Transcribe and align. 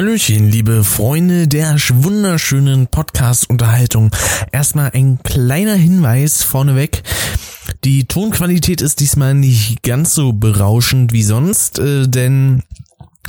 Hallöchen, 0.00 0.50
liebe 0.50 0.82
Freunde 0.82 1.46
der 1.46 1.76
wunderschönen 1.76 2.86
Podcast-Unterhaltung. 2.86 4.10
Erstmal 4.50 4.92
ein 4.94 5.18
kleiner 5.22 5.74
Hinweis 5.74 6.42
vorneweg. 6.42 7.02
Die 7.84 8.06
Tonqualität 8.06 8.80
ist 8.80 9.00
diesmal 9.00 9.34
nicht 9.34 9.82
ganz 9.82 10.14
so 10.14 10.32
berauschend 10.32 11.12
wie 11.12 11.22
sonst, 11.22 11.78
äh, 11.80 12.08
denn 12.08 12.62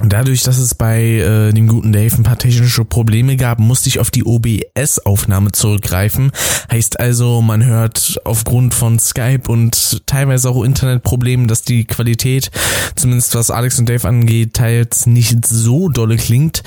Dadurch, 0.04 0.42
dass 0.44 0.58
es 0.58 0.74
bei 0.74 1.02
äh, 1.02 1.54
dem 1.54 1.68
guten 1.68 1.92
Dave 1.92 2.16
ein 2.16 2.24
paar 2.24 2.38
technische 2.38 2.86
Probleme 2.86 3.38
gab, 3.38 3.60
musste 3.60 3.88
ich 3.88 4.00
auf 4.00 4.10
die 4.10 4.26
OBS-Aufnahme 4.26 5.52
zurückgreifen. 5.52 6.32
Heißt 6.72 7.00
also, 7.00 7.42
man 7.42 7.64
hört 7.64 8.20
aufgrund 8.24 8.74
von 8.74 8.98
Skype 8.98 9.44
und 9.48 10.08
teilweise 10.08 10.50
auch 10.50 10.64
Internetproblemen, 10.64 11.48
dass 11.48 11.62
die 11.62 11.86
Qualität, 11.86 12.50
zumindest 12.96 13.36
was 13.36 13.52
Alex 13.52 13.78
und 13.78 13.90
Dave 13.90 14.08
angeht, 14.08 14.56
teils 14.56 15.06
nicht 15.06 15.46
so 15.46 15.90
dolle 15.90 16.18
klingt. 16.18 16.64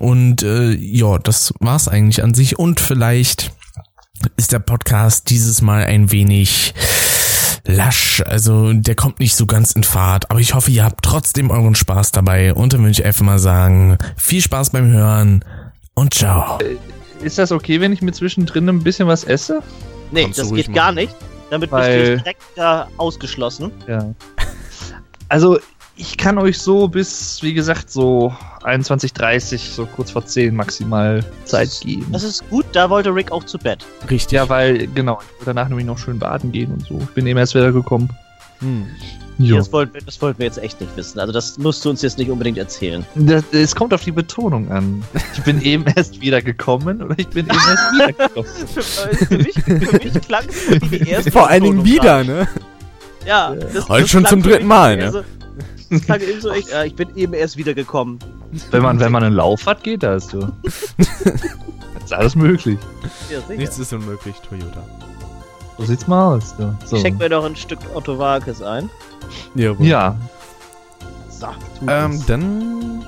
Und 0.00 0.42
äh, 0.42 0.72
ja, 0.72 1.18
das 1.18 1.54
war's 1.60 1.88
eigentlich 1.88 2.24
an 2.24 2.34
sich. 2.34 2.58
Und 2.58 2.80
vielleicht 2.80 3.52
ist 4.36 4.52
der 4.52 4.58
Podcast 4.58 5.30
dieses 5.30 5.62
Mal 5.62 5.84
ein 5.84 6.10
wenig 6.10 6.74
lasch, 7.66 8.22
also 8.24 8.72
der 8.72 8.94
kommt 8.94 9.20
nicht 9.20 9.36
so 9.36 9.46
ganz 9.46 9.72
in 9.72 9.84
Fahrt, 9.84 10.30
aber 10.30 10.40
ich 10.40 10.54
hoffe, 10.54 10.70
ihr 10.70 10.84
habt 10.84 11.04
trotzdem 11.04 11.50
euren 11.50 11.74
Spaß 11.74 12.12
dabei 12.12 12.54
und 12.54 12.72
dann 12.72 12.80
würde 12.80 12.92
ich 12.92 13.04
einfach 13.04 13.24
mal 13.24 13.38
sagen, 13.38 13.98
viel 14.16 14.40
Spaß 14.40 14.70
beim 14.70 14.90
Hören 14.90 15.44
und 15.94 16.14
ciao. 16.14 16.58
Äh, 16.60 16.76
ist 17.24 17.38
das 17.38 17.52
okay, 17.52 17.80
wenn 17.80 17.92
ich 17.92 18.02
mir 18.02 18.12
zwischendrin 18.12 18.68
ein 18.68 18.82
bisschen 18.82 19.08
was 19.08 19.24
esse? 19.24 19.62
Nee, 20.10 20.24
Kannst 20.24 20.38
das 20.38 20.52
geht 20.52 20.72
gar 20.72 20.92
nicht. 20.92 21.14
Damit 21.50 21.70
Weil, 21.70 21.98
bist 21.98 22.10
du 22.10 22.16
direkt 22.18 22.42
da 22.56 22.88
ausgeschlossen. 22.96 23.70
Ja. 23.86 24.14
Also, 25.28 25.58
ich 25.96 26.16
kann 26.18 26.38
euch 26.38 26.58
so 26.58 26.88
bis, 26.88 27.42
wie 27.42 27.54
gesagt, 27.54 27.90
so 27.90 28.34
21, 28.62 29.14
30, 29.14 29.70
so 29.70 29.86
kurz 29.86 30.10
vor 30.10 30.24
10 30.24 30.54
maximal 30.54 31.24
Zeit 31.44 31.80
geben. 31.82 32.06
Das 32.12 32.22
ist 32.22 32.48
gut, 32.50 32.66
da 32.72 32.90
wollte 32.90 33.14
Rick 33.14 33.32
auch 33.32 33.44
zu 33.44 33.58
Bett. 33.58 33.84
Richtig. 34.10 34.32
Ja, 34.32 34.48
weil, 34.48 34.86
genau, 34.88 35.20
ich 35.22 35.32
wollte 35.32 35.46
danach 35.46 35.68
nämlich 35.68 35.86
noch 35.86 35.98
schön 35.98 36.18
baden 36.18 36.52
gehen 36.52 36.72
und 36.72 36.86
so. 36.86 36.98
Ich 37.00 37.10
bin 37.10 37.26
eben 37.26 37.38
erst 37.38 37.54
wieder 37.54 37.72
gekommen. 37.72 38.10
Hm. 38.60 38.86
Ja. 39.38 39.56
Das, 39.56 39.70
wollten, 39.72 39.98
das 40.04 40.20
wollten 40.22 40.38
wir 40.38 40.46
jetzt 40.46 40.58
echt 40.58 40.80
nicht 40.80 40.96
wissen. 40.96 41.18
Also 41.18 41.32
das 41.32 41.58
musst 41.58 41.84
du 41.84 41.90
uns 41.90 42.00
jetzt 42.00 42.16
nicht 42.16 42.30
unbedingt 42.30 42.56
erzählen. 42.56 43.04
Es 43.52 43.74
kommt 43.74 43.92
auf 43.92 44.02
die 44.02 44.12
Betonung 44.12 44.70
an. 44.70 45.02
Ich 45.34 45.42
bin 45.42 45.60
eben 45.60 45.84
erst 45.96 46.20
wieder 46.20 46.40
gekommen 46.40 47.02
oder 47.02 47.18
ich 47.18 47.28
bin 47.28 47.46
eben 47.46 47.58
erst 47.58 47.92
wieder 47.92 48.12
gekommen. 48.28 48.48
für, 48.48 49.36
mich, 49.36 49.54
für 49.54 49.98
mich 49.98 50.26
klang 50.26 50.44
es 50.48 50.90
wie 50.90 50.98
die 50.98 51.08
erste 51.10 51.30
Vor 51.30 51.48
allen 51.48 51.64
Dingen 51.64 51.84
wieder, 51.84 52.24
ne? 52.24 52.48
Ja. 53.26 53.54
Das, 53.54 53.88
Heute 53.88 54.02
das 54.02 54.10
schon 54.10 54.24
zum 54.24 54.42
dritten 54.42 54.66
Mal, 54.66 54.96
ne? 54.96 55.04
Also, 55.04 55.22
ich 55.90 56.04
sage 56.04 56.24
eben 56.24 56.40
so, 56.40 56.52
ich, 56.52 56.72
äh, 56.72 56.86
ich 56.86 56.94
bin 56.94 57.14
eben 57.16 57.34
erst 57.34 57.56
wiedergekommen. 57.56 58.18
Wenn 58.70 58.82
man, 58.82 59.00
wenn 59.00 59.12
man 59.12 59.24
einen 59.24 59.36
Lauf 59.36 59.66
hat, 59.66 59.82
geht 59.82 60.02
das, 60.02 60.28
du. 60.28 60.40
das 60.62 60.94
ist 62.04 62.12
alles 62.12 62.36
möglich. 62.36 62.78
Ja, 63.30 63.54
Nichts 63.54 63.78
ist 63.78 63.92
unmöglich, 63.92 64.36
Toyota. 64.48 64.84
So 65.78 65.84
sieht's 65.84 66.06
mal 66.06 66.36
aus, 66.36 66.56
du. 66.56 66.76
So. 66.86 67.02
Check 67.02 67.18
mir 67.18 67.28
doch 67.28 67.44
ein 67.44 67.56
Stück 67.56 67.78
Otto 67.94 68.18
Walkes 68.18 68.62
ein. 68.62 68.88
Jawohl. 69.54 69.86
Ja. 69.86 70.16
So, 71.28 71.48
ähm, 71.88 72.22
dann. 72.26 73.04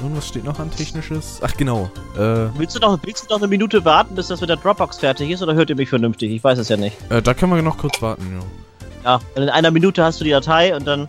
Irgendwas 0.00 0.28
steht 0.28 0.44
noch 0.44 0.58
an 0.58 0.70
Technisches? 0.70 1.40
Ach, 1.42 1.54
genau. 1.56 1.90
Äh, 2.16 2.48
willst, 2.56 2.74
du 2.74 2.80
noch, 2.80 2.98
willst 3.02 3.24
du 3.24 3.34
noch 3.34 3.36
eine 3.36 3.48
Minute 3.48 3.84
warten, 3.84 4.14
bis 4.14 4.28
das 4.28 4.40
mit 4.40 4.48
der 4.48 4.56
Dropbox 4.56 4.98
fertig 4.98 5.30
ist, 5.30 5.42
oder 5.42 5.54
hört 5.54 5.68
ihr 5.68 5.76
mich 5.76 5.90
vernünftig? 5.90 6.32
Ich 6.32 6.42
weiß 6.42 6.58
es 6.58 6.70
ja 6.70 6.78
nicht. 6.78 6.96
Äh, 7.10 7.20
da 7.20 7.34
können 7.34 7.54
wir 7.54 7.60
noch 7.60 7.76
kurz 7.76 8.00
warten, 8.00 8.26
ja. 8.32 8.40
Ja, 9.04 9.20
in 9.34 9.48
einer 9.50 9.70
Minute 9.70 10.02
hast 10.02 10.18
du 10.20 10.24
die 10.24 10.30
Datei 10.30 10.74
und 10.74 10.86
dann 10.86 11.08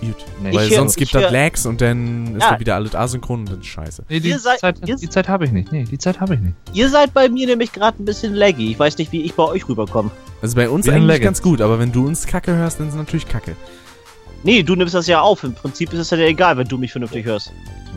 Gut. 0.00 0.16
Nee. 0.42 0.54
Weil 0.54 0.68
ich, 0.68 0.76
sonst 0.76 0.96
gibt 0.96 1.14
das 1.14 1.32
Lags 1.32 1.64
und 1.64 1.80
dann 1.80 2.36
ist 2.36 2.42
ja. 2.42 2.52
da 2.52 2.60
wieder 2.60 2.74
alles 2.74 2.94
asynchron 2.94 3.40
und 3.40 3.50
dann 3.50 3.60
ist 3.60 3.66
scheiße. 3.66 4.04
Nee, 4.08 4.20
die, 4.20 4.32
seid, 4.32 4.60
Zeit, 4.60 4.76
die 4.86 5.08
Zeit 5.08 5.28
habe 5.28 5.46
ich 5.46 5.52
nicht. 5.52 5.72
Nee, 5.72 5.84
die 5.84 5.98
Zeit 5.98 6.20
habe 6.20 6.34
ich 6.34 6.40
nicht. 6.40 6.54
Ihr 6.74 6.90
seid 6.90 7.14
bei 7.14 7.28
mir 7.28 7.46
nämlich 7.46 7.72
gerade 7.72 8.02
ein 8.02 8.04
bisschen 8.04 8.34
laggy. 8.34 8.70
Ich 8.72 8.78
weiß 8.78 8.98
nicht, 8.98 9.10
wie 9.12 9.22
ich 9.22 9.34
bei 9.34 9.44
euch 9.44 9.68
rüberkomme. 9.68 10.10
Also 10.42 10.54
bei 10.54 10.68
uns 10.68 10.86
Wir 10.86 10.92
eigentlich 10.92 11.22
ganz 11.22 11.40
gut, 11.40 11.60
aber 11.60 11.78
wenn 11.78 11.92
du 11.92 12.06
uns 12.06 12.26
Kacke 12.26 12.54
hörst, 12.54 12.78
dann 12.78 12.88
ist 12.88 12.94
es 12.94 12.98
natürlich 12.98 13.26
Kacke. 13.26 13.56
Nee, 14.42 14.62
du 14.62 14.76
nimmst 14.76 14.94
das 14.94 15.06
ja 15.06 15.20
auf. 15.20 15.42
Im 15.44 15.54
Prinzip 15.54 15.92
ist 15.92 15.98
es 15.98 16.10
ja 16.10 16.18
egal, 16.18 16.56
wenn 16.58 16.68
du 16.68 16.76
mich 16.76 16.92
vernünftig 16.92 17.24
hörst. 17.24 17.52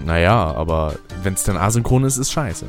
Naja, 0.06 0.54
aber 0.54 0.96
wenn 1.22 1.34
es 1.34 1.44
dann 1.44 1.58
asynchron 1.58 2.06
ist, 2.06 2.18
ist 2.18 2.32
scheiße. 2.32 2.66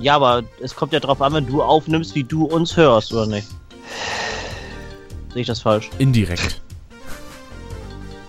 Ja, 0.00 0.16
aber 0.16 0.42
es 0.60 0.74
kommt 0.74 0.92
ja 0.92 1.00
drauf 1.00 1.20
an, 1.20 1.34
wenn 1.34 1.46
du 1.46 1.62
aufnimmst, 1.62 2.14
wie 2.14 2.24
du 2.24 2.44
uns 2.44 2.76
hörst, 2.76 3.12
oder 3.12 3.26
nicht? 3.26 3.46
Sehe 5.32 5.42
ich 5.42 5.46
das 5.46 5.60
falsch? 5.60 5.90
Indirekt. 5.98 6.62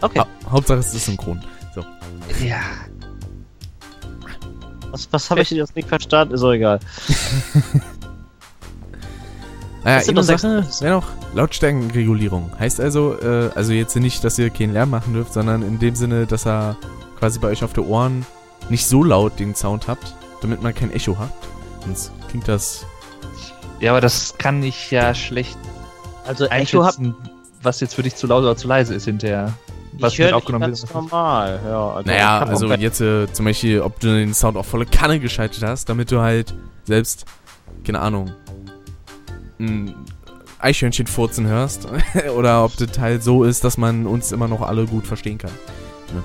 Okay. 0.02 0.20
Ha 0.20 0.28
Hauptsache 0.50 0.80
es 0.80 0.94
ist 0.94 1.06
synchron. 1.06 1.42
So. 1.74 1.82
Ja. 2.44 2.60
Was, 4.92 5.08
was 5.12 5.30
habe 5.30 5.42
ich 5.42 5.50
denn 5.50 5.60
jetzt 5.60 5.76
nicht 5.76 5.88
verstanden? 5.88 6.34
Ist 6.34 6.44
auch 6.44 6.52
egal. 6.52 6.80
naja, 9.84 10.08
eine 10.08 10.24
Sache 10.24 10.68
wäre 10.82 10.96
noch 10.96 11.08
Lautstärkenregulierung. 11.34 12.52
Heißt 12.60 12.82
also, 12.82 13.18
äh, 13.22 13.52
also 13.56 13.72
jetzt 13.72 13.96
nicht, 13.96 14.24
dass 14.24 14.38
ihr 14.38 14.50
keinen 14.50 14.74
Lärm 14.74 14.90
machen 14.90 15.14
dürft, 15.14 15.34
sondern 15.34 15.62
in 15.62 15.80
dem 15.80 15.96
Sinne, 15.96 16.26
dass 16.26 16.46
er 16.46 16.76
quasi 17.18 17.40
bei 17.40 17.48
euch 17.48 17.64
auf 17.64 17.72
der 17.72 17.86
Ohren 17.86 18.26
nicht 18.70 18.86
so 18.86 19.04
laut 19.04 19.40
den 19.40 19.56
Sound 19.56 19.88
habt, 19.88 20.16
damit 20.42 20.62
man 20.62 20.76
kein 20.76 20.92
Echo 20.92 21.18
hat. 21.18 21.32
Sonst 21.86 22.12
klingt 22.28 22.48
das. 22.48 22.86
Ja, 23.80 23.92
aber 23.92 24.02
das 24.02 24.38
kann 24.38 24.62
ich 24.62 24.92
ja 24.92 25.16
schlecht. 25.16 25.58
Also 26.26 26.46
Echo 26.48 26.84
hat, 26.84 26.98
was 27.64 27.80
jetzt 27.80 27.96
für 27.96 28.04
dich 28.04 28.16
zu 28.16 28.28
laut 28.28 28.44
oder 28.44 28.58
zu 28.58 28.68
leise 28.68 28.94
ist 28.94 29.06
hinterher 29.06 29.54
was 30.02 30.14
ich 30.14 30.20
mit 30.20 30.34
aufgenommen 30.34 30.66
ganz 30.66 30.82
wird. 30.82 30.94
normal, 30.94 31.60
ja. 31.66 31.92
Also 31.92 32.10
naja, 32.10 32.40
also 32.40 32.74
jetzt 32.74 33.02
äh, 33.02 33.32
zum 33.32 33.46
Beispiel, 33.46 33.82
ob 33.82 34.00
du 34.00 34.08
den 34.08 34.34
Sound 34.34 34.58
auf 34.58 34.68
volle 34.68 34.86
Kanne 34.86 35.20
geschaltet 35.20 35.64
hast, 35.64 35.90
damit 35.90 36.12
du 36.12 36.20
halt 36.22 36.54
selbst, 36.84 37.26
keine 37.84 38.00
Ahnung, 38.00 38.32
ein 39.60 39.96
Eichhörnchen 40.60 41.08
furzen 41.08 41.48
hörst. 41.48 41.88
oder 42.36 42.64
ob 42.64 42.76
das 42.78 42.98
halt 43.00 43.24
so 43.24 43.44
ist, 43.44 43.64
dass 43.64 43.78
man 43.78 44.06
uns 44.06 44.32
immer 44.32 44.48
noch 44.48 44.62
alle 44.62 44.86
gut 44.86 45.06
verstehen 45.08 45.38
kann. 45.38 45.52
Ja. 46.10 46.24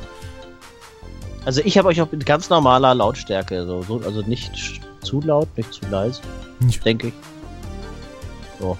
Also 1.45 1.61
ich 1.65 1.79
habe 1.79 1.89
euch 1.89 2.01
auch 2.01 2.11
mit 2.11 2.27
ganz 2.27 2.51
normaler 2.51 2.95
Lautstärke, 2.95 3.67
so, 3.67 3.83
so, 3.83 4.01
also 4.05 4.23
nicht 4.23 4.81
zu 5.03 5.21
laut, 5.21 5.49
nicht 5.57 5.73
zu 5.73 5.87
leise, 5.89 6.21
ja. 6.61 6.69
denke 6.85 7.09
ich. 7.09 7.15
So. 8.59 8.77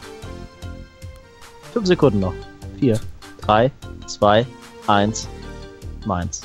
Fünf 1.73 1.87
Sekunden 1.87 2.21
noch. 2.21 2.35
Vier, 2.81 2.99
drei, 3.41 3.71
zwei, 4.07 4.45
eins, 4.89 5.29
meins. 6.07 6.43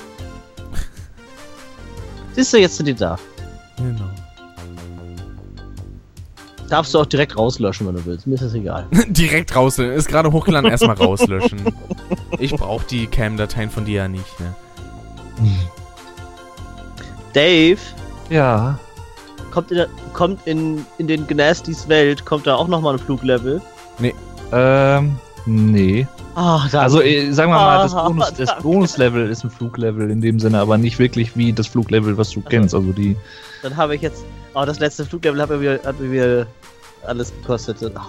Siehst 2.33 2.53
du, 2.53 2.57
jetzt 2.57 2.77
sind 2.77 2.85
die 2.85 2.93
da. 2.93 3.17
Genau. 3.77 4.09
Darfst 6.69 6.93
du 6.93 6.99
auch 6.99 7.05
direkt 7.05 7.37
rauslöschen, 7.37 7.87
wenn 7.87 7.95
du 7.95 8.05
willst. 8.05 8.25
Mir 8.25 8.35
ist 8.35 8.43
das 8.43 8.53
egal. 8.53 8.87
direkt 9.07 9.53
rauslöschen. 9.53 9.93
Ist 9.93 10.07
gerade 10.07 10.31
hochgeladen, 10.31 10.71
erstmal 10.71 10.95
rauslöschen. 10.95 11.61
Ich 12.39 12.53
brauche 12.55 12.85
die 12.87 13.07
Cam-Dateien 13.07 13.69
von 13.69 13.83
dir 13.83 14.03
ja 14.03 14.07
nicht, 14.07 14.39
ne? 14.39 14.55
Dave? 17.33 17.79
Ja. 18.29 18.79
Kommt 19.51 19.71
in, 19.71 19.85
kommt 20.13 20.47
in, 20.47 20.85
in 20.97 21.07
den 21.07 21.27
Gnasties 21.27 21.89
Welt, 21.89 22.25
kommt 22.25 22.47
da 22.47 22.55
auch 22.55 22.69
nochmal 22.69 22.93
ein 22.93 22.99
Fluglevel? 22.99 23.61
Nee. 23.99 24.15
Ähm, 24.53 25.17
nee. 25.45 26.07
Oh, 26.35 26.59
also 26.71 27.01
äh, 27.01 27.31
sagen 27.31 27.51
wir 27.51 27.57
mal, 27.57 27.83
das, 27.83 27.93
ah, 27.93 28.07
Bonus, 28.07 28.33
das 28.33 28.57
Bonuslevel 28.61 29.29
ist 29.29 29.43
ein 29.43 29.49
Fluglevel 29.49 30.09
in 30.09 30.21
dem 30.21 30.39
Sinne, 30.39 30.59
aber 30.59 30.77
nicht 30.77 30.97
wirklich 30.97 31.35
wie 31.35 31.51
das 31.51 31.67
Fluglevel, 31.67 32.17
was 32.17 32.29
du 32.29 32.39
also, 32.39 32.49
kennst. 32.49 32.75
Also 32.75 32.91
die. 32.93 33.17
Dann 33.63 33.75
habe 33.75 33.95
ich 33.95 34.01
jetzt. 34.01 34.23
Oh, 34.53 34.63
das 34.65 34.79
letzte 34.79 35.05
Fluglevel 35.05 35.41
hat 35.41 35.49
mir 35.49 35.61
wieder, 35.61 35.79
hat 35.83 35.99
mir 35.99 36.11
wieder 36.11 36.47
alles 37.05 37.33
gekostet. 37.41 37.77
Oh. 37.83 37.99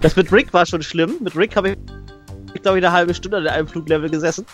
Das 0.00 0.16
mit 0.16 0.30
Rick 0.32 0.52
war 0.52 0.66
schon 0.66 0.82
schlimm. 0.82 1.14
Mit 1.20 1.34
Rick 1.34 1.56
habe 1.56 1.70
ich, 1.70 1.76
ich 2.52 2.62
glaube 2.62 2.78
ich, 2.78 2.84
eine 2.84 2.92
halbe 2.92 3.14
Stunde 3.14 3.38
an 3.38 3.46
einem 3.46 3.68
Fluglevel 3.68 4.10
gesessen. 4.10 4.44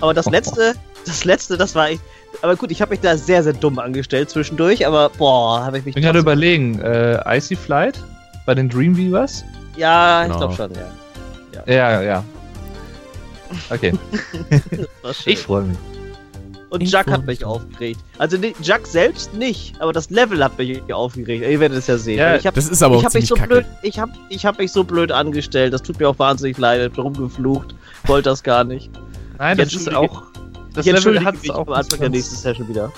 Aber 0.00 0.12
das 0.12 0.26
letzte, 0.26 0.74
das 1.06 1.24
letzte, 1.24 1.56
das 1.56 1.76
war 1.76 1.90
echt. 1.90 2.02
Aber 2.40 2.56
gut, 2.56 2.72
ich 2.72 2.82
habe 2.82 2.90
mich 2.90 3.00
da 3.00 3.16
sehr, 3.16 3.42
sehr 3.44 3.52
dumm 3.52 3.78
angestellt 3.78 4.30
zwischendurch, 4.30 4.84
aber 4.84 5.10
boah, 5.10 5.64
habe 5.64 5.78
ich 5.78 5.84
mich. 5.84 5.92
Ich 5.92 5.94
bin 5.94 6.02
gerade 6.02 6.18
überlegen, 6.18 6.80
äh, 6.80 7.36
Icy 7.36 7.54
Flight 7.54 8.02
bei 8.46 8.54
den 8.54 8.68
Dreamweavers? 8.68 9.44
Ja, 9.76 10.24
genau. 10.24 10.34
ich 10.34 10.40
glaube 10.40 10.54
schon, 10.56 10.74
ja. 10.74 10.90
Ja, 11.66 12.02
ja. 12.02 12.24
Okay. 13.70 13.92
ich 15.26 15.38
freue 15.38 15.62
mich. 15.64 15.78
Und 16.70 16.90
Jack 16.90 17.10
hat 17.10 17.26
mich 17.26 17.44
aufgeregt. 17.44 18.00
Also 18.16 18.38
Jack 18.62 18.86
selbst 18.86 19.34
nicht, 19.34 19.78
aber 19.82 19.92
das 19.92 20.08
Level 20.08 20.42
hat 20.42 20.56
mich 20.56 20.80
aufgeregt. 20.90 21.44
Ihr 21.46 21.60
werdet 21.60 21.76
es 21.76 21.86
ja 21.86 21.98
sehen. 21.98 22.18
Ja, 22.18 22.42
hab, 22.42 22.54
das 22.54 22.66
ist 22.66 22.82
aber 22.82 22.96
auch 22.96 23.02
ich 23.02 23.08
ziemlich 23.10 23.28
so 23.28 23.34
kacke. 23.34 23.48
Blöd, 23.48 23.66
ich 23.82 23.98
habe 23.98 24.12
ich 24.30 24.46
hab 24.46 24.58
mich 24.58 24.72
so 24.72 24.82
blöd 24.82 25.12
angestellt. 25.12 25.74
Das 25.74 25.82
tut 25.82 26.00
mir 26.00 26.08
auch 26.08 26.18
wahnsinnig 26.18 26.56
leid. 26.56 26.80
Ich 26.80 26.96
hab 26.96 27.04
rumgeflucht. 27.04 27.74
Wollte 28.06 28.30
das 28.30 28.42
gar 28.42 28.64
nicht. 28.64 28.90
Nein, 29.38 29.58
das 29.58 29.74
ist 29.74 29.94
auch... 29.94 30.22
Das 30.72 30.86
Level 30.86 31.22
hat 31.22 31.34
es 31.42 31.50
auch 31.50 31.66
am 31.66 31.74
Anfang 31.74 32.00
der 32.00 32.08
nächsten 32.08 32.36
Session 32.36 32.66
wieder. 32.66 32.90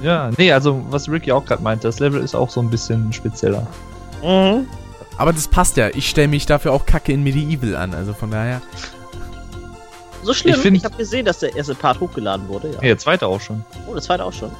ja, 0.00 0.30
nee, 0.38 0.52
also 0.52 0.80
was 0.90 1.08
Ricky 1.08 1.32
auch 1.32 1.44
gerade 1.44 1.64
meinte, 1.64 1.88
das 1.88 1.98
Level 1.98 2.22
ist 2.22 2.36
auch 2.36 2.48
so 2.48 2.60
ein 2.60 2.70
bisschen 2.70 3.12
spezieller. 3.12 3.66
Mhm. 4.22 4.68
Aber 5.20 5.34
das 5.34 5.48
passt 5.48 5.76
ja. 5.76 5.90
Ich 5.90 6.08
stelle 6.08 6.28
mich 6.28 6.46
dafür 6.46 6.72
auch 6.72 6.86
kacke 6.86 7.12
in 7.12 7.22
Medieval 7.22 7.76
an. 7.76 7.92
Also 7.92 8.14
von 8.14 8.30
daher. 8.30 8.62
So 10.22 10.32
schlimm. 10.32 10.58
Ich, 10.58 10.64
ich 10.64 10.84
habe 10.86 10.96
gesehen, 10.96 11.26
dass 11.26 11.40
der 11.40 11.54
erste 11.54 11.74
Part 11.74 12.00
hochgeladen 12.00 12.48
wurde. 12.48 12.68
Ja, 12.68 12.74
ja 12.76 12.80
der 12.80 12.98
zweite 12.98 13.26
auch 13.26 13.38
schon. 13.38 13.62
Oh, 13.86 13.92
der 13.92 14.00
zweite 14.00 14.24
auch 14.24 14.32
schon. 14.32 14.50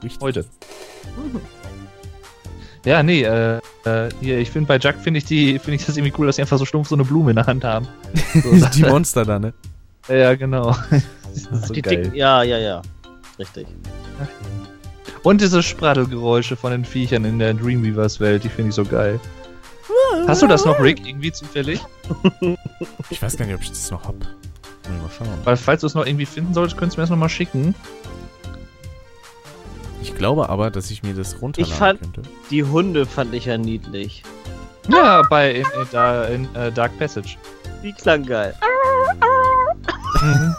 Nicht 0.00 0.22
heute. 0.22 0.44
Mhm. 1.16 1.40
Ja, 2.84 3.02
nee, 3.02 3.24
äh, 3.24 3.56
äh, 3.84 4.10
hier, 4.20 4.38
ich 4.38 4.52
finde 4.52 4.68
bei 4.68 4.78
Jack 4.78 5.00
finde 5.00 5.18
ich 5.18 5.24
die, 5.24 5.58
finde 5.58 5.74
ich 5.74 5.86
das 5.86 5.96
irgendwie 5.96 6.14
cool, 6.16 6.26
dass 6.26 6.36
sie 6.36 6.42
einfach 6.42 6.58
so 6.58 6.64
stumpf 6.64 6.86
so 6.86 6.94
eine 6.94 7.02
Blume 7.02 7.30
in 7.30 7.36
der 7.36 7.46
Hand 7.46 7.64
haben. 7.64 7.88
So, 8.32 8.52
die 8.76 8.84
Monster 8.84 9.24
da, 9.24 9.40
ne? 9.40 9.52
Ja, 10.06 10.36
genau. 10.36 10.72
so 11.32 11.74
die 11.74 11.82
geil. 11.82 12.04
Dick, 12.04 12.14
ja, 12.14 12.44
ja, 12.44 12.58
ja. 12.58 12.82
Richtig. 13.40 13.66
Ach, 14.22 14.28
Und 15.26 15.40
diese 15.40 15.60
Spraddelgeräusche 15.60 16.54
von 16.54 16.70
den 16.70 16.84
Viechern 16.84 17.24
in 17.24 17.40
der 17.40 17.52
Dreamweavers-Welt, 17.52 18.44
die 18.44 18.48
finde 18.48 18.68
ich 18.68 18.76
so 18.76 18.84
geil. 18.84 19.18
Hast 20.28 20.40
du 20.40 20.46
das 20.46 20.64
noch, 20.64 20.78
Rick, 20.78 21.04
irgendwie 21.04 21.32
zufällig? 21.32 21.80
Ich 23.10 23.20
weiß 23.20 23.36
gar 23.36 23.44
nicht, 23.44 23.56
ob 23.56 23.60
ich 23.60 23.70
das 23.70 23.90
noch 23.90 24.04
hab. 24.04 24.14
Mal 24.20 24.30
schauen. 25.18 25.26
Weil, 25.42 25.56
falls 25.56 25.80
du 25.80 25.88
es 25.88 25.94
noch 25.94 26.06
irgendwie 26.06 26.26
finden 26.26 26.54
solltest, 26.54 26.76
könntest 26.76 26.96
du 26.96 27.00
mir 27.00 27.02
das 27.02 27.10
nochmal 27.10 27.28
schicken. 27.28 27.74
Ich 30.00 30.14
glaube 30.14 30.48
aber, 30.48 30.70
dass 30.70 30.92
ich 30.92 31.02
mir 31.02 31.14
das 31.14 31.42
runterladen 31.42 31.72
ich 31.72 31.76
fand, 31.76 32.00
könnte. 32.02 32.22
Die 32.52 32.62
Hunde 32.62 33.04
fand 33.04 33.34
ich 33.34 33.46
ja 33.46 33.58
niedlich. 33.58 34.22
Ja, 34.88 35.22
bei 35.28 35.50
in, 35.50 35.66
in, 35.74 36.34
in, 36.34 36.44
in 36.54 36.68
uh, 36.68 36.70
Dark 36.70 36.96
Passage. 37.00 37.36
Die 37.82 37.92
klang 37.92 38.24
geil. 38.24 38.54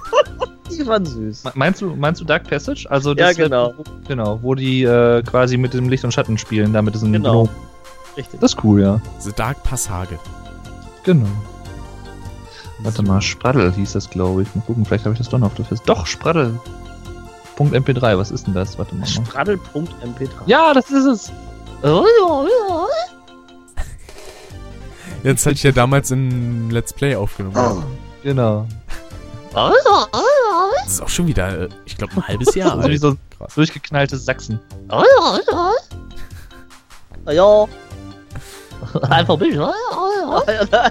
die 0.88 0.90
waren 0.90 1.06
süß. 1.06 1.44
Meinst 1.56 1.82
du, 1.82 1.96
meinst 1.96 2.22
du 2.22 2.26
Dark 2.26 2.50
Passage? 2.50 2.88
Also 2.90 3.14
das 3.14 3.38
ja, 3.38 3.44
genau. 3.44 3.78
Wird, 3.78 3.90
genau, 4.08 4.40
wo 4.42 4.56
die 4.56 4.84
äh, 4.84 5.22
quasi 5.24 5.58
mit 5.58 5.74
dem 5.74 5.90
Licht 5.90 6.04
und 6.04 6.14
Schatten 6.14 6.38
spielen, 6.38 6.74
damit 6.74 6.96
es 6.96 7.04
ein 7.04 7.12
Genau. 7.14 7.44
Blau. 7.44 7.54
Richtig. 8.16 8.40
Das 8.40 8.54
ist 8.54 8.64
cool, 8.64 8.82
ja. 8.82 9.02
The 9.20 9.32
Dark 9.36 9.62
Passage. 9.64 10.18
Genau. 11.04 11.28
Warte 12.80 13.04
mal, 13.04 13.22
Spraddel 13.22 13.72
hieß 13.74 13.94
das, 13.94 14.10
glaube 14.10 14.44
ich. 14.44 14.56
Mal 14.56 14.62
gucken, 14.62 14.86
vielleicht 14.86 15.06
habe 15.06 15.14
ich 15.14 15.20
das 15.20 15.30
doch 15.30 15.40
noch 15.40 15.48
auf 15.48 15.56
der 15.56 15.66
Fest. 15.66 15.84
Doch, 15.86 16.06
Spraddel. 16.06 16.60
.mp3, 17.58 18.18
was 18.18 18.30
ist 18.30 18.46
denn 18.46 18.54
das? 18.54 18.78
Warte 18.78 18.96
mal. 18.96 19.06
Spraddel.mp3. 19.08 20.30
Ja, 20.46 20.74
das 20.74 20.90
ist 20.92 21.06
es. 21.06 21.32
Jetzt 25.24 25.46
hatte 25.46 25.56
ich 25.56 25.64
ja 25.64 25.72
damals 25.72 26.12
in 26.12 26.70
Let's 26.70 26.94
Play 26.94 27.16
aufgenommen. 27.16 27.56
Oh. 27.58 27.84
Genau. 28.24 28.68
Das 30.88 30.94
ist 30.94 31.02
auch 31.02 31.10
schon 31.10 31.28
wieder, 31.28 31.64
äh, 31.64 31.70
ich 31.84 31.98
glaube, 31.98 32.14
ein 32.16 32.26
halbes 32.26 32.56
Jahr 32.56 32.80
alt. 32.80 32.88
Wie 32.90 32.98
so 32.98 33.18
Krass. 33.38 33.56
durchgeknalltes 33.56 34.24
Sachsen. 34.24 34.58
Ja. 37.30 37.66
Einfach 39.10 39.34
ein 39.34 39.40
bisschen. 39.40 39.60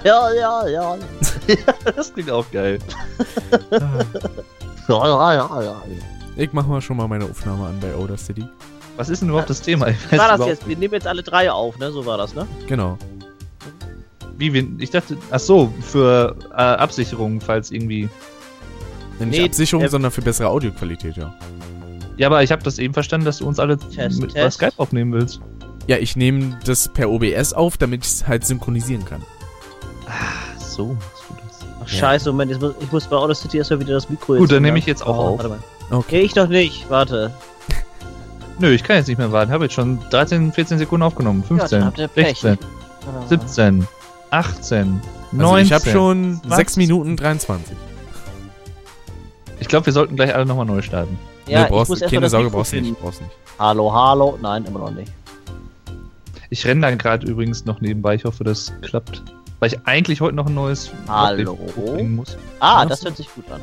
Ja, 0.03 0.31
ja, 0.33 0.67
ja. 0.67 0.97
Das 1.95 2.13
klingt 2.13 2.29
auch 2.29 2.45
geil. 2.51 2.77
Ja, 3.71 5.07
ja, 5.07 5.33
ja, 5.33 5.61
ja. 5.63 5.81
Ich 6.35 6.53
mach 6.53 6.67
mal 6.67 6.79
schon 6.79 6.97
mal 6.97 7.07
meine 7.07 7.25
Aufnahme 7.25 7.65
an 7.65 7.79
bei 7.79 7.95
Outer 7.95 8.17
City. 8.17 8.47
Was 8.97 9.09
ist 9.09 9.23
denn 9.23 9.29
überhaupt 9.29 9.49
das 9.49 9.61
Thema? 9.61 9.87
Ich 9.87 10.11
weiß 10.11 10.19
war 10.19 10.37
das 10.37 10.45
jetzt? 10.45 10.67
Wir 10.67 10.77
nehmen 10.77 10.93
jetzt 10.93 11.07
alle 11.07 11.23
drei 11.23 11.51
auf, 11.51 11.79
ne? 11.79 11.91
So 11.91 12.05
war 12.05 12.19
das, 12.19 12.35
ne? 12.35 12.45
Genau. 12.67 12.99
Wie, 14.37 14.53
wir, 14.53 14.67
ich 14.77 14.91
dachte, 14.91 15.17
ach 15.31 15.39
so, 15.39 15.73
für 15.81 16.35
äh, 16.51 16.55
Absicherung, 16.55 17.41
falls 17.41 17.71
irgendwie. 17.71 18.09
Nicht 19.19 19.39
nee, 19.39 19.45
Absicherung, 19.45 19.83
äh, 19.83 19.89
sondern 19.89 20.11
für 20.11 20.21
bessere 20.21 20.49
Audioqualität, 20.49 21.17
ja. 21.17 21.33
Ja, 22.17 22.27
aber 22.27 22.43
ich 22.43 22.51
habe 22.51 22.63
das 22.63 22.79
eben 22.79 22.93
verstanden, 22.93 23.25
dass 23.25 23.37
du 23.37 23.47
uns 23.47 23.59
alle 23.59 23.77
Test, 23.77 24.19
mit 24.19 24.33
Test. 24.33 24.57
Skype 24.57 24.73
aufnehmen 24.77 25.13
willst. 25.13 25.39
Ja, 25.85 25.97
ich 25.97 26.15
nehme 26.15 26.59
das 26.65 26.89
per 26.89 27.09
OBS 27.09 27.53
auf, 27.53 27.77
damit 27.77 28.03
ich 28.03 28.11
es 28.11 28.27
halt 28.27 28.45
synchronisieren 28.45 29.05
kann. 29.05 29.21
Ah, 30.07 30.59
so 30.59 30.87
machst 30.87 31.23
du 31.29 31.35
das. 31.35 31.59
Ach, 31.75 31.81
ja. 31.81 31.99
scheiße, 31.99 32.31
Moment, 32.31 32.51
ich 32.51 32.59
muss, 32.59 32.73
ich 32.81 32.91
muss 32.91 33.07
bei 33.07 33.15
Audacity 33.15 33.57
erstmal 33.57 33.79
wieder 33.79 33.93
das 33.93 34.09
Mikro 34.09 34.35
Gut, 34.35 34.51
dann 34.51 34.63
nehme 34.63 34.79
ich 34.79 34.85
jetzt 34.85 35.05
auch 35.05 35.17
oh, 35.17 35.21
auf. 35.33 35.39
Warte 35.39 35.49
mal. 35.49 35.59
Okay. 35.91 36.21
ich 36.21 36.33
doch 36.33 36.49
nicht, 36.49 36.89
warte. 36.89 37.31
Nö, 38.59 38.71
ich 38.71 38.83
kann 38.83 38.97
jetzt 38.97 39.07
nicht 39.07 39.17
mehr 39.17 39.31
warten. 39.31 39.51
Habe 39.51 39.65
jetzt 39.65 39.75
schon 39.75 39.99
13, 40.09 40.51
14 40.51 40.79
Sekunden 40.79 41.03
aufgenommen. 41.03 41.43
15, 41.43 41.81
ja, 41.81 42.09
16, 42.15 42.57
17, 43.29 43.87
18, 44.31 45.01
19. 45.31 45.41
Also 45.41 45.57
ich 45.57 45.71
habe 45.71 45.89
schon 45.89 46.33
20. 46.41 46.55
6 46.55 46.75
Minuten 46.77 47.15
23. 47.15 47.77
Ich 49.59 49.67
glaube, 49.67 49.85
wir 49.85 49.93
sollten 49.93 50.15
gleich 50.15 50.33
alle 50.33 50.45
nochmal 50.45 50.65
neu 50.65 50.81
starten. 50.81 51.17
Ja, 51.47 51.63
nee, 51.63 51.69
brauchst, 51.69 51.91
ich 51.93 52.01
muss 52.01 52.11
keine 52.11 52.29
Sorge, 52.29 52.49
brauchst 52.49 52.73
nicht, 52.73 52.99
brauchst 52.99 53.21
nicht. 53.21 53.31
Hallo, 53.57 53.93
hallo. 53.93 54.37
Nein, 54.41 54.65
immer 54.65 54.79
noch 54.79 54.91
nicht. 54.91 55.11
Ich 56.49 56.65
renne 56.65 56.81
dann 56.81 56.97
gerade 56.97 57.27
übrigens 57.27 57.65
noch 57.65 57.81
nebenbei. 57.81 58.15
Ich 58.15 58.25
hoffe, 58.25 58.43
das 58.43 58.71
klappt. 58.81 59.23
Weil 59.59 59.73
ich 59.73 59.79
eigentlich 59.85 60.21
heute 60.21 60.35
noch 60.35 60.45
ein 60.45 60.53
neues 60.53 60.91
Hallo. 61.07 61.57
bringen 61.75 62.15
muss. 62.15 62.37
Ah, 62.59 62.85
das 62.85 63.03
hört 63.03 63.17
sich 63.17 63.33
gut 63.33 63.49
an. 63.51 63.59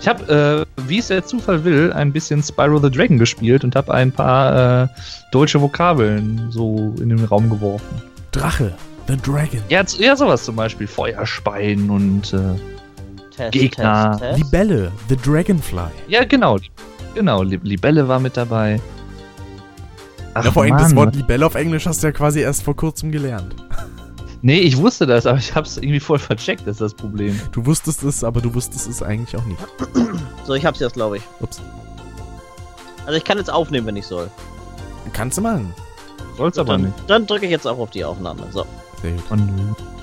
Ich 0.00 0.06
habe, 0.06 0.66
äh, 0.76 0.82
wie 0.88 0.98
es 0.98 1.08
der 1.08 1.24
Zufall 1.24 1.64
will, 1.64 1.92
ein 1.92 2.12
bisschen 2.12 2.42
Spyro 2.42 2.78
the 2.78 2.90
Dragon 2.90 3.18
gespielt 3.18 3.64
und 3.64 3.74
habe 3.74 3.92
ein 3.92 4.12
paar 4.12 4.84
äh, 4.84 4.88
deutsche 5.32 5.60
Vokabeln 5.60 6.48
so 6.50 6.94
in 7.00 7.08
den 7.08 7.24
Raum 7.24 7.50
geworfen. 7.50 8.02
Drache, 8.30 8.72
the 9.08 9.16
Dragon. 9.16 9.60
Ja, 9.68 9.82
ja 9.98 10.14
sowas 10.14 10.44
zum 10.44 10.54
Beispiel. 10.54 10.86
Feuerspein 10.86 11.90
und 11.90 12.32
äh, 12.32 12.38
Test, 13.38 13.52
Gegner. 13.52 14.10
Test, 14.10 14.20
Test. 14.20 14.38
Libelle, 14.38 14.92
the 15.08 15.16
Dragonfly. 15.16 15.90
Ja, 16.08 16.24
genau. 16.24 16.58
Genau, 17.14 17.42
Libelle 17.42 18.06
war 18.08 18.18
mit 18.18 18.36
dabei. 18.36 18.80
Ach, 20.34 20.44
ja, 20.44 20.50
vor 20.50 20.64
allem 20.64 20.76
das 20.76 20.94
Wort 20.94 21.14
Libelle 21.14 21.46
auf 21.46 21.54
Englisch 21.54 21.86
hast 21.86 22.02
du 22.02 22.08
ja 22.08 22.12
quasi 22.12 22.40
erst 22.40 22.64
vor 22.64 22.74
kurzem 22.74 23.12
gelernt. 23.12 23.54
Nee, 24.42 24.58
ich 24.58 24.76
wusste 24.76 25.06
das, 25.06 25.26
aber 25.26 25.38
ich 25.38 25.54
hab's 25.54 25.76
irgendwie 25.76 26.00
voll 26.00 26.18
vercheckt, 26.18 26.62
das 26.62 26.76
ist 26.76 26.80
das 26.80 26.94
Problem. 26.94 27.40
Du 27.52 27.64
wusstest 27.64 28.02
es, 28.02 28.22
aber 28.22 28.40
du 28.40 28.54
wusstest 28.54 28.88
es 28.88 29.02
eigentlich 29.02 29.36
auch 29.40 29.44
nicht. 29.44 29.60
So, 30.44 30.54
ich 30.54 30.64
hab's 30.64 30.80
jetzt, 30.80 30.94
glaube 30.94 31.18
ich. 31.18 31.22
Ups. 31.40 31.60
Also 33.04 33.18
ich 33.18 33.24
kann 33.24 33.36
jetzt 33.36 33.52
aufnehmen, 33.52 33.86
wenn 33.86 33.96
ich 33.96 34.06
soll. 34.06 34.30
Kannst 35.12 35.36
du 35.36 35.42
machen. 35.42 35.74
Soll's 36.38 36.56
aber 36.56 36.72
dann, 36.72 36.82
nicht. 36.84 36.94
Dann 37.06 37.26
drücke 37.26 37.44
ich 37.44 37.50
jetzt 37.50 37.66
auch 37.66 37.78
auf 37.78 37.90
die 37.90 38.02
Aufnahme. 38.02 38.46
So. 38.50 38.64
Sehr 39.02 39.12
gut. 39.12 39.22
Oh, 39.30 39.97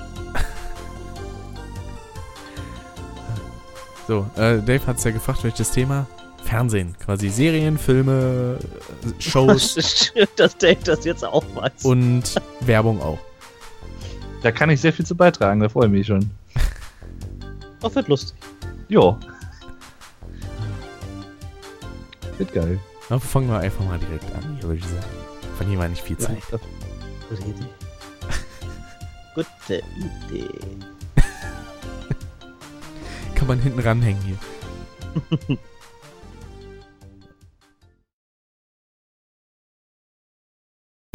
so, 4.06 4.26
äh, 4.36 4.60
Dave 4.62 4.86
hat's 4.86 5.04
ja 5.04 5.10
gefragt, 5.10 5.42
welches 5.44 5.70
Thema? 5.70 6.06
Fernsehen, 6.44 6.94
quasi 7.04 7.28
Serien, 7.28 7.76
Filme, 7.76 8.58
Shows. 9.18 10.10
Schön, 10.14 10.28
dass 10.36 10.56
Dave 10.56 10.78
das 10.84 11.04
jetzt 11.04 11.24
auch 11.24 11.44
weiß. 11.54 11.84
Und 11.84 12.34
Werbung 12.60 13.02
auch. 13.02 13.18
Da 14.42 14.52
kann 14.52 14.70
ich 14.70 14.80
sehr 14.80 14.92
viel 14.92 15.04
zu 15.04 15.16
beitragen, 15.16 15.60
da 15.60 15.68
freue 15.68 15.86
ich 15.86 15.92
mich 15.92 16.06
schon. 16.06 16.30
Das 17.80 17.94
wird 17.94 18.08
lustig. 18.08 18.34
Jo. 18.88 19.18
Wird 22.38 22.52
geil. 22.54 22.80
Na, 23.10 23.18
fangen 23.18 23.48
wir 23.48 23.58
einfach 23.58 23.84
mal 23.84 23.98
direkt 23.98 24.24
an, 24.34 24.56
hier 24.58 24.62
würde 24.64 24.78
ich 24.78 24.84
sagen. 24.84 25.04
Verlieren 25.56 25.80
wir 25.82 25.88
nicht 25.88 26.02
viel 26.02 26.16
Zeit. 26.16 26.38
Ja, 26.50 26.58
Gute 27.28 27.42
Idee. 27.42 27.68
Gute 29.34 29.82
Idee. 30.30 30.48
Kann 33.36 33.46
man 33.46 33.60
hinten 33.60 33.80
ranhängen 33.80 34.20
hier. 34.22 35.58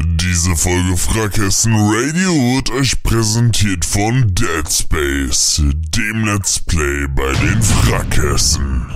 Diese 0.02 0.56
Folge 0.56 0.96
Frackhessen 0.96 1.74
Radio 1.74 2.32
wird 2.32 2.70
euch 2.70 3.02
präsentiert 3.02 3.84
von 3.84 4.34
Dead 4.34 4.72
Space, 4.72 5.62
dem 5.64 6.24
Let's 6.24 6.58
Play 6.60 7.06
bei 7.14 7.32
den 7.32 7.60
Frackhessen. 7.60 8.86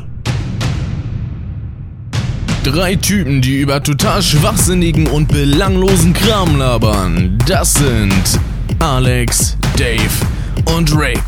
Drei 2.62 2.96
Typen, 2.96 3.42
die 3.42 3.60
über 3.60 3.82
total 3.82 4.22
schwachsinnigen 4.22 5.08
und 5.08 5.28
belanglosen 5.28 6.14
Kram 6.14 6.56
labern. 6.56 7.38
Das 7.46 7.74
sind 7.74 8.40
Alex, 8.78 9.56
Dave 9.76 10.10
und 10.74 10.96
Rick. 10.96 11.20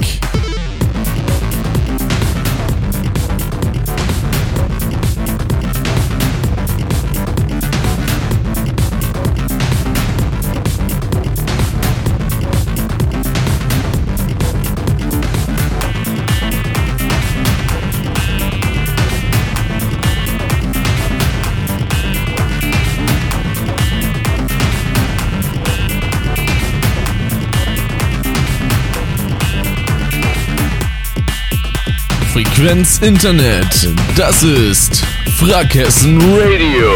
Frequenz 32.58 32.98
Internet. 33.02 33.88
Das 34.16 34.42
ist 34.42 34.96
Frackhessen 35.36 36.20
Radio. 36.20 36.90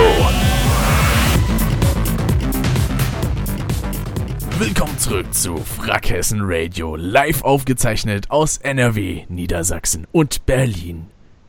Willkommen 4.59 4.99
zurück 4.99 5.33
zu 5.33 5.59
Frackhessen 5.59 6.41
Radio, 6.43 6.97
live 6.97 7.45
aufgezeichnet 7.45 8.29
aus 8.29 8.57
NRW, 8.59 9.25
Niedersachsen 9.29 10.09
und 10.11 10.45
Berlin. 10.47 11.07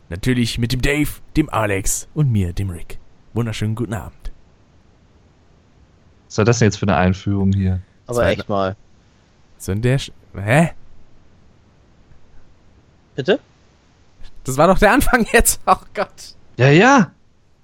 Natürlich 0.10 0.60
mit 0.60 0.74
dem 0.74 0.84
Dave, 0.84 1.10
dem 1.36 1.50
Alex 1.50 2.08
und 2.14 2.32
mir, 2.32 2.54
dem 2.54 2.70
Rick. 2.70 3.00
Wunderschönen 3.34 3.74
guten 3.74 3.96
Abend. 3.96 4.32
Was 6.28 6.36
soll 6.36 6.46
das 6.46 6.60
denn 6.60 6.68
jetzt 6.68 6.78
für 6.78 6.86
eine 6.86 6.98
Einführung 6.98 7.52
hier? 7.52 7.82
Aber 8.06 8.28
echt 8.28 8.48
mal. 8.48 8.76
So 9.58 9.72
in 9.72 9.82
der. 9.82 9.98
Sch 9.98 10.12
Hä? 10.36 10.70
Bitte? 13.16 13.40
Das 14.44 14.58
war 14.58 14.68
doch 14.68 14.78
der 14.80 14.92
Anfang 14.92 15.26
jetzt. 15.34 15.62
Oh 15.66 15.76
Gott. 15.94 16.36
Ja, 16.58 16.70
ja. 16.70 17.12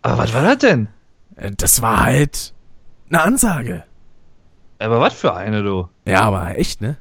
Aber 0.01 0.17
was 0.19 0.33
war 0.33 0.43
das 0.43 0.57
denn? 0.59 0.87
Äh, 1.35 1.51
Das 1.57 1.81
war 1.81 2.03
halt 2.03 2.53
eine 3.09 3.21
Ansage. 3.21 3.83
Aber 4.79 5.01
was 5.01 5.13
für 5.13 5.33
eine, 5.35 5.61
du? 5.63 5.89
Ja, 6.05 6.21
aber 6.21 6.57
echt, 6.57 6.79
ne? 6.81 6.97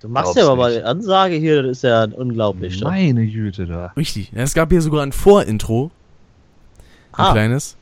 Du 0.00 0.08
machst 0.10 0.34
Glaub's 0.34 0.38
ja 0.38 0.46
aber 0.52 0.56
mal 0.56 0.72
eine 0.76 0.84
Ansage 0.84 1.36
hier, 1.36 1.62
das 1.62 1.78
ist 1.78 1.82
ja 1.82 2.04
unglaublich. 2.04 2.78
ne? 2.80 2.86
Meine 2.86 3.26
Güte 3.26 3.64
da. 3.66 3.86
Richtig. 3.96 4.32
Ja, 4.32 4.42
Es 4.42 4.52
gab 4.52 4.68
hier 4.70 4.82
sogar 4.82 5.02
ein 5.02 5.12
Vorintro. 5.12 5.90
Ein 7.12 7.24
Ah. 7.24 7.32
kleines. 7.32 7.76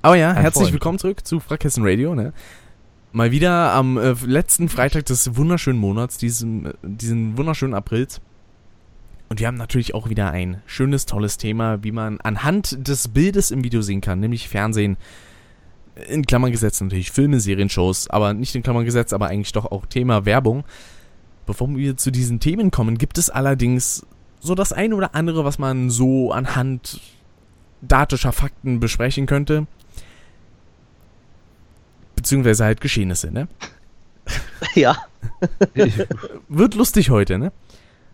Aber 0.00 0.14
ja, 0.16 0.30
Ein 0.30 0.36
herzlich 0.36 0.54
Vorintro. 0.54 0.72
willkommen 0.72 0.98
zurück 0.98 1.26
zu 1.26 1.38
Frackhessen 1.38 1.82
Radio, 1.86 2.14
ne? 2.14 2.32
Mal 3.12 3.30
wieder 3.30 3.72
am 3.72 3.98
äh, 3.98 4.14
letzten 4.24 4.70
Freitag 4.70 5.04
des 5.06 5.36
wunderschönen 5.36 5.78
Monats, 5.78 6.16
diesem, 6.16 6.64
äh, 6.66 6.72
diesen 6.82 7.36
wunderschönen 7.36 7.74
Aprils. 7.74 8.22
Und 9.30 9.38
wir 9.38 9.46
haben 9.46 9.56
natürlich 9.56 9.94
auch 9.94 10.08
wieder 10.10 10.32
ein 10.32 10.60
schönes, 10.66 11.06
tolles 11.06 11.38
Thema, 11.38 11.84
wie 11.84 11.92
man 11.92 12.20
anhand 12.20 12.88
des 12.88 13.06
Bildes 13.06 13.52
im 13.52 13.62
Video 13.62 13.80
sehen 13.80 14.00
kann, 14.00 14.18
nämlich 14.18 14.48
Fernsehen. 14.48 14.96
In 16.08 16.26
Klammern 16.26 16.50
gesetzt 16.50 16.82
natürlich 16.82 17.12
Filme, 17.12 17.38
Serien, 17.38 17.68
Shows, 17.68 18.10
aber 18.10 18.34
nicht 18.34 18.56
in 18.56 18.64
Klammern 18.64 18.84
gesetzt, 18.84 19.14
aber 19.14 19.28
eigentlich 19.28 19.52
doch 19.52 19.70
auch 19.70 19.86
Thema 19.86 20.24
Werbung. 20.24 20.64
Bevor 21.46 21.68
wir 21.76 21.96
zu 21.96 22.10
diesen 22.10 22.40
Themen 22.40 22.72
kommen, 22.72 22.98
gibt 22.98 23.18
es 23.18 23.30
allerdings 23.30 24.04
so 24.40 24.56
das 24.56 24.72
eine 24.72 24.96
oder 24.96 25.14
andere, 25.14 25.44
was 25.44 25.60
man 25.60 25.90
so 25.90 26.32
anhand 26.32 27.00
datischer 27.82 28.32
Fakten 28.32 28.80
besprechen 28.80 29.26
könnte. 29.26 29.68
Beziehungsweise 32.16 32.64
halt 32.64 32.80
Geschehnisse, 32.80 33.30
ne? 33.30 33.46
Ja. 34.74 34.96
Wird 36.48 36.74
lustig 36.74 37.10
heute, 37.10 37.38
ne? 37.38 37.52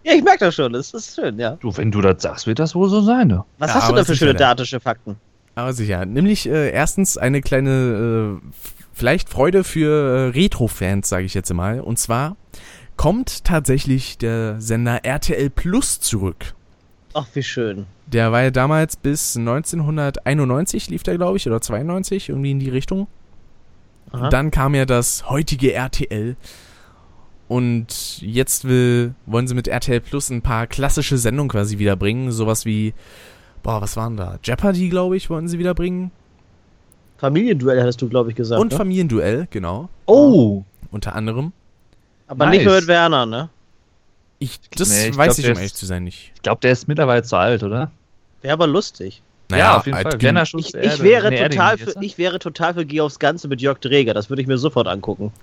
Ja, 0.07 0.13
ich 0.15 0.23
merke 0.23 0.45
das 0.45 0.55
schon, 0.55 0.73
das 0.73 0.95
ist 0.95 1.17
schön, 1.17 1.37
ja. 1.37 1.57
Du, 1.57 1.77
wenn 1.77 1.91
du 1.91 2.01
das 2.01 2.23
sagst, 2.23 2.47
wird 2.47 2.61
das 2.61 2.77
wohl 2.77 2.89
so 2.89 3.01
sein, 3.01 3.27
ne? 3.27 3.45
Was 3.59 3.71
Ja, 3.71 3.75
hast 3.75 3.91
du 3.91 3.95
denn 3.97 4.05
für 4.05 4.15
schöne 4.15 4.35
ne? 4.35 4.39
datische 4.39 4.79
Fakten? 4.79 5.17
Aber 5.57 5.73
sicher. 5.73 6.07
Nämlich 6.07 6.49
äh, 6.49 6.71
erstens 6.71 7.19
eine 7.19 7.41
kleine, 7.41 8.39
äh, 8.41 8.49
vielleicht 8.93 9.29
Freude 9.29 9.65
für 9.65 9.91
äh, 9.91 10.29
Retro-Fans, 10.29 11.09
sage 11.09 11.25
ich 11.25 11.35
jetzt 11.35 11.53
mal. 11.53 11.81
Und 11.81 11.99
zwar 11.99 12.37
kommt 12.97 13.43
tatsächlich 13.45 14.17
der 14.17 14.61
Sender 14.61 15.05
RTL 15.05 15.51
Plus 15.51 15.99
zurück. 15.99 16.55
Ach, 17.13 17.27
wie 17.35 17.43
schön. 17.43 17.87
Der 18.07 18.31
war 18.31 18.45
ja 18.45 18.51
damals 18.53 18.97
bis 18.97 19.37
1991, 19.37 20.89
lief 20.89 21.03
der, 21.03 21.17
glaube 21.17 21.37
ich, 21.37 21.49
oder 21.49 21.61
92, 21.61 22.29
irgendwie 22.29 22.53
in 22.53 22.61
die 22.61 22.71
Richtung. 22.71 23.09
Aha. 24.13 24.29
Dann 24.29 24.53
kam 24.53 24.77
ja 24.77 24.85
das 24.85 25.29
heutige 25.29 25.73
RTL. 25.73 26.37
Und 27.49 28.21
jetzt 28.23 28.65
will, 28.67 29.15
wollen 29.27 29.47
sie 29.47 29.55
mit 29.55 29.69
RTL 29.69 30.01
Plus 30.01 30.31
ein 30.31 30.43
paar 30.43 30.67
klassische 30.67 31.17
Sendungen 31.17 31.49
quasi 31.49 31.79
wiederbringen. 31.79 32.33
Sowas 32.33 32.65
wie, 32.65 32.93
boah, 33.63 33.81
was 33.81 33.97
waren 33.97 34.17
da? 34.17 34.39
Jeopardy, 34.43 34.89
glaube 34.89 35.17
ich, 35.17 35.31
wollten 35.31 35.47
sie 35.49 35.59
wiederbringen. 35.59 36.11
Familienduell 37.19 37.81
hattest 37.81 38.03
du, 38.03 38.09
glaube 38.09 38.31
ich, 38.31 38.37
gesagt. 38.37 38.61
Und 38.61 38.73
ne? 38.73 38.77
Familienduell, 38.79 39.47
genau. 39.51 39.89
Oh! 40.07 40.65
Unter 40.91 41.15
anderem. 41.15 41.53
Aber 42.27 42.47
Nice. 42.47 42.59
nicht 42.59 42.67
mit 42.67 42.87
Werner, 42.89 43.27
ne? 43.27 43.49
Ich, 44.39 44.61
das 44.71 44.91
Nee, 44.91 45.09
ich 45.09 45.17
weiß 45.17 45.37
glaub, 45.37 45.39
ich, 45.39 45.45
um 45.47 45.53
ist- 45.53 45.59
ehrlich 45.59 45.75
zu 45.75 45.87
sein, 45.87 46.05
nicht. 46.05 46.33
Ich 46.35 46.43
glaube, 46.43 46.61
der 46.61 46.73
ist 46.73 46.89
mittlerweile 46.89 47.23
zu 47.23 47.37
alt, 47.37 47.63
oder? 47.63 47.91
Wäre 48.43 48.53
aber 48.53 48.67
lustig. 48.67 49.23
Ja, 49.51 49.77
auf 49.77 49.87
jeden 49.87 49.99
Fall. 49.99 50.21
Werner 50.21 50.43
Ich, 50.43 50.49
Schulze 50.49 50.79
ich, 50.81 50.85
Erde. 50.85 51.03
wäre 51.03 51.31
Nee, 51.31 51.49
total 51.49 51.79
Erding 51.79 51.87
für, 51.87 52.03
ich 52.03 52.19
wäre 52.19 52.39
total 52.39 52.75
für 52.75 52.85
Geh 52.85 53.01
aufs 53.01 53.19
Ganze 53.19 53.49
mit 53.49 53.61
Jörg 53.61 53.79
Dreger. 53.79 54.15
Das 54.15 54.29
würde 54.29 54.43
ich 54.43 54.49
mir 54.49 54.59
sofort 54.59 54.89
angucken. 54.89 55.33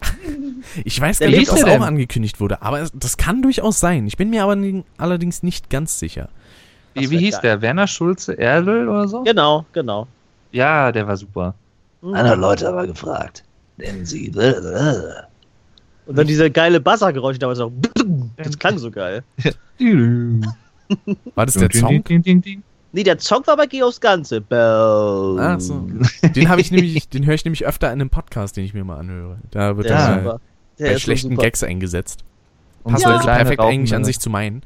Ich 0.86 1.00
weiß 1.00 1.20
gar 1.20 1.28
nicht, 1.28 1.50
ob 1.50 1.58
das 1.58 1.66
der 1.66 1.82
auch 1.82 1.86
angekündigt 1.86 2.40
wurde, 2.40 2.62
aber 2.62 2.88
das 2.94 3.18
kann 3.18 3.42
durchaus 3.42 3.82
sein. 3.82 4.08
Ich 4.08 4.16
bin 4.16 4.30
mir 4.30 4.44
aber 4.44 4.58
allerdings 4.98 5.44
nicht 5.44 5.70
ganz 5.70 6.00
sicher. 6.00 6.30
Wie, 6.94 7.10
wie 7.10 7.18
hieß 7.18 7.34
geil. 7.34 7.42
der? 7.44 7.62
Werner 7.62 7.86
Schulze 7.86 8.34
Erdl 8.34 8.88
oder 8.88 9.08
so? 9.10 9.24
Genau, 9.24 9.66
genau. 9.74 10.08
Ja, 10.54 10.94
der 10.94 11.06
war 11.06 11.18
super. 11.18 11.54
Mhm. 12.02 12.14
Andere 12.14 12.36
Leute 12.36 12.70
aber 12.70 12.88
gefragt. 12.88 13.44
Nennen 13.78 14.06
Sie. 14.06 14.32
Und 16.06 16.18
dann 16.18 16.28
diese 16.28 16.52
geile 16.52 16.80
Buzzergeräusche 16.80 17.40
damals 17.40 17.60
noch. 17.60 17.72
Das 18.38 18.58
klang 18.58 18.78
so 18.78 18.92
geil. 18.92 19.24
War 21.36 21.46
das 21.46 21.56
der 21.56 21.70
Song? 21.72 22.04
Nee, 22.96 23.04
der 23.04 23.20
Song 23.20 23.46
war 23.48 23.58
bei 23.58 23.66
Geh 23.66 23.82
aufs 23.84 24.00
Ganze. 24.00 24.40
Bell. 24.40 25.38
Ach 25.40 25.60
so. 25.60 25.86
Den 26.36 26.48
habe 26.48 26.62
ich 26.62 26.72
nämlich, 26.72 27.10
den 27.14 27.26
höre 27.26 27.34
ich 27.34 27.44
nämlich 27.44 27.66
öfter 27.66 27.88
in 27.88 27.94
einem 28.00 28.10
Podcast, 28.12 28.56
den 28.56 28.66
ich 28.66 28.74
mir 28.76 28.84
mal 28.84 28.98
anhöre. 29.00 29.38
Da 29.52 29.76
wird 29.78 29.90
Der 29.90 29.98
das 29.98 30.40
bei 30.78 30.94
so 30.94 31.00
schlechten. 31.00 31.36
Gags 31.36 31.64
eingesetzt. 31.64 32.24
Und 32.84 32.94
Passt 32.94 33.04
so 33.06 33.10
also 33.10 33.26
perfekt 33.28 33.60
eigentlich 33.62 33.92
rauchende- 33.92 33.96
an 33.96 34.06
sich 34.06 34.20
zu 34.20 34.30
meinen. 34.30 34.62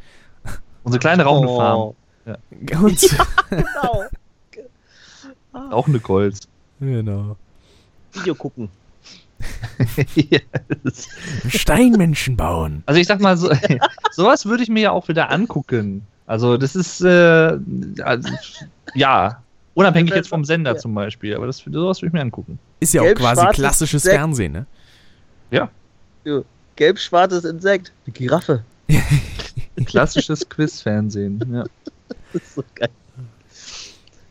Unsere 0.83 0.99
kleine 0.99 1.23
rauchende 1.23 1.55
Farm. 1.55 1.79
Oh, 1.79 1.95
Und, 2.83 2.99
genau. 3.49 4.03
Rauchende 5.71 5.99
Colts. 6.01 6.47
genau. 6.79 7.35
Video 8.13 8.35
gucken. 8.35 8.69
Steinmenschen 11.47 12.35
bauen. 12.37 12.83
Also 12.85 12.99
ich 12.99 13.07
sag 13.07 13.19
mal, 13.21 13.37
so, 13.37 13.49
sowas 14.11 14.45
würde 14.45 14.63
ich 14.63 14.69
mir 14.69 14.81
ja 14.81 14.91
auch 14.91 15.07
wieder 15.07 15.29
angucken. 15.31 16.05
Also 16.27 16.57
das 16.57 16.75
ist, 16.75 17.01
äh, 17.01 17.57
also, 18.03 18.29
ja, 18.93 19.41
unabhängig 19.73 20.13
jetzt 20.13 20.29
vom 20.29 20.45
Sender 20.45 20.73
Ja. 20.73 20.77
zum 20.77 20.93
Beispiel, 20.93 21.35
aber 21.35 21.47
das, 21.47 21.57
sowas 21.57 22.01
würde 22.01 22.07
ich 22.07 22.13
mir 22.13 22.21
angucken. 22.21 22.59
Ist 22.79 22.93
ja 22.93 23.01
auch 23.01 23.05
Gelb, 23.05 23.17
quasi 23.17 23.41
schwarzes 23.41 23.55
klassisches 23.55 24.03
Sekt. 24.03 24.15
Fernsehen, 24.15 24.51
ne? 24.51 24.65
Gelb-schwarzes 26.77 27.43
Insekt. 27.43 27.91
Eine 28.05 28.13
Giraffe. 28.13 28.63
Klassisches 29.85 30.47
Quizfernsehen. 30.47 31.43
Ja. 31.51 31.65
Das 32.31 32.41
ist 32.41 32.55
so 32.55 32.63
geil. 32.75 32.89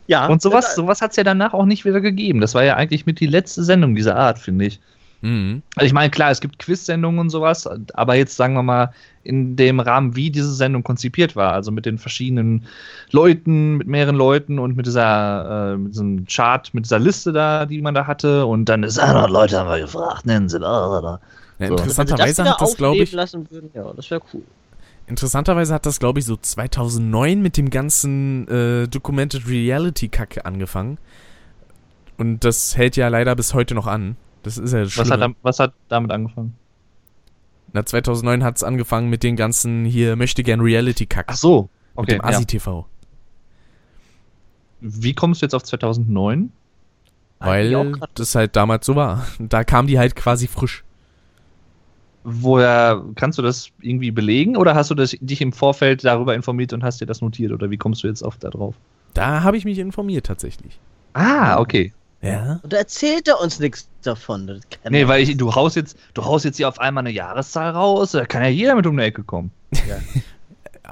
Ja. 0.07 0.27
Und 0.27 0.41
sowas, 0.41 0.73
sowas 0.73 1.01
hat 1.01 1.11
es 1.11 1.17
ja 1.17 1.23
danach 1.23 1.53
auch 1.53 1.65
nicht 1.65 1.85
wieder 1.85 2.01
gegeben. 2.01 2.39
Das 2.39 2.55
war 2.55 2.63
ja 2.63 2.75
eigentlich 2.75 3.05
mit 3.05 3.19
die 3.19 3.27
letzte 3.27 3.63
Sendung 3.63 3.93
dieser 3.93 4.15
Art, 4.15 4.39
finde 4.39 4.65
ich. 4.65 4.79
Mhm. 5.21 5.63
Also 5.75 5.87
ich 5.87 5.93
meine, 5.93 6.11
klar, 6.11 6.31
es 6.31 6.41
gibt 6.41 6.59
Quiz-Sendungen 6.59 7.19
und 7.19 7.29
sowas, 7.29 7.67
aber 7.93 8.15
jetzt 8.15 8.35
sagen 8.35 8.53
wir 8.53 8.63
mal 8.63 8.91
in 9.23 9.55
dem 9.55 9.79
Rahmen, 9.79 10.15
wie 10.15 10.29
diese 10.31 10.53
Sendung 10.53 10.83
konzipiert 10.83 11.35
war, 11.35 11.53
also 11.53 11.71
mit 11.71 11.85
den 11.85 11.97
verschiedenen 11.97 12.65
Leuten, 13.11 13.75
mit 13.77 13.87
mehreren 13.87 14.15
Leuten 14.15 14.57
und 14.59 14.77
mit 14.77 14.85
dieser, 14.85 15.73
äh, 15.73 15.77
mit 15.77 15.93
diesem 15.93 16.25
Chart, 16.27 16.73
mit 16.73 16.85
dieser 16.85 16.99
Liste 16.99 17.33
da, 17.33 17.65
die 17.65 17.81
man 17.81 17.93
da 17.93 18.07
hatte 18.07 18.45
und 18.45 18.65
dann 18.65 18.83
ist 18.83 18.95
200 18.95 19.29
Leute 19.29 19.59
haben 19.59 19.69
wir 19.69 19.79
gefragt. 19.79 20.25
Nennen 20.25 20.47
Sie. 20.49 20.59
blablabla. 20.59 21.19
Ja, 21.59 21.67
So. 21.67 21.73
interessanterweise 21.75 22.43
hat 22.45 22.61
das, 22.61 22.77
glaube 22.77 22.97
ich, 22.97 23.11
lassen 23.11 23.49
würden, 23.49 23.71
ja, 23.73 23.91
das 23.93 24.09
wäre 24.11 24.21
cool. 24.33 24.43
interessanterweise 25.07 25.73
hat 25.73 25.85
das, 25.85 25.99
glaube 25.99 26.19
ich, 26.19 26.25
so 26.25 26.37
2009 26.37 27.41
mit 27.41 27.57
dem 27.57 27.69
ganzen 27.71 28.47
äh, 28.47 28.87
Documented 28.87 29.47
Reality 29.47 30.07
Kacke 30.09 30.45
angefangen. 30.45 30.99
Und 32.17 32.43
das 32.43 32.77
hält 32.77 32.95
ja 32.95 33.07
leider 33.09 33.35
bis 33.35 33.53
heute 33.53 33.73
noch 33.75 33.87
an. 33.87 34.15
Das 34.47 34.57
ist 34.57 34.71
ja 34.71 34.83
das 34.83 34.97
was 34.97 35.11
hat, 35.11 35.31
was 35.41 35.59
hat 35.59 35.73
damit 35.89 36.09
angefangen? 36.09 36.55
Na, 37.73 37.85
2009 37.85 38.45
hat 38.45 38.55
es 38.55 38.63
angefangen 38.63 39.09
mit 39.09 39.23
den 39.23 39.35
ganzen 39.35 39.83
hier 39.83 40.15
möchte 40.15 40.41
gern 40.41 40.61
Reality 40.61 41.05
Kack. 41.05 41.25
Ach 41.27 41.35
so, 41.35 41.63
mit 41.63 41.69
okay. 41.95 42.11
dem 42.13 42.21
Ja. 42.21 42.29
Asi 42.29 42.45
TV. 42.45 42.85
Wie 44.79 45.13
kommst 45.13 45.41
du 45.41 45.45
jetzt 45.45 45.53
auf 45.53 45.63
2009? 45.63 46.53
Weil 47.39 47.91
das 48.15 48.35
halt 48.35 48.55
damals 48.55 48.85
so 48.85 48.95
war. 48.95 49.27
Da 49.37 49.65
kam 49.65 49.85
die 49.85 49.99
halt 49.99 50.15
quasi 50.15 50.47
frisch. 50.47 50.85
Woher 52.23 53.03
kannst 53.15 53.37
du 53.37 53.41
das 53.41 53.69
irgendwie 53.81 54.11
belegen 54.11 54.55
oder 54.55 54.75
hast 54.75 54.91
du 54.91 54.95
das, 54.95 55.11
dich 55.19 55.41
im 55.41 55.51
Vorfeld 55.51 56.05
darüber 56.05 56.35
informiert 56.35 56.71
und 56.71 56.85
hast 56.85 57.01
dir 57.01 57.05
das 57.05 57.19
notiert 57.19 57.51
oder 57.51 57.69
wie 57.69 57.77
kommst 57.77 58.01
du 58.03 58.07
jetzt 58.07 58.23
auf 58.23 58.37
da 58.37 58.49
drauf? 58.49 58.75
Da 59.13 59.43
habe 59.43 59.57
ich 59.57 59.65
mich 59.65 59.77
informiert 59.77 60.25
tatsächlich. 60.25 60.79
Ah, 61.13 61.59
okay. 61.59 61.91
Ja. 62.21 62.59
Und 62.63 62.73
da 62.73 62.77
erzählt 62.77 63.27
er 63.27 63.39
uns 63.39 63.59
nichts 63.59 63.87
davon. 64.01 64.61
Nee, 64.89 65.01
er- 65.01 65.07
weil 65.07 65.21
ich, 65.21 65.37
du 65.37 65.53
haust 65.53 65.75
jetzt, 65.75 65.97
du 66.13 66.25
haust 66.25 66.45
jetzt 66.45 66.57
hier 66.57 66.67
auf 66.67 66.79
einmal 66.79 67.03
eine 67.03 67.11
Jahreszahl 67.11 67.71
raus, 67.71 68.11
da 68.11 68.25
kann 68.25 68.41
ja 68.43 68.49
jeder 68.49 68.75
mit 68.75 68.87
um 68.87 68.97
die 68.97 69.03
Ecke 69.03 69.23
kommen. 69.23 69.51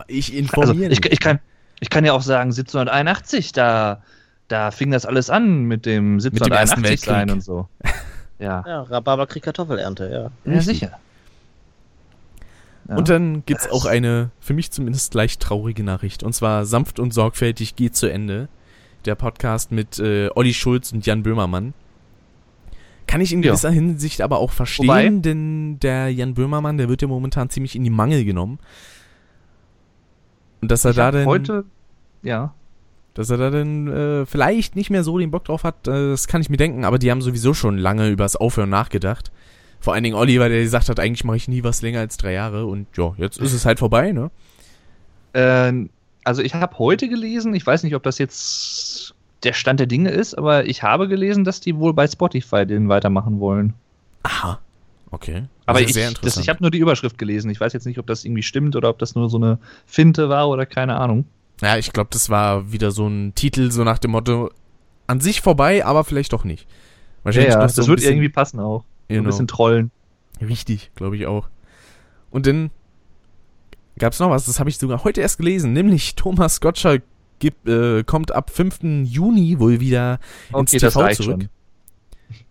Ich 0.08 0.28
Also 0.34 0.40
informiere 0.40 0.92
ich, 0.92 1.02
mich. 1.02 1.14
ich, 1.14 1.20
kann, 1.22 1.40
ich 1.80 1.90
kann 1.90 2.04
ja 2.04 2.12
auch 2.12 2.22
sagen 2.22 2.50
1781, 2.52 3.54
da, 3.54 4.02
da 4.50 4.72
fing 4.72 4.92
das 4.92 5.06
alles 5.06 5.30
an 5.30 5.64
mit 5.64 5.86
dem 5.86 6.16
Ersten 6.20 6.36
1781 6.36 7.02
sein 7.02 7.30
und 7.32 7.42
so. 7.42 7.70
Ja, 8.38 8.62
Ja, 8.68 8.82
Rhabarberkrieg 8.82 9.44
Kartoffelernte, 9.44 10.32
ja. 10.46 10.52
ja 10.54 10.62
sicher. 10.62 11.00
Ja. 12.90 12.96
Und 12.98 13.08
dann 13.08 13.46
gibt's 13.46 13.72
auch 13.72 13.86
eine, 13.86 14.30
für 14.42 14.54
mich 14.54 14.72
zumindest 14.72 15.14
leicht 15.14 15.42
traurige 15.42 15.84
Nachricht. 15.84 16.22
Und 16.22 16.34
zwar 16.34 16.66
sanft 16.66 17.00
und 17.00 17.14
sorgfältig 17.14 17.78
geht 17.78 17.96
zu 17.96 18.08
Ende. 18.12 18.50
Der 19.06 19.16
Podcast 19.16 19.72
mit 19.72 20.00
äh, 20.00 20.30
Olli 20.36 20.54
Schulz 20.54 20.92
und 20.92 21.06
Jan 21.06 21.24
Böhmermann. 21.24 21.74
Kann 23.08 23.22
ich 23.22 23.32
in 23.32 23.44
Ja. 23.44 23.52
gewisser 23.52 23.70
Hinsicht 23.72 24.22
aber 24.22 24.40
auch 24.40 24.52
verstehen, 24.52 24.88
Wobei- 24.88 25.10
denn 25.10 25.80
der 25.80 26.10
Jan 26.10 26.34
Böhmermann, 26.34 26.78
der 26.78 26.90
wird 26.90 27.02
ja 27.02 27.08
momentan 27.08 27.50
ziemlich 27.50 27.76
in 27.76 27.84
die 27.84 27.90
Mangel 27.92 28.26
genommen. 28.26 28.58
Und 30.62 30.72
dass 30.72 30.86
er 30.86 30.92
Ich 30.92 30.98
da 30.98 31.12
denn, 31.12 31.26
heute, 31.28 31.66
ja, 32.24 32.54
dass 33.14 33.30
er 33.30 33.38
da 33.38 33.50
denn 33.52 33.88
äh, 33.88 34.26
vielleicht 34.26 34.76
nicht 34.76 34.90
mehr 34.90 35.04
so 35.04 35.18
den 35.20 35.30
Bock 35.32 35.46
drauf 35.46 35.64
hat, 35.64 35.88
äh, 35.88 36.10
das 36.10 36.28
kann 36.28 36.42
ich 36.42 36.50
mir 36.50 36.58
denken, 36.58 36.84
aber 36.84 36.98
die 36.98 37.12
haben 37.12 37.22
sowieso 37.22 37.54
schon 37.54 37.78
lange 37.78 38.10
übers 38.10 38.36
Aufhören 38.36 38.70
nachgedacht. 38.70 39.32
Vor 39.80 39.94
allen 39.94 40.04
Dingen 40.04 40.16
Oliver, 40.16 40.50
der 40.50 40.62
gesagt 40.64 40.90
hat, 40.90 41.00
eigentlich 41.00 41.24
mache 41.24 41.38
ich 41.38 41.48
nie 41.48 41.64
was 41.64 41.84
länger 41.84 42.00
als 42.00 42.18
drei 42.18 42.34
Jahre 42.34 42.66
und 42.66 42.88
ja, 42.98 43.14
jetzt 43.18 43.38
ist 43.38 43.54
es 43.54 43.66
halt 43.66 43.78
vorbei, 43.78 44.12
ne? 44.12 44.32
Ähm, 45.36 45.90
also 46.26 46.42
ich 46.42 46.54
habe 46.54 46.78
heute 46.80 47.08
gelesen, 47.08 47.54
ich 47.54 47.66
weiß 47.66 47.84
nicht, 47.84 47.96
ob 47.96 48.04
das 48.04 48.18
jetzt 48.18 49.16
der 49.44 49.54
Stand 49.54 49.80
der 49.80 49.88
Dinge 49.88 50.10
ist, 50.10 50.38
aber 50.38 50.66
ich 50.66 50.84
habe 50.84 51.08
gelesen, 51.08 51.44
dass 51.44 51.62
die 51.62 51.78
wohl 51.78 51.94
bei 51.94 52.08
Spotify 52.08 52.66
den 52.66 52.90
weitermachen 52.90 53.40
wollen. 53.40 53.74
Aha. 54.24 54.60
Okay. 55.12 55.44
Aber 55.66 55.80
Das 55.80 55.84
ist 55.84 55.90
ich, 55.90 55.94
sehr 55.94 56.10
das, 56.10 56.16
interessant. 56.18 56.44
ich 56.44 56.50
habe 56.50 56.62
nur 56.62 56.72
die 56.72 56.80
Überschrift 56.80 57.18
gelesen. 57.18 57.50
Ich 57.52 57.62
weiß 57.62 57.74
jetzt 57.74 57.86
nicht, 57.86 58.00
ob 58.00 58.08
das 58.08 58.26
irgendwie 58.26 58.44
stimmt 58.44 58.76
oder 58.76 58.90
ob 58.90 59.00
das 59.00 59.16
nur 59.16 59.30
so 59.30 59.38
eine 59.38 59.60
Finte 59.86 60.30
war 60.30 60.50
oder 60.50 60.66
keine 60.66 60.98
Ahnung. 60.98 61.26
Ja, 61.62 61.78
ich 61.78 61.94
glaube, 61.94 62.10
das 62.12 62.30
war 62.30 62.72
wieder 62.72 62.92
so 62.92 63.08
ein 63.08 63.34
Titel, 63.36 63.72
so 63.72 63.84
nach 63.84 64.00
dem 64.00 64.12
Motto, 64.12 64.50
an 65.08 65.22
sich 65.22 65.42
vorbei, 65.42 65.86
aber 65.86 66.04
vielleicht 66.04 66.34
doch 66.34 66.44
nicht. 66.44 66.68
Wahrscheinlich 67.24 67.56
noch 67.56 67.70
so 67.70 67.82
das 67.82 67.88
wird 67.88 68.04
irgendwie 68.04 68.30
passen 68.30 68.60
auch. 68.60 68.84
Genau. 69.08 69.22
Ein 69.22 69.26
bisschen 69.26 69.48
trollen. 69.48 69.92
Richtig, 70.42 70.92
glaube 70.96 71.16
ich 71.16 71.28
auch. 71.28 71.50
Und 72.30 72.46
dann 72.48 72.72
gab's 73.98 74.20
noch 74.20 74.30
was, 74.30 74.46
das 74.46 74.60
habe 74.60 74.70
ich 74.70 74.78
sogar 74.78 75.04
heute 75.04 75.22
erst 75.22 75.38
gelesen, 75.38 75.74
nämlich 75.74 76.16
Thomas 76.16 76.62
Gottschalk 76.62 77.04
gibt, 77.40 77.68
äh, 77.68 78.04
kommt 78.04 78.32
ab 78.32 78.50
5. 78.50 79.06
Juni 79.06 79.60
wohl 79.60 79.80
wieder 79.80 80.20
ins 80.50 80.74
Okay, 80.74 80.80
das 80.80 80.94
TV 80.94 81.02
reicht 81.02 81.22
zurück. 81.22 81.42
schon. 81.42 81.50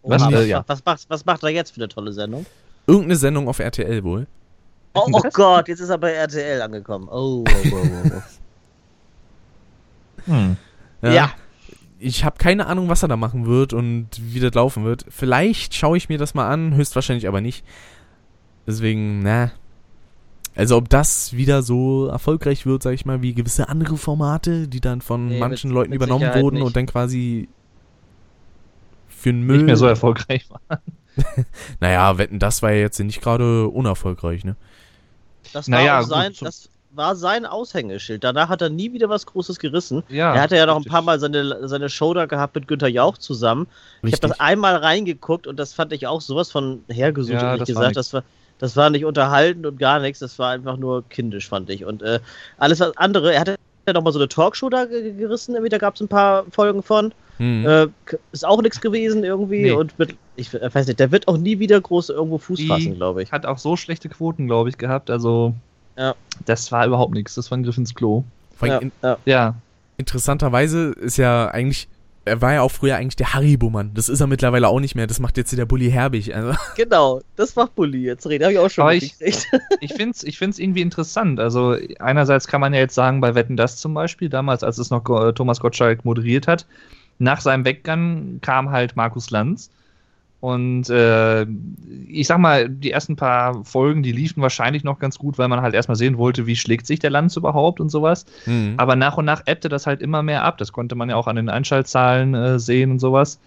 Was, 0.03 0.23
äh, 0.33 0.47
ja. 0.47 0.65
was, 0.67 0.85
macht, 0.85 1.05
was 1.09 1.25
macht 1.25 1.43
er 1.43 1.51
jetzt 1.51 1.71
für 1.71 1.81
eine 1.81 1.89
tolle 1.89 2.13
Sendung? 2.13 2.47
Irgendeine 2.87 3.17
Sendung 3.17 3.49
auf 3.49 3.59
RTL 3.59 4.05
wohl. 4.05 4.27
Oh, 4.95 5.09
oh? 5.11 5.21
Gott, 5.33 5.69
jetzt 5.69 5.81
ist 5.81 5.89
er 5.89 5.99
bei 5.99 6.13
RTL 6.13 6.63
angekommen. 6.63 7.09
Oh, 7.09 7.45
oh, 7.47 7.69
oh, 7.73 7.77
oh, 7.77 8.11
oh. 8.15 8.23
Hm. 10.27 10.57
ja. 11.03 11.33
Ich 11.99 12.25
habe 12.25 12.39
keine 12.39 12.67
Ahnung, 12.67 12.89
was 12.89 13.03
er 13.03 13.09
da 13.09 13.17
machen 13.17 13.45
wird 13.47 13.75
und 13.75 14.09
wie 14.19 14.41
das 14.41 14.55
laufen 14.55 14.85
wird. 14.85 15.05
Vielleicht 15.11 15.75
schaue 15.75 15.99
ich 15.99 16.09
mir 16.09 16.17
das 16.17 16.33
mal 16.33 16.49
an, 16.49 16.75
höchstwahrscheinlich 16.75 17.29
aber 17.29 17.43
nicht. 17.43 17.65
Deswegen, 18.67 19.23
na. 19.23 19.53
Also 20.57 20.77
ob 20.77 20.89
das 20.89 21.33
wieder 21.33 21.63
so 21.63 22.07
erfolgreich 22.07 22.65
wird, 22.67 22.83
sag 22.83 22.93
ich 22.93 23.05
mal, 23.05 23.23
wie 23.23 23.35
gewisse 23.35 23.69
andere 23.69 23.97
Formate, 23.97 24.69
die 24.69 24.81
dann 24.81 25.01
von 25.01 25.27
Nee, 25.29 25.39
manchen 25.41 25.71
mit- 25.71 25.75
Leuten 25.75 25.91
mit 25.91 25.97
übernommen 25.97 26.21
Sicherheit 26.21 26.43
wurden 26.43 26.57
nicht. 26.57 26.65
und 26.65 26.77
dann 26.77 26.87
quasi 26.87 27.49
für 29.09 29.31
den 29.33 29.43
Müll. 29.43 29.57
Nicht 29.59 29.67
mehr 29.67 29.77
so 29.77 29.87
erfolgreich 29.87 30.49
war. 30.51 30.61
Naja, 31.81 32.19
wetten, 32.19 32.41
das 32.41 32.61
war 32.63 32.73
ja 32.73 32.79
jetzt 32.81 32.99
nicht 32.99 33.21
gerade 33.23 33.69
unerfolgreich, 33.69 34.45
ne? 34.45 34.57
Das 35.53 35.71
war, 35.71 35.79
Naja, 35.79 36.01
auch 36.01 36.05
sein, 36.05 36.29
gut, 36.31 36.37
so- 36.39 36.45
das 36.47 36.69
war 36.93 37.15
sein 37.17 37.47
Aushängeschild. 37.47 38.23
Danach 38.25 38.49
hat 38.49 38.63
er 38.63 38.69
nie 38.71 38.93
wieder 38.93 39.09
was 39.09 39.25
Großes 39.27 39.59
gerissen. 39.61 40.03
Ja, 40.09 40.35
er 40.35 40.41
hatte 40.43 40.57
ja 40.57 40.67
noch 40.67 40.75
ein 40.75 40.79
richtig. 40.79 40.93
paar 40.93 41.03
Mal 41.03 41.19
seine, 41.21 41.69
seine 41.69 41.89
Show 41.89 42.15
da 42.15 42.27
gehabt 42.27 42.55
mit 42.57 42.67
Günther 42.69 42.89
Jauch 42.89 43.19
zusammen. 43.19 43.67
Ich 44.03 44.13
habe 44.13 44.21
das 44.21 44.31
Richtig. 44.33 44.41
einmal 44.41 44.77
reingeguckt 44.77 45.47
und 45.47 45.57
das 45.57 45.73
fand 45.73 45.93
ich 45.93 46.07
auch 46.09 46.21
sowas 46.21 46.51
von 46.53 46.85
hergesucht, 46.89 47.35
Ja, 47.35 47.53
ehrlich 47.53 47.67
das 47.69 47.75
war 47.77 47.83
gesagt. 47.83 47.97
Das 47.97 48.13
war, 48.13 48.23
das 48.59 48.77
war 48.77 48.91
nicht 48.91 49.05
unterhaltend 49.05 49.67
und 49.67 49.79
gar 49.79 49.99
nichts. 50.01 50.21
Das 50.21 50.39
war 50.39 50.51
einfach 50.51 50.77
nur 50.77 51.05
kindisch, 51.09 51.49
fand 51.49 51.71
ich. 51.71 51.85
Und 51.85 52.03
äh, 52.03 52.21
alles 52.59 52.81
was 52.81 52.97
andere, 52.97 53.35
er 53.35 53.41
hatte 53.41 53.57
ja 53.87 53.93
noch 53.93 54.03
mal 54.03 54.13
so 54.13 54.19
eine 54.19 54.29
Talkshow 54.29 54.69
da 54.71 54.85
ge- 54.87 55.13
gerissen, 55.13 55.55
irgendwie, 55.55 55.69
da 55.71 55.79
gab 55.79 55.95
es 55.95 56.01
ein 56.01 56.09
paar 56.09 56.45
Folgen 56.51 56.83
von. 56.83 57.13
Hm. 57.39 57.67
Äh, 57.67 57.87
ist 58.33 58.47
auch 58.47 58.63
nichts 58.63 58.81
gewesen 58.81 59.25
irgendwie. 59.25 59.63
Nee. 59.65 59.71
Und 59.73 59.99
mit, 59.99 60.15
ich 60.37 60.55
äh, 60.55 60.73
weiß 60.73 60.87
nicht, 60.87 61.01
der 61.01 61.11
wird 61.11 61.27
auch 61.27 61.37
nie 61.37 61.59
wieder 61.59 61.81
groß 61.81 62.11
irgendwo 62.11 62.39
Fuß 62.39 62.59
Die- 62.59 62.69
fassen, 62.69 62.95
glaube 62.95 63.23
ich. 63.23 63.33
Hat 63.33 63.45
auch 63.45 63.59
so 63.59 63.77
schlechte 63.77 64.09
Quoten, 64.09 64.47
glaube 64.47 64.69
ich, 64.69 64.79
gehabt. 64.79 65.11
Also, 65.11 65.53
Ja. 65.99 66.15
das 66.47 66.71
war 66.71 66.87
überhaupt 66.87 67.13
nichts. 67.13 67.35
Das 67.35 67.51
war 67.51 67.59
ein 67.59 67.65
Griff 67.65 67.77
ins 67.77 67.95
Klo. 67.95 68.23
Ja, 68.63 68.79
in, 68.79 68.93
ja. 69.03 69.19
Ja, 69.25 69.55
interessanterweise 69.97 70.93
ist 71.01 71.17
ja 71.17 71.49
eigentlich, 71.49 71.89
er 72.25 72.41
war 72.41 72.53
ja 72.55 72.63
auch 72.63 72.71
früher 72.71 72.97
eigentlich 72.97 73.17
der 73.17 73.35
Haribo-Mann. 73.35 73.93
Das 73.95 74.09
ist 74.09 74.21
er 74.21 74.27
mittlerweile 74.27 74.69
auch 74.69 74.81
nicht 74.81 74.95
mehr. 74.95 75.07
Das 75.07 75.21
macht 75.21 75.37
jetzt 75.37 75.57
der 75.57 75.67
Bully 75.67 75.91
Herbig. 75.91 76.35
Also, 76.35 76.55
Genau, 76.77 77.21
das 77.37 77.55
macht 77.57 77.75
Bulli 77.75 78.03
jetzt 78.05 78.27
reden. 78.27 78.45
Habe 78.45 78.53
ich 78.55 78.59
auch 78.59 78.71
schon 78.71 78.83
Aber 78.83 78.95
ich- 78.95 79.15
mitgekriegt. 79.21 79.49
ich 79.81 79.93
finde 79.95 80.11
es 80.11 80.23
ich 80.25 80.39
find's 80.39 80.59
irgendwie 80.59 80.81
interessant. 80.83 81.39
Also, 81.41 81.77
einerseits 81.99 82.47
kann 82.49 82.61
man 82.61 82.73
ja 82.75 82.81
jetzt 82.81 82.95
sagen, 82.95 83.21
bei 83.21 83.35
Wetten 83.35 83.57
das 83.57 83.77
zum 83.77 83.95
Beispiel, 83.95 84.29
damals, 84.29 84.63
als 84.63 84.79
es 84.79 84.91
noch 84.91 85.05
Thomas 85.35 85.61
Gottschalk 85.61 86.05
moderiert 86.05 86.47
hat, 86.49 86.67
nach 87.19 87.41
seinem 87.41 87.65
Weggang 87.65 88.39
kam 88.41 88.71
halt 88.71 88.97
Markus 88.97 89.31
Lanz. 89.31 89.71
Und 90.45 90.91
äh, 90.91 91.47
ich 92.07 92.27
sag 92.27 92.37
mal, 92.37 92.69
die 92.69 92.91
ersten 92.91 93.17
paar 93.17 93.65
Folgen, 93.65 94.03
die 94.03 94.13
liefen 94.13 94.43
wahrscheinlich 94.43 94.85
noch 94.85 94.99
ganz 94.99 95.17
gut, 95.17 95.39
weil 95.39 95.49
man 95.49 95.63
halt 95.63 95.75
erstmal 95.75 95.97
sehen 95.97 96.19
wollte, 96.19 96.47
wie 96.47 96.55
schlägt 96.55 96.87
sich 96.87 96.99
der 96.99 97.09
Lanz 97.09 97.39
überhaupt 97.39 97.81
und 97.81 97.89
sowas. 97.89 98.27
hm. 98.45 98.75
Aber 98.77 98.95
nach 98.95 99.17
und 99.17 99.25
nach 99.25 99.45
ebbte 99.47 99.71
das 99.71 99.87
halt 99.87 100.03
immer 100.03 100.23
mehr 100.23 100.45
ab. 100.45 100.59
Das 100.59 100.71
konnte 100.71 100.97
man 100.97 101.09
ja 101.09 101.17
auch 101.17 101.29
an 101.29 101.37
den 101.37 101.49
Einschaltzahlen 101.49 102.35
äh, 102.35 102.59
sehen 102.59 102.91
und 102.91 102.99
sowas. 102.99 103.41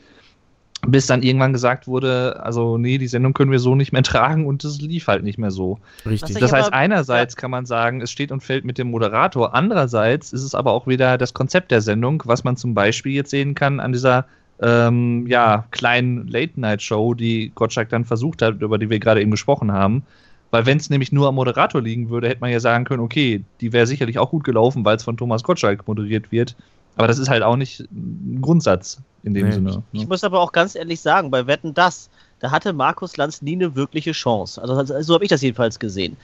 Bis 0.88 1.06
dann 1.06 1.22
irgendwann 1.22 1.54
gesagt 1.54 1.88
wurde, 1.88 2.40
also 2.44 2.80
nee, 2.80 2.98
die 2.98 3.08
Sendung 3.08 3.34
können 3.34 3.52
wir 3.52 3.60
so 3.60 3.76
nicht 3.76 3.92
mehr 3.92 4.02
tragen 4.04 4.48
und 4.48 4.64
es 4.64 4.82
lief 4.82 5.06
halt 5.06 5.22
nicht 5.22 5.38
mehr 5.38 5.52
so. 5.52 5.78
richtig. 6.04 6.40
Das 6.40 6.52
heißt, 6.52 6.74
einerseits 6.74 7.36
kann 7.36 7.52
man 7.52 7.68
sagen, 7.68 8.02
es 8.02 8.10
steht 8.10 8.32
und 8.32 8.42
fällt 8.42 8.66
mit 8.66 8.80
dem 8.80 8.90
Moderator. 8.90 9.54
Andererseits 9.54 10.34
ist 10.34 10.42
es 10.42 10.56
aber 10.56 10.72
auch 10.72 10.88
wieder 10.88 11.20
das 11.20 11.36
Konzept 11.36 11.70
der 11.70 11.82
Sendung, 11.82 12.24
was 12.26 12.44
man 12.44 12.58
zum 12.58 12.74
Beispiel 12.74 13.12
jetzt 13.12 13.30
sehen 13.30 13.54
kann 13.54 13.80
an 13.80 13.92
dieser 13.92 14.26
ähm, 14.62 15.28
ja, 15.28 15.66
kleinen 15.72 16.28
Late-Night-Show, 16.28 17.14
die 17.14 17.52
Gottschalk 17.54 17.90
dann 17.90 18.06
versucht 18.06 18.42
hat, 18.42 18.62
über 18.62 18.78
die 18.78 18.90
wir 18.90 19.00
gerade 19.00 19.22
eben 19.22 19.32
gesprochen 19.32 19.72
haben. 19.72 20.04
Weil 20.50 20.66
wenn 20.66 20.78
es 20.78 20.90
nämlich 20.90 21.12
nur 21.12 21.28
am 21.28 21.36
Moderator 21.36 21.82
liegen 21.82 22.10
würde, 22.10 22.30
hätte 22.30 22.40
man 22.42 22.50
ja 22.52 22.60
sagen 22.60 22.86
können, 22.86 23.02
okay, 23.04 23.44
die 23.60 23.74
wäre 23.74 23.86
sicherlich 23.86 24.18
auch 24.18 24.30
gut 24.32 24.44
gelaufen, 24.46 24.86
weil 24.86 24.96
es 24.96 25.04
von 25.04 25.18
Thomas 25.18 25.44
Gottschalk 25.44 25.86
moderiert 25.88 26.32
wird. 26.32 26.56
Aber 26.96 27.08
das 27.08 27.20
ist 27.20 27.30
halt 27.30 27.44
auch 27.44 27.58
nicht 27.58 27.82
ein 27.92 28.40
Grundsatz 28.42 29.00
in 29.24 29.34
dem 29.36 29.46
Nee. 29.48 29.52
Sinne. 29.52 29.84
Ich 29.92 30.02
Ne? 30.02 30.08
muss 30.08 30.24
aber 30.24 30.40
auch 30.40 30.52
ganz 30.52 30.74
ehrlich 30.76 31.00
sagen, 31.02 31.30
bei 31.30 31.46
Wetten 31.46 31.74
das, 31.74 32.10
da 32.40 32.50
hatte 32.50 32.72
Markus 32.74 33.18
Lanz 33.18 33.42
nie 33.42 33.54
eine 33.54 33.76
wirkliche 33.76 34.14
Chance. 34.14 34.60
Also, 34.62 34.74
also 34.74 35.00
so 35.02 35.14
habe 35.14 35.24
ich 35.26 35.30
das 35.30 35.42
jedenfalls 35.42 35.78
gesehen. 35.78 36.18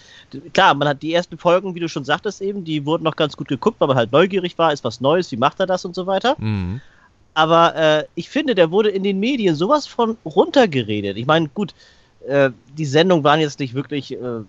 Klar, 0.53 0.73
man 0.73 0.87
hat 0.87 1.03
die 1.03 1.13
ersten 1.13 1.37
Folgen, 1.37 1.75
wie 1.75 1.79
du 1.79 1.89
schon 1.89 2.05
sagtest 2.05 2.41
eben, 2.41 2.63
die 2.63 2.85
wurden 2.85 3.03
noch 3.03 3.15
ganz 3.15 3.35
gut 3.37 3.49
geguckt, 3.49 3.79
weil 3.81 3.87
man 3.89 3.97
halt 3.97 4.11
neugierig 4.11 4.57
war, 4.57 4.71
ist 4.73 4.83
was 4.83 5.01
Neues, 5.01 5.31
wie 5.31 5.37
macht 5.37 5.59
er 5.59 5.67
das 5.67 5.85
und 5.85 5.93
so 5.93 6.07
weiter. 6.07 6.35
Hm. 6.39 6.81
Aber 7.33 7.75
äh, 7.75 8.05
ich 8.15 8.29
finde, 8.29 8.55
der 8.55 8.71
wurde 8.71 8.89
in 8.89 9.03
den 9.03 9.19
Medien 9.19 9.55
sowas 9.55 9.87
von 9.87 10.17
runtergeredet. 10.25 11.17
Ich 11.17 11.25
meine, 11.25 11.49
gut, 11.49 11.73
äh, 12.27 12.51
die 12.77 12.85
Sendungen 12.85 13.23
waren 13.23 13.39
jetzt 13.39 13.59
nicht 13.59 13.73
wirklich 13.73 14.13
äh, 14.13 14.41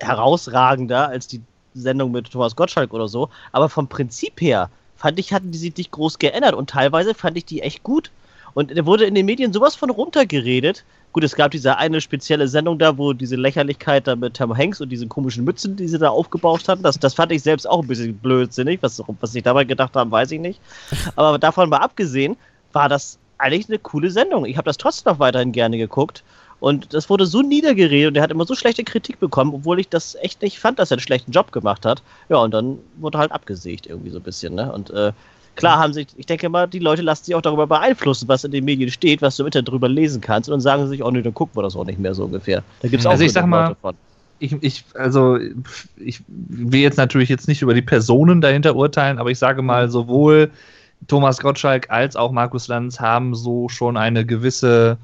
herausragender 0.00 1.08
als 1.08 1.26
die 1.26 1.42
Sendung 1.74 2.10
mit 2.12 2.30
Thomas 2.30 2.56
Gottschalk 2.56 2.92
oder 2.92 3.08
so, 3.08 3.28
aber 3.52 3.68
vom 3.68 3.88
Prinzip 3.88 4.40
her 4.40 4.70
fand 4.96 5.18
ich, 5.18 5.32
hatten 5.32 5.50
die 5.50 5.58
sich 5.58 5.76
nicht 5.76 5.92
groß 5.92 6.18
geändert 6.18 6.54
und 6.54 6.70
teilweise 6.70 7.14
fand 7.14 7.36
ich 7.36 7.44
die 7.44 7.62
echt 7.62 7.82
gut. 7.82 8.10
Und 8.54 8.70
der 8.70 8.86
wurde 8.86 9.04
in 9.04 9.14
den 9.14 9.26
Medien 9.26 9.52
sowas 9.52 9.74
von 9.74 9.90
runtergeredet. 9.90 10.84
Gut, 11.12 11.24
es 11.24 11.34
gab 11.34 11.50
diese 11.50 11.76
eine 11.76 12.00
spezielle 12.00 12.46
Sendung 12.46 12.78
da, 12.78 12.96
wo 12.96 13.12
diese 13.12 13.36
Lächerlichkeit 13.36 14.06
da 14.06 14.14
mit 14.16 14.36
Tom 14.36 14.56
Hanks 14.56 14.80
und 14.80 14.90
diese 14.90 15.06
komischen 15.06 15.44
Mützen, 15.44 15.76
die 15.76 15.88
sie 15.88 15.98
da 15.98 16.10
aufgebauscht 16.10 16.68
hatten, 16.68 16.82
das, 16.82 16.98
das 16.98 17.14
fand 17.14 17.32
ich 17.32 17.42
selbst 17.42 17.68
auch 17.68 17.82
ein 17.82 17.88
bisschen 17.88 18.16
blödsinnig. 18.16 18.80
Was, 18.82 19.02
was 19.20 19.34
ich 19.34 19.42
dabei 19.42 19.64
gedacht 19.64 19.94
haben, 19.94 20.10
weiß 20.10 20.30
ich 20.32 20.40
nicht. 20.40 20.60
Aber 21.16 21.38
davon 21.38 21.68
mal 21.68 21.78
abgesehen, 21.78 22.36
war 22.72 22.88
das 22.88 23.18
eigentlich 23.38 23.68
eine 23.68 23.78
coole 23.78 24.10
Sendung. 24.10 24.44
Ich 24.44 24.56
habe 24.56 24.66
das 24.66 24.76
trotzdem 24.76 25.12
noch 25.12 25.18
weiterhin 25.18 25.52
gerne 25.52 25.78
geguckt. 25.78 26.22
Und 26.60 26.92
das 26.92 27.08
wurde 27.08 27.24
so 27.24 27.40
niedergeredet 27.40 28.08
und 28.08 28.16
er 28.16 28.22
hat 28.22 28.30
immer 28.30 28.44
so 28.44 28.54
schlechte 28.54 28.84
Kritik 28.84 29.18
bekommen, 29.18 29.54
obwohl 29.54 29.80
ich 29.80 29.88
das 29.88 30.14
echt 30.16 30.42
nicht 30.42 30.58
fand, 30.58 30.78
dass 30.78 30.90
er 30.90 30.96
einen 30.96 31.02
schlechten 31.02 31.32
Job 31.32 31.52
gemacht 31.52 31.86
hat. 31.86 32.02
Ja, 32.28 32.36
und 32.36 32.52
dann 32.52 32.78
wurde 32.98 33.16
halt 33.16 33.32
abgesägt 33.32 33.86
irgendwie 33.86 34.10
so 34.10 34.18
ein 34.18 34.22
bisschen. 34.22 34.54
Ne? 34.54 34.70
Und 34.70 34.90
äh, 34.90 35.12
klar 35.56 35.78
haben 35.78 35.92
sich, 35.92 36.08
ich 36.16 36.26
denke 36.26 36.48
mal, 36.48 36.66
die 36.66 36.78
Leute 36.78 37.02
lassen 37.02 37.24
sich 37.24 37.34
auch 37.34 37.42
darüber 37.42 37.66
beeinflussen, 37.66 38.28
was 38.28 38.44
in 38.44 38.50
den 38.50 38.64
Medien 38.64 38.90
steht, 38.90 39.22
was 39.22 39.36
du 39.36 39.42
im 39.42 39.46
Internet 39.46 39.68
drüber 39.68 39.88
lesen 39.88 40.20
kannst. 40.20 40.48
Und 40.48 40.54
dann 40.54 40.60
sagen 40.60 40.82
sie 40.84 40.88
sich, 40.90 41.04
oh 41.04 41.10
nee, 41.10 41.22
dann 41.22 41.34
gucken 41.34 41.56
wir 41.56 41.62
das 41.62 41.76
auch 41.76 41.84
nicht 41.84 41.98
mehr 41.98 42.14
so 42.14 42.24
ungefähr. 42.24 42.62
Da 42.80 42.88
gibt 42.88 43.00
es 43.00 43.06
auch 43.06 43.12
Also 43.12 43.24
ich 43.24 43.32
sag 43.32 43.46
mal, 43.46 43.68
Leute 43.68 43.80
von. 43.80 43.96
ich, 44.38 44.56
ich, 44.62 44.84
also 44.94 45.38
ich 45.96 46.22
will 46.28 46.80
jetzt 46.80 46.96
natürlich 46.96 47.28
jetzt 47.28 47.48
nicht 47.48 47.62
über 47.62 47.74
die 47.74 47.82
Personen 47.82 48.40
dahinter 48.40 48.76
urteilen, 48.76 49.18
aber 49.18 49.30
ich 49.30 49.38
sage 49.38 49.62
mal, 49.62 49.90
sowohl 49.90 50.50
Thomas 51.08 51.38
Gottschalk 51.38 51.90
als 51.90 52.16
auch 52.16 52.32
Markus 52.32 52.68
Lanz 52.68 53.00
haben 53.00 53.34
so 53.34 53.68
schon 53.68 53.96
eine 53.96 54.26
gewisse 54.26 54.98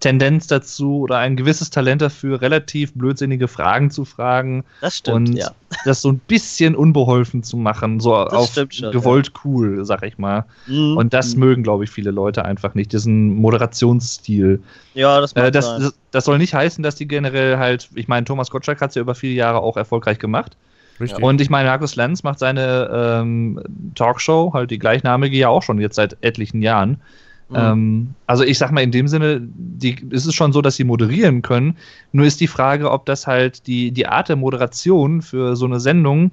Tendenz 0.00 0.46
dazu 0.46 1.00
oder 1.00 1.18
ein 1.18 1.36
gewisses 1.36 1.70
Talent 1.70 2.02
dafür, 2.02 2.40
relativ 2.40 2.92
blödsinnige 2.94 3.48
Fragen 3.48 3.90
zu 3.90 4.04
fragen 4.04 4.64
Das 4.80 4.96
stimmt, 4.96 5.28
und 5.30 5.36
ja. 5.36 5.50
das 5.84 6.02
so 6.02 6.10
ein 6.10 6.18
bisschen 6.18 6.74
unbeholfen 6.74 7.42
zu 7.42 7.56
machen, 7.56 8.00
so 8.00 8.14
auf 8.16 8.50
stimmt 8.50 8.74
schon, 8.74 8.92
gewollt 8.92 9.32
cool, 9.44 9.84
sag 9.84 10.02
ich 10.02 10.18
mal. 10.18 10.44
Mhm. 10.66 10.96
Und 10.96 11.14
das 11.14 11.36
mögen, 11.36 11.62
glaube 11.62 11.84
ich, 11.84 11.90
viele 11.90 12.10
Leute 12.10 12.44
einfach 12.44 12.74
nicht, 12.74 12.92
diesen 12.92 13.36
Moderationsstil. 13.36 14.62
ja, 14.94 15.20
das 15.20 15.34
mag 15.34 15.44
Äh, 15.44 15.50
das, 15.50 15.66
das, 15.78 15.94
das 16.10 16.24
soll 16.24 16.38
nicht 16.38 16.54
heißen, 16.54 16.82
dass 16.82 16.94
die 16.96 17.06
generell 17.06 17.58
halt, 17.58 17.88
ich 17.94 18.08
meine, 18.08 18.24
Thomas 18.24 18.50
Gottschalk 18.50 18.80
hat 18.80 18.90
es 18.90 18.96
ja 18.96 19.02
über 19.02 19.14
viele 19.14 19.34
Jahre 19.34 19.60
auch 19.60 19.76
erfolgreich 19.76 20.18
gemacht. 20.18 20.56
Richtig. 21.00 21.22
Und 21.22 21.40
ich 21.40 21.48
meine, 21.48 21.68
Markus 21.68 21.96
Lanz 21.96 22.22
macht 22.22 22.38
seine 22.38 22.90
ähm, 22.92 23.62
Talkshow, 23.94 24.52
halt 24.52 24.70
die 24.70 24.78
gleichnamige, 24.78 25.36
ja 25.36 25.48
auch 25.48 25.62
schon 25.62 25.80
jetzt 25.80 25.96
seit 25.96 26.18
etlichen 26.20 26.60
Jahren. 26.60 27.00
Ähm, 27.54 28.14
also 28.26 28.44
ich 28.44 28.58
sag 28.58 28.70
mal, 28.70 28.82
in 28.82 28.92
dem 28.92 29.08
Sinne, 29.08 29.40
die, 29.40 29.96
ist 30.10 30.26
es 30.26 30.34
schon 30.34 30.52
so, 30.52 30.62
dass 30.62 30.76
sie 30.76 30.84
moderieren 30.84 31.42
können. 31.42 31.76
Nur 32.12 32.26
ist 32.26 32.40
die 32.40 32.46
Frage, 32.46 32.90
ob 32.90 33.06
das 33.06 33.26
halt 33.26 33.66
die, 33.66 33.90
die 33.90 34.06
Art 34.06 34.28
der 34.28 34.36
Moderation 34.36 35.22
für 35.22 35.56
so 35.56 35.66
eine 35.66 35.80
Sendung 35.80 36.30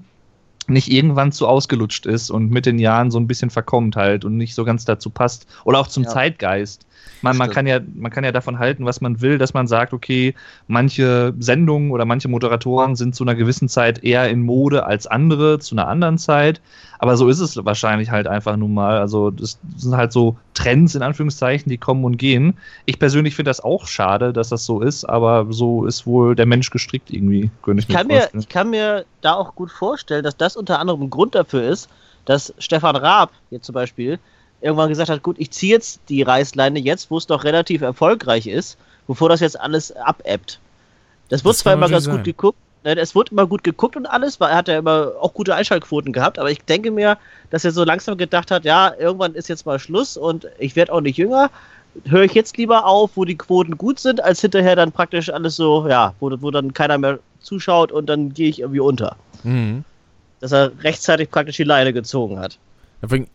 nicht 0.68 0.92
irgendwann 0.92 1.32
zu 1.32 1.48
ausgelutscht 1.48 2.06
ist 2.06 2.30
und 2.30 2.52
mit 2.52 2.66
den 2.66 2.80
Jahren 2.80 3.12
so 3.12 3.20
ein 3.20 3.28
bisschen 3.28 3.50
verkommt 3.50 3.96
halt 3.96 4.26
und 4.26 4.38
nicht 4.38 4.54
so 4.54 4.66
ganz 4.66 4.86
dazu 4.86 5.10
passt. 5.10 5.48
Oder 5.64 5.80
auch 5.80 5.88
zum 5.88 6.04
Ja. 6.04 6.10
Zeitgeist. 6.10 6.86
Man, 7.22 7.38
man, 7.38 7.50
kann 7.50 7.66
ja, 7.66 7.80
man 7.96 8.12
kann 8.12 8.24
ja 8.24 8.32
davon 8.32 8.60
halten, 8.60 8.86
was 8.86 9.02
man 9.02 9.22
will, 9.22 9.38
dass 9.38 9.54
man 9.54 9.68
sagt, 9.68 9.94
okay, 9.94 10.36
manche 10.68 11.34
Sendungen 11.40 11.92
oder 11.92 12.06
manche 12.06 12.28
Moderatoren 12.28 12.96
sind 12.96 13.16
zu 13.16 13.24
einer 13.24 13.34
gewissen 13.34 13.70
Zeit 13.70 14.04
eher 14.04 14.30
in 14.30 14.44
Mode 14.44 14.86
als 14.86 15.08
andere 15.08 15.60
zu 15.60 15.74
einer 15.74 15.88
anderen 15.88 16.18
Zeit. 16.18 16.62
Aber 17.00 17.18
so 17.18 17.28
ist 17.28 17.40
es 17.40 17.56
wahrscheinlich 17.64 18.12
halt 18.12 18.28
einfach 18.28 18.56
nun 18.58 18.74
mal. 18.74 19.00
Also 19.00 19.32
das 19.32 19.60
sind 19.78 19.96
halt 19.96 20.12
so 20.12 20.38
Trends 20.54 20.96
in 20.96 21.02
Anführungszeichen, 21.02 21.70
die 21.70 21.78
kommen 21.78 22.04
und 22.04 22.18
gehen. 22.18 22.58
Ich 22.86 23.00
persönlich 23.00 23.36
finde 23.36 23.50
das 23.50 23.62
auch 23.62 23.88
schade, 23.88 24.34
dass 24.34 24.50
das 24.50 24.66
so 24.66 24.82
ist, 24.82 25.06
aber 25.06 25.48
so 25.50 25.86
ist 25.86 26.06
wohl 26.06 26.36
der 26.36 26.46
Mensch 26.46 26.70
gestrickt 26.70 27.12
irgendwie, 27.12 27.52
könnte 27.62 27.82
ich, 27.82 27.90
Ich 27.90 27.96
kann, 27.96 28.08
mir 28.08 28.30
ich 28.34 28.50
kann 28.50 28.70
mir 28.70 29.06
da 29.28 29.36
auch 29.36 29.56
gut 29.56 29.72
vorstellen, 29.72 30.24
dass 30.24 30.38
das 30.38 30.56
unter 30.56 30.80
anderem 30.80 31.04
ein 31.04 31.10
Grund 31.10 31.36
dafür 31.36 31.64
ist, 31.70 31.90
dass 32.26 32.54
Stefan 32.58 32.96
Raab 32.96 33.32
jetzt 33.52 33.66
zum 33.66 33.74
Beispiel 33.74 34.20
irgendwann 34.62 34.90
gesagt 34.90 35.10
hat, 35.10 35.24
gut, 35.24 35.36
ich 35.40 35.52
ziehe 35.52 35.74
jetzt 35.74 36.02
die 36.10 36.24
Reißleine 36.24 36.80
jetzt, 36.80 37.12
wo 37.12 37.18
es 37.18 37.28
doch 37.28 37.44
relativ 37.44 37.82
erfolgreich 37.82 38.48
ist, 38.48 38.78
bevor 39.08 39.30
das 39.30 39.40
jetzt 39.40 39.60
alles 39.60 39.96
abebbt. 39.96 40.60
Das 41.30 41.44
wird 41.44 41.54
Das 41.54 41.60
zwar 41.60 41.74
immer 41.74 41.90
ganz 41.90 42.06
natürlich 42.06 42.18
gut 42.18 42.26
geguckt, 42.26 42.58
ne, 42.84 42.98
es 42.98 43.14
wurde 43.14 43.32
immer 43.32 43.46
gut 43.46 43.64
geguckt 43.64 43.96
und 43.96 44.06
alles, 44.06 44.40
weil 44.40 44.50
er 44.50 44.58
hat 44.58 44.68
ja 44.68 44.80
immer 44.80 45.12
auch 45.20 45.34
gute 45.34 45.54
Einschaltquoten 45.54 46.14
gehabt, 46.14 46.40
aber 46.40 46.50
ich 46.50 46.64
denke 46.64 46.92
mir, 46.92 47.18
dass 47.50 47.66
er 47.66 47.72
so 47.72 47.84
langsam 47.84 48.18
gedacht 48.18 48.50
hat, 48.50 48.66
ja, 48.66 48.94
irgendwann 48.98 49.36
ist 49.36 49.50
jetzt 49.50 49.66
mal 49.66 49.80
Schluss 49.80 50.18
und 50.18 50.48
ich 50.58 50.76
werde 50.76 50.94
auch 50.94 51.02
nicht 51.02 51.18
jünger, 51.18 51.50
höre 52.06 52.24
ich 52.24 52.34
jetzt 52.34 52.58
lieber 52.58 52.86
auf, 52.86 53.12
wo 53.16 53.26
die 53.26 53.38
Quoten 53.38 53.78
gut 53.78 54.00
sind, 54.00 54.24
als 54.24 54.42
hinterher 54.42 54.76
dann 54.76 54.92
praktisch 54.92 55.30
alles 55.30 55.56
so, 55.56 55.88
ja, 55.88 56.14
wo, 56.20 56.32
wo 56.40 56.52
dann 56.52 56.74
keiner 56.74 56.98
mehr 56.98 57.20
zuschaut 57.48 57.92
und 57.92 58.08
dann 58.08 58.34
gehe 58.34 58.50
ich 58.50 58.60
irgendwie 58.60 58.82
unter. 58.82 59.16
Mhm. 59.44 59.84
Dass 60.40 60.52
er 60.52 60.72
rechtzeitig 60.84 61.32
praktisch 61.32 61.58
die 61.58 61.64
Leine 61.64 61.94
gezogen 61.94 62.38
hat. 62.40 62.60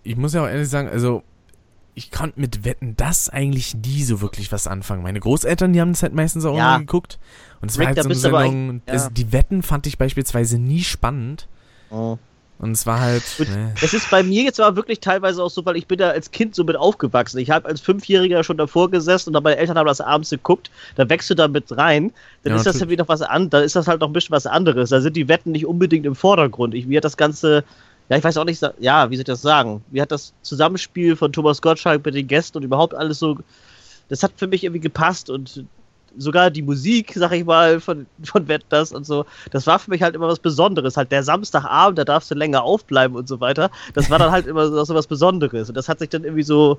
Ich 0.04 0.16
muss 0.16 0.34
ja 0.34 0.42
auch 0.42 0.48
ehrlich 0.48 0.68
sagen, 0.68 0.88
also 0.88 1.22
ich 1.94 2.10
konnte 2.10 2.40
mit 2.40 2.64
Wetten 2.64 2.96
das 2.96 3.28
eigentlich 3.28 3.74
nie 3.74 4.02
so 4.02 4.20
wirklich 4.20 4.50
was 4.52 4.66
anfangen. 4.66 5.02
Meine 5.02 5.20
Großeltern, 5.20 5.72
die 5.72 5.80
haben 5.80 5.92
das 5.92 6.02
halt 6.02 6.14
meistens 6.14 6.44
auch 6.44 6.56
Ja. 6.56 6.78
geguckt. 6.78 7.18
Und 7.60 7.70
es 7.70 7.78
war 7.78 7.86
halt 7.86 8.02
so 8.02 8.04
eine 8.08 8.14
Sendung, 8.14 8.82
ja. 8.86 8.92
also 8.92 9.10
die 9.10 9.32
Wetten 9.32 9.62
fand 9.62 9.86
ich 9.86 9.98
beispielsweise 9.98 10.58
nie 10.58 10.82
spannend. 10.82 11.48
Und 12.62 12.72
es 12.72 12.86
war 12.86 13.00
halt, 13.00 13.24
ne, 13.40 13.74
Das 13.80 13.92
ist 13.92 14.08
bei 14.08 14.22
mir 14.22 14.44
jetzt 14.44 14.60
aber 14.60 14.76
wirklich 14.76 15.00
teilweise 15.00 15.42
auch 15.42 15.50
so, 15.50 15.66
weil 15.66 15.76
ich 15.76 15.88
bin 15.88 15.98
da 15.98 16.10
als 16.10 16.30
Kind 16.30 16.54
so 16.54 16.62
mit 16.62 16.76
aufgewachsen. 16.76 17.38
Ich 17.38 17.50
habe 17.50 17.68
als 17.68 17.80
Fünfjähriger 17.80 18.44
schon 18.44 18.56
davor 18.56 18.88
gesessen 18.88 19.30
und 19.30 19.32
dann 19.32 19.42
meine 19.42 19.56
Eltern 19.56 19.76
haben 19.76 19.88
das 19.88 20.00
abends 20.00 20.30
geguckt. 20.30 20.70
Dann 20.94 21.10
wächst 21.10 21.28
du 21.28 21.34
da 21.34 21.48
mit 21.48 21.76
rein. 21.76 22.12
Dann 22.44 22.52
Ja, 22.52 22.56
ist 22.58 22.64
das 22.66 22.76
natürlich. 22.76 22.92
wieder 22.92 23.08
was 23.08 23.20
an, 23.20 23.50
dann 23.50 23.64
ist 23.64 23.74
das 23.74 23.88
halt 23.88 24.00
noch 24.00 24.08
ein 24.08 24.12
bisschen 24.12 24.30
was 24.30 24.46
anderes. 24.46 24.90
Da 24.90 25.00
sind 25.00 25.16
die 25.16 25.26
Wetten 25.26 25.50
nicht 25.50 25.66
unbedingt 25.66 26.06
im 26.06 26.14
Vordergrund. 26.14 26.74
Ich, 26.74 26.86
mir 26.86 26.98
hat 26.98 27.04
das 27.04 27.16
Ganze, 27.16 27.64
ja, 28.08 28.16
ich 28.16 28.22
weiß 28.22 28.36
auch 28.36 28.44
nicht, 28.44 28.62
ja, 28.78 29.10
wie 29.10 29.16
soll 29.16 29.22
ich 29.22 29.26
das 29.26 29.42
sagen? 29.42 29.82
Mir 29.90 30.02
hat 30.02 30.12
das 30.12 30.32
Zusammenspiel 30.42 31.16
von 31.16 31.32
Thomas 31.32 31.60
Gottschalk 31.62 32.06
mit 32.06 32.14
den 32.14 32.28
Gästen 32.28 32.58
und 32.58 32.62
überhaupt 32.62 32.94
alles 32.94 33.18
so, 33.18 33.38
das 34.08 34.22
hat 34.22 34.34
für 34.36 34.46
mich 34.46 34.62
irgendwie 34.62 34.80
gepasst 34.80 35.30
und 35.30 35.64
sogar 36.18 36.50
die 36.50 36.62
Musik, 36.62 37.12
sag 37.14 37.32
ich 37.32 37.44
mal, 37.44 37.80
von, 37.80 38.06
von 38.24 38.46
Wetten 38.48 38.66
das 38.68 38.92
und 38.92 39.04
so, 39.06 39.24
das 39.50 39.66
war 39.66 39.78
für 39.78 39.90
mich 39.90 40.02
halt 40.02 40.14
immer 40.14 40.28
was 40.28 40.38
Besonderes. 40.38 40.96
Halt 40.96 41.10
der 41.12 41.22
Samstagabend, 41.22 41.98
da 41.98 42.04
darfst 42.04 42.30
du 42.30 42.34
länger 42.34 42.62
aufbleiben 42.62 43.16
und 43.16 43.28
so 43.28 43.40
weiter. 43.40 43.70
Das 43.94 44.10
war 44.10 44.18
dann 44.18 44.30
halt 44.30 44.46
immer 44.46 44.68
so, 44.68 44.84
so 44.84 44.94
was 44.94 45.06
Besonderes. 45.06 45.68
Und 45.68 45.76
das 45.76 45.88
hat 45.88 45.98
sich 45.98 46.08
dann 46.10 46.24
irgendwie 46.24 46.42
so, 46.42 46.78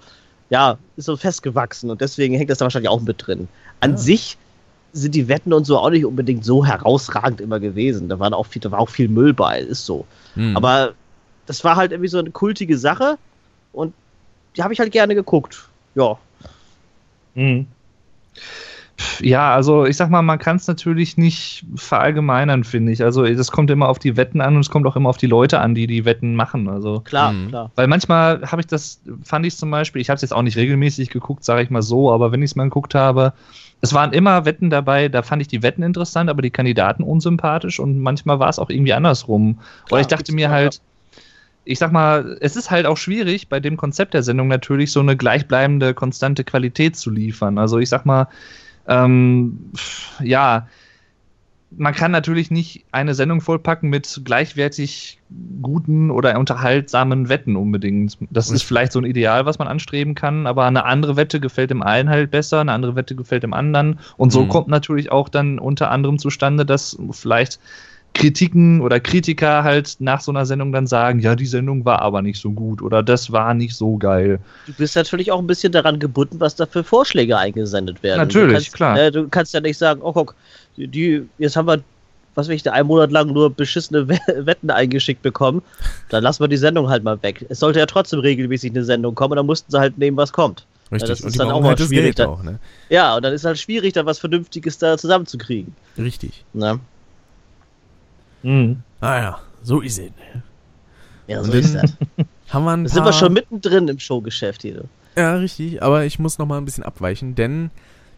ja, 0.49 0.77
ist 0.97 1.05
so 1.05 1.17
festgewachsen 1.17 1.89
und 1.89 2.01
deswegen 2.01 2.35
hängt 2.35 2.49
das 2.49 2.59
da 2.59 2.65
wahrscheinlich 2.65 2.89
auch 2.89 3.01
mit 3.01 3.25
drin. 3.25 3.47
An 3.79 3.91
Ja. 3.91 3.97
sich 3.97 4.37
sind 4.91 5.15
die 5.15 5.27
Wetten 5.27 5.53
und 5.53 5.65
so 5.65 5.79
auch 5.79 5.89
nicht 5.89 6.05
unbedingt 6.05 6.45
so 6.45 6.63
herausragend 6.63 7.41
immer 7.41 7.59
gewesen. 7.59 8.09
Da, 8.09 8.19
waren 8.19 8.33
auch 8.33 8.45
viel, 8.45 8.61
da 8.61 8.69
war 8.71 8.79
auch 8.79 8.89
viel 8.89 9.07
Müll 9.07 9.33
bei, 9.33 9.59
ist 9.59 9.85
so. 9.85 10.05
hm. 10.35 10.55
Aber 10.55 10.93
das 11.47 11.63
war 11.63 11.75
halt 11.75 11.91
irgendwie 11.91 12.09
so 12.09 12.19
eine 12.19 12.31
kultige 12.31 12.77
Sache 12.77 13.17
und 13.73 13.93
die 14.55 14.61
habe 14.63 14.71
ich 14.73 14.79
halt 14.79 14.91
gerne 14.91 15.15
geguckt. 15.15 15.67
Ja. 15.95 16.17
Mhm. 17.33 17.67
Ja, 19.19 19.53
also 19.53 19.85
ich 19.85 19.97
sag 19.97 20.09
mal, 20.09 20.21
man 20.21 20.37
kann 20.37 20.57
es 20.57 20.67
natürlich 20.67 21.17
nicht 21.17 21.65
verallgemeinern, 21.75 22.63
finde 22.63 22.91
ich. 22.91 23.03
Also 23.03 23.25
das 23.25 23.51
kommt 23.51 23.71
immer 23.71 23.89
auf 23.89 23.97
die 23.97 24.17
Wetten 24.17 24.39
an 24.39 24.55
und 24.55 24.61
es 24.61 24.69
kommt 24.69 24.85
auch 24.85 24.95
immer 24.95 25.09
auf 25.09 25.17
die 25.17 25.25
Leute 25.27 25.59
an, 25.59 25.73
die 25.73 25.87
die 25.87 26.05
Wetten 26.05 26.35
machen. 26.35 26.67
Also 26.69 26.99
Klar, 27.01 27.31
Mhm. 27.33 27.47
klar. 27.49 27.71
weil 27.75 27.87
manchmal 27.87 28.43
habe 28.51 28.61
ich 28.61 28.67
das, 28.67 29.01
fand 29.23 29.45
ich 29.45 29.57
zum 29.57 29.71
Beispiel, 29.71 30.01
ich 30.01 30.09
habe 30.09 30.15
es 30.15 30.21
jetzt 30.21 30.33
auch 30.33 30.43
nicht 30.43 30.57
regelmäßig 30.57 31.09
geguckt, 31.09 31.43
sage 31.43 31.63
ich 31.63 31.69
mal 31.71 31.81
so, 31.81 32.11
aber 32.11 32.31
wenn 32.31 32.41
ich 32.43 32.51
es 32.51 32.55
mal 32.55 32.65
geguckt 32.65 32.93
habe, 32.93 33.33
es 33.81 33.93
waren 33.93 34.13
immer 34.13 34.45
Wetten 34.45 34.69
dabei, 34.69 35.09
da 35.09 35.23
fand 35.23 35.41
ich 35.41 35.47
die 35.47 35.63
Wetten 35.63 35.83
interessant, 35.83 36.29
aber 36.29 36.41
die 36.41 36.51
Kandidaten 36.51 37.03
unsympathisch 37.03 37.79
und 37.79 37.99
manchmal 37.99 38.39
war 38.39 38.49
es 38.49 38.59
auch 38.59 38.69
irgendwie 38.69 38.93
andersrum. 38.93 39.59
Oder 39.89 40.01
ich 40.01 40.07
dachte 40.07 40.33
mir 40.33 40.49
halt, 40.51 40.81
ich 41.65 41.79
sag 41.79 41.91
mal, 41.91 42.37
es 42.41 42.55
ist 42.55 42.71
halt 42.71 42.85
auch 42.85 42.97
schwierig, 42.97 43.49
bei 43.49 43.59
dem 43.59 43.75
Konzept 43.75 44.13
der 44.13 44.23
Sendung 44.23 44.49
natürlich 44.49 44.91
so 44.91 44.99
eine 44.99 45.17
gleichbleibende, 45.17 45.93
konstante 45.93 46.43
Qualität 46.43 46.95
zu 46.95 47.09
liefern. 47.09 47.57
Also 47.57 47.79
ich 47.79 47.89
sag 47.89 48.05
mal, 48.05 48.27
ähm, 48.87 49.71
ja, 50.21 50.67
man 51.75 51.93
kann 51.95 52.11
natürlich 52.11 52.51
nicht 52.51 52.85
eine 52.91 53.15
Sendung 53.15 53.41
vollpacken 53.41 53.89
mit 53.89 54.21
gleichwertig 54.23 55.19
guten 55.63 56.11
oder 56.11 56.37
unterhaltsamen 56.37 57.29
Wetten 57.29 57.55
unbedingt. 57.55 58.15
Das 58.29 58.51
ist 58.51 58.61
vielleicht 58.61 58.91
so 58.91 58.99
ein 58.99 59.05
Ideal, 59.05 59.47
was 59.47 59.57
man 59.57 59.67
anstreben 59.67 60.13
kann, 60.13 60.45
aber 60.45 60.65
eine 60.65 60.85
andere 60.85 61.15
Wette 61.15 61.39
gefällt 61.39 61.71
dem 61.71 61.81
einen 61.81 62.09
halt 62.09 62.29
besser, 62.29 62.61
eine 62.61 62.73
andere 62.73 62.95
Wette 62.95 63.15
gefällt 63.15 63.41
dem 63.41 63.53
anderen. 63.53 63.99
Und 64.17 64.31
so 64.31 64.43
Mhm. 64.43 64.49
kommt 64.49 64.67
natürlich 64.67 65.11
auch 65.11 65.29
dann 65.29 65.57
unter 65.57 65.89
anderem 65.89 66.19
zustande, 66.19 66.63
dass 66.63 66.95
vielleicht 67.09 67.59
Kritiken 68.13 68.81
oder 68.81 68.99
Kritiker 68.99 69.63
halt 69.63 69.95
nach 69.99 70.21
so 70.21 70.31
einer 70.31 70.45
Sendung 70.45 70.71
dann 70.71 70.85
sagen, 70.87 71.19
ja, 71.19 71.35
die 71.35 71.45
Sendung 71.45 71.83
war 71.83 72.01
aber 72.01 72.21
nicht 72.21 72.39
so 72.39 72.51
gut 72.51 72.81
oder 72.81 73.01
das 73.01 73.31
war 73.31 73.53
nicht 73.53 73.75
so 73.75 73.97
geil. 73.97 74.39
Du 74.67 74.73
bist 74.73 74.95
natürlich 74.95 75.31
auch 75.31 75.39
ein 75.39 75.47
bisschen 75.47 75.71
daran 75.71 75.99
gebunden, 75.99 76.39
was 76.39 76.55
da 76.55 76.65
für 76.65 76.83
Vorschläge 76.83 77.37
eingesendet 77.37 78.03
werden. 78.03 78.19
Natürlich, 78.19 78.47
du 78.47 78.53
kannst, 78.53 78.73
klar. 78.73 78.99
Äh, 78.99 79.11
du 79.11 79.27
kannst 79.29 79.53
ja 79.53 79.61
nicht 79.61 79.77
sagen, 79.77 80.01
oh 80.03 80.13
guck, 80.13 80.35
die, 80.77 80.87
die 80.87 81.23
jetzt 81.39 81.55
haben 81.55 81.67
wir, 81.67 81.81
was 82.35 82.47
weiß 82.47 82.55
ich, 82.55 82.71
einen 82.71 82.87
Monat 82.87 83.11
lang 83.11 83.31
nur 83.33 83.49
beschissene 83.49 84.07
We- 84.07 84.19
Wetten 84.45 84.69
eingeschickt 84.69 85.21
bekommen. 85.21 85.61
Dann 86.09 86.23
lassen 86.23 86.43
wir 86.43 86.47
die 86.47 86.57
Sendung 86.57 86.89
halt 86.89 87.03
mal 87.03 87.21
weg. 87.23 87.45
Es 87.49 87.59
sollte 87.59 87.79
ja 87.79 87.85
trotzdem 87.87 88.19
regelmäßig 88.19 88.71
eine 88.71 88.83
Sendung 88.83 89.15
kommen, 89.15 89.31
und 89.31 89.37
dann 89.37 89.45
mussten 89.47 89.71
sie 89.71 89.79
halt 89.79 89.97
nehmen, 89.97 90.17
was 90.17 90.31
kommt. 90.31 90.65
richtig. 90.91 91.09
das 91.09 91.21
und 91.21 91.29
ist 91.29 91.39
dann 91.39 91.49
auch 91.51 91.61
mal 91.61 91.69
halt 91.69 91.79
schwierig, 91.79 92.21
auch, 92.21 92.43
ne? 92.43 92.59
Ja, 92.89 93.15
und 93.15 93.23
dann 93.23 93.33
ist 93.33 93.43
halt 93.45 93.57
schwierig, 93.59 93.93
da 93.93 94.05
was 94.05 94.19
Vernünftiges 94.19 94.77
da 94.77 94.97
zusammenzukriegen. 94.97 95.75
Richtig. 95.97 96.43
Ne? 96.53 96.79
Mhm. 98.43 98.81
Ah 99.01 99.17
ja, 99.17 99.39
so 99.61 99.81
ist 99.81 99.99
es. 99.99 100.11
Ja, 101.27 101.43
so 101.43 101.51
ist 101.53 101.73
das. 101.75 101.93
Haben 102.49 102.65
wir 102.65 102.71
ein 102.71 102.87
sind 102.87 103.03
wir 103.05 103.13
schon 103.13 103.33
mittendrin 103.33 103.87
im 103.87 103.97
Showgeschäft 103.99 104.61
hier. 104.61 104.73
du. 104.75 104.83
Ja, 105.15 105.35
richtig. 105.35 105.81
Aber 105.81 106.05
ich 106.05 106.19
muss 106.19 106.37
noch 106.37 106.45
mal 106.45 106.57
ein 106.57 106.65
bisschen 106.65 106.83
abweichen, 106.83 107.35
denn 107.35 107.71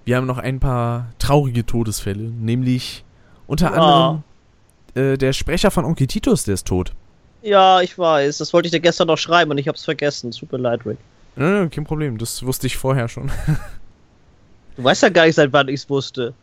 wir 0.05 0.17
haben 0.17 0.27
noch 0.27 0.37
ein 0.37 0.59
paar 0.59 1.07
traurige 1.19 1.65
Todesfälle. 1.65 2.23
Nämlich 2.23 3.03
unter 3.47 3.67
Ja. 3.67 3.71
anderem 3.73 4.23
äh, 5.13 5.17
der 5.17 5.33
Sprecher 5.33 5.71
von 5.71 5.85
Onkel 5.85 6.07
Titus, 6.07 6.43
der 6.45 6.53
ist 6.55 6.67
tot. 6.67 6.93
Ja, 7.41 7.81
ich 7.81 7.97
weiß. 7.97 8.37
Das 8.39 8.53
wollte 8.53 8.67
ich 8.67 8.71
dir 8.71 8.79
gestern 8.79 9.07
noch 9.07 9.17
schreiben 9.17 9.51
und 9.51 9.57
ich 9.57 9.67
hab's 9.67 9.83
vergessen. 9.85 10.31
Tut 10.31 10.51
mir 10.51 10.57
leid, 10.57 10.85
Rick. 10.85 10.97
Ja, 11.37 11.67
kein 11.67 11.83
Problem, 11.83 12.17
das 12.17 12.43
wusste 12.45 12.67
ich 12.67 12.75
vorher 12.77 13.07
schon. 13.07 13.29
Du 14.77 14.83
weißt 14.83 15.03
ja 15.03 15.09
gar 15.09 15.25
nicht, 15.25 15.35
seit 15.35 15.53
wann 15.53 15.69
ich's 15.69 15.89
wusste. 15.89 16.33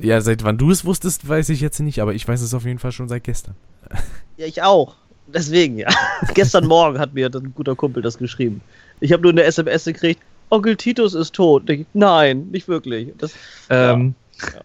Ja, 0.00 0.20
seit 0.20 0.44
wann 0.44 0.58
du 0.58 0.70
es 0.70 0.84
wusstest, 0.84 1.28
weiß 1.28 1.48
ich 1.50 1.60
jetzt 1.60 1.80
nicht, 1.80 2.00
aber 2.00 2.14
ich 2.14 2.26
weiß 2.26 2.40
es 2.40 2.54
auf 2.54 2.64
jeden 2.64 2.78
Fall 2.78 2.92
schon 2.92 3.08
seit 3.08 3.24
gestern. 3.24 3.54
Ja, 4.36 4.46
ich 4.46 4.62
auch. 4.62 4.96
Deswegen, 5.26 5.78
ja. 5.78 5.88
Gestern 6.34 6.66
Morgen 6.66 6.98
hat 6.98 7.14
mir 7.14 7.26
ein 7.32 7.52
guter 7.54 7.74
Kumpel 7.74 8.02
das 8.02 8.18
geschrieben. 8.18 8.60
Ich 9.00 9.12
habe 9.12 9.22
nur 9.22 9.32
eine 9.32 9.44
SMS 9.44 9.84
gekriegt, 9.84 10.20
Onkel 10.50 10.76
Titus 10.76 11.14
ist 11.14 11.34
tot. 11.34 11.68
Ich, 11.70 11.86
nein, 11.94 12.48
nicht 12.50 12.68
wirklich. 12.68 13.08
Das, 13.18 13.32
Ähm, 13.70 14.14
ja, 14.42 14.60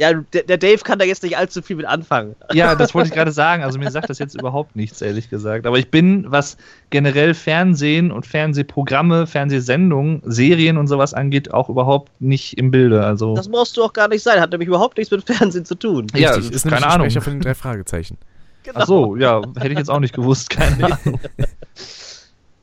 der, 0.00 0.24
der 0.42 0.56
Dave 0.56 0.78
kann 0.78 0.98
da 0.98 1.04
jetzt 1.04 1.22
nicht 1.22 1.36
allzu 1.36 1.60
viel 1.60 1.76
mit 1.76 1.86
anfangen. 1.86 2.34
Ja, 2.54 2.74
das 2.74 2.94
wollte 2.94 3.08
ich 3.08 3.14
gerade 3.14 3.32
sagen. 3.32 3.62
Also 3.62 3.78
mir 3.78 3.90
sagt 3.90 4.08
das 4.10 4.18
jetzt 4.18 4.34
überhaupt 4.34 4.74
nichts, 4.74 5.00
ehrlich 5.02 5.30
gesagt. 5.30 5.66
Aber 5.66 5.78
ich 5.78 5.90
bin, 5.90 6.24
was 6.28 6.56
generell 6.88 7.34
Fernsehen 7.34 8.10
und 8.10 8.26
Fernsehprogramme, 8.26 9.26
Fernsehsendungen, 9.26 10.22
Serien 10.24 10.78
und 10.78 10.88
sowas 10.88 11.14
angeht, 11.14 11.52
auch 11.52 11.68
überhaupt 11.68 12.10
nicht 12.20 12.58
im 12.58 12.70
Bilde. 12.70 13.04
Also 13.04 13.34
Das 13.34 13.48
brauchst 13.48 13.76
du 13.76 13.84
auch 13.84 13.92
gar 13.92 14.08
nicht 14.08 14.22
sein. 14.22 14.40
Hat 14.40 14.50
nämlich 14.50 14.68
überhaupt 14.68 14.96
nichts 14.96 15.10
mit 15.10 15.24
Fernsehen 15.24 15.64
zu 15.64 15.74
tun. 15.74 16.06
Ja, 16.14 16.32
Richtig, 16.32 16.54
ist 16.54 16.68
keine 16.68 16.86
Ahnung. 16.86 17.08
Sprecher 17.10 17.22
von 17.22 17.32
den 17.34 17.42
drei 17.42 17.54
Fragezeichen. 17.54 18.16
Genau. 18.62 18.80
Ach 18.80 18.86
so, 18.86 19.16
ja, 19.16 19.42
hätte 19.58 19.72
ich 19.72 19.78
jetzt 19.78 19.90
auch 19.90 20.00
nicht 20.00 20.14
gewusst, 20.14 20.50
keine 20.50 20.84
Ahnung. 21.04 21.20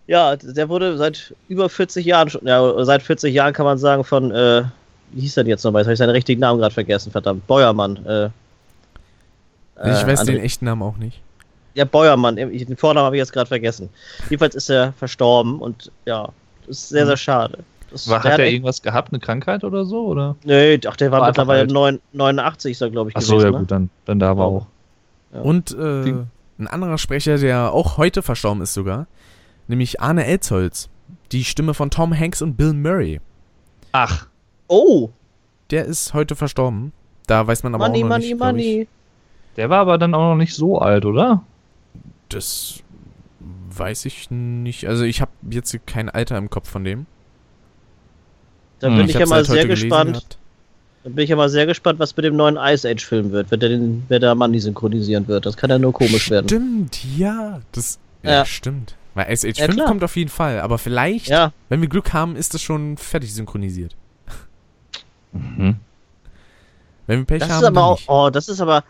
Ja, 0.07 0.35
der 0.37 0.69
wurde 0.69 0.97
seit 0.97 1.33
über 1.49 1.69
40 1.69 2.05
Jahren 2.05 2.29
schon, 2.29 2.47
ja, 2.47 2.85
seit 2.85 3.03
40 3.03 3.33
Jahren 3.33 3.53
kann 3.53 3.65
man 3.65 3.77
sagen, 3.77 4.03
von, 4.03 4.31
äh, 4.31 4.63
wie 5.11 5.21
hieß 5.21 5.37
er 5.37 5.43
denn 5.43 5.49
jetzt 5.51 5.63
nochmal? 5.63 5.81
Jetzt 5.81 5.87
habe 5.87 5.93
ich 5.93 5.99
seinen 5.99 6.09
richtigen 6.11 6.41
Namen 6.41 6.59
gerade 6.59 6.73
vergessen, 6.73 7.11
verdammt. 7.11 7.45
Beuermann. 7.47 8.05
Äh, 8.05 8.25
ich 9.83 9.83
äh, 9.83 10.07
weiß 10.07 10.21
André- 10.21 10.25
den 10.25 10.39
echten 10.41 10.65
Namen 10.65 10.81
auch 10.81 10.97
nicht. 10.97 11.21
Ja, 11.75 11.85
Beuermann, 11.85 12.37
ich- 12.37 12.65
den 12.65 12.77
Vornamen 12.77 13.05
habe 13.05 13.15
ich 13.15 13.19
jetzt 13.19 13.31
gerade 13.33 13.47
vergessen. 13.47 13.89
Jedenfalls 14.29 14.55
ist 14.55 14.69
er 14.69 14.93
verstorben 14.93 15.59
und 15.59 15.91
ja, 16.05 16.29
das 16.65 16.77
ist 16.79 16.89
sehr, 16.89 17.05
sehr 17.05 17.17
schade. 17.17 17.59
Das, 17.91 18.07
War, 18.09 18.19
der 18.21 18.33
hat 18.33 18.39
er 18.39 18.45
echt- 18.45 18.53
irgendwas 18.55 18.81
gehabt, 18.81 19.13
eine 19.13 19.19
Krankheit 19.19 19.63
oder 19.63 19.85
so? 19.85 20.07
Oder? 20.07 20.35
Nee, 20.43 20.79
ach, 20.87 20.95
der 20.97 21.11
war, 21.11 21.21
War 21.21 21.27
mittlerweile 21.27 21.61
alt. 21.61 21.71
9, 21.71 21.99
89, 22.13 22.71
ist 22.71 22.81
er, 22.81 22.89
glaube 22.89 23.11
ich, 23.11 23.15
Ach 23.15 23.21
so, 23.21 23.35
gewesen. 23.37 23.45
ja 23.45 23.51
ne? 23.51 23.59
gut, 23.59 23.71
dann, 23.71 23.89
dann 24.05 24.19
da 24.19 24.35
war 24.37 24.45
auch. 24.47 24.65
Ja. 25.33 25.41
Und 25.41 25.71
äh, 25.77 26.13
ein 26.59 26.67
anderer 26.67 26.97
Sprecher, 26.97 27.37
der 27.37 27.71
auch 27.71 27.97
heute 27.97 28.21
verstorben 28.23 28.61
ist 28.63 28.73
sogar, 28.73 29.05
nämlich 29.67 30.01
Arne 30.01 30.25
Elsholz, 30.25 30.89
die 31.31 31.43
Stimme 31.43 31.73
von 31.75 31.89
Tom 31.91 32.17
Hanks 32.17 32.41
und 32.41 32.55
Bill 32.57 32.73
Murray. 32.73 33.21
Ach, 33.91 34.25
Oh, 34.67 35.09
Der 35.71 35.85
ist 35.85 36.13
heute 36.13 36.35
verstorben. 36.35 36.91
Da 37.27 37.45
weiß 37.45 37.63
man 37.63 37.75
aber 37.75 37.87
Money, 37.87 37.99
auch 37.99 38.03
noch 38.03 38.09
Money, 38.15 38.27
nicht, 38.29 38.37
glaub 38.37 38.55
ich. 38.55 38.65
Money. 38.65 38.87
der 39.57 39.69
war 39.69 39.79
aber 39.79 39.97
dann 39.97 40.13
auch 40.13 40.29
noch 40.31 40.35
nicht 40.37 40.53
so 40.55 40.79
alt, 40.79 41.05
oder? 41.05 41.43
Das 42.29 42.81
weiß 43.71 44.05
ich 44.05 44.31
nicht. 44.31 44.87
Also 44.87 45.03
ich 45.03 45.21
habe 45.21 45.31
jetzt 45.49 45.77
kein 45.85 46.09
Alter 46.09 46.37
im 46.37 46.49
Kopf 46.49 46.69
von 46.69 46.83
dem. 46.83 47.05
Da 48.79 48.87
Hm. 48.87 48.97
bin 48.97 49.05
Ich 49.05 49.11
ich 49.15 49.19
ja 49.19 49.25
mal 49.25 49.35
halt 49.37 49.45
sehr 49.47 49.67
gespannt. 49.67 50.37
Da 51.03 51.09
bin 51.09 51.23
ich 51.23 51.29
ja 51.29 51.35
mal 51.35 51.49
sehr 51.49 51.65
gespannt, 51.65 51.99
was 51.99 52.15
mit 52.15 52.25
dem 52.25 52.35
neuen 52.35 52.57
Ice 52.57 52.87
Age 52.89 53.03
Film 53.05 53.31
wird, 53.31 53.49
der, 53.51 53.57
den, 53.57 54.03
wer 54.07 54.19
der 54.19 54.35
Money 54.35 54.59
synchronisieren 54.59 55.27
wird. 55.27 55.45
Das 55.45 55.55
kann 55.55 55.69
ja 55.69 55.79
nur 55.79 55.93
komisch 55.93 56.29
werden. 56.29 56.47
Stimmt, 56.47 57.03
ja. 57.17 57.61
Das 57.71 57.97
ja, 58.23 58.31
Ja. 58.31 58.45
stimmt. 58.45 58.95
Weil 59.15 59.31
Ice 59.31 59.47
Age 59.47 59.57
Ja, 59.59 59.65
5 59.65 59.75
klar. 59.75 59.87
kommt 59.87 60.03
auf 60.03 60.15
jeden 60.15 60.29
Fall, 60.29 60.59
aber 60.59 60.77
vielleicht, 60.77 61.27
Ja, 61.27 61.51
wenn 61.69 61.81
wir 61.81 61.87
Glück 61.87 62.13
haben, 62.13 62.35
ist 62.35 62.53
das 62.53 62.61
schon 62.61 62.97
fertig 62.97 63.33
synchronisiert. 63.33 63.95
Mhm. 65.33 65.75
Wenn 67.07 67.19
wir 67.19 67.25
Pech 67.25 67.39
das 67.39 67.49
haben, 67.49 67.59
ist 67.61 67.67
aber 67.67 67.83
auch, 67.83 67.97
nicht. 67.97 68.09
oh, 68.09 68.29
das 68.29 68.49
ist 68.49 68.59
aber, 68.59 68.83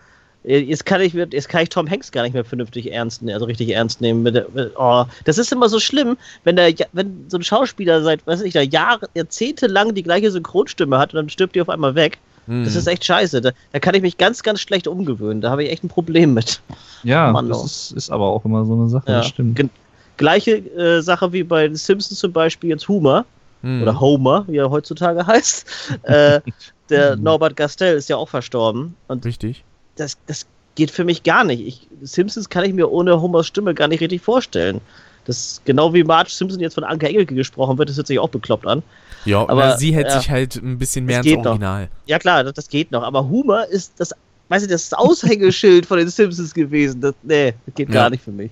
jetzt 0.43 0.85
kann 0.85 1.01
ich, 1.01 1.13
jetzt 1.13 1.49
kann 1.49 1.63
ich 1.63 1.69
Tom 1.69 1.89
Hanks 1.89 2.11
gar 2.11 2.23
nicht 2.23 2.33
mehr 2.33 2.45
vernünftig 2.45 2.91
ernst 2.91 3.21
nehmen, 3.21 3.33
also 3.33 3.45
richtig 3.45 3.69
ernst 3.69 4.01
nehmen. 4.01 4.23
Mit, 4.23 4.53
mit, 4.55 4.71
oh, 4.77 5.05
das 5.25 5.37
ist 5.37 5.51
immer 5.51 5.69
so 5.69 5.79
schlimm, 5.79 6.17
wenn 6.43 6.55
der, 6.55 6.73
wenn 6.93 7.25
so 7.27 7.37
ein 7.37 7.43
Schauspieler 7.43 8.01
seit, 8.03 8.25
weiß 8.25 8.41
ich, 8.41 8.53
da 8.53 8.61
Jahre, 8.61 9.07
Jahrzehnte 9.13 9.67
lang 9.67 9.93
die 9.93 10.03
gleiche 10.03 10.31
Synchronstimme 10.31 10.97
hat 10.97 11.13
und 11.13 11.17
dann 11.17 11.29
stirbt 11.29 11.55
die 11.55 11.61
auf 11.61 11.69
einmal 11.69 11.95
weg. 11.95 12.17
Hm. 12.47 12.63
Das 12.63 12.75
ist 12.75 12.87
echt 12.87 13.03
scheiße. 13.03 13.41
Da, 13.41 13.51
da 13.73 13.79
kann 13.79 13.93
ich 13.93 14.01
mich 14.01 14.17
ganz, 14.17 14.41
ganz 14.41 14.61
schlecht 14.61 14.87
umgewöhnen. 14.87 15.41
Da 15.41 15.51
habe 15.51 15.65
ich 15.65 15.71
echt 15.71 15.83
ein 15.83 15.89
Problem 15.89 16.33
mit. 16.33 16.61
Ja, 17.03 17.31
Mann, 17.31 17.49
das 17.49 17.61
oh. 17.61 17.65
ist, 17.65 17.91
ist 17.91 18.09
aber 18.09 18.25
auch 18.25 18.45
immer 18.45 18.65
so 18.65 18.73
eine 18.73 18.89
Sache, 18.89 19.11
Ja. 19.11 19.17
das 19.17 19.27
stimmt. 19.27 19.57
Gen- 19.57 19.69
Gleiche 20.15 20.57
äh, 20.75 21.01
Sache 21.01 21.31
wie 21.33 21.43
bei 21.43 21.67
den 21.67 21.75
Simpsons 21.75 22.19
zum 22.19 22.31
Beispiel 22.31 22.71
jetzt 22.71 22.87
Homer 22.87 23.25
Hm. 23.63 23.81
oder 23.81 23.99
Homer, 23.99 24.45
wie 24.47 24.57
er 24.57 24.69
heutzutage 24.69 25.25
heißt. 25.27 25.65
äh, 26.03 26.41
der 26.89 27.13
Hm. 27.13 27.23
Norbert 27.23 27.55
Gastel 27.55 27.95
ist 27.97 28.09
ja 28.09 28.15
auch 28.17 28.29
verstorben 28.29 28.95
und 29.07 29.25
Richtig. 29.25 29.63
das, 29.95 30.17
das 30.27 30.45
geht 30.75 30.91
für 30.91 31.03
mich 31.03 31.23
gar 31.23 31.43
nicht. 31.43 31.65
Ich, 31.65 31.87
Simpsons 32.03 32.49
kann 32.49 32.63
ich 32.63 32.73
mir 32.73 32.89
ohne 32.91 33.19
Homers 33.19 33.47
Stimme 33.47 33.73
gar 33.73 33.87
nicht 33.87 33.99
richtig 34.01 34.21
vorstellen. 34.21 34.79
Das 35.25 35.61
genau 35.65 35.93
wie 35.93 36.03
Marge 36.03 36.29
Simpson 36.29 36.61
jetzt 36.61 36.75
von 36.75 36.83
Anke 36.85 37.07
Engelke 37.09 37.35
gesprochen 37.35 37.77
wird, 37.77 37.89
das 37.89 37.97
hört 37.97 38.07
sich 38.07 38.19
auch 38.19 38.29
bekloppt 38.29 38.65
an. 38.65 38.81
Ja, 39.25 39.39
Aber, 39.49 39.77
sie 39.77 39.93
hält 39.93 40.07
ja. 40.07 40.19
sich 40.19 40.29
halt 40.29 40.55
ein 40.55 40.77
bisschen 40.77 41.03
mehr 41.05 41.17
ins 41.17 41.25
geht 41.25 41.39
noch. 41.39 41.47
Original. 41.47 41.89
Ja 42.05 42.17
klar, 42.19 42.43
das, 42.45 42.53
das 42.53 42.69
geht 42.69 42.91
noch, 42.91 43.03
aber 43.03 43.27
Homer 43.27 43.65
ist 43.67 43.93
das, 43.97 44.13
weiß 44.47 44.63
ich, 44.63 44.69
das 44.69 44.93
Aushängeschild 44.93 45.85
von 45.85 45.97
den 45.97 46.07
Simpsons 46.07 46.53
gewesen. 46.53 47.01
Das, 47.01 47.13
nee, 47.23 47.53
das 47.65 47.75
geht 47.75 47.89
Ja. 47.89 47.95
gar 48.03 48.09
nicht 48.09 48.23
für 48.23 48.31
mich. 48.31 48.51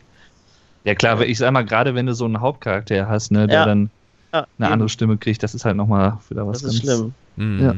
Ja 0.83 0.95
klar, 0.95 1.21
ich 1.21 1.37
sag 1.37 1.51
mal, 1.53 1.63
gerade 1.63 1.95
wenn 1.95 2.07
du 2.07 2.13
so 2.13 2.25
einen 2.25 2.41
Hauptcharakter 2.41 3.07
hast, 3.07 3.31
ne, 3.31 3.47
der 3.47 3.59
Ja. 3.59 3.65
dann 3.65 3.89
Ja, 4.35 4.47
eine 4.57 4.67
eben. 4.67 4.73
andere 4.73 4.89
Stimme 4.89 5.17
kriegt, 5.17 5.41
das 5.43 5.53
ist 5.55 5.65
halt 5.65 5.75
nochmal 5.77 6.17
wieder 6.29 6.45
was 6.47 6.61
Das 6.61 6.73
ist 6.73 6.81
schlimm. 6.81 7.13
Mhm. 7.35 7.59
Ja. 7.61 7.75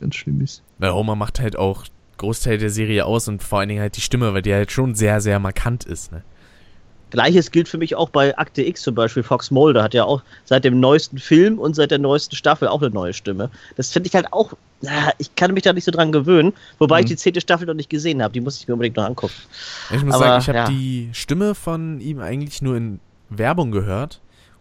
ganz 0.00 0.14
Schlimmes. 0.14 0.62
Weil 0.78 0.92
Homer 0.92 1.14
macht 1.16 1.40
halt 1.40 1.56
auch 1.56 1.84
Großteil 2.18 2.58
der 2.58 2.70
Serie 2.70 3.04
aus 3.04 3.28
und 3.28 3.42
vor 3.42 3.60
allen 3.60 3.68
Dingen 3.68 3.80
halt 3.80 3.96
die 3.96 4.00
Stimme, 4.00 4.34
weil 4.34 4.42
die 4.42 4.52
halt 4.52 4.72
schon 4.72 4.94
sehr, 4.94 5.20
sehr 5.20 5.38
markant 5.38 5.84
ist. 5.84 6.10
Ne? 6.12 6.22
Gleiches 7.10 7.50
gilt 7.52 7.68
für 7.68 7.78
mich 7.78 7.94
auch 7.96 8.10
bei 8.10 8.36
Akte 8.36 8.62
X 8.62 8.82
zum 8.82 8.94
Beispiel. 8.94 9.22
Fox 9.22 9.50
Mulder 9.50 9.82
hat 9.82 9.94
ja 9.94 10.04
auch 10.04 10.22
seit 10.44 10.64
dem 10.64 10.78
neuesten 10.78 11.16
Film 11.18 11.58
und 11.58 11.74
seit 11.74 11.90
der 11.90 11.98
neuesten 11.98 12.36
Staffel 12.36 12.68
auch 12.68 12.82
eine 12.82 12.90
neue 12.90 13.14
Stimme. 13.14 13.50
Das 13.76 13.90
finde 13.90 14.08
ich 14.08 14.14
halt 14.14 14.30
auch, 14.32 14.52
na, 14.82 15.10
ich 15.16 15.34
kann 15.34 15.54
mich 15.54 15.62
da 15.62 15.72
nicht 15.72 15.84
so 15.84 15.90
dran 15.90 16.12
gewöhnen, 16.12 16.52
wobei 16.78 16.98
Mhm. 16.98 17.04
ich 17.04 17.08
die 17.10 17.16
zehnte 17.16 17.40
Staffel 17.40 17.66
noch 17.66 17.72
nicht 17.74 17.88
gesehen 17.88 18.22
habe. 18.22 18.34
Die 18.34 18.40
muss 18.42 18.60
ich 18.60 18.68
mir 18.68 18.74
unbedingt 18.74 18.96
noch 18.98 19.04
angucken. 19.06 19.32
Ich 19.94 20.04
muss 20.04 20.14
Aber, 20.16 20.24
sagen, 20.24 20.40
ich 20.42 20.48
habe 20.48 20.58
ja. 20.58 20.68
die 20.68 21.08
Stimme 21.12 21.54
von 21.54 21.98
ihm 22.00 22.20
eigentlich 22.20 22.60
nur 22.60 22.76
in 22.76 23.00
Werbung 23.30 23.70
gehört. 23.70 24.20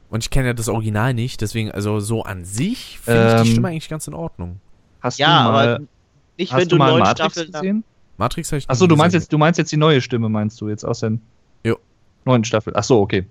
Und 0.09 0.23
ich 0.23 0.29
kenne 0.29 0.47
ja 0.47 0.53
das 0.53 0.69
Original 0.69 1.13
nicht, 1.13 1.41
deswegen, 1.41 1.69
also 1.71 1.99
so 1.99 2.23
an 2.23 2.45
sich 2.45 2.97
finde 2.99 3.27
ich 3.27 3.33
die 3.33 3.39
Ähm, 3.41 3.45
Stimme 3.53 3.67
eigentlich 3.69 3.89
ganz 3.89 4.07
in 4.07 4.13
Ordnung. 4.13 4.59
Hast 5.01 5.19
Ja, 5.19 5.43
du 5.45 5.51
mal, 5.51 5.67
aber 5.75 5.83
nicht, 6.37 6.51
hast 6.53 6.61
wenn 6.61 6.69
du 6.69 6.75
du 6.75 6.79
mal 6.79 6.91
neun 6.91 6.99
Matrix 7.01 7.33
Staffeln. 7.33 7.51
gesehen? 7.51 7.83
Matrix 8.17 8.51
habe 8.51 8.57
ich 8.59 8.69
Achso, 8.69 8.87
du 8.87 8.95
meinst 8.95 9.13
gesehen. 9.13 9.21
jetzt, 9.23 9.33
du 9.33 9.37
meinst 9.37 9.57
jetzt 9.57 9.71
die 9.71 9.77
neue 9.77 10.01
Stimme, 10.01 10.29
meinst 10.29 10.59
du 10.61 10.69
jetzt 10.69 10.85
aus 10.85 11.01
der 11.01 11.11
Jo. 11.65 11.77
neuen 12.25 12.43
Staffel? 12.45 12.75
Achso, 12.75 12.99
okay. 13.01 13.25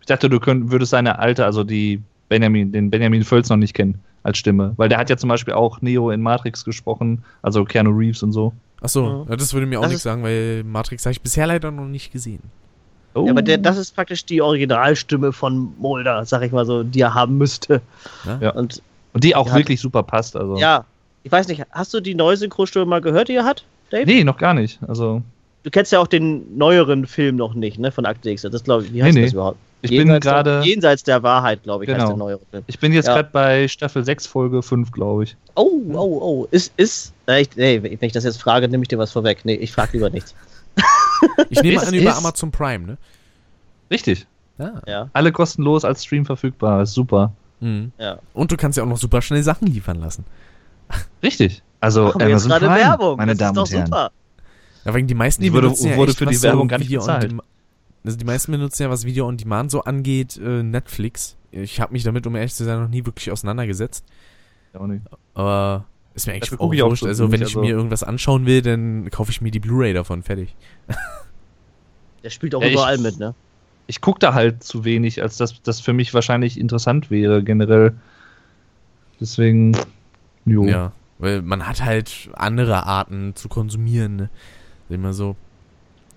Ich 0.00 0.06
dachte, 0.06 0.28
du 0.28 0.38
könnt, 0.40 0.70
würdest 0.70 0.90
seine 0.90 1.18
alte, 1.18 1.44
also 1.44 1.64
die 1.64 2.02
Benjamin, 2.28 2.72
den 2.72 2.90
Benjamin 2.90 3.22
Völz 3.24 3.48
noch 3.48 3.56
nicht 3.56 3.74
kennen 3.74 4.00
als 4.22 4.38
Stimme, 4.38 4.72
weil 4.76 4.88
der 4.88 4.98
hat 4.98 5.08
ja 5.08 5.16
zum 5.16 5.28
Beispiel 5.28 5.54
auch 5.54 5.80
Neo 5.82 6.10
in 6.10 6.20
Matrix 6.20 6.64
gesprochen, 6.64 7.24
also 7.42 7.64
Keanu 7.64 7.90
Reeves 7.90 8.22
und 8.22 8.32
so. 8.32 8.52
Achso, 8.80 9.24
Mhm. 9.24 9.30
ja, 9.30 9.36
das 9.36 9.52
würde 9.54 9.66
mir 9.66 9.78
auch 9.78 9.82
Das 9.84 9.90
nichts 9.92 10.02
sagen, 10.02 10.22
weil 10.22 10.64
Matrix 10.64 11.06
habe 11.06 11.12
ich 11.12 11.20
bisher 11.22 11.46
leider 11.46 11.70
noch 11.70 11.86
nicht 11.86 12.10
gesehen. 12.12 12.42
Oh. 13.14 13.24
Ja, 13.26 13.30
aber 13.30 13.42
der, 13.42 13.58
das 13.58 13.76
ist 13.76 13.94
praktisch 13.94 14.24
die 14.24 14.42
Originalstimme 14.42 15.32
von 15.32 15.72
Mulder, 15.78 16.24
sag 16.24 16.42
ich 16.42 16.52
mal 16.52 16.66
so, 16.66 16.82
die 16.82 17.00
er 17.00 17.14
haben 17.14 17.38
müsste. 17.38 17.80
Ja. 18.40 18.50
Und 18.52 18.82
und 19.12 19.22
die 19.22 19.36
auch 19.36 19.54
wirklich 19.54 19.80
super 19.80 20.02
passt, 20.02 20.34
also. 20.34 20.56
ja, 20.56 20.84
ich 21.22 21.30
weiß 21.30 21.46
nicht, 21.46 21.62
hast 21.70 21.94
du 21.94 22.00
die 22.00 22.16
neue 22.16 22.36
Synchronstimme 22.36 22.84
mal 22.84 23.00
gehört, 23.00 23.28
die 23.28 23.34
er 23.34 23.44
hat, 23.44 23.64
Dave? 23.90 24.06
Nee, 24.06 24.24
noch 24.24 24.36
gar 24.38 24.54
nicht. 24.54 24.80
Also, 24.88 25.22
Du 25.62 25.70
kennst 25.70 25.92
ja 25.92 25.98
auch 26.00 26.06
den 26.06 26.58
neueren 26.58 27.06
Film 27.06 27.36
noch 27.36 27.54
nicht, 27.54 27.78
ne, 27.78 27.90
von 27.90 28.04
Akte 28.04 28.28
X. 28.30 28.42
Das 28.42 28.64
glaube 28.64 28.84
ich, 28.84 28.92
wie 28.92 29.02
heißt 29.02 29.14
nee. 29.14 29.22
das 29.22 29.32
überhaupt? 29.32 29.56
ich 29.80 29.90
bin 29.90 30.00
Jenseits 30.00 30.24
der- 30.24 30.32
gerade, 30.32 30.62
Jenseits 30.62 31.02
der 31.04 31.22
Wahrheit, 31.22 31.62
glaube 31.62 31.84
ich, 31.84 31.90
heißt 31.90 31.98
Genau. 32.00 32.08
der 32.10 32.16
neuere 32.18 32.40
Film. 32.50 32.64
ich 32.66 32.78
bin 32.78 32.92
jetzt 32.92 33.06
Ja. 33.06 33.14
gerade 33.14 33.30
bei 33.32 33.66
Staffel 33.68 34.04
6, 34.04 34.26
Folge 34.26 34.62
5, 34.62 34.92
glaube 34.92 35.24
ich. 35.24 35.36
Oh, 35.54 35.70
oh, 35.92 35.96
oh. 36.20 36.48
Ist, 36.50 36.72
ist, 36.76 37.14
äh, 37.28 37.42
ich, 37.42 37.50
nee, 37.56 37.82
wenn 37.82 37.98
ich 38.00 38.12
das 38.12 38.24
jetzt 38.24 38.42
frage, 38.42 38.68
nehme 38.68 38.82
ich 38.82 38.88
dir 38.88 38.98
was 38.98 39.12
vorweg. 39.12 39.40
Nee, 39.44 39.54
ich 39.54 39.72
frage 39.72 39.90
lieber 39.92 40.10
nichts. 40.10 40.34
Ich 41.50 41.62
nehme 41.62 41.82
an 41.86 41.94
über 41.94 42.16
Amazon 42.16 42.50
Prime, 42.50 42.86
ne? 42.86 42.98
Richtig. 43.90 44.26
Ja. 44.58 44.80
Ja, 44.86 45.10
Alle 45.12 45.32
kostenlos 45.32 45.84
als 45.84 46.04
Stream 46.04 46.24
verfügbar. 46.24 46.82
Ist 46.82 46.94
super. 46.94 47.32
Mhm. 47.60 47.92
ja. 47.98 48.18
Und 48.32 48.52
du 48.52 48.56
kannst 48.56 48.76
ja 48.78 48.84
auch 48.84 48.88
noch 48.88 48.98
super 48.98 49.20
schnell 49.22 49.42
Sachen 49.42 49.66
liefern 49.68 49.98
lassen. 50.00 50.24
Richtig. 51.22 51.62
Also, 51.80 52.04
Machen 52.04 52.22
Amazon 52.22 52.50
gerade 52.50 52.66
Prime, 52.66 52.80
Werbung. 52.80 53.16
meine 53.16 53.32
das 53.32 53.38
Damen 53.38 53.56
ist 53.56 53.58
und 53.58 53.68
doch 53.68 53.76
Herren. 53.76 53.86
super. 53.86 54.10
Ja, 54.84 54.94
weil 54.94 55.02
die 55.02 55.14
meisten, 55.14 55.42
Die 55.42 55.52
wurde- 55.52 55.62
benutzen 55.68 55.88
ja 55.90 55.96
wurde 55.96 56.10
echt, 56.10 56.18
für 56.18 56.26
was 56.26 56.36
die 56.36 56.42
Werbung 56.42 56.68
gar 56.68 56.78
nicht 56.78 56.88
Video 56.88 57.00
bezahlt. 57.00 57.34
Also 58.04 58.18
die 58.18 58.24
meisten 58.24 58.52
benutzen 58.52 58.82
ja, 58.82 58.90
was 58.90 59.04
Video 59.04 59.26
on 59.26 59.36
Demand 59.38 59.70
so 59.70 59.82
angeht, 59.82 60.36
äh, 60.36 60.62
Netflix. 60.62 61.36
Ich 61.52 61.80
habe 61.80 61.92
mich 61.92 62.02
damit, 62.02 62.26
um 62.26 62.36
ehrlich 62.36 62.54
zu 62.54 62.64
sein, 62.64 62.80
noch 62.80 62.88
nie 62.88 63.04
wirklich 63.06 63.30
auseinandergesetzt. 63.32 64.04
Auch 64.74 64.86
nicht. 64.86 65.02
Aber 65.34 65.84
ist 66.14 66.26
mir 66.26 66.34
eigentlich 66.34 66.50
Das 66.50 66.60
auch 66.60 66.72
ich 66.72 66.82
wurscht. 66.82 67.02
so 67.02 67.08
Also 67.08 67.32
wenn 67.32 67.40
ich 67.42 67.48
also- 67.48 67.60
mir 67.60 67.70
irgendwas 67.70 68.02
anschauen 68.02 68.46
will, 68.46 68.62
dann 68.62 69.10
kaufe 69.10 69.30
ich 69.30 69.40
mir 69.40 69.50
die 69.50 69.60
Blu-ray 69.60 69.92
davon. 69.92 70.22
Fertig. 70.22 70.54
Der 72.22 72.30
spielt 72.30 72.54
auch 72.54 72.62
Ja, 72.62 72.68
ich- 72.68 72.74
überall 72.74 72.98
mit, 72.98 73.18
ne? 73.18 73.34
Ich 73.86 74.00
gucke 74.00 74.18
da 74.18 74.32
halt 74.32 74.62
zu 74.62 74.84
wenig, 74.84 75.20
als 75.22 75.36
dass 75.36 75.60
das 75.62 75.80
für 75.80 75.92
mich 75.92 76.14
wahrscheinlich 76.14 76.58
interessant 76.58 77.10
wäre, 77.10 77.42
generell. 77.42 77.94
Deswegen, 79.20 79.76
jo. 80.46 80.64
Ja. 80.64 80.92
Weil 81.18 81.42
man 81.42 81.66
hat 81.66 81.84
halt 81.84 82.30
andere 82.32 82.86
Arten 82.86 83.34
zu 83.36 83.48
konsumieren, 83.48 84.16
ne? 84.16 84.30
Immer 84.88 85.12
so. 85.12 85.36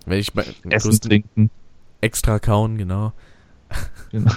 Wenn 0.06 0.20
ich 0.20 0.34
bei 0.34 0.46
Essen, 0.70 1.00
trinken. 1.02 1.50
extra 2.00 2.40
kauen, 2.40 2.78
genau. 2.78 3.12
Genau. 4.12 4.32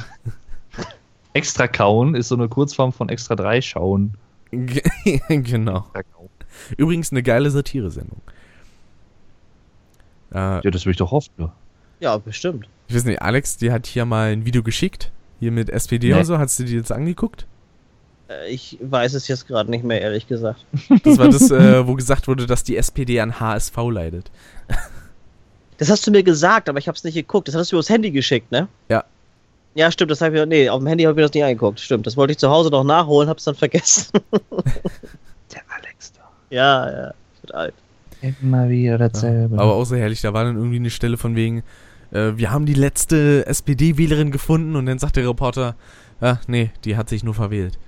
extra 1.33 1.69
kauen 1.69 2.15
ist 2.17 2.29
so 2.29 2.35
eine 2.35 2.49
Kurzform 2.49 2.93
von 2.93 3.09
extra 3.09 3.37
drei 3.37 3.61
schauen. 3.61 4.15
genau. 5.29 5.87
Übrigens 6.77 7.11
eine 7.13 7.23
geile 7.23 7.51
Satire-Sendung. 7.51 8.21
Äh, 10.33 10.37
Ja, 10.37 10.61
das 10.71 10.85
will 10.87 10.93
ich 10.93 10.97
doch 10.99 11.11
hoffen. 11.11 11.31
Ja. 11.39 11.53
Ja, 12.01 12.17
bestimmt. 12.19 12.67
ich 12.89 12.95
weiß 12.95 13.05
nicht, 13.05 13.21
Alex, 13.21 13.59
die 13.59 13.71
hat 13.73 13.87
hier 13.87 14.05
mal 14.07 14.33
ein 14.33 14.45
Video 14.47 14.63
geschickt. 14.63 15.11
Hier 15.39 15.53
mit 15.53 15.69
SPD 15.71 16.09
Nee. 16.13 16.15
und 16.19 16.25
so. 16.25 16.39
Hast 16.39 16.59
du 16.59 16.65
die 16.65 16.75
jetzt 16.75 16.93
angeguckt? 16.93 17.47
Äh, 18.29 18.49
Ich 18.51 18.79
weiß 18.81 19.15
es 19.15 19.29
jetzt 19.29 19.47
gerade 19.47 19.71
nicht 19.71 19.85
mehr, 19.85 20.01
ehrlich 20.01 20.27
gesagt. 20.27 20.65
Das 21.05 21.19
war 21.19 21.29
das, 21.29 21.51
äh, 21.51 21.87
wo 21.87 21.95
gesagt 21.95 22.27
wurde, 22.29 22.47
dass 22.47 22.65
die 22.65 22.77
SPD 22.77 23.21
an 23.21 23.39
HSV 23.41 23.77
leidet. 23.91 24.31
Das 25.79 25.89
hast 25.91 26.07
du 26.07 26.11
mir 26.11 26.23
gesagt, 26.23 26.69
aber 26.69 26.79
ich 26.79 26.89
habe 26.89 26.97
es 26.97 27.05
nicht 27.05 27.15
geguckt. 27.15 27.49
Das 27.49 27.55
hast 27.55 27.73
du 27.73 27.77
mir 27.77 27.81
aufs 27.81 27.89
Handy 27.89 28.11
geschickt, 28.11 28.51
ne? 28.53 28.69
Ja. 28.89 29.05
Ja, 29.75 29.91
stimmt, 29.91 30.11
das 30.11 30.21
habe 30.21 30.39
ich, 30.39 30.47
nee, 30.47 30.69
auf 30.69 30.81
dem 30.81 30.87
Handy 30.89 31.05
habe 31.05 31.13
ich 31.13 31.17
mir 31.17 31.23
das 31.23 31.33
nicht 31.33 31.45
angeguckt. 31.45 31.79
Stimmt, 31.81 32.07
das 32.07 32.17
wollte 32.17 32.33
ich 32.33 32.39
zu 32.39 32.51
Hause 32.51 32.71
noch 32.71 32.85
nachholen, 32.85 33.29
hab's 33.29 33.45
dann 33.45 33.55
vergessen. 33.55 34.11
Der 35.53 35.63
Alex 35.77 36.13
da. 36.13 36.21
ja, 36.51 36.91
ja, 36.91 37.15
ich 37.35 37.43
wird 37.43 37.55
alt. 37.55 37.75
Immer 38.43 38.69
wieder 38.69 38.99
dasselbe. 38.99 39.59
Aber 39.59 39.75
auch 39.75 39.85
so 39.85 39.97
herrlich, 39.97 40.21
da 40.21 40.33
war 40.35 40.45
dann 40.45 40.57
irgendwie 40.57 40.77
eine 40.77 40.91
Stelle 40.91 41.17
von 41.17 41.37
wegen, 41.37 41.63
äh, 42.13 42.33
wir 42.35 42.51
haben 42.51 42.67
die 42.67 42.75
letzte 42.75 43.47
SPD-Wählerin 43.47 44.31
gefunden 44.31 44.77
und 44.77 44.87
dann 44.87 44.99
sagt 44.99 45.17
der 45.17 45.27
Reporter, 45.29 45.75
ah, 46.21 46.37
nee, 46.47 46.71
die 46.85 46.97
hat 46.97 47.09
sich 47.09 47.23
nur 47.25 47.35
verwählt. 47.35 47.79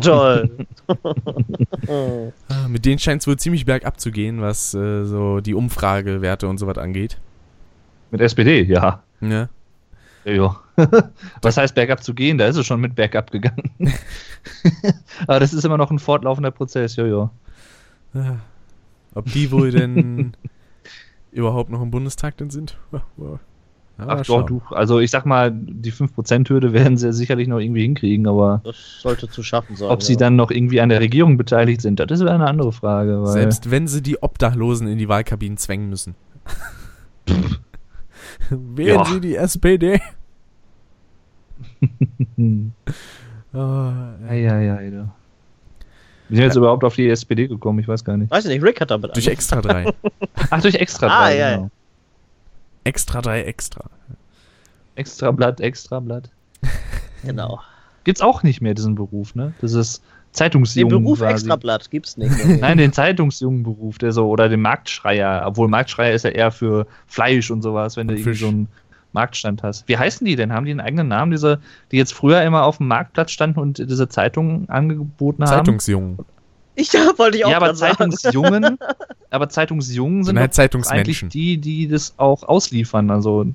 Toll. 0.00 0.50
Ah, 2.48 2.68
Mit 2.68 2.84
denen 2.84 2.98
scheint 3.00 3.20
es 3.22 3.26
wohl 3.26 3.36
ziemlich 3.36 3.64
bergab 3.64 3.98
zu 4.00 4.12
gehen, 4.12 4.40
was 4.40 4.74
äh, 4.74 5.04
so 5.04 5.40
die 5.40 5.54
Umfragewerte 5.54 6.46
und 6.46 6.58
sowas 6.58 6.78
angeht. 6.78 7.18
Mit 8.12 8.20
SPD, 8.20 8.62
ja. 8.62 9.02
Ja. 9.20 9.48
Jojo. 10.24 10.56
Was 11.42 11.56
heißt 11.56 11.74
bergab 11.74 12.02
zu 12.02 12.14
gehen? 12.14 12.38
Da 12.38 12.46
ist 12.46 12.56
es 12.56 12.66
schon 12.66 12.80
mit 12.80 12.94
bergab 12.94 13.30
gegangen. 13.30 13.70
Aber 15.26 15.40
das 15.40 15.52
ist 15.52 15.64
immer 15.64 15.78
noch 15.78 15.90
ein 15.90 15.98
fortlaufender 15.98 16.50
Prozess, 16.50 16.96
jojo. 16.96 17.30
Ja. 18.14 18.36
Ob 19.14 19.26
die 19.26 19.50
wohl 19.50 19.70
denn 19.70 20.32
überhaupt 21.32 21.70
noch 21.70 21.82
im 21.82 21.90
Bundestag 21.90 22.36
denn 22.36 22.50
sind? 22.50 22.76
Ja, 22.92 24.06
Ach 24.06 24.22
doch, 24.24 24.46
du. 24.46 24.62
Also 24.70 24.98
ich 25.00 25.10
sag 25.10 25.26
mal, 25.26 25.50
die 25.52 25.92
5%-Hürde 25.92 26.72
werden 26.72 26.96
sie 26.96 27.12
sicherlich 27.12 27.48
noch 27.48 27.58
irgendwie 27.58 27.82
hinkriegen, 27.82 28.26
aber 28.26 28.62
Das 28.64 29.00
sollte 29.02 29.28
zu 29.28 29.42
schaffen 29.42 29.76
sein. 29.76 29.90
ob 29.90 30.02
sie 30.02 30.14
ja. 30.14 30.18
dann 30.20 30.36
noch 30.36 30.50
irgendwie 30.50 30.80
an 30.80 30.88
der 30.88 31.00
Regierung 31.00 31.36
beteiligt 31.36 31.82
sind, 31.82 32.00
das 32.00 32.10
ist 32.10 32.26
eine 32.26 32.46
andere 32.46 32.72
Frage. 32.72 33.22
Weil 33.22 33.32
Selbst 33.32 33.70
wenn 33.70 33.88
sie 33.88 34.00
die 34.02 34.22
Obdachlosen 34.22 34.88
in 34.88 34.96
die 34.96 35.08
Wahlkabinen 35.08 35.58
zwängen 35.58 35.90
müssen. 35.90 36.14
Wählen 38.50 38.98
Ja. 38.98 39.04
sie 39.04 39.20
die 39.20 39.36
SPD? 39.36 40.00
Hm. 42.36 42.72
Oh, 43.52 43.92
Eieiei, 44.28 44.90
du. 44.90 45.10
Wie 46.28 46.36
sind 46.36 46.42
wir 46.42 46.44
jetzt 46.46 46.56
überhaupt 46.56 46.84
auf 46.84 46.94
die 46.94 47.08
SPD 47.08 47.48
gekommen? 47.48 47.80
Ich 47.80 47.88
weiß 47.88 48.04
gar 48.04 48.16
nicht. 48.16 48.30
Weiß 48.30 48.44
ich 48.44 48.50
nicht, 48.52 48.62
Rick 48.62 48.80
hat 48.80 48.90
damit 48.92 49.14
durch 49.16 49.26
extra 49.26 49.60
drei. 49.60 49.92
Ach, 50.50 50.60
durch 50.62 50.76
Extra 50.76 51.08
Ah, 51.08 51.30
ja, 51.30 51.56
genau. 51.56 51.70
extra 52.84 53.20
drei 53.20 53.42
extra. 53.42 53.84
Extrablatt, 54.94 55.60
Extrablatt. 55.60 56.30
Genau. 57.24 57.60
Gibt's 58.04 58.20
auch 58.20 58.42
nicht 58.42 58.60
mehr, 58.60 58.74
diesen 58.74 58.94
Beruf, 58.94 59.34
ne? 59.34 59.52
Das 59.60 59.72
ist 59.72 60.02
Den 60.30 60.34
Zeitungsjungen. 60.36 61.02
Beruf 61.02 61.18
quasi. 61.18 61.32
Extrablatt 61.32 61.90
gibt's 61.90 62.16
nicht. 62.16 62.32
Nein, 62.60 62.78
den 62.78 62.92
Zeitungsjungenberuf, 62.92 63.98
der 63.98 64.12
so, 64.12 64.28
oder 64.28 64.48
den 64.48 64.62
Marktschreier, 64.62 65.42
obwohl 65.44 65.68
Marktschreier 65.68 66.12
ist 66.14 66.24
ja 66.24 66.30
eher 66.30 66.50
für 66.52 66.86
Fleisch 67.06 67.50
und 67.50 67.62
sowas, 67.62 67.96
wenn 67.96 68.08
du 68.08 68.14
Und 68.14 68.18
irgendwie 68.20 68.30
Fisch. 68.30 68.40
so 68.40 68.48
einen 68.48 68.68
Marktstand 69.12 69.62
hast. 69.62 69.88
Wie 69.88 69.98
heißen 69.98 70.24
die 70.24 70.36
denn? 70.36 70.52
Haben 70.52 70.66
die 70.66 70.70
einen 70.70 70.80
eigenen 70.80 71.08
Namen, 71.08 71.32
diese, 71.32 71.60
die 71.90 71.96
jetzt 71.96 72.14
früher 72.14 72.42
immer 72.42 72.64
auf 72.64 72.76
dem 72.78 72.86
Marktplatz 72.86 73.32
standen 73.32 73.58
und 73.58 73.78
diese 73.78 74.08
Zeitungen 74.08 74.68
angeboten 74.68 75.42
haben? 75.44 75.48
Zeitungsjungen. 75.50 76.18
Ich 76.76 76.92
ja, 76.92 77.10
wollte 77.16 77.36
ich 77.38 77.44
auch 77.44 77.50
Ja, 77.50 77.56
aber. 77.56 77.74
Zeitungsjungen, 77.74 78.78
aber 79.30 79.48
Zeitungsjungen 79.48 80.22
sind 80.24 80.38
halt 80.38 80.52
doch 80.52 80.58
eigentlich 80.58 80.74
Zeitungsmenschen. 80.78 81.28
die, 81.28 81.58
die 81.58 81.88
das 81.88 82.14
auch 82.16 82.44
ausliefern. 82.44 83.10
Also 83.10 83.46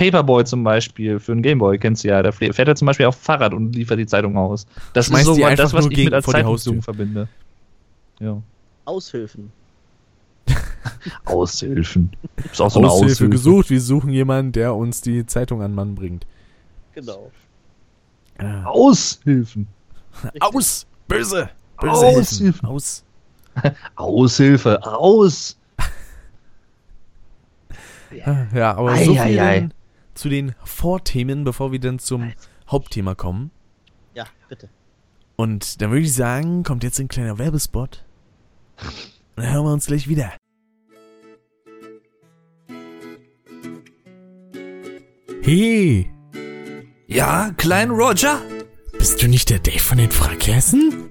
Paperboy 0.00 0.44
zum 0.44 0.64
Beispiel 0.64 1.18
für 1.18 1.32
einen 1.32 1.42
Gameboy, 1.42 1.78
kennst 1.78 2.04
du 2.04 2.08
ja. 2.08 2.22
Der 2.22 2.32
fährt 2.32 2.56
er 2.68 2.74
zum 2.74 2.86
Beispiel 2.86 3.06
auf 3.06 3.16
Fahrrad 3.16 3.52
und 3.52 3.74
liefert 3.76 3.98
die 3.98 4.06
Zeitung 4.06 4.36
aus. 4.36 4.66
Das 4.94 5.06
Schmeißt 5.06 5.28
ist 5.28 5.36
so 5.36 5.48
das, 5.56 5.72
was 5.74 5.84
ich 5.86 5.90
gegen- 5.90 6.04
mit 6.06 6.14
als 6.14 6.26
Haustür. 6.26 6.82
verbinde. 6.82 7.28
Ja. 8.18 8.40
Aushilfen. 8.86 9.52
Aushilfen. 11.26 12.10
Ist 12.50 12.60
auch 12.60 12.70
so 12.70 12.80
eine 12.80 12.88
Aushilfe 12.88 13.12
Aushilfe. 13.12 13.28
gesucht. 13.30 13.70
Wir 13.70 13.80
suchen 13.80 14.10
jemanden, 14.10 14.52
der 14.52 14.74
uns 14.74 15.00
die 15.02 15.26
Zeitung 15.26 15.62
an 15.62 15.74
Mann 15.74 15.94
bringt. 15.94 16.26
Genau. 16.94 17.30
Ah. 18.38 18.64
Aushilfen. 18.64 19.66
Aus! 20.40 20.86
Böse! 21.06 21.50
Böse 21.80 21.92
Aushilfen. 22.06 22.38
Hilfen. 22.46 22.66
Aus! 22.68 23.04
Aushilfe. 23.96 24.82
Aus. 24.84 25.56
Ah, 28.24 28.46
Ja, 28.54 28.74
aber 28.76 28.90
Ei, 28.92 29.04
so 29.04 29.12
ei, 29.16 29.28
viel 29.28 29.38
ei. 29.40 29.68
Zu 30.20 30.28
den 30.28 30.54
Vorthemen, 30.64 31.44
bevor 31.44 31.72
wir 31.72 31.80
dann 31.80 31.98
zum 31.98 32.32
Hauptthema 32.68 33.14
kommen. 33.14 33.50
Ja, 34.14 34.26
bitte. 34.48 34.68
Und 35.36 35.80
dann 35.80 35.90
würde 35.90 36.02
ich 36.04 36.14
sagen, 36.14 36.62
kommt 36.62 36.84
jetzt 36.84 37.00
ein 37.00 37.08
kleiner 37.08 37.38
Werbespot. 37.38 38.04
Und 39.36 39.44
dann 39.44 39.52
hören 39.52 39.64
wir 39.64 39.72
uns 39.72 39.86
gleich 39.86 40.06
wieder. 40.08 40.32
Hey, 45.42 46.10
Ja, 47.06 47.50
Klein 47.56 47.90
Roger? 47.90 48.40
bist 48.98 49.22
du 49.22 49.28
nicht 49.28 49.48
der 49.50 49.58
Dave 49.58 49.78
von 49.78 49.96
den 49.98 50.10
Frackhessen? 50.10 51.08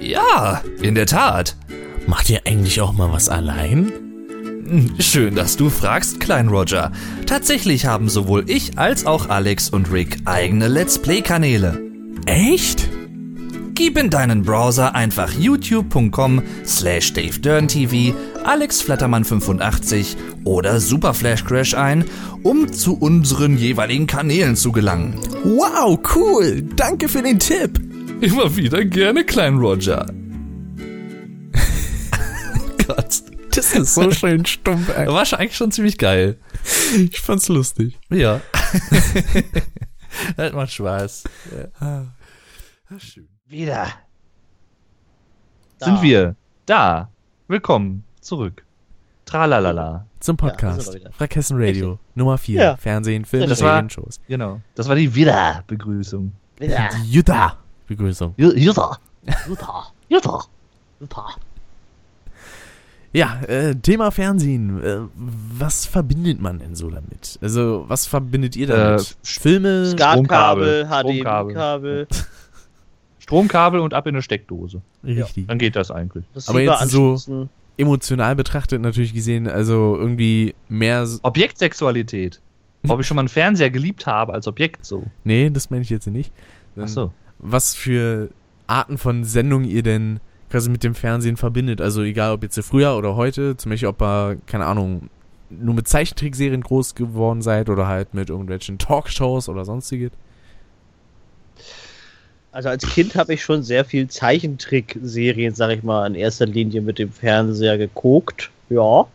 Ja, 0.00 0.62
in 0.82 0.94
der 0.94 1.06
Tat. 1.06 1.56
Macht 2.06 2.28
ihr 2.30 2.42
eigentlich 2.46 2.80
auch 2.82 2.92
mal 2.92 3.10
was 3.12 3.28
allein? 3.30 3.90
Schön, 4.98 5.34
dass 5.34 5.56
du 5.56 5.70
fragst, 5.70 6.20
Klein 6.20 6.48
Roger. 6.48 6.92
Tatsächlich 7.26 7.86
haben 7.86 8.08
sowohl 8.08 8.44
ich 8.48 8.78
als 8.78 9.06
auch 9.06 9.28
Alex 9.28 9.70
und 9.70 9.92
Rick 9.92 10.18
eigene 10.24 10.68
Let's 10.68 10.98
Play-Kanäle. 10.98 11.80
Echt? 12.26 12.88
Gib 13.74 13.96
in 13.96 14.10
deinen 14.10 14.42
Browser 14.42 14.94
einfach 14.94 15.32
youtube.com 15.32 16.42
slash 16.66 17.12
davedurntv, 17.12 18.12
alexflattermann85 18.44 20.16
oder 20.44 20.80
Superflashcrash 20.80 21.74
ein, 21.74 22.04
um 22.42 22.72
zu 22.72 22.98
unseren 22.98 23.56
jeweiligen 23.56 24.08
Kanälen 24.08 24.56
zu 24.56 24.72
gelangen. 24.72 25.14
Wow, 25.44 25.98
cool. 26.16 26.62
Danke 26.74 27.08
für 27.08 27.22
den 27.22 27.38
Tipp. 27.38 27.80
Immer 28.20 28.56
wieder 28.56 28.84
gerne, 28.84 29.24
Klein 29.24 29.58
Roger. 29.58 30.06
Gott. 32.86 33.27
Das 33.58 33.74
ist 33.74 33.94
so 33.94 34.08
schön 34.12 34.46
stumpf. 34.46 34.88
ey. 34.96 35.08
War 35.08 35.26
schon 35.26 35.40
eigentlich 35.40 35.56
schon 35.56 35.72
ziemlich 35.72 35.98
geil. 35.98 36.38
Ich 36.96 37.20
fand's 37.20 37.48
lustig. 37.48 37.98
Ja. 38.08 38.40
das 40.36 40.52
macht 40.52 40.70
Spaß. 40.70 41.24
Wieder. 43.48 43.88
Da. 45.80 45.86
Sind 45.86 46.02
wir 46.02 46.36
da. 46.66 47.10
Willkommen 47.48 48.04
zurück. 48.20 48.62
Tralalala. 49.24 50.06
Zum 50.20 50.36
Ja, 50.40 50.48
Podcast. 50.50 50.94
wieder. 50.94 51.10
Frackhessen 51.10 51.56
Radio. 51.60 51.98
Nummer 52.14 52.38
4. 52.38 52.62
Ja. 52.62 52.76
Fernsehen, 52.76 53.24
Filme, 53.24 53.48
Das 53.48 53.60
war- 53.60 53.70
Serien, 53.72 53.90
Shows. 53.90 54.20
Genau. 54.28 54.60
Das 54.76 54.86
war 54.88 54.94
die 54.94 55.12
Wieder-Begrüßung. 55.12 56.30
Ja. 56.60 56.90
Die 56.90 57.10
Jutta-Begrüßung. 57.10 58.34
Jutta. 58.36 58.98
Jutta. 59.48 59.88
Jutta. 60.08 60.44
Jutta. 61.00 61.26
Ja, 63.12 63.40
äh, 63.46 63.74
Thema 63.74 64.10
Fernsehen. 64.10 64.82
Äh, 64.82 64.98
was 65.16 65.86
verbindet 65.86 66.40
man 66.40 66.58
denn 66.58 66.74
so 66.74 66.90
damit? 66.90 67.38
Also, 67.40 67.84
was 67.88 68.06
verbindet 68.06 68.54
ihr 68.56 68.66
damit? 68.66 69.00
Äh, 69.00 69.14
Filme? 69.22 69.86
Skatkabel, 69.86 70.86
Stromkabel. 70.86 71.54
HDMI-Kabel. 71.54 72.06
Stromkabel 73.18 73.80
und 73.80 73.94
ab 73.94 74.06
in 74.06 74.14
eine 74.14 74.22
Steckdose. 74.22 74.82
Richtig. 75.04 75.46
Dann 75.46 75.58
geht 75.58 75.76
das 75.76 75.90
eigentlich. 75.90 76.24
Aber 76.46 76.60
jetzt 76.60 76.90
so-. 76.90 77.48
Emotional 77.78 78.34
betrachtet 78.34 78.82
natürlich 78.82 79.14
gesehen, 79.14 79.46
also 79.46 79.96
irgendwie 79.96 80.54
mehr. 80.68 81.06
Objektsexualität. 81.22 82.40
Ob 82.88 83.00
ich 83.00 83.06
schon 83.06 83.14
mal 83.14 83.22
einen 83.22 83.28
Fernseher 83.28 83.70
geliebt 83.70 84.06
habe 84.06 84.32
als 84.32 84.46
Objekt 84.48 84.84
so. 84.84 85.04
Nee, 85.24 85.50
das 85.50 85.70
meine 85.70 85.82
ich 85.82 85.90
jetzt 85.90 86.06
nicht. 86.06 86.32
Ach 86.76 86.88
so. 86.88 87.12
Was 87.38 87.74
für 87.74 88.30
Arten 88.66 88.98
von 88.98 89.24
Sendungen 89.24 89.68
ihr 89.68 89.82
denn 89.82 90.20
quasi 90.50 90.70
mit 90.70 90.82
dem 90.84 90.94
Fernsehen 90.94 91.36
verbindet. 91.36 91.80
Also 91.80 92.02
egal, 92.02 92.32
ob 92.32 92.42
jetzt 92.42 92.58
früher 92.60 92.96
oder 92.96 93.16
heute, 93.16 93.56
zum 93.56 93.70
Beispiel 93.70 93.88
ob 93.88 94.00
ihr, 94.02 94.38
keine 94.46 94.66
Ahnung, 94.66 95.10
nur 95.50 95.74
mit 95.74 95.88
Zeichentrickserien 95.88 96.62
groß 96.62 96.94
geworden 96.94 97.40
seid 97.42 97.68
oder 97.70 97.86
halt 97.86 98.14
mit 98.14 98.28
irgendwelchen 98.30 98.78
Talkshows 98.78 99.48
oder 99.48 99.64
sonstiges. 99.64 100.10
Also 102.52 102.70
als 102.70 102.84
Kind 102.86 103.14
habe 103.14 103.34
ich 103.34 103.42
schon 103.42 103.62
sehr 103.62 103.84
viel 103.84 104.08
Zeichentrickserien, 104.08 105.54
sag 105.54 105.70
ich 105.70 105.82
mal, 105.82 106.06
in 106.06 106.14
erster 106.14 106.46
Linie 106.46 106.80
mit 106.80 106.98
dem 106.98 107.12
Fernseher 107.12 107.78
geguckt. 107.78 108.50
Ja. 108.70 109.06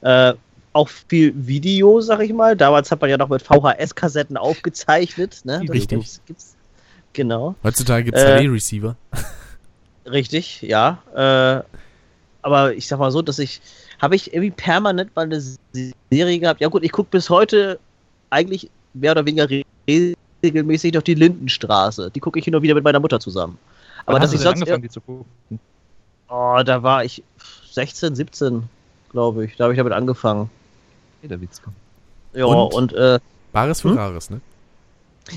Äh, 0.00 0.34
auch 0.72 0.88
viel 0.88 1.34
Video, 1.36 2.00
sag 2.00 2.20
ich 2.20 2.32
mal. 2.32 2.56
Damals 2.56 2.90
hat 2.90 3.00
man 3.00 3.10
ja 3.10 3.18
noch 3.18 3.28
mit 3.28 3.42
VHS-Kassetten 3.42 4.36
aufgezeichnet. 4.36 5.40
Ne? 5.44 5.60
Das 5.66 5.74
Richtig. 5.74 5.98
gibt's- 5.98 6.20
gibt's- 6.26 6.56
Genau. 7.14 7.56
Heutzutage 7.62 8.04
gibt 8.04 8.16
es 8.16 8.24
Äh, 8.24 8.38
HD-Receiver. 8.42 8.96
Richtig, 10.06 10.62
ja. 10.62 11.02
Äh, 11.14 11.62
aber 12.42 12.74
ich 12.74 12.86
sag 12.88 12.98
mal 12.98 13.10
so, 13.10 13.22
dass 13.22 13.38
ich, 13.38 13.60
habe 14.00 14.16
ich 14.16 14.32
irgendwie 14.32 14.50
permanent 14.50 15.14
mal 15.14 15.22
eine 15.22 15.40
Serie 16.10 16.38
gehabt. 16.38 16.60
Ja 16.60 16.68
gut, 16.68 16.82
ich 16.82 16.92
gucke 16.92 17.08
bis 17.10 17.30
heute 17.30 17.78
eigentlich 18.30 18.70
mehr 18.94 19.12
oder 19.12 19.24
weniger 19.24 19.48
re 19.48 19.64
regelmäßig 20.44 20.94
noch 20.94 21.02
die 21.02 21.14
Lindenstraße. 21.14 22.10
Die 22.10 22.18
gucke 22.18 22.40
ich 22.40 22.52
und 22.52 22.62
wieder 22.62 22.74
mit 22.74 22.82
meiner 22.82 22.98
Mutter 22.98 23.20
zusammen. 23.20 23.58
Aber 24.06 24.14
Wann 24.14 24.22
dass 24.22 24.30
hast 24.30 24.34
ich 24.34 24.40
du 24.40 24.44
sonst, 24.44 24.60
angefangen, 24.62 24.82
die 24.82 24.88
zu 24.88 25.00
gucken? 25.00 25.24
oh, 26.28 26.60
da 26.64 26.82
war 26.82 27.04
ich 27.04 27.22
16, 27.70 28.16
17, 28.16 28.64
glaube 29.12 29.44
ich. 29.44 29.56
Da 29.56 29.64
habe 29.64 29.74
ich 29.74 29.78
damit 29.78 29.92
angefangen. 29.92 30.50
Der 31.22 31.40
Witz. 31.40 31.62
Ja, 32.32 32.46
Und? 32.46 32.74
und, 32.74 32.92
äh, 32.94 33.20
Bares 33.52 33.82
für 33.82 33.90
hm? 33.90 33.98
Rares, 33.98 34.30
ne? 34.30 34.40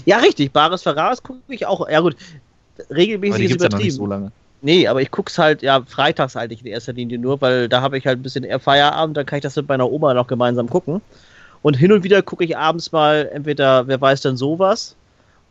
ja 0.06 0.18
richtig, 0.18 0.52
Bares 0.52 0.82
Ferraris 0.82 1.22
gucke 1.22 1.42
ich 1.50 1.66
auch. 1.66 1.88
Ja 1.88 2.00
gut, 2.00 2.16
regelmäßig 2.89 3.46
ist 3.46 3.50
ja 3.52 3.56
übertrieben. 3.58 3.84
nicht 3.84 3.96
so 3.96 4.06
lange. 4.06 4.32
Nee, 4.66 4.88
aber 4.88 4.99
ich 4.99 5.11
guck's 5.11 5.38
halt, 5.38 5.61
ja, 5.61 5.84
freitags 5.86 6.36
eigentlich 6.36 6.61
in 6.61 6.66
erster 6.66 6.91
Linie 6.91 7.20
nur, 7.20 7.39
weil 7.39 7.70
da 7.70 7.82
habe 7.82 7.99
ich 7.99 8.07
halt 8.07 8.18
ein 8.18 8.24
bisschen 8.24 8.43
eher 8.43 8.59
Feierabend, 8.59 9.16
dann 9.16 9.28
kann 9.28 9.38
ich 9.38 9.43
das 9.43 9.55
mit 9.55 9.70
meiner 9.70 9.91
Oma 9.91 10.16
noch 10.16 10.26
gemeinsam 10.26 10.68
gucken. 10.68 11.01
Und 11.61 11.76
hin 11.76 11.91
und 11.91 12.03
wieder 12.03 12.24
gucke 12.24 12.43
ich 12.43 12.57
abends 12.57 12.91
mal 12.91 13.30
entweder, 13.32 13.88
wer 13.88 14.01
weiß 14.01 14.22
denn 14.22 14.38
sowas, 14.38 14.95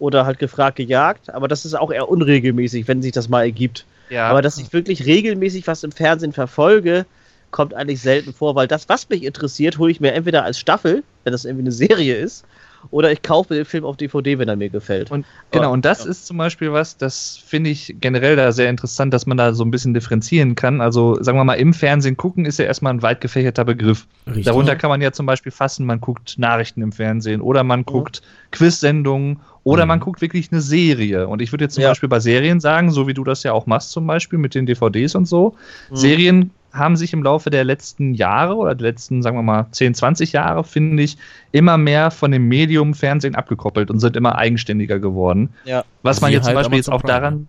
oder 0.00 0.26
halt 0.26 0.40
gefragt 0.40 0.78
gejagt, 0.78 1.32
aber 1.32 1.46
das 1.46 1.64
ist 1.64 1.74
auch 1.74 1.92
eher 1.92 2.08
unregelmäßig, 2.08 2.88
wenn 2.88 3.02
sich 3.02 3.12
das 3.12 3.28
mal 3.28 3.42
ergibt. 3.42 3.86
Ja. 4.10 4.26
Aber 4.26 4.42
dass 4.42 4.58
ich 4.58 4.72
wirklich 4.72 5.06
regelmäßig 5.06 5.68
was 5.68 5.84
im 5.84 5.92
Fernsehen 5.92 6.32
verfolge, 6.32 7.06
kommt 7.52 7.72
eigentlich 7.72 8.00
selten 8.00 8.34
vor, 8.34 8.56
weil 8.56 8.66
das, 8.66 8.88
was 8.88 9.08
mich 9.08 9.22
interessiert, 9.22 9.78
hole 9.78 9.92
ich 9.92 10.00
mir 10.00 10.12
entweder 10.12 10.42
als 10.42 10.58
Staffel, 10.58 11.04
wenn 11.22 11.30
das 11.30 11.44
irgendwie 11.44 11.62
eine 11.62 11.72
Serie 11.72 12.16
ist, 12.16 12.44
oder 12.90 13.10
ich 13.12 13.22
kaufe 13.22 13.54
den 13.54 13.64
Film 13.64 13.84
auf 13.84 13.96
DVD, 13.96 14.38
wenn 14.38 14.48
er 14.48 14.56
mir 14.56 14.70
gefällt. 14.70 15.10
Und 15.10 15.26
genau, 15.50 15.72
und 15.72 15.84
das 15.84 16.04
ja. 16.04 16.10
ist 16.10 16.26
zum 16.26 16.36
Beispiel 16.36 16.72
was, 16.72 16.96
das 16.96 17.40
finde 17.44 17.70
ich 17.70 17.96
generell 18.00 18.36
da 18.36 18.52
sehr 18.52 18.70
interessant, 18.70 19.12
dass 19.14 19.26
man 19.26 19.36
da 19.36 19.52
so 19.54 19.64
ein 19.64 19.70
bisschen 19.70 19.94
differenzieren 19.94 20.54
kann. 20.54 20.80
Also, 20.80 21.20
sagen 21.22 21.38
wir 21.38 21.44
mal, 21.44 21.54
im 21.54 21.72
Fernsehen 21.74 22.16
gucken 22.16 22.44
ist 22.44 22.58
ja 22.58 22.64
erstmal 22.64 22.92
ein 22.94 23.02
weit 23.02 23.20
gefächerter 23.20 23.64
Begriff. 23.64 24.06
Richtig. 24.26 24.44
Darunter 24.44 24.76
kann 24.76 24.90
man 24.90 25.00
ja 25.00 25.12
zum 25.12 25.26
Beispiel 25.26 25.52
fassen, 25.52 25.86
man 25.86 26.00
guckt 26.00 26.34
Nachrichten 26.38 26.82
im 26.82 26.92
Fernsehen 26.92 27.40
oder 27.40 27.64
man 27.64 27.84
guckt 27.84 28.22
Quiz-Sendungen 28.52 29.40
oder 29.64 29.84
Mhm. 29.84 29.88
man 29.88 30.00
guckt 30.00 30.20
wirklich 30.20 30.50
eine 30.52 30.60
Serie. 30.60 31.26
Und 31.28 31.42
ich 31.42 31.52
würde 31.52 31.64
jetzt 31.64 31.74
zum 31.74 31.82
Ja. 31.82 31.90
Beispiel 31.90 32.08
bei 32.08 32.20
Serien 32.20 32.60
sagen, 32.60 32.90
so 32.90 33.06
wie 33.06 33.14
du 33.14 33.24
das 33.24 33.42
ja 33.42 33.52
auch 33.52 33.66
machst 33.66 33.90
zum 33.92 34.06
Beispiel 34.06 34.38
mit 34.38 34.54
den 34.54 34.66
DVDs 34.66 35.14
und 35.14 35.26
so, 35.26 35.56
Mhm. 35.90 35.96
Serien 35.96 36.50
haben 36.74 36.96
sich 36.96 37.12
im 37.12 37.22
Laufe 37.22 37.50
der 37.50 37.64
letzten 37.64 38.14
Jahre 38.14 38.56
oder 38.56 38.74
der 38.74 38.88
letzten, 38.90 39.22
sagen 39.22 39.36
wir 39.36 39.42
mal, 39.42 39.66
10, 39.70 39.94
20 39.94 40.32
Jahre, 40.32 40.64
finde 40.64 41.02
ich, 41.02 41.16
immer 41.52 41.78
mehr 41.78 42.10
von 42.10 42.32
dem 42.32 42.48
Medium 42.48 42.94
Fernsehen 42.94 43.34
abgekoppelt 43.36 43.90
und 43.90 44.00
sind 44.00 44.16
immer 44.16 44.36
eigenständiger 44.36 44.98
geworden. 44.98 45.50
Ja. 45.64 45.84
Was 46.02 46.20
man 46.20 46.32
jetzt 46.32 46.44
zum 46.44 46.48
halt 46.48 46.56
Beispiel 46.56 46.78
jetzt 46.78 46.88
Amazon 46.88 46.94
auch 46.94 47.02
Prime. 47.02 47.20
daran. 47.20 47.48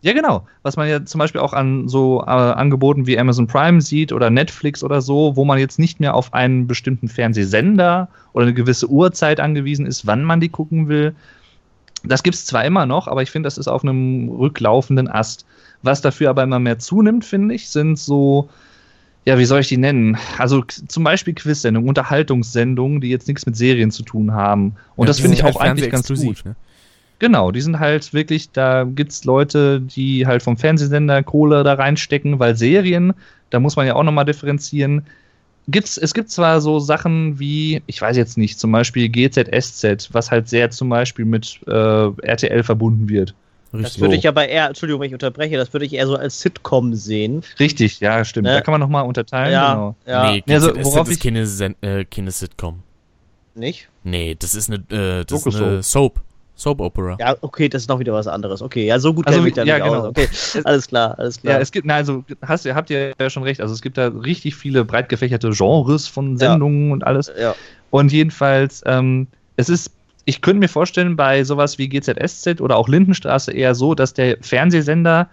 Ja, 0.00 0.12
genau. 0.12 0.46
Was 0.62 0.76
man 0.76 0.88
ja 0.88 1.04
zum 1.04 1.18
Beispiel 1.18 1.40
auch 1.40 1.52
an 1.54 1.88
so 1.88 2.20
äh, 2.20 2.30
Angeboten 2.30 3.06
wie 3.06 3.18
Amazon 3.18 3.46
Prime 3.46 3.80
sieht 3.80 4.12
oder 4.12 4.28
Netflix 4.28 4.82
oder 4.82 5.00
so, 5.00 5.36
wo 5.36 5.44
man 5.44 5.58
jetzt 5.58 5.78
nicht 5.78 6.00
mehr 6.00 6.14
auf 6.14 6.34
einen 6.34 6.66
bestimmten 6.66 7.08
Fernsehsender 7.08 8.08
oder 8.34 8.44
eine 8.44 8.54
gewisse 8.54 8.88
Uhrzeit 8.88 9.40
angewiesen 9.40 9.86
ist, 9.86 10.06
wann 10.06 10.22
man 10.22 10.40
die 10.40 10.50
gucken 10.50 10.88
will. 10.88 11.14
Das 12.02 12.22
gibt 12.22 12.34
es 12.34 12.44
zwar 12.44 12.66
immer 12.66 12.84
noch, 12.84 13.08
aber 13.08 13.22
ich 13.22 13.30
finde, 13.30 13.46
das 13.46 13.56
ist 13.56 13.66
auf 13.66 13.82
einem 13.82 14.28
rücklaufenden 14.28 15.08
Ast. 15.08 15.46
Was 15.84 16.00
dafür 16.00 16.30
aber 16.30 16.42
immer 16.42 16.58
mehr 16.58 16.78
zunimmt, 16.78 17.24
finde 17.24 17.54
ich, 17.54 17.68
sind 17.68 17.98
so, 17.98 18.48
ja, 19.26 19.38
wie 19.38 19.44
soll 19.44 19.60
ich 19.60 19.68
die 19.68 19.76
nennen? 19.76 20.16
Also 20.38 20.62
zum 20.62 21.04
Beispiel 21.04 21.34
Quiz-Sendungen, 21.34 21.88
Unterhaltungssendungen, 21.88 23.00
die 23.00 23.10
jetzt 23.10 23.28
nichts 23.28 23.44
mit 23.46 23.56
Serien 23.56 23.90
zu 23.90 24.02
tun 24.02 24.32
haben. 24.32 24.76
Und 24.96 25.06
Ja, 25.06 25.08
das 25.08 25.20
finde 25.20 25.36
ich 25.36 25.42
halt 25.42 25.56
auch 25.56 25.60
eigentlich 25.60 25.90
ganz 25.90 26.08
gut. 26.08 26.42
Ne? 26.44 26.56
Genau, 27.18 27.50
die 27.50 27.60
sind 27.60 27.78
halt 27.78 28.12
wirklich, 28.12 28.50
da 28.50 28.84
gibt's 28.84 29.24
Leute, 29.24 29.80
die 29.80 30.26
halt 30.26 30.42
vom 30.42 30.56
Fernsehsender 30.56 31.22
Kohle 31.22 31.62
da 31.62 31.74
reinstecken, 31.74 32.38
weil 32.38 32.56
Serien, 32.56 33.12
da 33.50 33.60
muss 33.60 33.76
man 33.76 33.86
ja 33.86 33.94
auch 33.94 34.02
nochmal 34.02 34.24
differenzieren. 34.24 35.06
Gibt's, 35.68 35.96
es 35.96 36.12
gibt 36.12 36.30
zwar 36.30 36.60
so 36.60 36.80
Sachen 36.80 37.38
wie, 37.38 37.82
ich 37.86 38.00
weiß 38.00 38.16
jetzt 38.16 38.36
nicht, 38.36 38.58
zum 38.58 38.72
Beispiel 38.72 39.08
GZSZ, 39.08 40.12
was 40.12 40.30
halt 40.30 40.48
sehr 40.48 40.70
zum 40.70 40.88
Beispiel 40.88 41.24
mit 41.24 41.60
äh, 41.66 42.08
RTL 42.22 42.62
verbunden 42.62 43.08
wird. 43.08 43.34
Das 43.74 43.86
Richtig. 43.86 44.02
würde 44.02 44.14
ich 44.16 44.22
ja 44.22 44.30
bei 44.30 44.46
eher, 44.48 44.68
Entschuldigung, 44.68 45.00
wenn 45.00 45.08
ich 45.08 45.12
unterbreche, 45.14 45.56
das 45.56 45.72
würde 45.72 45.84
ich 45.86 45.92
eher 45.92 46.06
so 46.06 46.16
als 46.16 46.40
Sitcom 46.40 46.94
sehen. 46.94 47.42
Richtig, 47.58 48.00
ja, 48.00 48.24
stimmt. 48.24 48.46
Ne? 48.46 48.54
Da 48.54 48.60
kann 48.60 48.72
man 48.72 48.80
nochmal 48.80 49.04
unterteilen, 49.04 49.52
ja, 49.52 49.74
genau. 49.74 49.96
ja, 50.06 50.30
nee, 50.30 50.42
Ja, 50.46 50.54
also, 50.54 50.70
worauf 50.84 51.08
ist 51.08 51.16
ich- 51.16 51.22
keine, 51.22 51.42
äh, 51.82 52.04
keine 52.04 52.30
Sitcom. 52.30 52.82
nicht? 53.54 53.88
Nee, 54.04 54.36
das 54.38 54.54
ist 54.54 54.70
eine, 54.70 54.76
äh, 54.96 55.24
das 55.24 55.44
ist 55.46 55.56
eine 55.56 55.82
Soap. 55.82 56.20
Soap 56.56 56.80
Opera. 56.80 57.16
Ja, 57.18 57.34
okay, 57.40 57.68
das 57.68 57.82
ist 57.82 57.88
noch 57.88 57.98
wieder 57.98 58.12
was 58.12 58.28
anderes. 58.28 58.62
Okay, 58.62 58.86
ja, 58.86 59.00
so 59.00 59.12
gut 59.12 59.26
Also, 59.26 59.38
kenne 59.40 59.48
ich 59.48 59.54
da 59.54 59.64
ja, 59.64 59.74
nicht 59.78 59.86
genau. 59.86 59.98
aus. 60.02 60.04
Okay, 60.10 60.28
alles 60.64 60.86
klar, 60.86 61.18
alles 61.18 61.40
klar. 61.40 61.54
Ja, 61.54 61.60
es 61.60 61.72
gibt, 61.72 61.84
na, 61.84 61.96
also 61.96 62.22
hast, 62.46 62.64
habt 62.72 62.90
ihr 62.90 63.12
ja 63.18 63.28
schon 63.30 63.42
recht, 63.42 63.60
also 63.60 63.74
es 63.74 63.82
gibt 63.82 63.98
da 63.98 64.06
richtig 64.06 64.54
viele 64.54 64.84
breit 64.84 65.08
gefächerte 65.08 65.50
Genres 65.50 66.06
von 66.06 66.32
Ja. 66.36 66.50
Sendungen 66.52 66.92
und 66.92 67.04
alles. 67.04 67.32
ja. 67.36 67.56
Und 67.90 68.12
jedenfalls, 68.12 68.82
ähm, 68.86 69.26
es 69.56 69.68
ist, 69.68 69.90
ich 70.24 70.40
könnte 70.40 70.60
mir 70.60 70.68
vorstellen, 70.68 71.16
bei 71.16 71.44
sowas 71.44 71.78
wie 71.78 71.88
GZSZ 71.88 72.60
oder 72.60 72.76
auch 72.76 72.88
Lindenstraße 72.88 73.52
eher 73.52 73.74
so, 73.74 73.94
dass 73.94 74.14
der 74.14 74.38
Fernsehsender 74.40 75.28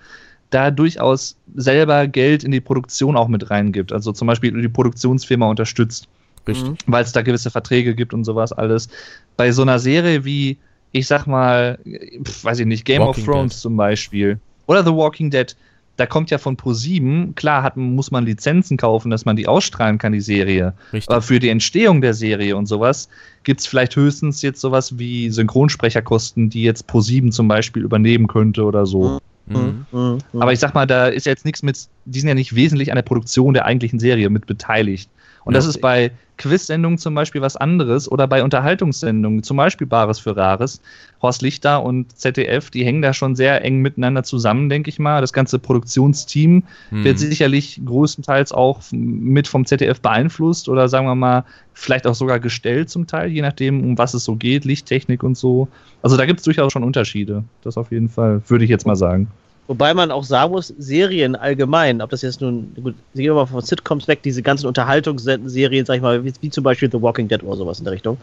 da 0.50 0.70
durchaus 0.70 1.38
selber 1.56 2.08
Geld 2.08 2.44
in 2.44 2.52
die 2.52 2.60
Produktion 2.60 3.16
auch 3.16 3.30
mit 3.30 3.50
reingibt. 3.50 3.94
Also 3.94 4.12
zum 4.12 4.28
Beispiel 4.28 4.52
die 4.62 4.68
Produktionsfirma 4.68 5.50
unterstützt, 5.50 6.08
Richtig. 6.48 6.70
Mhm. 6.70 6.78
weil 6.88 7.04
es 7.04 7.14
da 7.14 7.22
gewisse 7.22 7.50
Verträge 7.50 7.96
gibt 7.96 8.14
und 8.14 8.26
sowas 8.26 8.52
alles. 8.52 8.89
Bei 9.38 9.52
so 9.52 9.62
einer 9.62 9.80
Serie 9.80 10.26
wie, 10.26 10.58
ich 10.92 11.08
sag 11.08 11.26
mal, 11.26 11.80
pf, 12.24 12.44
weiß 12.44 12.60
ich 12.60 12.66
nicht, 12.66 12.84
Game 12.84 13.02
Walking 13.02 13.24
of 13.24 13.26
Thrones 13.30 13.54
Dead. 13.54 13.62
zum 13.62 13.78
Beispiel 13.78 14.39
oder 14.68 14.84
The 14.84 14.92
Walking 14.92 15.30
Dead, 15.30 15.56
da 16.02 16.08
kommt 16.08 16.32
ja 16.32 16.39
von 16.39 16.58
Pro7, 16.58 17.36
klar 17.36 17.62
hat, 17.62 17.78
muss 17.78 18.10
man 18.10 18.26
Lizenzen 18.26 18.76
kaufen, 18.76 19.12
dass 19.12 19.24
man 19.24 19.36
die 19.36 19.47
ausstrahlen 19.47 19.99
kann, 19.99 20.14
die 20.14 20.20
Serie. 20.20 20.74
Richtig. 20.91 21.08
Aber 21.12 21.22
für 21.22 21.38
die 21.38 21.49
Entstehung 21.49 22.02
der 22.02 22.16
Serie 22.16 22.58
und 22.58 22.66
sowas 22.66 23.08
gibt 23.43 23.60
es 23.60 23.68
vielleicht 23.68 23.95
höchstens 23.95 24.41
jetzt 24.41 24.62
sowas 24.62 24.97
wie 24.97 25.30
Synchronsprecherkosten, 25.30 26.49
die 26.49 26.64
jetzt 26.64 26.89
Pro7 26.89 27.30
zum 27.30 27.47
Beispiel 27.47 27.84
übernehmen 27.84 28.26
könnte 28.26 28.64
oder 28.64 28.88
so. 28.88 29.20
Mhm. 29.45 29.86
Mhm, 29.91 30.18
mhm. 30.32 30.41
Aber 30.41 30.52
ich 30.52 30.60
sag 30.60 30.74
mal, 30.74 30.88
da 30.88 31.06
ist 31.06 31.28
jetzt 31.28 31.45
nichts 31.45 31.62
mit, 31.62 31.88
die 32.06 32.20
sind 32.20 32.30
ja 32.30 32.34
nicht 32.34 32.56
wesentlich 32.56 32.91
an 32.91 32.95
der 32.95 33.04
Produktion 33.04 33.54
der 33.54 33.66
eigentlichen 33.66 33.99
Serie 33.99 34.32
mit 34.32 34.47
beteiligt. 34.47 35.08
Und 35.44 35.56
das 35.56 35.66
ist 35.66 35.82
bei 35.82 36.12
Quiz-Sendungen 36.38 36.98
zum 36.98 37.14
Beispiel 37.14 37.42
was 37.42 37.56
anderes 37.56 38.12
oder 38.12 38.28
bei 38.28 38.44
Unterhaltungssendungen, 38.44 39.44
zum 39.44 39.58
Beispiel 39.58 39.86
Bares 39.86 40.20
für 40.20 40.36
Rares. 40.36 40.82
Horst 41.22 41.44
Lichter 41.44 41.84
und 41.84 42.18
ZDF, 42.18 42.72
die 42.72 42.84
hängen 42.84 43.04
da 43.04 43.14
schon 43.14 43.36
sehr 43.36 43.64
eng 43.64 43.80
miteinander 43.80 44.24
zusammen, 44.24 44.70
denke 44.70 44.89
ich 44.89 44.98
mal. 44.98 45.22
Das 45.22 45.34
ganze 45.34 45.60
Produktionsteam 45.60 46.64
Mhm. 46.89 47.04
wird 47.04 47.20
sicherlich 47.20 47.82
größtenteils 47.86 48.52
auch 48.52 48.82
mit 48.92 49.48
vom 49.48 49.66
ZDF 49.66 50.02
beeinflusst 50.02 50.68
oder 50.68 50.89
sagen 50.89 51.06
wir 51.06 51.16
mal, 51.16 51.44
vielleicht 51.74 52.08
auch 52.08 52.16
sogar 52.16 52.39
gestellt 52.39 52.89
zum 52.89 53.06
Teil, 53.08 53.30
je 53.32 53.42
nachdem, 53.42 53.84
um 53.84 53.98
was 53.98 54.14
es 54.14 54.24
so 54.24 54.36
geht, 54.36 54.66
Lichttechnik 54.66 55.24
und 55.24 55.38
so. 55.38 55.68
Also 56.02 56.18
da 56.18 56.26
gibt 56.26 56.39
es 56.39 56.46
durchaus 56.46 56.72
schon 56.74 56.84
Unterschiede. 56.84 57.44
Das 57.64 57.78
auf 57.78 57.92
jeden 57.92 58.10
Fall, 58.10 58.42
würde 58.48 58.64
ich 58.64 58.70
jetzt 58.70 58.88
mal 58.88 58.96
sagen. 58.96 59.28
Wobei 59.72 59.93
man 59.93 60.11
auch 60.11 60.26
sagen 60.26 60.51
muss, 60.51 60.74
Serien 60.80 61.34
allgemein, 61.34 62.01
ob 62.01 62.09
das 62.09 62.24
jetzt 62.24 62.41
nun, 62.41 62.74
gut, 62.84 62.93
gehen 63.15 63.24
wir 63.24 63.36
mal 63.36 63.45
von 63.45 63.61
Sitcoms 63.61 64.05
weg, 64.09 64.22
diese 64.22 64.41
ganzen 64.41 64.67
Unterhaltungsserien, 64.67 65.86
sag 65.86 65.95
ich 65.95 66.01
mal, 66.01 66.26
wie, 66.26 66.34
wie 66.41 66.49
zum 66.49 66.65
Beispiel 66.65 66.91
The 66.91 67.01
Walking 67.01 67.30
Dead 67.30 67.41
oder 67.41 67.55
sowas 67.55 67.80
in 67.80 67.86
der 67.86 67.93
Richtung, 67.93 68.17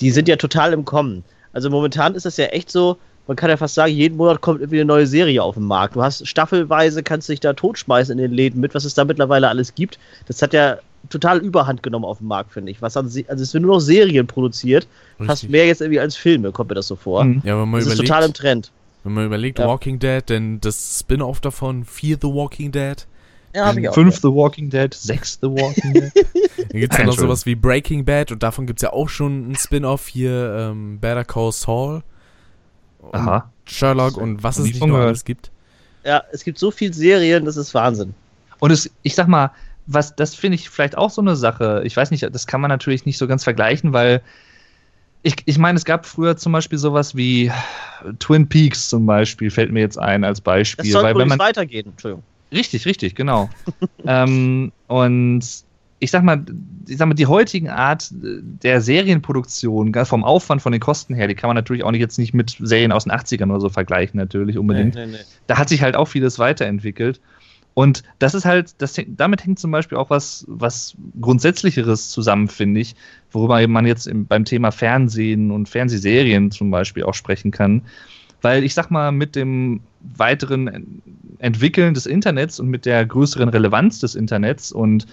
die 0.00 0.10
sind 0.10 0.26
ja 0.26 0.34
total 0.34 0.72
im 0.72 0.84
Kommen. 0.84 1.22
Also 1.52 1.70
momentan 1.70 2.16
ist 2.16 2.26
das 2.26 2.36
ja 2.36 2.46
echt 2.46 2.68
so, 2.68 2.96
man 3.28 3.36
kann 3.36 3.48
ja 3.48 3.56
fast 3.56 3.76
sagen, 3.76 3.92
jeden 3.92 4.16
Monat 4.16 4.40
kommt 4.40 4.60
irgendwie 4.60 4.78
eine 4.80 4.86
neue 4.86 5.06
Serie 5.06 5.40
auf 5.44 5.54
den 5.54 5.62
Markt. 5.62 5.94
Du 5.94 6.02
hast 6.02 6.26
staffelweise, 6.26 7.04
kannst 7.04 7.28
dich 7.28 7.38
da 7.38 7.52
totschmeißen 7.52 8.10
in 8.10 8.18
den 8.18 8.32
Läden 8.32 8.60
mit, 8.60 8.74
was 8.74 8.84
es 8.84 8.94
da 8.94 9.04
mittlerweile 9.04 9.48
alles 9.50 9.76
gibt. 9.76 10.00
Das 10.26 10.42
hat 10.42 10.52
ja 10.52 10.78
total 11.10 11.38
Überhand 11.38 11.84
genommen 11.84 12.06
auf 12.06 12.18
dem 12.18 12.26
Markt, 12.26 12.52
finde 12.52 12.72
ich. 12.72 12.82
Was 12.82 12.94
Se- 12.94 13.24
also 13.28 13.40
es 13.44 13.54
werden 13.54 13.66
nur 13.66 13.76
noch 13.76 13.80
Serien 13.80 14.26
produziert, 14.26 14.88
fast 15.18 15.30
Richtig. 15.44 15.50
mehr 15.50 15.66
jetzt 15.68 15.80
irgendwie 15.80 16.00
als 16.00 16.16
Filme, 16.16 16.50
kommt 16.50 16.70
mir 16.70 16.74
das 16.74 16.88
so 16.88 16.96
vor. 16.96 17.22
Mhm. 17.22 17.40
Ja, 17.44 17.60
wenn 17.60 17.68
man 17.68 17.78
Das 17.78 17.86
ist 17.86 17.92
überlegt, 17.94 18.08
total 18.08 18.24
im 18.24 18.34
Trend. 18.34 18.72
Wenn 19.04 19.12
man 19.12 19.26
überlegt, 19.26 19.58
Ja. 19.58 19.66
Walking 19.66 19.98
Dead, 19.98 20.22
denn 20.28 20.60
das 20.60 20.98
Spin-off 21.00 21.40
davon, 21.40 21.84
Fear 21.84 22.18
the 22.20 22.28
Walking 22.28 22.72
Dead, 22.72 23.06
Ja, 23.54 23.66
hab 23.66 23.76
ich 23.76 23.88
auch. 23.88 23.94
Fünf 23.94 24.16
The 24.16 24.28
Walking 24.28 24.70
Dead, 24.70 24.92
sechs 24.94 25.38
The 25.42 25.48
Walking 25.48 25.92
Dead. 25.92 26.12
dann 26.14 26.68
gibt's 26.80 26.96
ja 26.98 27.04
noch 27.04 27.18
sowas 27.18 27.44
wie 27.46 27.54
Breaking 27.54 28.04
Bad 28.04 28.32
und 28.32 28.42
davon 28.42 28.66
gibt's 28.66 28.82
ja 28.82 28.92
auch 28.92 29.08
schon 29.08 29.50
ein 29.50 29.56
Spin-off 29.56 30.08
hier, 30.08 30.54
ähm, 30.58 30.98
Better 31.00 31.24
Call 31.24 31.52
Saul. 31.52 32.02
Und 32.98 33.14
Aha. 33.14 33.50
Sherlock 33.64 34.16
und 34.16 34.42
was 34.42 34.58
es 34.58 34.66
nicht 34.66 34.84
noch 34.84 34.96
alles 34.96 35.24
gibt. 35.24 35.50
Ja, 36.04 36.22
es 36.32 36.44
gibt 36.44 36.58
so 36.58 36.70
viele 36.70 36.92
Serien, 36.92 37.44
das 37.44 37.56
ist 37.56 37.74
Wahnsinn. 37.74 38.14
Und 38.60 38.70
es, 38.70 38.90
ich 39.02 39.14
sag 39.14 39.28
mal, 39.28 39.50
was, 39.86 40.14
das 40.14 40.34
finde 40.34 40.54
ich 40.56 40.70
vielleicht 40.70 40.96
auch 40.96 41.10
so 41.10 41.20
eine 41.20 41.34
Sache. 41.36 41.82
Ich 41.84 41.96
weiß 41.96 42.10
nicht, 42.12 42.22
das 42.32 42.46
kann 42.46 42.60
man 42.60 42.68
natürlich 42.68 43.04
nicht 43.04 43.18
so 43.18 43.26
ganz 43.26 43.42
vergleichen, 43.44 43.92
weil 43.92 44.22
ich, 45.22 45.36
ich 45.44 45.58
meine, 45.58 45.76
es 45.76 45.84
gab 45.84 46.06
früher 46.06 46.36
zum 46.36 46.52
Beispiel 46.52 46.78
sowas 46.78 47.16
wie 47.16 47.50
Twin 48.18 48.48
Peaks 48.48 48.88
zum 48.88 49.06
Beispiel, 49.06 49.50
fällt 49.50 49.72
mir 49.72 49.80
jetzt 49.80 49.98
ein 49.98 50.24
als 50.24 50.38
Das 50.38 50.44
Beispiel. 50.44 50.90
soll 50.90 51.04
weil 51.04 51.16
wenn 51.16 51.28
man, 51.28 51.38
weitergehen. 51.38 51.86
Entschuldigung. 51.86 52.24
richtig, 52.52 52.86
richtig, 52.86 53.14
genau. 53.14 53.48
ähm, 54.06 54.72
und 54.88 55.44
ich 56.00 56.10
sag 56.10 56.24
mal, 56.24 56.44
ich 56.88 56.96
sag 56.96 57.06
mal, 57.06 57.14
die 57.14 57.26
heutigen 57.26 57.68
Art 57.68 58.08
der 58.10 58.80
Serienproduktion, 58.80 59.94
vom 60.04 60.24
Aufwand, 60.24 60.60
von 60.60 60.72
den 60.72 60.80
Kosten 60.80 61.14
her, 61.14 61.28
die 61.28 61.36
kann 61.36 61.46
man 61.46 61.54
natürlich 61.54 61.84
auch 61.84 61.92
nicht 61.92 62.00
jetzt 62.00 62.18
nicht 62.18 62.34
mit 62.34 62.56
Serien 62.58 62.90
aus 62.90 63.04
den 63.04 63.12
80ern 63.12 63.50
oder 63.50 63.60
so 63.60 63.68
vergleichen, 63.68 64.18
natürlich 64.18 64.58
unbedingt 64.58 64.96
Nee, 64.96 65.06
nee, 65.06 65.12
nee. 65.12 65.18
da 65.46 65.58
hat 65.58 65.68
sich 65.68 65.82
halt 65.82 65.94
auch 65.94 66.06
vieles 66.06 66.40
weiterentwickelt. 66.40 67.20
Und 67.74 68.02
das 68.18 68.34
ist 68.34 68.44
halt, 68.44 68.74
das, 68.78 69.00
damit 69.06 69.44
hängt 69.44 69.58
zum 69.58 69.70
Beispiel 69.70 69.96
auch 69.96 70.10
was, 70.10 70.44
was 70.48 70.94
Grundsätzlicheres 71.20 72.10
zusammen, 72.10 72.48
finde 72.48 72.80
ich, 72.80 72.94
worüber 73.30 73.66
man 73.66 73.86
jetzt 73.86 74.06
im, 74.06 74.26
beim 74.26 74.44
Thema 74.44 74.72
Fernsehen 74.72 75.50
und 75.50 75.68
Fernsehserien 75.68 76.50
zum 76.50 76.70
Beispiel 76.70 77.04
auch 77.04 77.14
sprechen 77.14 77.50
kann. 77.50 77.82
Weil 78.42 78.64
ich 78.64 78.74
sag 78.74 78.90
mal, 78.90 79.12
mit 79.12 79.36
dem 79.36 79.80
weiteren 80.16 80.68
En- 80.68 81.02
Entwickeln 81.38 81.94
des 81.94 82.06
Internets 82.06 82.60
und 82.60 82.68
mit 82.68 82.84
der 82.84 83.06
größeren 83.06 83.48
Relevanz 83.48 84.00
des 84.00 84.16
Internets 84.16 84.72
und 84.72 85.06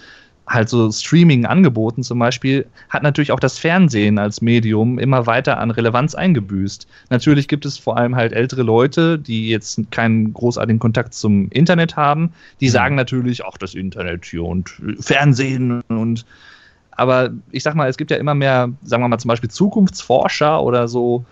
halt 0.46 0.68
so 0.68 0.90
Streaming-Angeboten 0.90 2.02
zum 2.02 2.18
Beispiel, 2.18 2.66
hat 2.88 3.02
natürlich 3.04 3.30
auch 3.32 3.40
das 3.40 3.58
Fernsehen 3.58 4.18
als 4.18 4.40
Medium 4.42 4.98
immer 4.98 5.26
weiter 5.26 5.58
an 5.58 5.70
Relevanz 5.70 6.14
eingebüßt. 6.14 6.88
Natürlich 7.08 7.46
gibt 7.46 7.64
es 7.64 7.78
vor 7.78 7.96
allem 7.96 8.16
halt 8.16 8.32
ältere 8.32 8.62
Leute, 8.62 9.18
die 9.18 9.48
jetzt 9.48 9.80
keinen 9.92 10.32
großartigen 10.32 10.80
Kontakt 10.80 11.14
zum 11.14 11.48
Internet 11.50 11.96
haben. 11.96 12.32
Die 12.60 12.66
Mhm. 12.66 12.70
sagen 12.72 12.94
natürlich, 12.96 13.44
auch 13.44 13.58
das 13.58 13.74
Internet 13.74 14.24
hier 14.24 14.44
und 14.44 14.70
Fernsehen 14.98 15.82
und 15.88 16.24
aber 16.92 17.30
ich 17.50 17.62
sag 17.62 17.74
mal, 17.74 17.88
es 17.88 17.96
gibt 17.96 18.10
ja 18.10 18.18
immer 18.18 18.34
mehr, 18.34 18.70
sagen 18.82 19.02
wir 19.02 19.08
mal 19.08 19.18
zum 19.18 19.28
Beispiel 19.28 19.48
Zukunftsforscher 19.50 20.62
oder 20.62 20.86
so, 20.88 21.24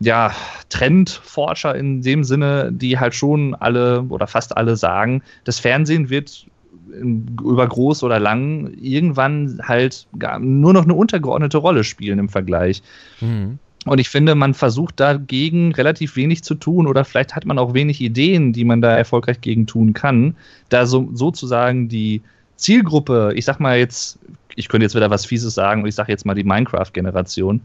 ja, 0.00 0.32
Trendforscher 0.70 1.74
in 1.74 2.02
dem 2.02 2.24
Sinne, 2.24 2.70
die 2.72 2.98
halt 2.98 3.14
schon 3.14 3.54
alle 3.54 4.02
oder 4.08 4.26
fast 4.26 4.56
alle 4.56 4.76
sagen, 4.76 5.22
das 5.44 5.58
Fernsehen 5.60 6.08
wird 6.10 6.46
über 6.92 7.66
groß 7.66 8.02
oder 8.02 8.18
lang 8.18 8.72
irgendwann 8.80 9.60
halt 9.62 10.06
gar, 10.18 10.38
nur 10.38 10.72
noch 10.72 10.84
eine 10.84 10.94
untergeordnete 10.94 11.58
Rolle 11.58 11.84
spielen 11.84 12.18
im 12.18 12.28
Vergleich. 12.28 12.82
Mhm. 13.20 13.58
Und 13.86 13.98
ich 13.98 14.10
finde, 14.10 14.34
man 14.34 14.52
versucht 14.52 15.00
dagegen 15.00 15.72
relativ 15.72 16.16
wenig 16.16 16.42
zu 16.44 16.54
tun 16.54 16.86
oder 16.86 17.04
vielleicht 17.04 17.34
hat 17.34 17.46
man 17.46 17.58
auch 17.58 17.72
wenig 17.72 18.00
Ideen, 18.00 18.52
die 18.52 18.64
man 18.64 18.82
da 18.82 18.96
erfolgreich 18.96 19.40
gegen 19.40 19.66
tun 19.66 19.94
kann, 19.94 20.36
da 20.68 20.84
so, 20.84 21.08
sozusagen 21.14 21.88
die 21.88 22.20
Zielgruppe, 22.56 23.32
ich 23.34 23.46
sag 23.46 23.58
mal 23.58 23.78
jetzt, 23.78 24.18
ich 24.54 24.68
könnte 24.68 24.84
jetzt 24.84 24.94
wieder 24.94 25.08
was 25.08 25.24
Fieses 25.24 25.54
sagen 25.54 25.82
und 25.82 25.88
ich 25.88 25.94
sage 25.94 26.12
jetzt 26.12 26.26
mal 26.26 26.34
die 26.34 26.44
Minecraft-Generation, 26.44 27.62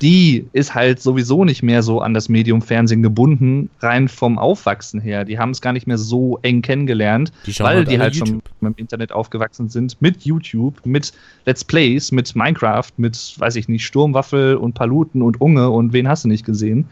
die 0.00 0.46
ist 0.52 0.74
halt 0.74 1.00
sowieso 1.00 1.44
nicht 1.44 1.62
mehr 1.62 1.82
so 1.82 2.00
an 2.00 2.14
das 2.14 2.28
Medium 2.28 2.62
Fernsehen 2.62 3.02
gebunden, 3.02 3.68
rein 3.80 4.08
vom 4.08 4.38
Aufwachsen 4.38 5.00
her. 5.00 5.24
Die 5.24 5.38
haben 5.38 5.50
es 5.50 5.60
gar 5.60 5.72
nicht 5.72 5.86
mehr 5.86 5.98
so 5.98 6.38
eng 6.42 6.62
kennengelernt, 6.62 7.32
Die 7.46 7.58
weil 7.60 7.78
halt 7.78 7.90
die 7.90 7.98
halt 7.98 8.16
schon 8.16 8.28
YouTube. 8.28 8.42
im 8.62 8.74
Internet 8.76 9.12
aufgewachsen 9.12 9.68
sind, 9.68 10.00
mit 10.00 10.22
YouTube, 10.22 10.80
mit 10.86 11.12
Let's 11.44 11.64
Plays, 11.64 12.12
mit 12.12 12.34
Minecraft, 12.34 12.90
mit, 12.96 13.34
weiß 13.38 13.56
ich 13.56 13.68
nicht, 13.68 13.84
Sturmwaffel 13.84 14.56
und 14.56 14.74
Paluten 14.74 15.20
und 15.20 15.40
Unge 15.40 15.68
und 15.68 15.92
wen 15.92 16.08
hast 16.08 16.24
du 16.24 16.28
nicht 16.28 16.46
gesehen. 16.46 16.86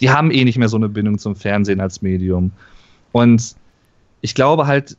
Die 0.00 0.10
haben 0.10 0.32
eh 0.32 0.44
nicht 0.44 0.58
mehr 0.58 0.68
so 0.68 0.76
eine 0.76 0.88
Bindung 0.88 1.18
zum 1.18 1.36
Fernsehen 1.36 1.80
als 1.80 2.02
Medium. 2.02 2.50
Und 3.12 3.54
ich 4.20 4.34
glaube 4.34 4.66
halt, 4.66 4.96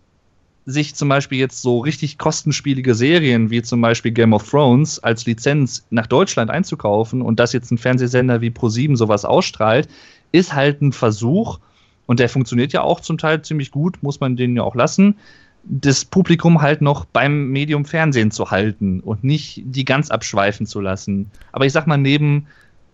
sich 0.65 0.95
zum 0.95 1.09
Beispiel 1.09 1.39
jetzt 1.39 1.61
so 1.61 1.79
richtig 1.79 2.17
kostenspielige 2.17 2.95
Serien 2.95 3.49
wie 3.49 3.61
zum 3.61 3.81
Beispiel 3.81 4.11
Game 4.11 4.33
of 4.33 4.49
Thrones 4.49 4.99
als 4.99 5.25
Lizenz 5.25 5.85
nach 5.89 6.07
Deutschland 6.07 6.49
einzukaufen 6.49 7.21
und 7.21 7.39
dass 7.39 7.53
jetzt 7.53 7.71
ein 7.71 7.77
Fernsehsender 7.77 8.41
wie 8.41 8.49
Pro7 8.49 8.95
sowas 8.95 9.25
ausstrahlt, 9.25 9.89
ist 10.31 10.53
halt 10.53 10.81
ein 10.81 10.93
Versuch, 10.93 11.59
und 12.05 12.19
der 12.19 12.29
funktioniert 12.29 12.73
ja 12.73 12.81
auch 12.81 12.99
zum 12.99 13.17
Teil 13.17 13.41
ziemlich 13.41 13.71
gut, 13.71 14.01
muss 14.03 14.19
man 14.19 14.35
den 14.35 14.55
ja 14.55 14.63
auch 14.63 14.75
lassen, 14.75 15.15
das 15.63 16.03
Publikum 16.03 16.61
halt 16.61 16.81
noch 16.81 17.05
beim 17.05 17.49
Medium 17.49 17.85
Fernsehen 17.85 18.31
zu 18.31 18.51
halten 18.51 18.99
und 18.99 19.23
nicht 19.23 19.61
die 19.65 19.85
ganz 19.85 20.11
abschweifen 20.11 20.65
zu 20.65 20.81
lassen. 20.81 21.31
Aber 21.53 21.65
ich 21.65 21.71
sag 21.71 21.87
mal, 21.87 21.97
neben 21.97 22.47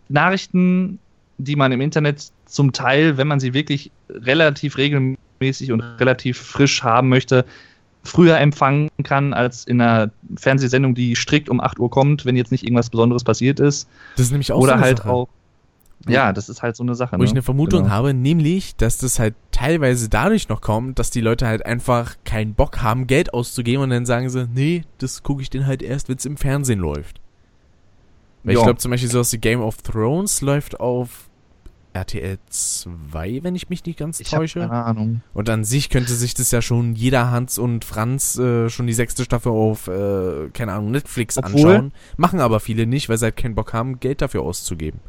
Nachrichten, 0.08 1.00
die 1.40 1.56
man 1.56 1.72
im 1.72 1.82
Internet 1.82 2.32
zum 2.46 2.74
Teil, 2.74 3.18
wenn 3.18 3.28
man 3.28 3.40
sie 3.40 3.54
wirklich 3.54 3.92
relativ 4.10 4.78
regelmäßig 4.78 5.18
und 5.72 5.82
relativ 5.82 6.38
frisch 6.38 6.84
haben 6.84 7.10
möchte, 7.10 7.46
früher 8.04 8.38
empfangen 8.38 8.90
kann 9.04 9.34
als 9.34 9.66
in 9.66 9.82
einer 9.82 10.12
Fernsehsendung, 10.38 10.96
die 10.96 11.16
strikt 11.16 11.50
um 11.50 11.60
8 11.60 11.80
Uhr 11.80 11.90
kommt, 11.90 12.26
wenn 12.26 12.36
jetzt 12.36 12.52
nicht 12.52 12.64
irgendwas 12.64 12.90
Besonderes 12.90 13.24
passiert 13.24 13.60
ist. 13.60 13.88
Das 14.16 14.28
ist 14.28 14.32
nämlich 14.32 14.52
auch 14.52 14.58
so 14.58 14.64
Oder 14.64 14.74
eine 14.74 14.82
halt 14.82 14.98
Sache. 15.00 15.10
auch. 15.10 15.28
Ja, 16.08 16.32
das 16.32 16.48
ist 16.48 16.62
halt 16.62 16.78
so 16.78 16.84
eine 16.84 16.96
Sache. 16.96 17.20
Wo 17.20 17.24
ich 17.24 17.32
ne? 17.32 17.36
eine 17.36 17.42
Vermutung 17.42 17.84
Genau. 17.84 17.94
habe, 17.94 18.14
nämlich, 18.14 18.78
dass 18.78 18.98
das 19.00 19.20
halt 19.20 19.36
teilweise 19.52 20.08
dadurch 20.08 20.48
noch 20.48 20.62
kommt, 20.62 20.98
dass 20.98 21.10
die 21.10 21.20
Leute 21.20 21.46
halt 21.46 21.66
einfach 21.66 22.16
keinen 22.24 22.54
Bock 22.54 22.82
haben, 22.82 23.06
Geld 23.06 23.34
auszugeben 23.34 23.84
und 23.84 23.90
dann 23.90 24.06
sagen 24.06 24.30
sie, 24.30 24.48
nee, 24.48 24.84
das 25.00 25.24
gucke 25.24 25.42
ich 25.42 25.50
denn 25.50 25.68
halt 25.68 25.82
erst, 25.82 26.08
wenn 26.08 26.16
es 26.16 26.26
im 26.26 26.38
Fernsehen 26.38 26.80
läuft. 26.80 27.20
Weil 28.44 28.56
ich 28.56 28.64
glaube 28.64 28.78
zum 28.80 28.92
Beispiel 28.92 29.10
sowas 29.10 29.34
wie 29.34 29.38
Game 29.40 29.62
of 29.62 29.82
Thrones 29.82 30.40
läuft 30.40 30.80
auf 30.80 31.29
RTL 31.94 32.38
2, 32.50 33.40
wenn 33.44 33.56
ich 33.56 33.70
mich 33.70 33.84
nicht 33.86 33.98
ganz 33.98 34.20
Ich 34.20 34.32
habe 34.34 34.44
täusche. 34.44 34.60
keine 34.60 34.72
Ahnung. 34.86 35.22
Und 35.34 35.50
an 35.50 35.64
sich 35.64 35.90
könnte 35.90 36.14
sich 36.14 36.34
das 36.36 36.52
ja 36.52 36.62
schon 36.62 36.96
jeder 36.96 37.32
Hans 37.32 37.58
und 37.58 37.84
Franz 37.86 38.38
äh, 38.38 38.70
schon 38.70 38.88
die 38.88 38.94
sechste 38.94 39.24
Staffel 39.24 39.52
auf, 39.52 39.88
äh, 39.88 40.50
keine 40.54 40.74
Ahnung, 40.74 40.92
Netflix 40.92 41.38
Obwohl- 41.38 41.52
anschauen. 41.72 41.92
Machen 42.18 42.40
aber 42.42 42.60
viele 42.60 42.86
nicht, 42.86 43.10
weil 43.10 43.18
sie 43.18 43.26
halt 43.26 43.38
keinen 43.38 43.56
Bock 43.56 43.74
haben, 43.74 44.00
Geld 44.00 44.22
dafür 44.22 44.42
auszugeben. 44.44 45.00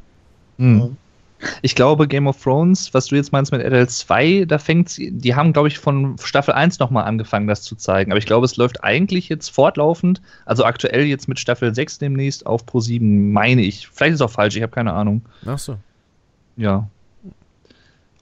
Hm. 0.58 0.96
Ich 1.62 1.74
glaube, 1.74 2.06
Game 2.06 2.26
of 2.26 2.42
Thrones, 2.42 2.92
was 2.92 3.06
du 3.06 3.16
jetzt 3.16 3.32
meinst 3.32 3.50
mit 3.50 3.62
RTL 3.62 3.88
2, 3.88 4.44
da 4.46 4.58
fängt 4.58 4.98
die 4.98 5.34
haben, 5.34 5.54
glaube 5.54 5.68
ich, 5.68 5.78
von 5.78 6.16
Staffel 6.22 6.52
1 6.52 6.78
nochmal 6.80 7.04
angefangen, 7.04 7.46
das 7.46 7.62
zu 7.62 7.76
zeigen. 7.76 8.12
Aber 8.12 8.18
ich 8.18 8.26
glaube, 8.26 8.44
es 8.44 8.56
läuft 8.58 8.84
eigentlich 8.84 9.30
jetzt 9.30 9.48
fortlaufend, 9.48 10.20
also 10.44 10.64
aktuell 10.66 11.04
jetzt 11.06 11.28
mit 11.28 11.38
Staffel 11.38 11.74
6 11.74 11.98
demnächst 11.98 12.44
auf 12.46 12.66
Pro 12.66 12.80
7, 12.80 13.32
meine 13.32 13.62
ich. 13.62 13.88
Vielleicht 13.88 14.12
ist 14.14 14.20
es 14.20 14.26
auch 14.26 14.30
falsch, 14.30 14.56
ich 14.56 14.62
habe 14.62 14.72
keine 14.72 14.92
Ahnung. 14.92 15.22
Ach 15.46 15.58
so. 15.58 15.76
Ja. 16.56 16.88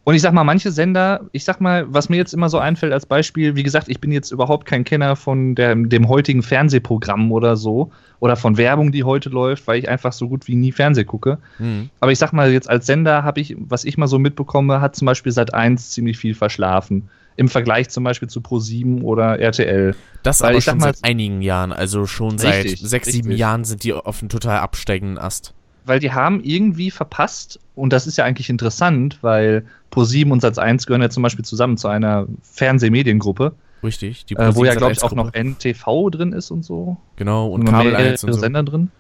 Und 0.05 0.15
ich 0.15 0.23
sag 0.23 0.33
mal, 0.33 0.43
manche 0.45 0.71
Sender, 0.71 1.27
ich 1.33 1.45
sag 1.45 1.61
mal, 1.61 1.85
was 1.93 2.09
mir 2.09 2.17
jetzt 2.17 2.33
immer 2.33 2.49
so 2.49 2.57
einfällt 2.57 2.95
als 2.95 3.05
Beispiel, 3.05 3.57
wie 3.57 3.63
gesagt, 3.63 3.91
ich 3.91 4.01
bin 4.01 4.11
jetzt 4.11 4.31
überhaupt 4.31 4.65
kein 4.65 4.85
Kenner 4.85 5.17
von 5.17 5.55
der, 5.55 5.75
dem 5.75 6.09
heutigen 6.09 6.43
Fernsehprogramm 6.43 7.31
oder 7.31 7.57
so 7.59 7.93
oder 8.19 8.37
von 8.37 8.57
Werbung, 8.57 8.91
die 8.91 9.05
heute 9.05 9.29
läuft, 9.29 9.67
weil 9.67 9.79
ich 9.79 9.87
einfach 9.87 10.15
so 10.15 10.27
gut 10.31 10.49
wie 10.49 10.57
nie 10.57 10.73
Fernseh 10.73 11.05
gucke. 11.05 11.37
Hm. 11.59 11.91
Aber 12.01 12.11
ich 12.11 12.19
sag 12.19 12.33
mal, 12.33 12.51
jetzt 12.51 12.71
als 12.71 12.87
Sender 12.87 13.23
habe 13.23 13.41
ich, 13.41 13.55
was 13.59 13.85
ich 13.85 13.99
mal 13.99 14.07
so 14.07 14.19
mitbekomme, 14.19 14.81
hat 14.81 14.97
zum 14.97 15.05
Beispiel 15.05 15.31
Sat 15.31 15.53
1 15.53 15.91
ziemlich 15.91 16.17
viel 16.17 16.35
verschlafen. 16.35 17.11
Im 17.37 17.49
Vergleich 17.49 17.91
zum 17.91 18.03
Beispiel 18.03 18.29
zu 18.29 18.41
Pro7 18.41 19.03
oder 19.03 19.39
RTL. 19.39 19.95
Das 20.23 20.41
Weil 20.41 20.49
aber 20.49 20.59
ich 20.59 20.65
sag 20.65 20.73
schon 20.73 20.81
mal- 20.81 20.95
seit 20.95 21.05
einigen 21.05 21.43
Jahren, 21.43 21.71
also 21.71 22.07
schon 22.07 22.39
seit 22.39 22.65
Richtig, 22.65 22.81
sechs, 22.81 23.09
sieben. 23.13 23.31
Jahren 23.33 23.65
sind 23.65 23.85
die 23.85 23.93
auf 23.93 24.23
einem 24.23 24.31
total 24.31 24.61
absteigenden 24.61 25.19
Ast. 25.19 25.53
Weil 25.89 26.01
die 26.01 26.13
haben 26.13 26.41
irgendwie 26.45 26.91
verpasst, 26.91 27.59
und 27.75 27.93
das 27.93 28.07
ist 28.07 28.19
ja 28.19 28.25
eigentlich 28.25 28.51
interessant, 28.51 29.19
weil 29.23 29.65
Pro7 29.93 30.31
und 30.31 30.41
Sat 30.41 30.59
1 30.59 30.87
gehören 30.87 31.03
ja 31.03 31.11
zum 31.11 31.23
Beispiel 31.23 31.45
zusammen 31.45 31.77
zu 31.77 31.89
einer 31.89 32.27
Fernsehmediengruppe, 32.43 33.55
Richtig. 33.83 34.25
Die 34.27 34.35
äh, 34.35 34.55
wo 34.55 34.65
ja, 34.65 34.75
glaube 34.75 34.93
ich, 34.93 35.03
auch 35.03 35.13
noch 35.13 35.27
Sat.1 35.27 35.33
Gruppe. 35.33 35.71
NTV 35.71 36.11
drin 36.11 36.33
ist 36.33 36.51
und 36.51 36.65
so. 36.65 36.97
Genau, 37.17 37.49
und 37.49 37.65
noch 37.65 37.73
Kabel 37.73 37.93
mehrere 37.93 38.11
1 38.11 38.25
und 38.25 38.33
so. 38.33 38.41
Sender 38.41 38.63
drin. 38.63 38.91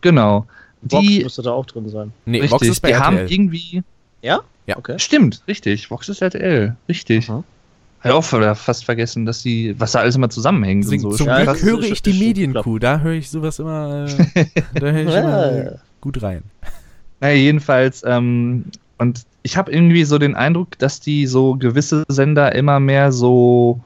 Genau. 0.00 0.46
Vox 0.82 1.06
Die, 1.06 1.22
müsste 1.22 1.42
da 1.42 1.52
auch 1.52 1.66
drin 1.66 1.88
sein. 1.88 2.12
Nee, 2.24 2.40
richtig, 2.40 2.52
Vox 2.52 2.66
ist 2.66 2.80
bei 2.80 2.88
die 2.88 2.96
haben 2.96 3.16
RTL. 3.16 3.32
irgendwie. 3.32 3.82
Ja? 4.22 4.40
Ja. 4.66 4.76
Okay. 4.76 4.98
Stimmt, 4.98 5.42
richtig. 5.48 5.90
Vox 5.90 6.08
ist 6.08 6.22
RTL. 6.22 6.76
Richtig. 6.88 7.28
Aha. 7.28 7.44
Hat 8.00 8.12
auch 8.12 8.22
fast 8.22 8.84
vergessen, 8.84 9.26
dass 9.26 9.42
die, 9.42 9.78
was 9.80 9.92
da 9.92 10.00
alles 10.00 10.14
immer 10.14 10.30
zusammenhängt. 10.30 10.84
Deswegen, 10.84 11.04
und 11.04 11.12
so. 11.12 11.16
zum 11.16 11.26
Ja, 11.26 11.42
Glück 11.44 11.62
höre 11.62 11.82
ich 11.82 12.02
die 12.02 12.12
Medienkuh, 12.12 12.78
da 12.78 13.00
höre 13.00 13.14
ich 13.14 13.30
sowas 13.30 13.58
immer, 13.58 14.06
äh, 14.34 14.44
da 14.74 14.86
höre 14.86 15.08
ich 15.08 15.14
immer 15.14 15.64
Ja. 15.64 15.72
Gut 16.06 16.22
rein. 16.22 16.44
Naja, 17.18 17.34
jedenfalls, 17.34 18.02
ähm, 18.06 18.66
und 18.98 19.24
ich 19.42 19.56
habe 19.56 19.72
irgendwie 19.72 20.04
so 20.04 20.18
den 20.18 20.36
Eindruck, 20.36 20.78
dass 20.78 21.00
die 21.00 21.26
so 21.26 21.54
gewisse 21.56 22.04
Sender 22.08 22.54
immer 22.54 22.78
mehr 22.78 23.10
so 23.10 23.80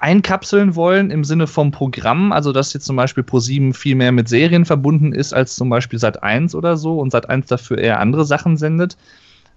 einkapseln 0.00 0.74
wollen 0.74 1.10
im 1.10 1.24
Sinne 1.24 1.46
vom 1.46 1.70
Programm, 1.70 2.32
also 2.32 2.52
dass 2.52 2.72
jetzt 2.72 2.86
zum 2.86 2.96
Beispiel 2.96 3.22
Pro7 3.22 3.74
viel 3.74 3.94
mehr 3.94 4.12
mit 4.12 4.28
Serien 4.28 4.64
verbunden 4.64 5.12
ist 5.12 5.34
als 5.34 5.56
zum 5.56 5.68
Beispiel 5.68 5.98
Sat1 5.98 6.54
oder 6.56 6.76
so 6.76 6.98
und 6.98 7.12
Sat1 7.12 7.48
dafür 7.48 7.78
eher 7.78 8.00
andere 8.00 8.24
Sachen 8.24 8.56
sendet. 8.56 8.96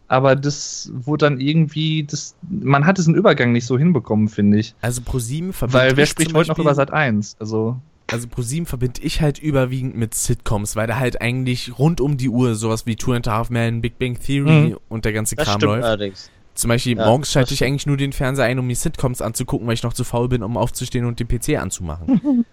Aber 0.08 0.36
das 0.36 0.92
wurde 0.94 1.26
dann 1.26 1.40
irgendwie, 1.40 2.04
das, 2.04 2.36
man 2.48 2.86
hat 2.86 2.98
diesen 2.98 3.16
Übergang 3.16 3.54
nicht 3.54 3.66
so 3.66 3.78
hinbekommen, 3.78 4.28
finde 4.28 4.60
ich. 4.60 4.76
Also 4.82 5.02
ProSieben 5.02 5.54
verbinde 5.54 5.80
Weil 5.80 5.98
wer 5.98 6.04
ich 6.04 6.10
spricht 6.12 6.34
heute 6.34 6.50
noch 6.50 6.60
über 6.60 6.74
Sat1? 6.74 7.38
Also, 7.40 7.78
Also 8.12 8.28
ProSieben 8.28 8.66
verbinde 8.68 9.02
ich 9.02 9.22
halt 9.22 9.40
überwiegend 9.40 9.96
mit 9.96 10.14
Sitcoms, 10.14 10.76
weil 10.76 10.86
da 10.88 10.98
halt 11.00 11.22
eigentlich 11.22 11.80
rund 11.80 12.00
um 12.02 12.18
die 12.18 12.30
Uhr 12.30 12.54
sowas 12.56 12.86
wie 12.86 12.96
Two 12.96 13.14
and 13.14 13.28
a 13.28 13.32
Half 13.38 13.50
Men, 13.50 13.82
Big 13.82 13.98
Bang 13.98 14.20
Theory 14.20 14.70
Mhm. 14.70 14.78
und 14.90 15.06
der 15.06 15.14
ganze 15.14 15.36
Das 15.36 15.46
Kram 15.46 15.60
stimmt 15.60 15.72
läuft. 15.74 15.84
allerdings. 15.86 16.30
Zum 16.54 16.70
Beispiel 16.70 16.96
Ja, 16.98 17.06
morgens 17.06 17.32
schalte 17.32 17.54
ich 17.54 17.64
eigentlich 17.64 17.86
nur 17.88 17.98
den 17.98 18.14
Fernseher 18.14 18.46
ein, 18.46 18.60
um 18.60 18.68
mir 18.68 18.76
Sitcoms 18.76 19.22
anzugucken, 19.22 19.68
weil 19.68 19.74
ich 19.74 19.84
noch 19.84 19.94
zu 19.94 20.04
faul 20.04 20.30
bin, 20.30 20.44
um 20.44 20.56
aufzustehen 20.56 21.06
und 21.06 21.20
den 21.20 21.28
PC 21.28 21.58
anzumachen. 21.58 22.46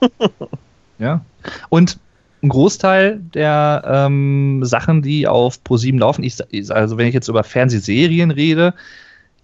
Ja. 0.98 1.24
Und 1.68 1.98
ein 2.42 2.48
Großteil 2.48 3.18
der 3.34 3.82
ähm, 3.86 4.64
Sachen, 4.64 5.02
die 5.02 5.26
auf 5.26 5.58
Pro7 5.66 5.98
laufen, 5.98 6.22
ich- 6.22 6.38
also 6.70 6.96
wenn 6.96 7.06
ich 7.08 7.14
jetzt 7.14 7.28
über 7.28 7.42
Fernsehserien 7.42 8.30
rede, 8.30 8.74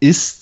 ist, 0.01 0.38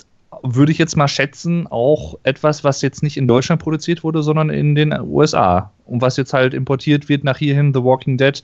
würde 0.54 0.72
ich 0.72 0.78
jetzt 0.78 0.96
mal 0.96 1.08
schätzen, 1.08 1.66
auch 1.66 2.18
etwas, 2.22 2.64
was 2.64 2.82
jetzt 2.82 3.02
nicht 3.02 3.16
in 3.16 3.26
Deutschland 3.26 3.62
produziert 3.62 4.04
wurde, 4.04 4.22
sondern 4.22 4.50
in 4.50 4.74
den 4.74 4.92
USA. 5.00 5.72
Und 5.84 6.02
was 6.02 6.16
jetzt 6.16 6.32
halt 6.32 6.54
importiert 6.54 7.08
wird 7.08 7.24
nach 7.24 7.38
hierhin, 7.38 7.72
The 7.72 7.82
Walking 7.82 8.18
Dead. 8.18 8.42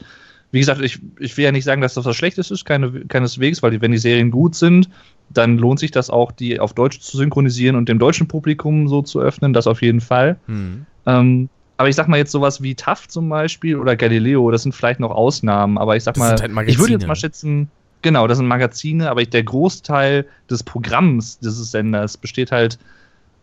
Wie 0.51 0.61
gesagt, 0.61 0.81
ich, 0.81 1.01
ich 1.19 1.37
will 1.37 1.45
ja 1.45 1.53
nicht 1.53 1.65
sagen, 1.65 1.81
dass 1.81 1.95
das 1.95 2.05
was 2.05 2.17
Schlechtes 2.17 2.51
ist, 2.51 2.65
keine, 2.65 2.91
keineswegs, 3.07 3.63
weil 3.63 3.71
die, 3.71 3.81
wenn 3.81 3.93
die 3.93 3.99
Serien 3.99 4.31
gut 4.31 4.55
sind, 4.55 4.89
dann 5.31 5.59
lohnt 5.59 5.81
sich 5.81 5.91
das 5.91 6.11
auch, 6.11 6.31
die 6.31 6.61
auf 6.61 6.75
Deutsch 6.75 7.01
zu 7.01 7.17
synchronisieren 7.17 7.77
und 7.77 7.89
dem 7.89 7.99
deutschen 7.99 8.29
Publikum 8.29 8.87
so 8.89 9.03
zu 9.03 9.21
öffnen, 9.21 9.53
das 9.53 9.67
auf 9.67 9.81
jeden 9.83 10.01
Fall. 10.01 10.37
Hm. 10.47 10.87
Ähm, 11.07 11.49
aber 11.79 11.89
ich 11.89 11.97
sag 11.97 12.07
mal 12.07 12.19
jetzt 12.19 12.33
sowas 12.33 12.63
wie 12.63 12.75
TAF 12.75 13.09
zum 13.09 13.29
Beispiel 13.29 13.77
oder 13.77 13.97
Galileo, 13.97 14.51
das 14.51 14.63
sind 14.63 14.75
vielleicht 14.75 15.01
noch 15.01 15.11
Ausnahmen, 15.11 15.79
aber 15.79 15.97
ich 15.97 16.05
sag 16.05 16.17
mal, 16.17 16.37
halt 16.39 16.69
ich 16.69 16.79
würde 16.79 16.93
jetzt 16.93 17.07
mal 17.07 17.17
schätzen, 17.17 17.71
genau, 18.03 18.27
das 18.27 18.39
sind 18.39 18.47
Magazine, 18.47 19.11
aber 19.11 19.23
ich, 19.23 19.31
der 19.31 19.43
Großteil 19.43 20.27
des 20.51 20.63
Programms 20.63 21.39
dieses 21.39 21.71
Senders 21.71 22.17
besteht 22.17 22.53
halt 22.53 22.79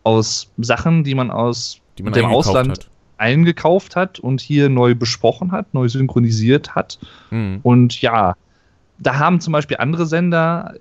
aus 0.04 0.50
Sachen, 0.58 1.04
die 1.04 1.14
man 1.14 1.30
aus 1.30 1.80
Die 1.98 2.02
man 2.02 2.12
dem 2.12 2.26
Ausland 2.26 2.70
hat. 2.70 2.90
eingekauft 3.18 3.96
hat 3.96 4.18
und 4.20 4.40
hier 4.40 4.68
neu 4.68 4.94
besprochen 4.94 5.52
hat, 5.52 5.72
neu 5.74 5.88
synchronisiert 5.88 6.74
hat. 6.74 6.98
Hm. 7.30 7.60
Und 7.62 8.00
ja, 8.00 8.34
da 8.98 9.18
haben 9.18 9.40
zum 9.40 9.52
Beispiel 9.52 9.78
andere 9.78 10.06
Sender, 10.06 10.74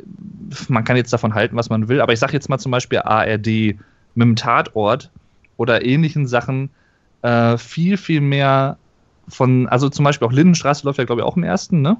man 0.68 0.84
kann 0.84 0.98
jetzt 0.98 1.12
davon 1.14 1.34
halten, 1.34 1.56
was 1.56 1.70
man 1.70 1.88
will, 1.88 2.02
aber 2.02 2.14
ich 2.14 2.20
sage 2.20 2.34
jetzt 2.34 2.50
mal 2.50 2.60
zum 2.60 2.72
Beispiel 2.72 3.00
ARD 3.00 3.48
mit 3.48 3.78
dem 4.16 4.36
Tatort 4.36 5.10
oder 5.58 5.86
ähnlichen 5.86 6.28
Sachen 6.28 6.70
äh, 7.22 7.58
viel, 7.58 7.98
viel 7.98 8.22
mehr 8.22 8.78
von, 9.28 9.68
also 9.70 9.90
zum 9.90 10.06
Beispiel 10.06 10.28
auch 10.28 10.32
Lindenstraße 10.32 10.86
läuft 10.86 11.00
ja, 11.00 11.06
glaube 11.06 11.22
ich, 11.22 11.28
auch 11.28 11.38
im 11.38 11.44
ersten, 11.44 11.82
ne? 11.82 11.98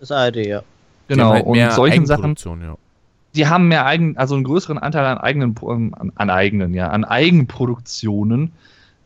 Das 0.00 0.12
ARD, 0.12 0.36
ja. 0.36 0.62
Genau, 1.08 1.32
halt 1.32 1.46
und 1.46 1.70
solchen 1.72 2.06
Sachen, 2.06 2.36
ja. 2.62 2.76
die 3.34 3.46
haben 3.46 3.68
mehr 3.68 3.86
eigen, 3.86 4.16
also 4.16 4.34
einen 4.34 4.44
größeren 4.44 4.78
Anteil 4.78 5.06
an 5.06 5.18
eigenen, 5.18 5.54
ähm, 5.62 5.94
an, 5.98 6.12
an 6.14 6.30
eigenen, 6.30 6.74
ja, 6.74 6.88
an 6.88 7.04
Eigenproduktionen. 7.04 8.52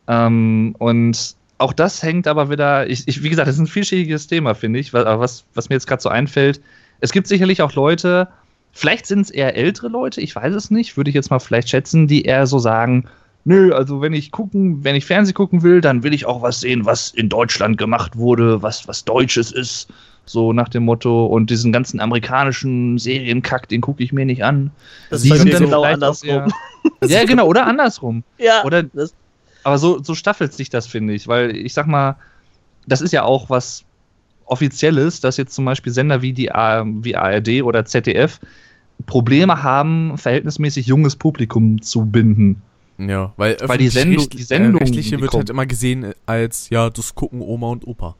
Ähm, 0.07 0.75
und 0.79 1.35
auch 1.57 1.73
das 1.73 2.03
hängt 2.03 2.27
aber 2.27 2.49
wieder, 2.49 2.89
ich, 2.89 3.07
ich, 3.07 3.23
wie 3.23 3.29
gesagt, 3.29 3.47
das 3.47 3.55
ist 3.55 3.61
ein 3.61 3.67
vielschichtiges 3.67 4.27
Thema, 4.27 4.53
finde 4.53 4.79
ich, 4.79 4.93
was, 4.93 5.05
was, 5.05 5.45
was 5.53 5.69
mir 5.69 5.75
jetzt 5.75 5.87
gerade 5.87 6.01
so 6.01 6.09
einfällt. 6.09 6.61
Es 6.99 7.11
gibt 7.11 7.27
sicherlich 7.27 7.61
auch 7.61 7.73
Leute, 7.73 8.27
vielleicht 8.73 9.05
sind 9.05 9.21
es 9.21 9.29
eher 9.29 9.55
ältere 9.55 9.87
Leute, 9.87 10.19
ich 10.19 10.35
weiß 10.35 10.53
es 10.53 10.71
nicht, 10.71 10.97
würde 10.97 11.09
ich 11.09 11.15
jetzt 11.15 11.29
mal 11.29 11.39
vielleicht 11.39 11.69
schätzen, 11.69 12.07
die 12.07 12.23
eher 12.23 12.47
so 12.47 12.59
sagen, 12.59 13.05
nö, 13.45 13.73
also 13.73 14.01
wenn 14.01 14.13
ich 14.13 14.31
gucken, 14.31 14.83
wenn 14.83 14.95
ich 14.95 15.05
Fernsehen 15.05 15.35
gucken 15.35 15.63
will, 15.63 15.81
dann 15.81 16.03
will 16.03 16.13
ich 16.13 16.25
auch 16.25 16.41
was 16.41 16.59
sehen, 16.59 16.85
was 16.85 17.11
in 17.11 17.29
Deutschland 17.29 17.77
gemacht 17.77 18.17
wurde, 18.17 18.61
was, 18.61 18.87
was 18.87 19.05
Deutsches 19.05 19.51
ist. 19.51 19.89
So 20.25 20.53
nach 20.53 20.69
dem 20.69 20.83
Motto, 20.85 21.25
und 21.25 21.49
diesen 21.49 21.73
ganzen 21.73 21.99
amerikanischen 21.99 22.97
Serienkack, 22.97 23.67
den 23.67 23.81
gucke 23.81 24.01
ich 24.03 24.13
mir 24.13 24.25
nicht 24.25 24.43
an. 24.43 24.71
Das 25.09 25.21
Die 25.23 25.29
ist 25.31 25.37
sind 25.39 25.53
dann 25.53 25.63
genau 25.65 25.83
andersrum. 25.83 26.51
Ja, 27.05 27.23
genau, 27.25 27.47
oder 27.47 27.65
andersrum. 27.67 28.23
Ja, 28.37 28.63
Oder- 28.65 28.83
das, 28.83 29.13
Aber 29.63 29.77
so, 29.77 30.01
so 30.03 30.15
staffelt 30.15 30.53
sich 30.53 30.69
das, 30.69 30.85
finde 30.87 31.13
ich. 31.13 31.27
Weil 31.27 31.55
ich 31.55 31.73
sag 31.73 31.87
mal, 31.87 32.15
das 32.87 33.01
ist 33.01 33.11
ja 33.13 33.23
auch 33.23 33.49
was 33.49 33.83
Offizielles, 34.45 35.21
dass 35.21 35.37
jetzt 35.37 35.53
zum 35.55 35.63
Beispiel 35.65 35.91
Sender 35.93 36.21
wie 36.21 36.33
die 36.33 36.47
wie 36.47 37.15
ARD 37.15 37.63
oder 37.63 37.85
ZDF 37.85 38.39
Probleme 39.05 39.63
haben, 39.63 40.17
verhältnismäßig 40.17 40.85
junges 40.87 41.15
Publikum 41.15 41.81
zu 41.81 42.05
binden. 42.05 42.61
Ja, 42.97 43.33
weil, 43.37 43.57
Weil 43.65 43.77
die 43.77 43.87
Sendung- 43.89 44.29
die 44.29 44.43
Sendung, 44.43 44.75
äh, 44.75 44.83
rechtliche 44.83 45.15
die 45.17 45.21
wird 45.21 45.33
halt 45.33 45.49
immer 45.49 45.65
gesehen 45.65 46.13
als, 46.25 46.69
ja, 46.69 46.89
das 46.89 47.15
gucken 47.15 47.41
Oma 47.41 47.67
und 47.69 47.87
Opa. 47.87 48.15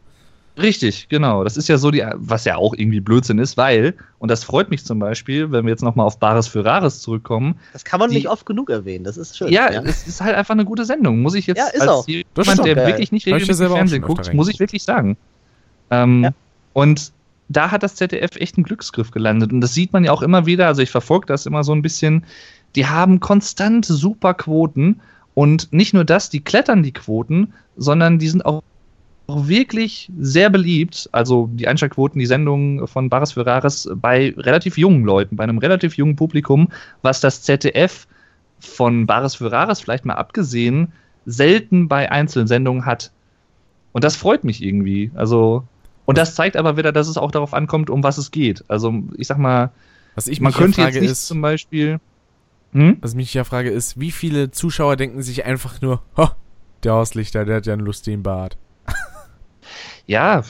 Richtig, 0.55 1.09
genau. 1.09 1.43
Das 1.43 1.57
ist 1.57 1.67
ja 1.67 1.77
so, 1.79 1.89
die, 1.89 2.05
was 2.13 2.45
ja 2.45 2.57
auch 2.57 2.73
irgendwie 2.75 2.99
Blödsinn 2.99 3.39
ist, 3.39 3.57
weil, 3.57 3.95
und 4.19 4.29
das 4.29 4.43
freut 4.43 4.69
mich 4.69 4.85
zum 4.85 4.99
Beispiel, 4.99 5.51
wenn 5.51 5.65
wir 5.65 5.71
jetzt 5.71 5.81
nochmal 5.81 6.05
auf 6.05 6.19
Bares 6.19 6.47
für 6.47 6.63
Rares 6.63 7.01
zurückkommen, 7.01 7.55
das 7.73 7.83
kann 7.83 7.99
man 7.99 8.09
Die- 8.11 8.17
nicht 8.17 8.29
oft 8.29 8.45
genug 8.45 8.69
erwähnen. 8.69 9.03
Das 9.03 9.17
ist 9.17 9.35
schön. 9.37 9.49
ja, 9.49 9.67
es 9.69 10.07
ist 10.07 10.21
halt 10.21 10.35
einfach 10.35 10.53
eine 10.53 10.65
gute 10.65 10.85
Sendung, 10.85 11.21
muss 11.23 11.33
ich 11.33 11.47
jetzt 11.47 11.57
Ja, 11.57 11.67
ist 11.69 11.81
als 11.81 11.89
auch. 11.89 12.07
Jemand, 12.07 12.65
der 12.65 12.75
geil. 12.75 12.87
wirklich 12.87 13.11
nicht 13.11 13.25
ja 13.25 13.35
regelmäßig 13.35 13.67
Fernsehen 13.67 14.01
guckt, 14.03 14.31
muss 14.33 14.47
ich 14.47 14.59
wirklich 14.59 14.83
sagen. 14.83 15.17
Ähm, 15.89 16.23
Ja. 16.25 16.29
Und 16.73 17.11
da 17.49 17.71
hat 17.71 17.83
das 17.83 17.95
ZDF 17.95 18.35
echt 18.37 18.57
einen 18.57 18.63
Glücksgriff 18.63 19.11
gelandet. 19.11 19.51
Und 19.53 19.61
das 19.61 19.73
sieht 19.73 19.91
man 19.93 20.03
ja 20.03 20.11
auch 20.11 20.21
immer 20.21 20.45
wieder, 20.45 20.67
also 20.67 20.81
ich 20.81 20.89
verfolge 20.91 21.25
das 21.27 21.45
immer 21.45 21.63
so 21.63 21.71
ein 21.73 21.81
bisschen, 21.81 22.25
die 22.75 22.87
haben 22.87 23.19
konstant 23.19 23.85
super 23.85 24.33
Quoten 24.33 24.99
und 25.35 25.71
nicht 25.73 25.93
nur 25.93 26.03
das, 26.05 26.29
die 26.29 26.39
klettern 26.41 26.83
die 26.83 26.93
Quoten, 26.93 27.53
sondern 27.75 28.17
die 28.19 28.27
sind 28.29 28.45
auch 28.45 28.63
auch 29.33 29.47
wirklich 29.47 30.11
sehr 30.19 30.49
beliebt, 30.49 31.09
also 31.11 31.49
die 31.51 31.67
Einschaltquoten, 31.67 32.19
die 32.19 32.25
Sendungen 32.25 32.87
von 32.87 33.09
Bares 33.09 33.33
für 33.33 33.45
Rares 33.45 33.89
bei 33.95 34.33
relativ 34.37 34.77
jungen 34.77 35.03
Leuten, 35.03 35.35
bei 35.35 35.43
einem 35.43 35.57
relativ 35.57 35.97
jungen 35.97 36.15
Publikum, 36.15 36.69
was 37.01 37.19
das 37.19 37.41
ZDF 37.41 38.07
von 38.59 39.07
Bares 39.07 39.35
für 39.35 39.51
Rares 39.51 39.81
vielleicht 39.81 40.05
mal 40.05 40.15
abgesehen 40.15 40.93
selten 41.25 41.87
bei 41.87 42.11
einzelnen 42.11 42.47
Sendungen 42.47 42.85
hat. 42.85 43.11
Und 43.91 44.03
das 44.03 44.15
freut 44.15 44.43
mich 44.43 44.63
irgendwie. 44.63 45.11
Also 45.15 45.63
und 46.05 46.17
das 46.17 46.35
zeigt 46.35 46.57
aber 46.57 46.77
wieder, 46.77 46.91
dass 46.91 47.07
es 47.07 47.17
auch 47.17 47.31
darauf 47.31 47.53
ankommt, 47.53 47.89
um 47.89 48.03
was 48.03 48.17
es 48.17 48.31
geht. 48.31 48.63
Also 48.67 48.93
ich 49.17 49.27
sag 49.27 49.37
mal, 49.37 49.71
Was 50.15 50.27
ich 50.27 50.41
man 50.41 50.53
könnte 50.53 50.81
frage 50.81 50.95
jetzt 50.95 51.01
nicht 51.01 51.11
ist, 51.11 51.27
zum 51.27 51.41
Beispiel. 51.41 51.99
Hm? 52.73 52.97
was 53.01 53.13
mich 53.13 53.31
ja 53.35 53.43
frage 53.43 53.69
ist, 53.69 53.99
wie 53.99 54.09
viele 54.09 54.49
Zuschauer 54.49 54.95
denken 54.95 55.21
sich 55.21 55.45
einfach 55.45 55.79
nur, 55.81 56.01
der 56.83 56.93
Hauslichter, 56.93 57.45
der 57.45 57.57
hat 57.57 57.67
ja 57.67 57.73
einen 57.73 57.85
lustigen 57.85 58.23
Bart. 58.23 58.57
Ja, 60.05 60.43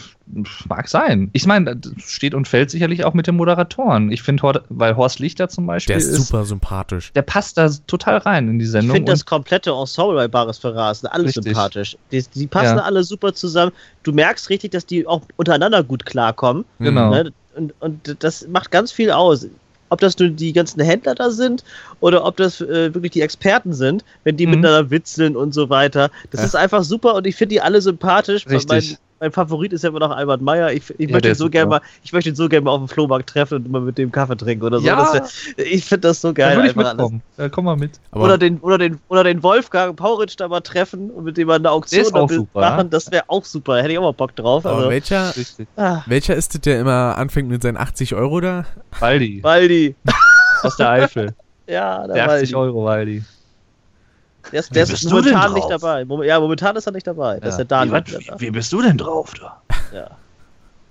mag 0.68 0.88
sein. 0.90 1.30
Ich 1.34 1.46
meine, 1.46 1.76
das 1.76 1.92
steht 2.12 2.34
und 2.34 2.48
fällt 2.48 2.72
sicherlich 2.72 3.06
auch 3.06 3.14
mit 3.14 3.28
den 3.28 3.36
Moderatoren. 3.36 4.12
Ich 4.12 4.24
finde, 4.24 4.64
weil 4.70 4.96
Horst 4.98 5.20
Lichter 5.20 5.48
zum 5.48 5.68
Beispiel 5.68 5.94
Der 5.96 5.98
ist 6.04 6.12
super 6.16 6.44
sympathisch. 6.44 7.12
der 7.14 7.22
passt 7.22 7.58
da 7.60 7.70
total 7.86 8.18
rein 8.18 8.48
in 8.50 8.58
die 8.58 8.66
Ich 8.66 8.72
Sendung. 8.72 8.96
finde 8.96 9.12
das 9.12 9.26
komplette 9.26 9.70
Ensemble 9.72 10.16
bei 10.16 10.28
Bares 10.28 10.58
Ferraz 10.58 11.02
sind 11.02 11.10
alle 11.12 11.26
Richtig. 11.26 11.44
sympathisch. 11.44 11.98
Die, 12.12 12.24
die 12.34 12.48
passen 12.48 12.78
Ja. 12.78 12.84
alle 12.84 13.04
super 13.04 13.34
zusammen. 13.34 13.72
Du 14.02 14.12
merkst 14.12 14.50
richtig, 14.50 14.72
dass 14.72 14.88
die 14.88 15.06
auch 15.06 15.22
untereinander 15.36 15.84
gut 15.84 16.06
klarkommen. 16.06 16.66
Genau. 16.80 17.12
Ne? 17.12 17.32
Und, 17.56 17.74
und 17.80 18.16
das 18.24 18.48
macht 18.48 18.72
ganz 18.72 18.92
viel 18.92 19.12
aus. 19.12 19.46
Ob 19.90 20.00
das 20.00 20.18
nur 20.18 20.30
die 20.30 20.54
ganzen 20.54 20.82
Händler 20.82 21.14
da 21.14 21.30
sind 21.30 21.64
oder 22.00 22.26
ob 22.26 22.38
das 22.38 22.60
äh, 22.60 22.92
wirklich 22.96 23.12
die 23.12 23.22
Experten 23.22 23.74
sind, 23.74 24.04
wenn 24.24 24.36
die 24.38 24.48
Mhm. 24.48 24.54
miteinander 24.54 24.90
witzeln 24.90 25.36
und 25.36 25.54
so 25.54 25.70
weiter. 25.70 26.10
Das 26.32 26.42
Ja. 26.42 26.48
ist 26.48 26.56
einfach 26.56 26.84
super 26.84 27.14
und 27.14 27.28
ich 27.28 27.36
finde 27.36 27.54
die 27.54 27.62
alle 27.62 27.80
sympathisch. 27.80 28.48
Richtig. 28.48 28.90
Mein, 28.92 28.98
mein 29.24 29.32
Favorit 29.32 29.72
ist 29.72 29.84
ja 29.84 29.90
immer 29.90 30.00
noch 30.00 30.12
Albert 30.12 30.42
Meyer. 30.42 30.74
Ich, 30.74 30.90
ich, 30.98 31.08
Ja, 31.08 31.14
möchte 31.14 31.30
ihn 31.30 31.36
so 31.36 31.50
gerne 31.50 31.70
mal, 31.70 31.82
ich 32.04 32.12
möchte 32.12 32.30
ihn 32.30 32.36
so 32.36 32.50
gerne 32.50 32.66
mal 32.66 32.72
auf 32.72 32.80
dem 32.82 32.90
Flohmarkt 32.90 33.30
treffen 33.30 33.64
und 33.64 33.72
mal 33.72 33.80
mit 33.80 33.98
dem 33.98 34.12
Kaffee 34.12 34.36
trinken 34.36 34.66
oder 34.66 34.80
so. 34.80 34.86
Ja. 34.86 34.98
Das 34.98 35.14
wär, 35.56 35.66
ich 35.66 35.86
finde 35.86 36.10
das 36.10 36.20
so 36.20 36.34
da 36.34 36.34
geil. 36.34 36.58
würde 36.58 36.70
ich 36.70 36.76
mitkommen. 36.76 37.22
Da 37.38 37.48
komm 37.48 37.64
mal 37.64 37.78
mit. 37.78 38.02
Aber 38.12 38.26
Oder 38.26 38.38
den, 38.38 38.60
oder, 38.60 38.78
den, 38.78 39.00
oder 39.08 39.24
den 39.24 39.42
Wolfgang 39.42 39.96
Pauritsch 39.96 40.36
da 40.38 40.50
mal 40.50 40.60
treffen 40.60 41.10
und 41.10 41.24
mit 41.24 41.38
dem 41.38 41.48
mal 41.48 41.56
eine 41.56 41.72
Auktion 41.72 42.04
da 42.14 42.28
machen, 42.60 42.90
das 42.90 43.10
wäre 43.12 43.24
auch 43.28 43.46
super. 43.46 43.78
Hätte 43.78 43.94
ich 43.94 43.98
auch 43.98 44.04
mal 44.04 44.12
Bock 44.12 44.36
drauf. 44.36 44.66
aber 44.66 44.76
Also, 44.78 44.90
welcher, 44.90 45.34
Richtig. 45.38 45.68
ah, 45.78 46.02
welcher 46.06 46.36
ist 46.36 46.54
das, 46.54 46.60
der 46.62 46.82
immer 46.82 47.18
anfängt 47.18 47.48
mit 47.50 47.64
seinen 47.64 47.78
80 47.78 48.16
Euro 48.16 48.42
da? 48.42 48.66
Waldi. 49.00 49.42
Waldi. 49.42 49.96
Aus 50.64 50.76
der 50.76 50.90
Eifel. 50.90 51.34
Ja, 51.66 52.06
der, 52.08 52.16
Der 52.16 52.26
80 52.26 52.54
Waldi. 52.54 52.56
Euro 52.56 52.84
Waldi. 52.84 53.24
Der 54.52 54.60
ist, 54.60 54.76
der 54.76 54.84
ist 54.84 54.92
bist 54.92 55.04
du 55.06 55.22
denn 55.22 55.34
momentan 55.34 55.54
nicht 55.54 55.64
drauf? 55.64 55.82
dabei. 55.82 56.06
Mom- 56.06 56.24
Ja, 56.24 56.40
momentan 56.40 56.76
ist 56.76 56.86
er 56.86 56.92
nicht 56.94 57.08
dabei. 57.08 57.40
Das 57.40 57.52
ist 57.52 57.58
der 57.58 57.66
Daniel. 57.66 58.04
Wie, 58.06 58.18
wie, 58.18 58.42
wie 58.48 58.52
bist 58.52 58.72
du 58.74 58.82
denn 58.82 58.98
drauf 58.98 59.34
da? 59.40 59.62
Ja. 59.94 60.12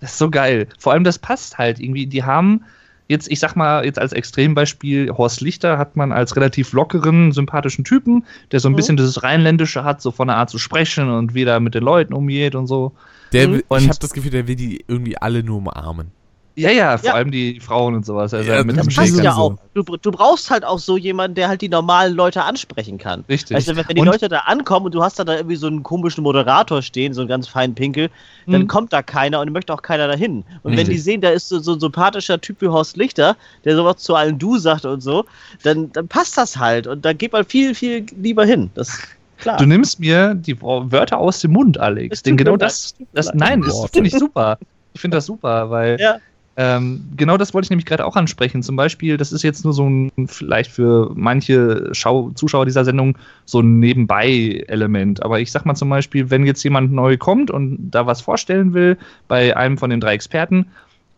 Das 0.00 0.12
ist 0.12 0.18
so 0.18 0.30
geil. 0.30 0.66
Vor 0.78 0.92
allem, 0.92 1.04
das 1.04 1.18
passt 1.18 1.58
halt 1.58 1.78
irgendwie. 1.78 2.06
Die 2.06 2.24
haben 2.24 2.64
jetzt, 3.08 3.30
ich 3.30 3.38
sag 3.40 3.54
mal, 3.54 3.84
jetzt 3.84 3.98
als 3.98 4.12
Extrembeispiel, 4.12 5.10
Horst 5.16 5.40
Lichter 5.42 5.76
hat 5.78 5.96
man 5.96 6.12
als 6.12 6.34
relativ 6.34 6.72
lockeren, 6.72 7.32
sympathischen 7.32 7.84
Typen, 7.84 8.24
der 8.50 8.60
so 8.60 8.68
ein 8.68 8.72
Mhm. 8.72 8.76
bisschen 8.76 8.96
dieses 8.96 9.22
Rheinländische 9.22 9.84
hat, 9.84 10.00
so 10.00 10.10
von 10.10 10.28
der 10.28 10.36
Art 10.38 10.50
zu 10.50 10.58
sprechen 10.58 11.10
und 11.10 11.34
wie 11.34 11.44
der 11.44 11.60
mit 11.60 11.74
den 11.74 11.82
Leuten 11.84 12.14
umgeht 12.14 12.54
und 12.54 12.66
so. 12.66 12.92
Der, 13.32 13.48
Mhm. 13.48 13.52
will- 13.52 13.58
ich 13.60 13.70
Und- 13.70 13.88
habe 13.88 13.98
das 14.00 14.12
Gefühl, 14.12 14.30
der 14.30 14.48
will 14.48 14.56
die 14.56 14.84
irgendwie 14.88 15.16
alle 15.18 15.42
nur 15.42 15.58
umarmen. 15.58 16.10
Ja, 16.54 16.70
ja, 16.70 16.98
vor 16.98 17.08
Ja. 17.08 17.14
allem 17.14 17.30
die 17.30 17.60
Frauen 17.60 17.94
und 17.94 18.04
sowas. 18.04 18.34
Also 18.34 18.50
Ja, 18.50 18.62
mit 18.62 18.76
das 18.76 18.86
passt 18.94 19.18
ja 19.22 19.34
auch. 19.34 19.56
Du, 19.72 19.82
du 19.82 20.10
brauchst 20.10 20.50
halt 20.50 20.64
auch 20.64 20.78
so 20.78 20.98
jemanden, 20.98 21.34
der 21.34 21.48
halt 21.48 21.62
die 21.62 21.68
normalen 21.70 22.14
Leute 22.14 22.42
ansprechen 22.42 22.98
kann. 22.98 23.24
Richtig. 23.28 23.56
Weißt 23.56 23.68
du, 23.68 23.76
wenn, 23.76 23.88
wenn 23.88 23.94
die 23.96 24.00
Und- 24.02 24.08
Leute 24.08 24.28
da 24.28 24.40
ankommen 24.40 24.86
und 24.86 24.94
du 24.94 25.02
hast 25.02 25.18
da, 25.18 25.24
da 25.24 25.36
irgendwie 25.36 25.56
so 25.56 25.66
einen 25.66 25.82
komischen 25.82 26.22
Moderator 26.22 26.82
stehen, 26.82 27.14
so 27.14 27.22
einen 27.22 27.28
ganz 27.28 27.48
feinen 27.48 27.74
Pinkel, 27.74 28.10
dann 28.46 28.62
Hm. 28.62 28.68
kommt 28.68 28.92
da 28.92 29.00
keiner 29.02 29.40
und 29.40 29.50
möchte 29.52 29.72
auch 29.72 29.80
keiner 29.82 30.08
dahin. 30.08 30.44
Und 30.62 30.72
wenn 30.72 30.78
Richtig. 30.80 30.96
die 30.96 31.00
sehen, 31.00 31.20
da 31.22 31.30
ist 31.30 31.48
so, 31.48 31.58
so 31.58 31.72
ein 31.72 31.80
sympathischer 31.80 32.38
Typ 32.40 32.60
wie 32.60 32.68
Horst 32.68 32.96
Lichter, 32.98 33.36
der 33.64 33.74
sowas 33.76 33.96
zu 33.98 34.14
allen 34.14 34.38
Du 34.38 34.58
sagt 34.58 34.84
und 34.84 35.00
so, 35.00 35.24
dann, 35.62 35.90
dann 35.92 36.06
passt 36.08 36.36
das 36.36 36.58
halt 36.58 36.86
und 36.86 37.04
da 37.04 37.12
geht 37.14 37.32
man 37.32 37.44
viel, 37.46 37.74
viel 37.74 38.04
lieber 38.20 38.44
hin. 38.44 38.70
Das 38.74 38.98
klar. 39.38 39.56
Du 39.56 39.64
nimmst 39.64 40.00
mir 40.00 40.34
die 40.34 40.60
Wörter 40.60 41.16
aus 41.16 41.40
dem 41.40 41.52
Mund, 41.52 41.78
Alex. 41.78 42.22
Denn 42.22 42.36
genau 42.36 42.56
das, 42.58 42.94
das 43.14 43.32
nein, 43.32 43.62
das 43.62 43.86
finde 43.92 44.08
ich 44.08 44.14
super. 44.18 44.58
Ich 44.94 45.00
finde 45.00 45.16
das 45.16 45.24
super, 45.24 45.70
weil 45.70 45.96
Ja. 45.98 46.16
Ähm, 46.56 47.04
genau 47.16 47.36
das 47.38 47.54
wollte 47.54 47.66
ich 47.66 47.70
nämlich 47.70 47.86
gerade 47.86 48.04
auch 48.04 48.14
ansprechen. 48.16 48.62
Zum 48.62 48.76
Beispiel, 48.76 49.16
das 49.16 49.32
ist 49.32 49.42
jetzt 49.42 49.64
nur 49.64 49.72
so 49.72 49.88
ein, 49.88 50.10
vielleicht 50.26 50.70
für 50.70 51.10
manche 51.14 51.88
Schau 51.92 52.30
Zuschauer 52.34 52.66
dieser 52.66 52.84
Sendung 52.84 53.16
so 53.46 53.60
ein 53.60 53.78
Nebenbei-Element. 53.78 55.22
Aber 55.22 55.40
ich 55.40 55.50
sag 55.52 55.64
mal 55.66 55.74
zum 55.74 55.88
Beispiel, 55.88 56.30
wenn 56.30 56.44
jetzt 56.46 56.62
jemand 56.62 56.92
neu 56.92 57.16
kommt 57.16 57.50
und 57.50 57.90
da 57.90 58.06
was 58.06 58.20
vorstellen 58.20 58.74
will 58.74 58.98
bei 59.28 59.56
einem 59.56 59.78
von 59.78 59.90
den 59.90 60.00
drei 60.00 60.14
Experten 60.14 60.66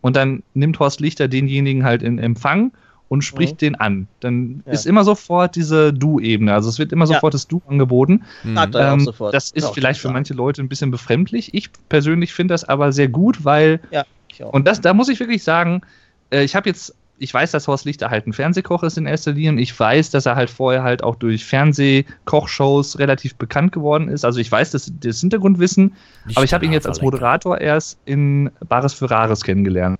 und 0.01 0.15
dann 0.15 0.43
nimmt 0.53 0.79
Horst 0.79 0.99
Lichter 0.99 1.27
denjenigen 1.27 1.83
halt 1.83 2.01
in 2.03 2.19
Empfang 2.19 2.71
und 3.07 3.21
spricht 3.23 3.61
den 3.61 3.75
an. 3.75 4.07
Dann 4.19 4.35
Mhm. 4.35 4.63
Ja. 4.65 4.71
ist 4.73 4.85
immer 4.87 5.03
sofort 5.03 5.55
diese 5.55 5.93
Du-Ebene. 5.93 6.53
Also 6.53 6.69
es 6.69 6.79
wird 6.79 6.91
immer 6.91 7.03
Ja. 7.05 7.13
sofort 7.13 7.33
das 7.35 7.47
Du 7.47 7.61
angeboten. 7.67 8.23
Hm. 8.41 8.57
Er 8.57 8.63
auch 8.63 8.93
Ähm, 8.93 8.99
sofort. 9.01 9.33
das 9.33 9.51
ist 9.51 9.61
Kann 9.63 9.69
auch 9.69 9.73
vielleicht 9.75 9.99
für 9.99 10.09
manche 10.09 10.33
Leute 10.33 10.61
ein 10.63 10.69
bisschen 10.69 10.91
befremdlich. 10.91 11.53
Ich 11.53 11.69
persönlich 11.89 12.33
finde 12.33 12.53
das 12.53 12.63
aber 12.63 12.91
sehr 12.91 13.07
gut, 13.07 13.45
weil, 13.45 13.79
auch. 13.91 14.03
Und 14.43 14.67
das, 14.67 14.81
da 14.81 14.93
muss 14.93 15.09
ich 15.09 15.19
wirklich 15.19 15.43
sagen, 15.43 15.81
äh, 16.29 16.43
ich 16.43 16.55
habe 16.55 16.69
jetzt, 16.69 16.95
ich 17.17 17.33
weiß, 17.33 17.51
dass 17.51 17.67
Horst 17.67 17.85
Lichter 17.85 18.09
halt 18.09 18.27
ein 18.27 18.33
Fernsehkoch 18.33 18.83
ist 18.83 18.97
in 18.97 19.05
erster 19.05 19.31
Linie. 19.31 19.51
und 19.51 19.57
Ich 19.57 19.77
weiß, 19.77 20.09
dass 20.09 20.25
er 20.25 20.35
halt 20.35 20.49
vorher 20.49 20.83
halt 20.83 21.03
auch 21.03 21.15
durch 21.15 21.45
Fernsehkochshows 21.45 22.99
relativ 22.99 23.35
bekannt 23.35 23.71
geworden 23.71 24.09
ist. 24.09 24.25
Also 24.25 24.39
ich 24.39 24.51
weiß 24.51 24.71
das, 24.71 24.91
das 24.99 25.21
Hintergrundwissen, 25.21 25.95
aber 26.35 26.43
ich 26.43 26.53
habe 26.53 26.65
ihn 26.65 26.73
jetzt 26.73 26.87
als 26.87 27.01
Moderator 27.01 27.59
erst 27.61 27.99
in 28.05 28.51
Bares 28.67 28.93
für 28.93 29.09
Rares 29.09 29.43
kennengelernt. 29.43 29.97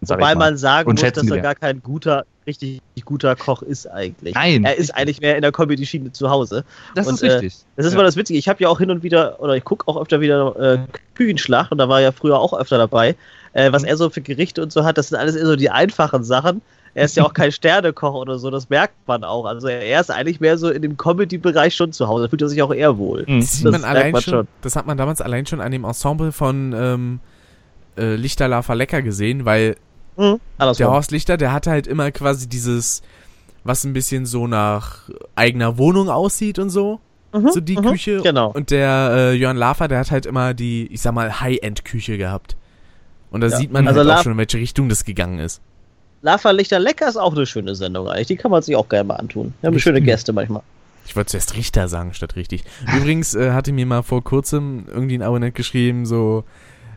Wobei 0.00 0.34
man 0.34 0.56
sagen 0.56 0.88
Und 0.88 1.02
muss, 1.02 1.12
dass 1.12 1.16
er 1.16 1.22
gelernt. 1.22 1.42
gar 1.42 1.54
kein 1.56 1.82
guter, 1.82 2.24
richtig 2.46 2.80
guter 3.04 3.36
Koch 3.36 3.62
ist 3.62 3.86
eigentlich. 3.86 4.34
Nein, 4.34 4.64
Er 4.64 4.76
ist 4.76 4.94
eigentlich 4.94 5.20
mehr 5.20 5.36
in 5.36 5.42
der 5.42 5.52
Comedy-Schiene 5.52 6.12
zu 6.12 6.30
Hause. 6.30 6.64
das 6.94 7.06
und, 7.06 7.14
ist 7.14 7.22
äh, 7.22 7.32
richtig. 7.32 7.54
Das 7.76 7.86
ist 7.86 7.92
Ja. 7.92 7.98
immer 7.98 8.04
das 8.04 8.16
Witzige. 8.16 8.38
Ich 8.38 8.48
habe 8.48 8.62
ja 8.62 8.68
auch 8.68 8.78
hin 8.78 8.90
und 8.90 9.02
wieder, 9.02 9.40
oder 9.40 9.56
ich 9.56 9.64
gucke 9.64 9.86
auch 9.88 10.00
öfter 10.00 10.20
wieder 10.20 10.54
äh, 10.58 10.78
Küchenschlacht 11.14 11.72
und 11.72 11.78
da 11.78 11.88
war 11.88 11.98
er 12.00 12.04
ja 12.06 12.12
früher 12.12 12.38
auch 12.38 12.52
öfter 12.58 12.78
dabei. 12.78 13.14
Äh, 13.52 13.72
was 13.72 13.82
Mhm. 13.82 13.88
er 13.88 13.96
so 13.96 14.10
für 14.10 14.20
Gerichte 14.20 14.62
und 14.62 14.72
so 14.72 14.84
hat, 14.84 14.98
das 14.98 15.08
sind 15.08 15.18
alles 15.18 15.34
eher 15.36 15.46
so 15.46 15.56
die 15.56 15.70
einfachen 15.70 16.24
Sachen. 16.24 16.62
Er 16.94 17.04
ist 17.04 17.16
ja 17.16 17.24
auch 17.24 17.34
kein 17.34 17.52
Sternekoch 17.52 18.14
oder 18.14 18.38
so, 18.38 18.50
das 18.50 18.68
merkt 18.70 18.94
man 19.06 19.22
auch. 19.24 19.44
Also 19.44 19.68
er 19.68 20.00
ist 20.00 20.10
eigentlich 20.10 20.40
mehr 20.40 20.56
so 20.58 20.70
in 20.70 20.82
dem 20.82 20.96
Comedy-Bereich 20.96 21.74
schon 21.74 21.92
zu 21.92 22.08
Hause. 22.08 22.24
Da 22.24 22.28
fühlt 22.30 22.42
er 22.42 22.48
sich 22.48 22.62
auch 22.62 22.72
eher 22.72 22.96
wohl. 22.98 23.24
Mhm. 23.28 23.40
Das, 23.40 23.52
sieht 23.52 23.66
Das 23.66 23.72
man 23.72 23.80
merkt 23.82 23.96
allein 23.96 24.12
man 24.12 24.22
schon, 24.22 24.32
schon. 24.32 24.48
das 24.62 24.76
hat 24.76 24.86
man 24.86 24.96
damals 24.96 25.20
allein 25.20 25.44
schon 25.46 25.60
an 25.60 25.72
dem 25.72 25.84
Ensemble 25.84 26.32
von 26.32 26.72
ähm, 26.76 27.20
äh, 27.98 28.14
Lichterlafer 28.16 28.74
Lecker 28.74 29.02
gesehen, 29.02 29.44
weil 29.44 29.76
Mhm. 30.16 30.40
Der. 30.78 30.90
Horst 30.90 31.10
Lichter, 31.10 31.36
der 31.36 31.52
hatte 31.52 31.70
halt 31.70 31.86
immer 31.86 32.10
quasi 32.10 32.48
dieses, 32.48 33.02
was 33.64 33.84
ein 33.84 33.92
bisschen 33.92 34.26
so 34.26 34.46
nach 34.46 35.08
eigener 35.34 35.78
Wohnung 35.78 36.08
aussieht 36.08 36.58
und 36.58 36.70
so. 36.70 37.00
Mhm, 37.32 37.50
So 37.50 37.60
die 37.60 37.76
mhm, 37.76 37.82
Küche. 37.82 38.20
Genau. 38.22 38.50
Und 38.52 38.70
der 38.70 39.10
äh, 39.14 39.32
Jörn 39.34 39.56
Lafer, 39.56 39.88
der 39.88 39.98
hat 39.98 40.10
halt 40.10 40.26
immer 40.26 40.54
die, 40.54 40.86
ich 40.92 41.00
sag 41.02 41.12
mal, 41.12 41.40
High-End-Küche 41.40 42.16
gehabt. 42.18 42.56
Und 43.30 43.40
da 43.42 43.48
Ja. 43.48 43.56
sieht 43.56 43.72
man 43.72 43.86
Also 43.86 44.00
halt 44.00 44.10
auch 44.10 44.22
schon, 44.22 44.32
in 44.32 44.38
welche 44.38 44.58
Richtung 44.58 44.88
das 44.88 45.04
gegangen 45.04 45.38
ist. 45.38 45.60
Lava 46.22 46.50
Lichter 46.50 46.78
Lecker 46.78 47.08
ist 47.08 47.16
auch 47.16 47.34
eine 47.34 47.44
schöne 47.44 47.74
Sendung 47.74 48.08
eigentlich. 48.08 48.28
Die 48.28 48.36
kann 48.36 48.50
man 48.50 48.62
sich 48.62 48.74
auch 48.74 48.88
gerne 48.88 49.04
mal 49.08 49.16
antun. 49.16 49.52
Wir 49.60 49.68
haben 49.68 49.78
schöne 49.78 50.00
Gäste 50.00 50.32
manchmal. 50.32 50.62
Ich 51.04 51.14
wollte 51.14 51.30
zuerst 51.30 51.54
Richter 51.54 51.86
sagen 51.88 52.14
statt 52.14 52.34
richtig. 52.36 52.64
Übrigens 52.96 53.34
äh, 53.34 53.52
hatte 53.52 53.72
mir 53.72 53.86
mal 53.86 54.02
vor 54.02 54.24
kurzem 54.24 54.86
irgendwie 54.88 55.16
ein 55.18 55.22
Abonnent 55.22 55.54
geschrieben, 55.54 56.04
so, 56.06 56.42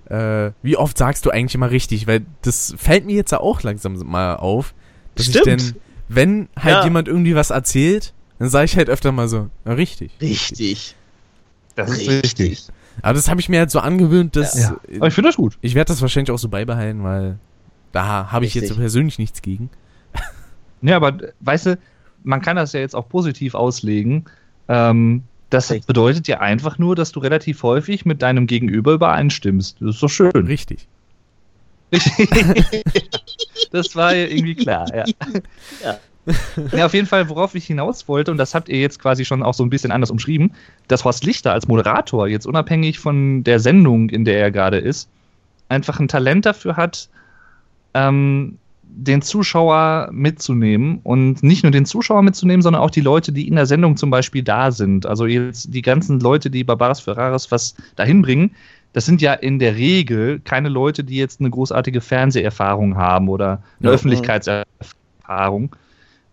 äh, 0.10 0.52
wie 0.62 0.76
oft 0.78 0.98
sagst 0.98 1.26
du 1.26 1.30
eigentlich 1.32 1.56
immer 1.56 1.72
richtig? 1.72 2.08
Weil 2.08 2.26
das 2.42 2.74
fällt 2.78 3.06
mir 3.06 3.16
jetzt 3.16 3.34
auch 3.34 3.62
langsam 3.64 3.94
mal 4.06 4.36
auf, 4.36 4.74
dass 5.16 5.28
ich 5.28 5.38
Stimmt. 5.38 5.48
denn, 5.48 5.76
wenn 6.08 6.50
halt 6.58 6.76
Ja. 6.78 6.84
jemand 6.84 7.08
irgendwie 7.08 7.36
was 7.36 7.50
erzählt, 7.52 8.14
dann 8.40 8.50
sage 8.50 8.66
ich 8.66 8.78
halt 8.78 8.90
öfter 8.90 9.12
mal 9.12 9.28
so, 9.28 9.50
richtig. 9.66 10.12
Richtig. 10.22 10.96
Das 11.76 11.92
ist 11.92 12.00
Richtig. 12.10 12.24
richtig. 12.24 12.68
Aber 13.02 13.14
das 13.14 13.30
habe 13.30 13.40
ich 13.40 13.48
mir 13.48 13.60
halt 13.60 13.72
so 13.72 13.80
angewöhnt, 13.80 14.36
dass 14.36 14.60
Ja. 14.60 14.78
Aber 14.98 15.08
ich 15.08 15.14
finde 15.14 15.30
das 15.30 15.38
gut. 15.38 15.58
ich 15.62 15.76
werde 15.76 15.90
das 15.90 16.02
wahrscheinlich 16.02 16.32
auch 16.32 16.40
so 16.40 16.50
beibehalten, 16.50 17.04
weil 17.04 17.38
da 17.92 18.32
habe 18.32 18.46
ich 18.46 18.54
jetzt 18.56 18.68
so 18.70 18.76
persönlich 18.76 19.18
nichts 19.20 19.42
gegen. 19.42 19.70
Ja, 20.82 20.96
aber 20.96 21.18
weißt 21.42 21.66
du, 21.68 21.80
man 22.24 22.42
kann 22.42 22.56
das 22.56 22.74
ja 22.74 22.80
jetzt 22.80 22.96
auch 22.96 23.08
positiv 23.10 23.54
auslegen. 23.56 24.26
Ähm, 24.68 25.24
das 25.50 25.72
Richtig. 25.72 25.88
bedeutet 25.88 26.28
ja 26.28 26.40
einfach 26.40 26.78
nur, 26.78 26.96
dass 26.96 27.12
du 27.12 27.20
relativ 27.20 27.64
häufig 27.64 28.06
mit 28.06 28.22
deinem 28.22 28.48
Gegenüber 28.48 28.94
übereinstimmst. 28.94 29.78
Das 29.80 29.96
ist 29.96 30.04
doch 30.04 30.10
schön. 30.10 30.32
Richtig. 30.32 30.88
das 33.72 33.96
war 33.96 34.14
ja 34.16 34.28
irgendwie 34.28 34.56
klar, 34.56 34.88
ja. 34.96 35.06
Ja. 35.84 36.00
Ja, 36.74 36.86
auf 36.86 36.94
jeden 36.94 37.08
Fall, 37.08 37.28
worauf 37.30 37.56
ich 37.56 37.66
hinaus 37.66 38.08
wollte, 38.08 38.30
und 38.30 38.38
das 38.38 38.54
habt 38.54 38.70
ihr 38.70 38.80
jetzt 38.80 39.00
quasi 39.00 39.26
schon 39.26 39.42
auch 39.42 39.56
so 39.56 39.64
ein 39.64 39.72
bisschen 39.72 39.92
anders 39.92 40.12
umschrieben, 40.12 40.52
dass 40.88 41.04
Horst 41.04 41.26
Lichter 41.26 41.54
als 41.54 41.68
Moderator, 41.68 42.28
jetzt 42.28 42.46
unabhängig 42.46 43.00
von 43.00 43.44
der 43.44 43.60
Sendung, 43.60 44.10
in 44.10 44.26
der 44.26 44.40
er 44.40 44.52
gerade 44.52 44.78
ist, 44.78 45.10
einfach 45.70 46.00
ein 46.00 46.08
Talent 46.08 46.46
dafür 46.46 46.78
hat, 46.78 47.10
ähm, 47.96 48.60
den 48.92 49.22
Zuschauer 49.22 50.10
mitzunehmen 50.12 51.00
und 51.04 51.44
nicht 51.44 51.64
nur 51.64 51.72
den 51.72 51.86
Zuschauer 51.86 52.22
mitzunehmen, 52.22 52.62
sondern 52.62 52.82
auch 52.82 52.90
die 52.90 53.02
Leute, 53.02 53.32
die 53.32 53.48
in 53.48 53.56
der 53.56 53.66
Sendung 53.66 53.96
zum 53.98 54.10
Beispiel 54.10 54.44
da 54.44 54.72
sind. 54.72 55.06
Also 55.06 55.26
jetzt 55.26 55.74
die 55.74 55.82
ganzen 55.82 56.20
Leute, 56.20 56.50
die 56.50 56.64
Barbaras 56.64 57.00
Ferraris 57.00 57.52
was 57.52 57.76
dahin 57.96 58.22
bringen, 58.22 58.52
das 58.94 59.06
sind 59.06 59.22
ja 59.22 59.34
in 59.34 59.60
der 59.60 59.76
Regel 59.76 60.42
keine 60.44 60.68
Leute, 60.70 61.04
die 61.04 61.16
jetzt 61.16 61.40
eine 61.40 61.50
großartige 61.50 62.02
Fernseherfahrung 62.02 62.98
haben 62.98 63.30
oder 63.30 63.62
eine 63.80 63.90
Ja. 63.90 63.96
Öffentlichkeitserfahrung, 63.96 65.76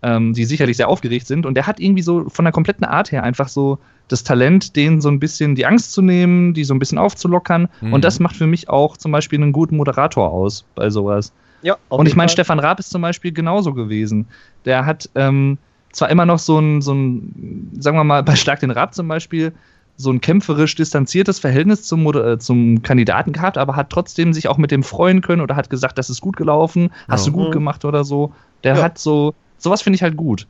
ähm, 0.02 0.32
die 0.32 0.44
sicherlich 0.44 0.76
sehr 0.78 0.88
aufgeregt 0.88 1.26
sind. 1.26 1.46
Und 1.46 1.54
der 1.54 1.66
hat 1.66 1.78
irgendwie 1.80 2.02
so 2.02 2.28
von 2.28 2.44
der 2.44 2.52
kompletten 2.52 2.84
Art 2.86 3.12
her 3.12 3.22
einfach 3.22 3.48
so 3.48 3.78
das 4.08 4.24
Talent, 4.24 4.74
denen 4.76 5.00
so 5.00 5.08
ein 5.08 5.20
bisschen 5.20 5.54
die 5.54 5.66
Angst 5.66 5.92
zu 5.92 6.00
nehmen, 6.00 6.54
die 6.54 6.64
so 6.64 6.74
ein 6.74 6.78
bisschen 6.78 6.98
aufzulockern. 6.98 7.68
Mhm. 7.80 7.92
Und 7.92 8.04
das 8.04 8.20
macht 8.20 8.36
für 8.36 8.46
mich 8.46 8.68
auch 8.68 8.96
zum 8.96 9.12
Beispiel 9.12 9.40
einen 9.40 9.52
guten 9.52 9.76
Moderator 9.76 10.30
aus 10.32 10.64
bei 10.74 10.90
sowas. 10.90 11.32
Ja, 11.62 11.76
Und 11.88 12.06
ich 12.06 12.16
meine. 12.16 12.28
Stefan 12.28 12.58
Raab 12.58 12.78
ist 12.78 12.90
zum 12.90 13.02
Beispiel 13.02 13.32
genauso 13.32 13.72
gewesen. 13.74 14.26
Der 14.64 14.86
hat 14.86 15.08
ähm, 15.14 15.58
zwar 15.92 16.10
immer 16.10 16.26
noch 16.26 16.38
so 16.38 16.58
ein, 16.58 16.82
so 16.82 16.92
ein, 16.94 17.70
sagen 17.78 17.96
wir 17.96 18.04
mal, 18.04 18.22
bei 18.24 18.36
Schlag 18.36 18.60
den 18.60 18.70
Raab 18.70 18.94
zum 18.94 19.08
Beispiel, 19.08 19.52
so 19.98 20.10
ein 20.10 20.20
kämpferisch 20.20 20.74
distanziertes 20.74 21.38
Verhältnis 21.38 21.84
zum, 21.84 22.06
äh, 22.14 22.38
zum 22.38 22.82
Kandidaten 22.82 23.32
gehabt, 23.32 23.56
aber 23.56 23.76
hat 23.76 23.88
trotzdem 23.88 24.34
sich 24.34 24.46
auch 24.48 24.58
mit 24.58 24.70
dem 24.70 24.82
freuen 24.82 25.22
können 25.22 25.40
oder 25.40 25.56
hat 25.56 25.70
gesagt, 25.70 25.96
das 25.96 26.10
ist 26.10 26.20
gut 26.20 26.36
gelaufen, 26.36 26.90
hast 27.08 27.26
Ja. 27.26 27.32
du 27.32 27.38
gut 27.38 27.48
Mhm. 27.48 27.52
gemacht 27.52 27.84
oder 27.86 28.04
so. 28.04 28.32
Der 28.62 28.76
Ja. 28.76 28.82
hat 28.82 28.98
so, 28.98 29.34
sowas 29.56 29.80
finde 29.80 29.96
ich 29.96 30.02
halt 30.02 30.16
gut. 30.16 30.46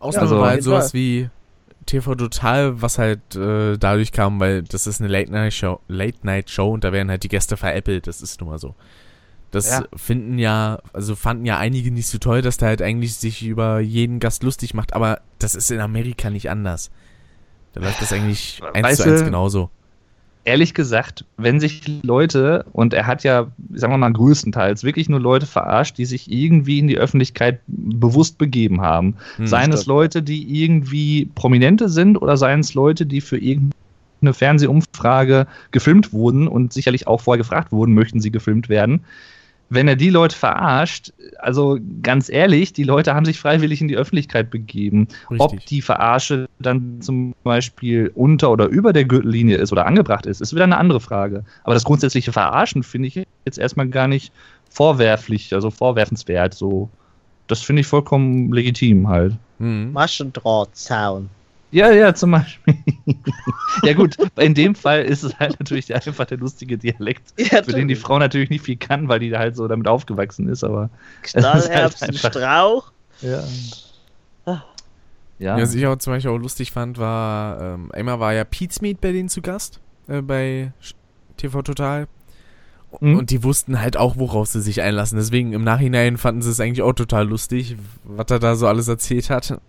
Ausnahme 0.00 0.28
Also- 0.28 0.44
halt 0.44 0.62
sowas 0.64 0.92
wie 0.92 1.28
TV 1.86 2.14
Total, 2.16 2.80
was 2.82 2.98
halt 2.98 3.36
äh, 3.36 3.76
dadurch 3.78 4.10
kam, 4.10 4.40
weil 4.40 4.62
das 4.62 4.86
ist 4.88 5.00
eine 5.00 5.08
Late 5.08 5.30
Night 5.30 5.52
Show, 5.52 5.78
Late 5.86 6.18
Night 6.22 6.50
Show 6.50 6.72
und 6.72 6.82
da 6.82 6.92
werden 6.92 7.10
halt 7.10 7.22
die 7.22 7.28
Gäste 7.28 7.56
veräppelt. 7.56 8.06
Das 8.08 8.22
ist 8.22 8.40
nun 8.40 8.50
mal 8.50 8.58
so. 8.58 8.74
Das 9.54 9.70
Ja. 9.70 9.84
finden 9.96 10.38
ja, 10.38 10.80
also 10.92 11.14
fanden 11.14 11.46
ja 11.46 11.58
einige 11.58 11.90
nicht 11.90 12.08
so 12.08 12.18
toll, 12.18 12.42
dass 12.42 12.56
der 12.56 12.68
halt 12.68 12.82
eigentlich 12.82 13.14
sich 13.14 13.46
über 13.46 13.78
jeden 13.78 14.18
Gast 14.18 14.42
lustig 14.42 14.74
macht, 14.74 14.94
aber 14.94 15.20
das 15.38 15.54
ist 15.54 15.70
in 15.70 15.80
Amerika 15.80 16.28
nicht 16.28 16.50
anders. 16.50 16.90
Da 17.72 17.80
läuft 17.80 18.02
das 18.02 18.12
eigentlich 18.12 18.60
eins 18.72 18.84
Weißt 18.84 19.02
zu 19.02 19.08
eins 19.08 19.24
genauso. 19.24 19.70
ehrlich 20.44 20.74
gesagt, 20.74 21.24
wenn 21.36 21.58
sich 21.60 21.82
Leute, 22.02 22.66
und 22.72 22.92
er 22.94 23.06
hat 23.06 23.22
ja, 23.24 23.46
sagen 23.72 23.92
wir 23.92 23.98
mal, 23.98 24.12
größtenteils 24.12 24.84
wirklich 24.84 25.08
nur 25.08 25.20
Leute 25.20 25.46
verarscht, 25.46 25.98
die 25.98 26.04
sich 26.04 26.30
irgendwie 26.30 26.78
in 26.80 26.88
die 26.88 26.98
Öffentlichkeit 26.98 27.60
bewusst 27.66 28.38
begeben 28.38 28.80
haben. 28.80 29.16
Hm, 29.36 29.46
seien 29.46 29.72
es. 29.72 29.86
Leute, 29.86 30.22
die 30.22 30.62
irgendwie 30.62 31.26
Prominente 31.34 31.88
sind 31.88 32.20
oder 32.20 32.36
seien 32.36 32.60
es 32.60 32.74
Leute, 32.74 33.06
die 33.06 33.20
für 33.20 33.38
irgendeine 33.38 34.34
Fernsehumfrage 34.34 35.46
gefilmt 35.70 36.12
wurden 36.12 36.46
und 36.48 36.72
sicherlich 36.72 37.06
auch 37.06 37.20
vorher 37.20 37.38
gefragt 37.38 37.72
wurden, 37.72 37.94
möchten 37.94 38.20
sie 38.20 38.30
gefilmt 38.30 38.68
werden. 38.68 39.04
Wenn 39.70 39.88
er 39.88 39.96
die 39.96 40.10
Leute 40.10 40.36
verarscht, 40.36 41.12
also 41.38 41.78
ganz 42.02 42.28
ehrlich, 42.28 42.72
die 42.72 42.84
Leute 42.84 43.14
haben 43.14 43.24
sich 43.24 43.38
freiwillig 43.38 43.80
in 43.80 43.88
die 43.88 43.96
Öffentlichkeit 43.96 44.50
begeben. 44.50 45.08
Ob 45.38 45.52
Richtig. 45.52 45.66
die 45.66 45.82
Verarsche 45.82 46.48
dann 46.58 47.00
zum 47.00 47.34
Beispiel 47.42 48.12
unter 48.14 48.50
oder 48.52 48.66
über 48.66 48.92
der 48.92 49.04
Gürtellinie 49.04 49.56
ist 49.56 49.72
oder 49.72 49.86
angebracht 49.86 50.26
ist, 50.26 50.40
ist 50.40 50.54
wieder 50.54 50.64
eine 50.64 50.76
andere 50.76 51.00
Frage. 51.00 51.44
Aber 51.64 51.74
das 51.74 51.84
grundsätzliche 51.84 52.32
Verarschen 52.32 52.82
finde 52.82 53.08
ich 53.08 53.26
jetzt 53.44 53.58
erstmal 53.58 53.88
gar 53.88 54.06
nicht 54.06 54.32
vorwerflich, 54.70 55.54
also 55.54 55.70
vorwerfenswert. 55.70 56.54
So, 56.54 56.90
das 57.46 57.60
finde 57.60 57.80
ich 57.80 57.86
vollkommen 57.86 58.52
legitim 58.52 59.08
halt. 59.08 59.34
Hm. 59.58 59.92
Maschendrahtzaun. 59.92 61.30
Ja, 61.74 61.90
ja, 61.90 62.14
zum 62.14 62.30
Beispiel. 62.30 62.76
ja 63.82 63.94
gut, 63.94 64.16
in 64.36 64.54
dem 64.54 64.76
Fall 64.76 65.02
ist 65.02 65.24
es 65.24 65.36
halt 65.40 65.58
natürlich 65.58 65.92
einfach 65.92 66.24
der 66.24 66.38
lustige 66.38 66.78
Dialekt, 66.78 67.34
Ja, 67.36 67.64
für 67.64 67.72
den 67.72 67.88
die 67.88 67.96
Frau 67.96 68.18
natürlich 68.20 68.48
nicht 68.48 68.64
viel 68.64 68.76
kann, 68.76 69.08
weil 69.08 69.18
die 69.18 69.36
halt 69.36 69.56
so 69.56 69.66
damit 69.66 69.88
aufgewachsen 69.88 70.48
ist, 70.48 70.62
aber 70.62 70.88
Stahlherbst, 71.24 72.00
halt 72.00 72.02
ein 72.02 72.08
einfach- 72.10 72.30
Strauch. 72.30 72.92
ja. 73.22 73.42
Ja, 74.46 74.62
Ja, 75.56 75.60
was 75.60 75.74
ich 75.74 75.84
auch 75.86 75.96
zum 75.96 76.12
Beispiel 76.12 76.30
auch 76.30 76.38
lustig 76.38 76.70
fand, 76.70 76.96
war, 76.98 77.60
ähm, 77.60 77.90
einmal 77.92 78.20
war 78.20 78.32
ja 78.32 78.44
Pete's 78.44 78.80
Meat 78.80 79.00
bei 79.00 79.10
denen 79.10 79.28
zu 79.28 79.42
Gast, 79.42 79.80
äh, 80.06 80.22
bei 80.22 80.72
TV 81.38 81.62
Total. 81.62 82.06
Mhm. 83.00 83.16
Und 83.18 83.30
die 83.30 83.42
wussten 83.42 83.80
halt 83.80 83.96
auch, 83.96 84.16
worauf 84.16 84.46
sie 84.46 84.60
sich 84.62 84.80
einlassen. 84.80 85.18
Deswegen 85.18 85.52
im 85.52 85.64
Nachhinein 85.64 86.16
fanden 86.18 86.42
sie 86.42 86.50
es 86.50 86.60
eigentlich 86.60 86.82
auch 86.82 86.92
total 86.92 87.26
lustig, 87.26 87.74
was 88.04 88.26
er 88.30 88.38
da 88.38 88.54
so 88.54 88.68
alles 88.68 88.86
erzählt 88.86 89.28
hat. 89.30 89.60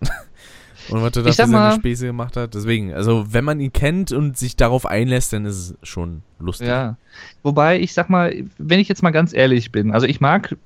und 0.90 1.02
was 1.02 1.16
er 1.16 1.22
da 1.22 1.30
für 1.30 1.32
seine 1.32 1.52
mal- 1.52 1.74
Späße 1.74 2.06
gemacht 2.06 2.36
hat. 2.36 2.54
Deswegen, 2.54 2.92
also 2.94 3.26
wenn 3.30 3.44
man 3.44 3.60
ihn 3.60 3.72
kennt 3.72 4.12
und 4.12 4.36
sich 4.36 4.56
darauf 4.56 4.86
einlässt, 4.86 5.32
dann 5.32 5.44
ist 5.44 5.56
es 5.56 5.88
schon 5.88 6.22
lustig. 6.38 6.68
Ja. 6.68 6.96
Wobei, 7.42 7.80
ich 7.80 7.92
sag 7.94 8.10
mal, 8.10 8.34
wenn 8.58 8.80
ich 8.80 8.88
jetzt 8.88 9.02
mal 9.02 9.10
ganz 9.10 9.32
ehrlich 9.32 9.72
bin, 9.72 9.92
also 9.92 10.06
ich 10.06 10.20
mag, 10.20 10.56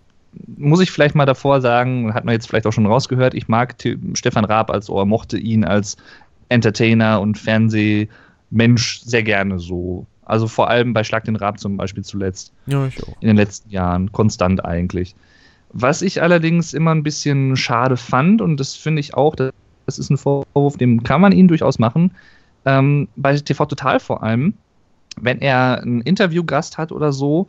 muss 0.57 0.81
ich 0.81 0.91
vielleicht 0.91 1.15
mal 1.15 1.27
davor 1.27 1.61
sagen, 1.61 2.15
hat 2.15 2.25
man 2.25 2.33
jetzt 2.33 2.49
vielleicht 2.49 2.67
auch 2.67 2.73
schon 2.73 2.87
rausgehört, 2.87 3.35
ich 3.35 3.49
mag 3.49 3.75
Stefan 4.15 4.45
Raab 4.45 4.71
als 4.71 4.89
oder 4.91 5.05
mochte 5.05 5.39
ihn 5.39 5.65
als 5.65 5.97
Entertainer 6.49 7.21
und 7.21 7.39
Fernsehmensch 8.51 9.01
sehr 9.05 9.23
gerne 9.23 9.59
so. 9.59 10.07
Also 10.25 10.47
vor 10.47 10.69
allem 10.71 10.93
bei 10.93 11.03
Schlag 11.03 11.25
den 11.25 11.37
Raab 11.37 11.59
zum 11.59 11.77
Beispiel 11.77 12.05
zuletzt 12.05 12.53
Ja, 12.67 12.87
ich 12.87 13.03
auch. 13.03 13.17
in 13.21 13.27
den 13.29 13.37
letzten 13.37 13.71
Jahren, 13.71 14.13
konstant 14.13 14.65
eigentlich. 14.65 15.15
Was 15.73 16.03
ich 16.03 16.23
allerdings 16.23 16.73
immer 16.75 16.93
ein 16.93 17.03
bisschen 17.03 17.57
schade 17.57 17.97
fand, 17.97 18.41
und 18.41 18.59
das 18.59 18.75
finde 18.77 19.01
ich 19.01 19.15
auch, 19.15 19.35
das 19.35 19.53
ist 19.99 20.11
ein 20.11 20.17
Vorwurf, 20.17 20.77
dem 20.77 21.03
kann 21.03 21.21
man 21.21 21.33
ihn 21.33 21.49
durchaus 21.49 21.79
machen, 21.79 22.13
ähm, 22.65 23.09
bei 23.17 23.37
TV 23.37 23.67
Total 23.67 24.01
vor 24.01 24.23
allem, 24.23 24.55
wenn 25.17 25.41
er 25.41 25.81
einen 25.83 26.03
Interviewgast 26.03 26.79
hat 26.79 26.93
oder 26.93 27.13
so, 27.13 27.49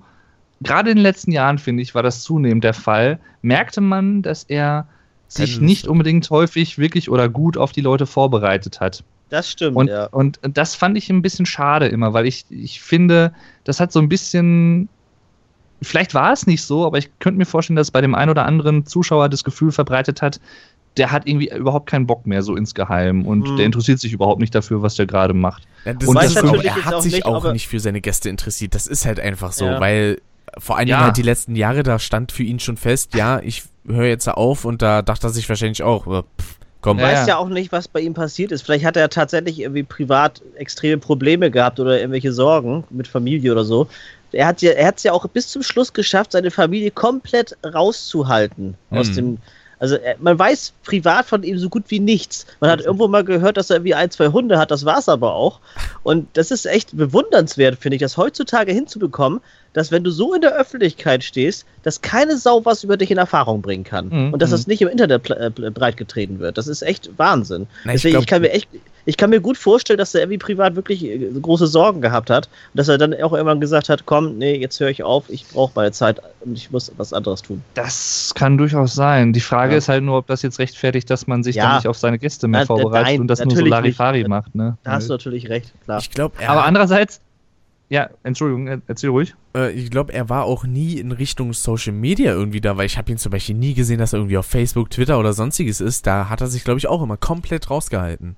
gerade 0.62 0.92
in 0.92 0.98
den 0.98 1.04
letzten 1.04 1.32
Jahren, 1.32 1.58
finde 1.58 1.84
ich, 1.84 1.96
war 1.96 2.04
das 2.04 2.22
zunehmend 2.24 2.64
der 2.64 2.74
Fall, 2.74 3.20
merkte 3.42 3.82
man, 3.82 4.22
dass 4.22 4.44
er 4.44 4.88
sich 5.28 5.62
nicht 5.62 5.88
unbedingt 5.88 6.30
häufig 6.30 6.78
wirklich 6.78 7.10
oder 7.10 7.30
gut 7.30 7.58
auf 7.58 7.72
die 7.72 7.82
Leute 7.82 8.06
vorbereitet 8.06 8.82
hat. 8.82 9.04
Das 9.30 9.50
stimmt, 9.50 9.78
Und, 9.78 9.88
ja. 9.88 10.08
und 10.08 10.40
das 10.44 10.76
fand 10.76 10.98
ich 10.98 11.10
ein 11.10 11.22
bisschen 11.22 11.46
schade 11.46 11.88
immer, 11.88 12.12
weil 12.12 12.28
ich, 12.28 12.46
ich 12.50 12.82
finde, 12.82 13.34
das 13.64 13.80
hat 13.80 13.94
so 13.94 14.00
ein 14.00 14.10
bisschen. 14.10 14.90
Vielleicht 15.82 16.14
war 16.14 16.34
es 16.34 16.46
nicht 16.46 16.62
so, 16.62 16.86
aber 16.86 16.98
ich 16.98 17.10
könnte 17.20 17.38
mir 17.38 17.46
vorstellen, 17.46 17.78
dass 17.78 17.90
bei 17.92 18.02
dem 18.02 18.14
einen 18.14 18.30
oder 18.30 18.46
anderen 18.46 18.86
Zuschauer 18.86 19.30
das 19.30 19.44
Gefühl 19.44 19.72
verbreitet 19.72 20.22
hat, 20.22 20.40
der 20.98 21.12
hat 21.12 21.28
irgendwie 21.28 21.50
überhaupt 21.50 21.90
keinen 21.90 22.06
Bock 22.06 22.26
mehr 22.28 22.44
so 22.44 22.56
insgeheim 22.56 23.26
und 23.26 23.50
Mhm. 23.52 23.56
der 23.56 23.66
interessiert 23.66 24.00
sich 24.00 24.12
überhaupt 24.14 24.40
nicht 24.42 24.54
dafür, 24.54 24.82
was 24.82 24.96
der 24.96 25.06
gerade 25.06 25.34
macht. 25.34 25.64
Ja, 25.86 25.94
das 25.94 26.08
Und 26.10 26.16
weiß 26.16 26.34
so, 26.34 26.42
natürlich 26.46 26.66
er 26.66 26.86
hat 26.86 26.94
auch 26.96 27.02
sich 27.02 27.14
nicht, 27.14 27.26
auch 27.26 27.52
nicht 27.54 27.68
für 27.68 27.80
seine 27.80 28.02
Gäste 28.02 28.30
interessiert. 28.30 28.76
Das 28.76 28.88
ist 28.88 29.06
halt 29.06 29.20
einfach 29.20 29.52
so, 29.54 29.66
Ja. 29.66 29.80
weil 29.80 30.22
vor 30.58 30.78
allen 30.78 30.88
Dingen 30.88 31.00
Ja. 31.00 31.06
halt 31.06 31.18
die 31.18 31.22
letzten 31.22 31.56
Jahre, 31.56 31.84
da 31.84 31.98
stand 31.98 32.32
für 32.34 32.44
ihn 32.44 32.60
schon 32.60 32.76
fest, 32.76 33.14
ja, 33.16 33.40
ich 33.42 33.64
höre 33.88 34.06
jetzt 34.08 34.28
auf 34.28 34.66
und 34.66 34.82
da 34.82 35.02
dachte 35.02 35.28
er 35.28 35.30
sich 35.30 35.48
wahrscheinlich 35.48 35.82
auch, 35.82 36.06
pff, 36.06 36.58
komm, 36.82 36.98
Man 36.98 37.06
Ja, 37.06 37.12
weiß 37.22 37.28
ja 37.28 37.38
auch 37.38 37.48
nicht, 37.48 37.72
was 37.72 37.88
bei 37.88 38.02
ihm 38.02 38.14
passiert 38.14 38.52
ist. 38.52 38.64
Vielleicht 38.64 38.84
hat 38.84 38.98
er 38.98 39.10
tatsächlich 39.10 39.60
irgendwie 39.62 39.84
privat 39.84 40.42
extreme 40.56 40.98
Probleme 40.98 41.50
gehabt 41.52 41.80
oder 41.80 41.98
irgendwelche 42.00 42.34
Sorgen 42.34 42.84
mit 42.90 43.08
Familie 43.08 43.54
oder 43.54 43.64
so. 43.64 43.88
er 44.34 44.48
hat 44.48 44.62
ja, 44.62 44.72
er 44.72 44.88
hat 44.88 44.98
es 44.98 45.04
ja 45.04 45.12
auch 45.14 45.26
bis 45.28 45.48
zum 45.50 45.62
Schluss 45.64 45.92
geschafft, 45.94 46.32
seine 46.34 46.52
Familie 46.52 46.92
komplett 46.92 47.56
rauszuhalten 47.66 48.76
aus 48.90 49.08
Hm. 49.10 49.16
dem. 49.16 49.38
Also 49.82 49.96
er, 49.96 50.16
man 50.20 50.38
weiß 50.38 50.74
privat 50.84 51.26
von 51.26 51.42
ihm 51.42 51.58
so 51.58 51.68
gut 51.68 51.86
wie 51.88 52.00
nichts. 52.00 52.46
Man 52.60 52.70
hat 52.70 52.82
irgendwo 52.82 53.08
mal 53.08 53.24
gehört, 53.24 53.58
dass 53.58 53.72
er 53.72 53.78
irgendwie 53.78 53.96
ein, 53.96 54.12
zwei 54.12 54.28
Hunde 54.28 54.60
hat, 54.60 54.70
das 54.70 54.86
war's 54.86 55.10
aber 55.10 55.34
auch. 55.34 55.60
Und 56.04 56.28
das 56.34 56.52
ist 56.52 56.68
echt 56.68 56.96
bewundernswert, 56.96 57.80
finde 57.80 57.96
ich, 57.96 58.02
das 58.02 58.16
heutzutage 58.16 58.72
hinzubekommen, 58.72 59.42
dass 59.74 59.92
wenn 59.92 60.04
du 60.04 60.12
so 60.12 60.36
in 60.36 60.42
der 60.42 60.56
Öffentlichkeit 60.56 61.24
stehst, 61.24 61.66
dass 61.82 62.02
keine 62.02 62.38
Sau 62.38 62.64
was 62.64 62.84
über 62.84 62.96
dich 62.96 63.10
in 63.10 63.18
Erfahrung 63.18 63.64
bringen 63.64 63.84
kann. 63.84 64.10
Mhm, 64.10 64.34
Und 64.34 64.42
dass 64.42 64.52
mhm. 64.52 64.54
das 64.54 64.68
nicht 64.68 64.82
im 64.84 64.88
Internet 64.88 65.28
äh, 65.32 65.50
breitgetreten 65.50 66.38
wird. 66.40 66.60
Das 66.60 66.68
ist 66.68 66.84
echt 66.84 67.10
Wahnsinn. 67.18 67.66
Na, 67.84 67.94
ich 67.94 68.02
Deswegen, 68.04 68.20
ich, 68.20 68.28
glaub- 68.28 68.30
kann 68.30 68.42
mir 68.44 68.52
echt, 68.52 68.70
ich 69.06 69.18
kann 69.18 69.30
mir 69.30 69.42
gut 69.42 69.58
vorstellen, 69.58 69.98
dass 69.98 70.14
er 70.16 70.22
irgendwie 70.22 70.38
privat 70.38 70.76
wirklich 70.76 71.04
äh, 71.04 71.18
große 71.42 71.68
Sorgen 71.68 72.02
gehabt 72.02 72.30
hat. 72.30 72.48
Und 72.48 72.78
dass 72.78 72.88
er 72.88 72.98
dann 72.98 73.14
auch 73.22 73.34
irgendwann 73.34 73.60
gesagt 73.60 73.90
hat, 73.90 74.06
komm, 74.06 74.38
nee, 74.38 74.56
jetzt 74.56 74.80
höre 74.80 74.90
ich 74.90 75.04
auf, 75.04 75.26
ich 75.30 75.46
brauche 75.48 75.72
meine 75.76 75.92
Zeit 75.92 76.22
und 76.42 76.58
ich 76.58 76.72
muss 76.72 76.92
was 76.98 77.14
anderes 77.14 77.42
tun. 77.42 77.62
Das 77.74 78.34
kann 78.36 78.58
durchaus 78.58 78.94
sein. 78.94 79.34
Die 79.34 79.40
Frage 79.40 79.74
Ja. 79.74 79.78
ist 79.78 79.90
halt 79.90 80.04
nur, 80.04 80.18
ob 80.18 80.28
das 80.28 80.42
jetzt 80.42 80.60
rechtfertigt, 80.60 81.10
dass 81.10 81.28
man 81.28 81.44
sich 81.44 81.56
Ja. 81.56 81.68
dann 81.68 81.76
nicht 81.78 81.88
auf 81.88 81.98
seine 81.98 82.20
Gäste 82.20 82.48
mehr 82.48 82.62
Na, 82.62 82.66
vorbereitet 82.68 83.08
nein, 83.08 83.22
und 83.22 83.28
das 83.28 83.44
nur 83.44 83.56
so 83.56 83.66
Larifari 83.66 84.20
nicht. 84.20 84.28
macht. 84.28 84.56
Ne? 84.56 84.78
Da 84.84 84.92
hast 84.94 85.10
du 85.10 85.14
natürlich 85.14 85.50
recht, 85.50 85.74
klar. 85.86 86.00
Ich 86.00 86.10
glaube, 86.12 86.36
er, 86.40 86.50
Aber 86.52 86.66
andererseits, 86.66 87.22
ja, 87.90 88.10
Entschuldigung, 88.24 88.68
er- 88.68 88.82
erzähl 88.88 89.10
ruhig. 89.10 89.34
äh, 89.56 89.72
ich 89.72 89.92
glaube, 89.92 90.14
er 90.14 90.30
war 90.30 90.46
auch 90.46 90.64
nie 90.64 90.98
in 91.00 91.12
Richtung 91.12 91.52
Social 91.54 91.92
Media 91.94 92.32
irgendwie 92.32 92.62
da, 92.62 92.78
weil 92.78 92.86
ich 92.86 92.98
habe 92.98 93.12
ihn 93.12 93.18
zum 93.18 93.32
Beispiel 93.32 93.56
nie 93.56 93.74
gesehen, 93.74 93.98
dass 94.00 94.14
er 94.14 94.20
irgendwie 94.20 94.38
auf 94.38 94.46
Facebook, 94.46 94.90
Twitter 94.90 95.20
oder 95.20 95.34
sonstiges 95.34 95.82
ist. 95.82 96.08
Da 96.08 96.30
hat 96.30 96.40
er 96.42 96.48
sich, 96.48 96.64
glaube 96.64 96.78
ich, 96.80 96.88
auch 96.88 97.02
immer 97.02 97.18
komplett 97.18 97.70
rausgehalten. 97.70 98.36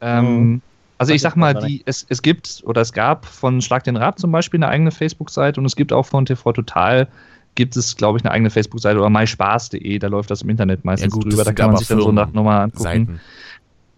Ähm, 0.00 0.62
also 0.98 1.10
Weiß 1.10 1.16
ich 1.16 1.22
sag 1.22 1.36
mal, 1.36 1.54
die, 1.54 1.82
es, 1.86 2.04
es 2.08 2.22
gibt 2.22 2.62
oder 2.64 2.80
es 2.80 2.92
gab 2.92 3.24
von 3.26 3.60
Schlag 3.60 3.84
den 3.84 3.96
Rab 3.96 4.18
zum 4.18 4.32
Beispiel 4.32 4.58
eine 4.58 4.68
eigene 4.68 4.90
Facebook-Seite 4.90 5.60
und 5.60 5.66
es 5.66 5.76
gibt 5.76 5.92
auch 5.92 6.06
von 6.06 6.26
TV 6.26 6.52
Total 6.52 7.08
gibt 7.54 7.76
es, 7.76 7.96
glaube 7.96 8.18
ich, 8.18 8.24
eine 8.24 8.32
eigene 8.32 8.50
Facebook-Seite 8.50 8.98
oder 8.98 9.10
myspaß.de, 9.10 9.98
da 9.98 10.06
läuft 10.06 10.30
das 10.30 10.42
im 10.42 10.48
Internet 10.50 10.84
meistens 10.84 11.12
Ja, 11.12 11.20
gut, 11.20 11.32
drüber, 11.32 11.44
da 11.44 11.52
kann 11.52 11.68
man 11.68 11.76
sich 11.76 11.88
dann 11.88 12.00
so 12.00 12.12
nach 12.12 12.32
nochmal 12.32 12.62
angucken. 12.62 12.82
Seiten. 12.82 13.20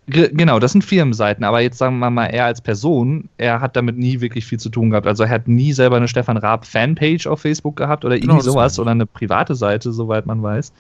Ge- 0.07 0.31
Genau, 0.33 0.59
das 0.59 0.73
sind 0.73 0.83
Firmenseiten, 0.83 1.45
aber 1.45 1.61
jetzt 1.61 1.79
sagen 1.79 1.99
wir 1.99 2.11
mal, 2.11 2.27
er 2.27 2.47
als 2.47 2.61
Person, 2.61 3.29
er 3.37 3.61
hat 3.61 3.77
damit 3.77 3.97
nie 3.97 4.21
wirklich 4.21 4.45
viel 4.47 4.59
zu 4.59 4.71
tun 4.71 4.91
gehabt. 4.91 5.07
Also 5.07 5.25
er 5.25 5.29
hat 5.31 5.47
nie 5.47 5.73
selber 5.73 5.97
eine 5.97 6.09
Stefan 6.09 6.37
Raab 6.37 6.67
Fanpage 6.67 7.27
auf 7.27 7.41
Facebook 7.43 7.77
gehabt 7.77 8.05
oder 8.05 8.19
Genau, 8.19 8.33
irgendwie 8.35 8.45
das 8.47 8.53
sowas 8.53 8.79
oder 8.79 8.91
eine 8.93 9.07
private 9.07 9.55
Seite, 9.55 9.93
soweit 9.93 10.27
man 10.27 10.43
weiß. 10.43 10.73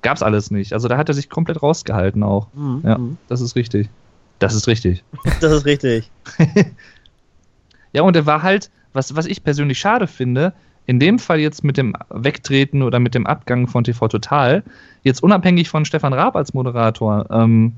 Gab's 0.00 0.22
alles 0.22 0.50
nicht. 0.50 0.72
Also 0.72 0.88
da 0.88 0.96
hat 0.96 1.08
er 1.08 1.14
sich 1.14 1.28
komplett 1.28 1.62
rausgehalten 1.62 2.22
auch. 2.22 2.48
Mhm, 2.54 2.80
Ja, 2.84 2.98
mhm. 2.98 3.18
das 3.28 3.40
ist 3.40 3.54
richtig. 3.56 3.88
Das 4.42 4.54
ist 4.54 4.66
richtig. 4.66 5.04
Das 5.40 5.52
ist 5.52 5.66
richtig. 5.66 6.10
Ja, 7.94 8.00
und 8.00 8.16
er 8.16 8.24
war 8.24 8.42
halt, 8.42 8.70
was, 8.94 9.14
was 9.16 9.26
ich 9.26 9.44
persönlich 9.44 9.78
schade 9.78 10.06
finde, 10.06 10.54
in 10.86 10.98
dem 10.98 11.18
Fall 11.18 11.40
jetzt 11.40 11.62
mit 11.62 11.76
dem 11.76 11.94
Wegtreten 12.08 12.80
oder 12.82 13.00
mit 13.00 13.14
dem 13.14 13.26
Abgang 13.26 13.68
von 13.68 13.84
TV 13.84 14.08
Total, 14.08 14.62
jetzt 15.02 15.22
unabhängig 15.22 15.68
von 15.68 15.84
Stefan 15.84 16.14
Raab 16.14 16.34
als 16.34 16.54
Moderator, 16.54 17.26
ähm, 17.30 17.74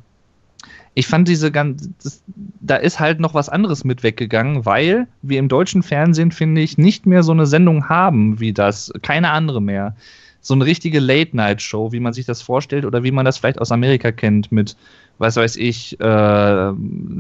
ich 0.94 1.08
fand 1.08 1.26
diese 1.26 1.50
ganz, 1.50 1.90
das, 2.02 2.22
da 2.60 2.76
ist 2.76 3.00
halt 3.00 3.18
noch 3.18 3.34
was 3.34 3.48
anderes 3.48 3.82
mit 3.82 4.04
weggegangen, 4.04 4.64
weil 4.64 5.08
wir 5.22 5.40
im 5.40 5.48
deutschen 5.48 5.82
Fernsehen, 5.82 6.30
finde 6.30 6.60
ich, 6.60 6.78
nicht 6.78 7.04
mehr 7.04 7.24
so 7.24 7.32
eine 7.32 7.46
Sendung 7.46 7.88
haben 7.88 8.38
wie 8.38 8.52
das, 8.52 8.92
keine 9.02 9.30
andere 9.30 9.60
mehr. 9.60 9.96
So 10.40 10.54
eine 10.54 10.64
richtige 10.64 11.00
Late-Night-Show, 11.00 11.90
wie 11.90 12.00
man 12.00 12.12
sich 12.12 12.26
das 12.26 12.42
vorstellt 12.42 12.84
oder 12.84 13.02
wie 13.02 13.10
man 13.10 13.24
das 13.24 13.38
vielleicht 13.38 13.60
aus 13.60 13.72
Amerika 13.72 14.12
kennt 14.12 14.52
mit, 14.52 14.76
was 15.18 15.36
weiß 15.36 15.56
ich, 15.56 15.98
äh, 16.00 16.70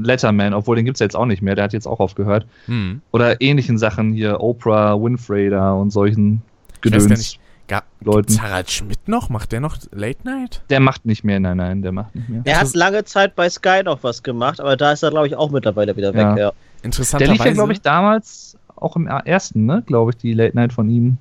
Letterman, 0.02 0.54
obwohl 0.54 0.76
den 0.76 0.84
gibt's 0.84 1.00
ja 1.00 1.04
jetzt 1.04 1.16
auch 1.16 1.26
nicht 1.26 1.42
mehr, 1.42 1.54
der 1.54 1.64
hat 1.64 1.72
jetzt 1.72 1.86
auch 1.86 2.00
aufgehört 2.00 2.46
Hm. 2.66 3.00
oder 3.12 3.40
ähnlichen 3.40 3.78
Sachen 3.78 4.12
hier, 4.12 4.40
Oprah 4.40 5.00
Winfrey 5.00 5.50
da 5.50 5.72
und 5.72 5.90
solchen 5.90 6.42
Gedöns. 6.80 7.08
nicht. 7.08 7.40
Ga 7.66 7.82
Leuten. 8.02 8.26
gibt's 8.26 8.42
Harald 8.42 8.70
Schmidt 8.70 9.08
noch? 9.08 9.30
Macht 9.30 9.52
der 9.52 9.60
noch 9.60 9.78
Late 9.92 10.18
Night? 10.24 10.62
Der 10.68 10.80
macht 10.80 11.06
nicht 11.06 11.24
mehr, 11.24 11.40
nein, 11.40 11.56
nein, 11.56 11.80
der 11.80 11.92
macht 11.92 12.14
nicht 12.14 12.28
mehr. 12.28 12.42
Er 12.44 12.60
hat 12.60 12.74
lange 12.74 13.04
Zeit 13.04 13.34
bei 13.36 13.48
Sky 13.48 13.82
noch 13.82 14.02
was 14.02 14.22
gemacht, 14.22 14.60
aber 14.60 14.76
da 14.76 14.92
ist 14.92 15.02
er, 15.02 15.10
glaube 15.10 15.28
ich, 15.28 15.34
auch 15.36 15.50
mittlerweile 15.50 15.96
wieder 15.96 16.12
weg. 16.12 16.20
Ja. 16.20 16.28
Ja. 16.36 16.50
Der 16.50 16.52
Interessanterweise. 16.82 17.32
lief 17.32 17.44
ja, 17.46 17.52
glaube 17.52 17.72
ich, 17.72 17.80
damals 17.80 18.58
auch 18.76 18.96
im 18.96 19.06
ersten, 19.06 19.64
ne, 19.64 19.82
glaube 19.86 20.10
ich, 20.10 20.18
die 20.18 20.34
Late 20.34 20.54
Night 20.54 20.74
von 20.74 20.90
ihm. 20.90 21.16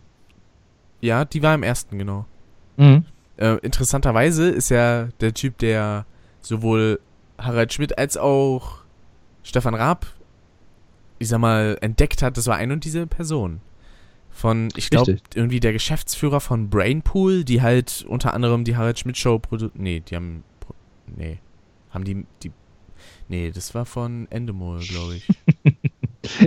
Ja, 1.00 1.24
die 1.24 1.42
war 1.42 1.56
im 1.56 1.64
ersten, 1.64 1.98
genau. 1.98 2.26
Mhm. 2.76 3.06
Äh, 3.38 3.56
interessanterweise 3.62 4.50
ist 4.50 4.70
ja 4.70 5.08
der 5.22 5.34
Typ, 5.34 5.58
der 5.60 6.06
sowohl 6.44 7.00
Harald 7.38 7.74
Schmidt 7.74 7.98
als 7.98 8.18
auch 8.18 8.84
Stefan 9.44 9.76
Raab, 9.76 10.06
ich 11.20 11.28
sag 11.28 11.40
mal, 11.40 11.78
entdeckt 11.82 12.22
hat, 12.22 12.38
das 12.38 12.48
war 12.48 12.58
ein 12.58 12.72
und 12.72 12.84
diese 12.84 13.08
Person. 13.08 13.62
Von, 14.30 14.70
ich 14.76 14.90
glaube, 14.90 15.18
irgendwie 15.36 15.60
der 15.60 15.74
Geschäftsführer 15.74 16.40
von 16.40 16.70
Brainpool, 16.70 17.44
die 17.44 17.62
halt 17.62 18.04
unter 18.08 18.34
anderem 18.34 18.64
die 18.64 18.76
Harald 18.76 18.98
Schmidt 18.98 19.18
Show 19.18 19.38
produ 19.38 19.70
Nee, 19.76 20.00
die 20.00 20.16
haben. 20.16 20.44
Nee. 21.06 21.38
Haben 21.92 22.04
die. 22.04 22.26
die 22.42 22.52
nee, 23.28 23.52
das 23.52 23.76
war 23.76 23.86
von 23.86 24.28
Endemol, 24.32 24.80
glaube 24.80 25.16
ich. 25.16 25.28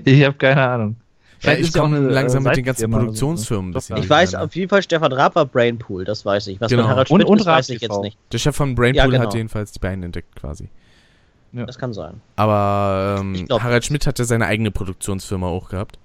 Ich 0.06 0.24
habe 0.24 0.38
keine 0.38 0.66
Ahnung. 0.66 0.96
Ja, 1.36 1.40
Vielleicht 1.40 1.60
ich 1.60 1.66
ist 1.68 1.76
ja 1.76 1.82
auch 1.82 1.86
eine, 1.86 1.98
langsam 2.00 2.44
äh, 2.44 2.48
mit 2.48 2.56
den 2.56 2.64
ganzen 2.64 2.84
oder 2.86 2.92
so, 2.92 2.96
ne? 2.98 3.04
Produktionsfirmen 3.04 3.70
ein 3.70 3.72
Doch, 3.72 3.80
bisschen. 3.80 3.96
Ich 3.98 4.08
weiß 4.10 4.34
auf 4.36 4.54
jeden 4.56 4.68
Fall, 4.68 4.82
Stefan 4.82 5.12
Raab 5.12 5.34
war 5.34 5.44
Brainpool, 5.46 6.04
das 6.04 6.24
weiß 6.24 6.46
ich. 6.48 6.60
Was 6.60 6.70
Genau. 6.70 6.82
mit 6.84 6.90
Harald 6.90 7.10
Und- 7.10 7.18
Schmidt 7.20 7.28
und 7.30 7.40
ist, 7.40 7.46
weiß 7.46 7.68
ich 7.70 7.80
jetzt 7.80 8.00
nicht. 8.00 8.18
Der 8.32 8.38
Chef 8.38 8.56
von 8.56 8.74
Brainpool 8.74 8.96
Ja, 8.96 9.06
genau. 9.06 9.20
hat 9.24 9.34
jedenfalls 9.34 9.72
die 9.72 9.78
beiden 9.78 10.02
entdeckt 10.02 10.34
quasi. 10.36 10.68
Das 11.52 11.78
kann 11.78 11.94
sein. 11.94 12.20
Aber 12.36 13.16
ähm, 13.20 13.46
glaub 13.46 13.62
Harald. 13.62 13.84
Schmidt 13.84 14.06
hatte 14.06 14.24
seine 14.26 14.44
eigene 14.46 14.70
Produktionsfirma 14.70 15.46
auch 15.46 15.70
gehabt. 15.70 15.98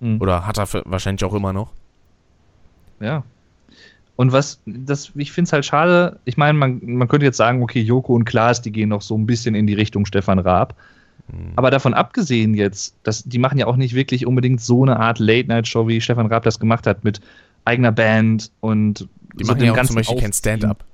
Mhm. 0.00 0.20
Oder 0.20 0.46
hat 0.46 0.58
er 0.58 0.66
wahrscheinlich 0.86 1.24
auch 1.24 1.34
immer 1.34 1.52
noch. 1.52 1.72
Ja. 3.00 3.24
Und 4.16 4.32
was, 4.32 4.60
das, 4.66 5.12
ich 5.14 5.32
finde 5.32 5.48
es 5.48 5.52
halt 5.52 5.64
schade, 5.64 6.20
ich 6.24 6.36
meine, 6.36 6.56
man, 6.56 6.80
man 6.84 7.08
könnte 7.08 7.26
jetzt 7.26 7.36
sagen, 7.38 7.62
okay, 7.62 7.80
Joko 7.80 8.14
und 8.14 8.24
Klaas, 8.24 8.62
die 8.62 8.70
gehen 8.70 8.88
noch 8.90 9.02
so 9.02 9.16
ein 9.16 9.26
bisschen 9.26 9.54
in 9.54 9.66
die 9.66 9.74
Richtung 9.74 10.06
Stefan 10.06 10.38
Raab. 10.38 10.74
Hm. 11.32 11.52
Aber 11.56 11.70
davon 11.70 11.94
abgesehen 11.94 12.54
jetzt, 12.54 12.94
dass, 13.02 13.24
die 13.24 13.38
machen 13.38 13.58
ja 13.58 13.66
auch 13.66 13.76
nicht 13.76 13.94
wirklich 13.94 14.26
unbedingt 14.26 14.60
so 14.60 14.82
eine 14.82 15.00
Art 15.00 15.18
Late-Night-Show, 15.18 15.88
wie 15.88 16.00
Stefan 16.00 16.26
Raab 16.26 16.44
das 16.44 16.60
gemacht 16.60 16.86
hat, 16.86 17.02
mit 17.04 17.20
eigener 17.64 17.92
Band 17.92 18.50
und 18.60 19.08
Die 19.38 19.44
so 19.44 19.52
machen 19.52 19.60
dem 19.60 19.66
ja 19.66 19.72
auch 19.72 19.76
ganzen 19.76 19.92
zum 19.92 19.96
Beispiel 19.96 20.20
kein. 20.20 20.32
Stand-up. 20.32 20.84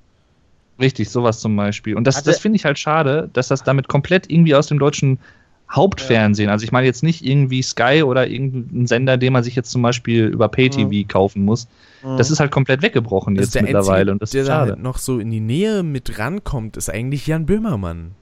Richtig, 0.80 1.10
sowas 1.10 1.40
zum 1.40 1.56
Beispiel. 1.56 1.96
Und 1.96 2.06
das, 2.06 2.22
das 2.22 2.38
finde 2.38 2.56
ich 2.56 2.64
halt 2.64 2.78
schade, 2.78 3.28
dass 3.32 3.48
das 3.48 3.64
damit 3.64 3.88
komplett 3.88 4.30
irgendwie 4.30 4.54
aus 4.54 4.68
dem 4.68 4.78
deutschen 4.78 5.18
Hauptfernsehen, 5.70 6.48
also 6.48 6.64
ich 6.64 6.72
meine 6.72 6.86
jetzt 6.86 7.02
nicht 7.02 7.22
irgendwie 7.22 7.60
Sky 7.60 8.02
oder 8.02 8.26
irgendein 8.26 8.86
Sender, 8.86 9.18
den 9.18 9.34
man 9.34 9.42
sich 9.42 9.54
jetzt 9.54 9.70
zum 9.70 9.82
Beispiel 9.82 10.24
über 10.24 10.48
Pay-TV 10.48 11.06
kaufen 11.06 11.44
muss. 11.44 11.68
Das 12.16 12.30
ist 12.30 12.40
halt 12.40 12.50
komplett 12.50 12.80
weggebrochen 12.80 13.34
Das 13.34 13.42
jetzt 13.42 13.48
ist 13.48 13.54
der 13.56 13.62
mittlerweile 13.64 14.12
Einzige, 14.12 14.12
und 14.12 14.22
das 14.22 14.30
der 14.30 14.42
ist 14.42 14.48
da 14.48 14.52
schade. 14.60 14.70
halt 14.72 14.82
noch 14.82 14.96
so 14.96 15.18
in 15.18 15.30
die 15.30 15.40
Nähe 15.40 15.82
mit 15.82 16.18
rankommt, 16.18 16.78
ist 16.78 16.88
eigentlich 16.88 17.26
Jan 17.26 17.44
Böhmermann. 17.44 18.12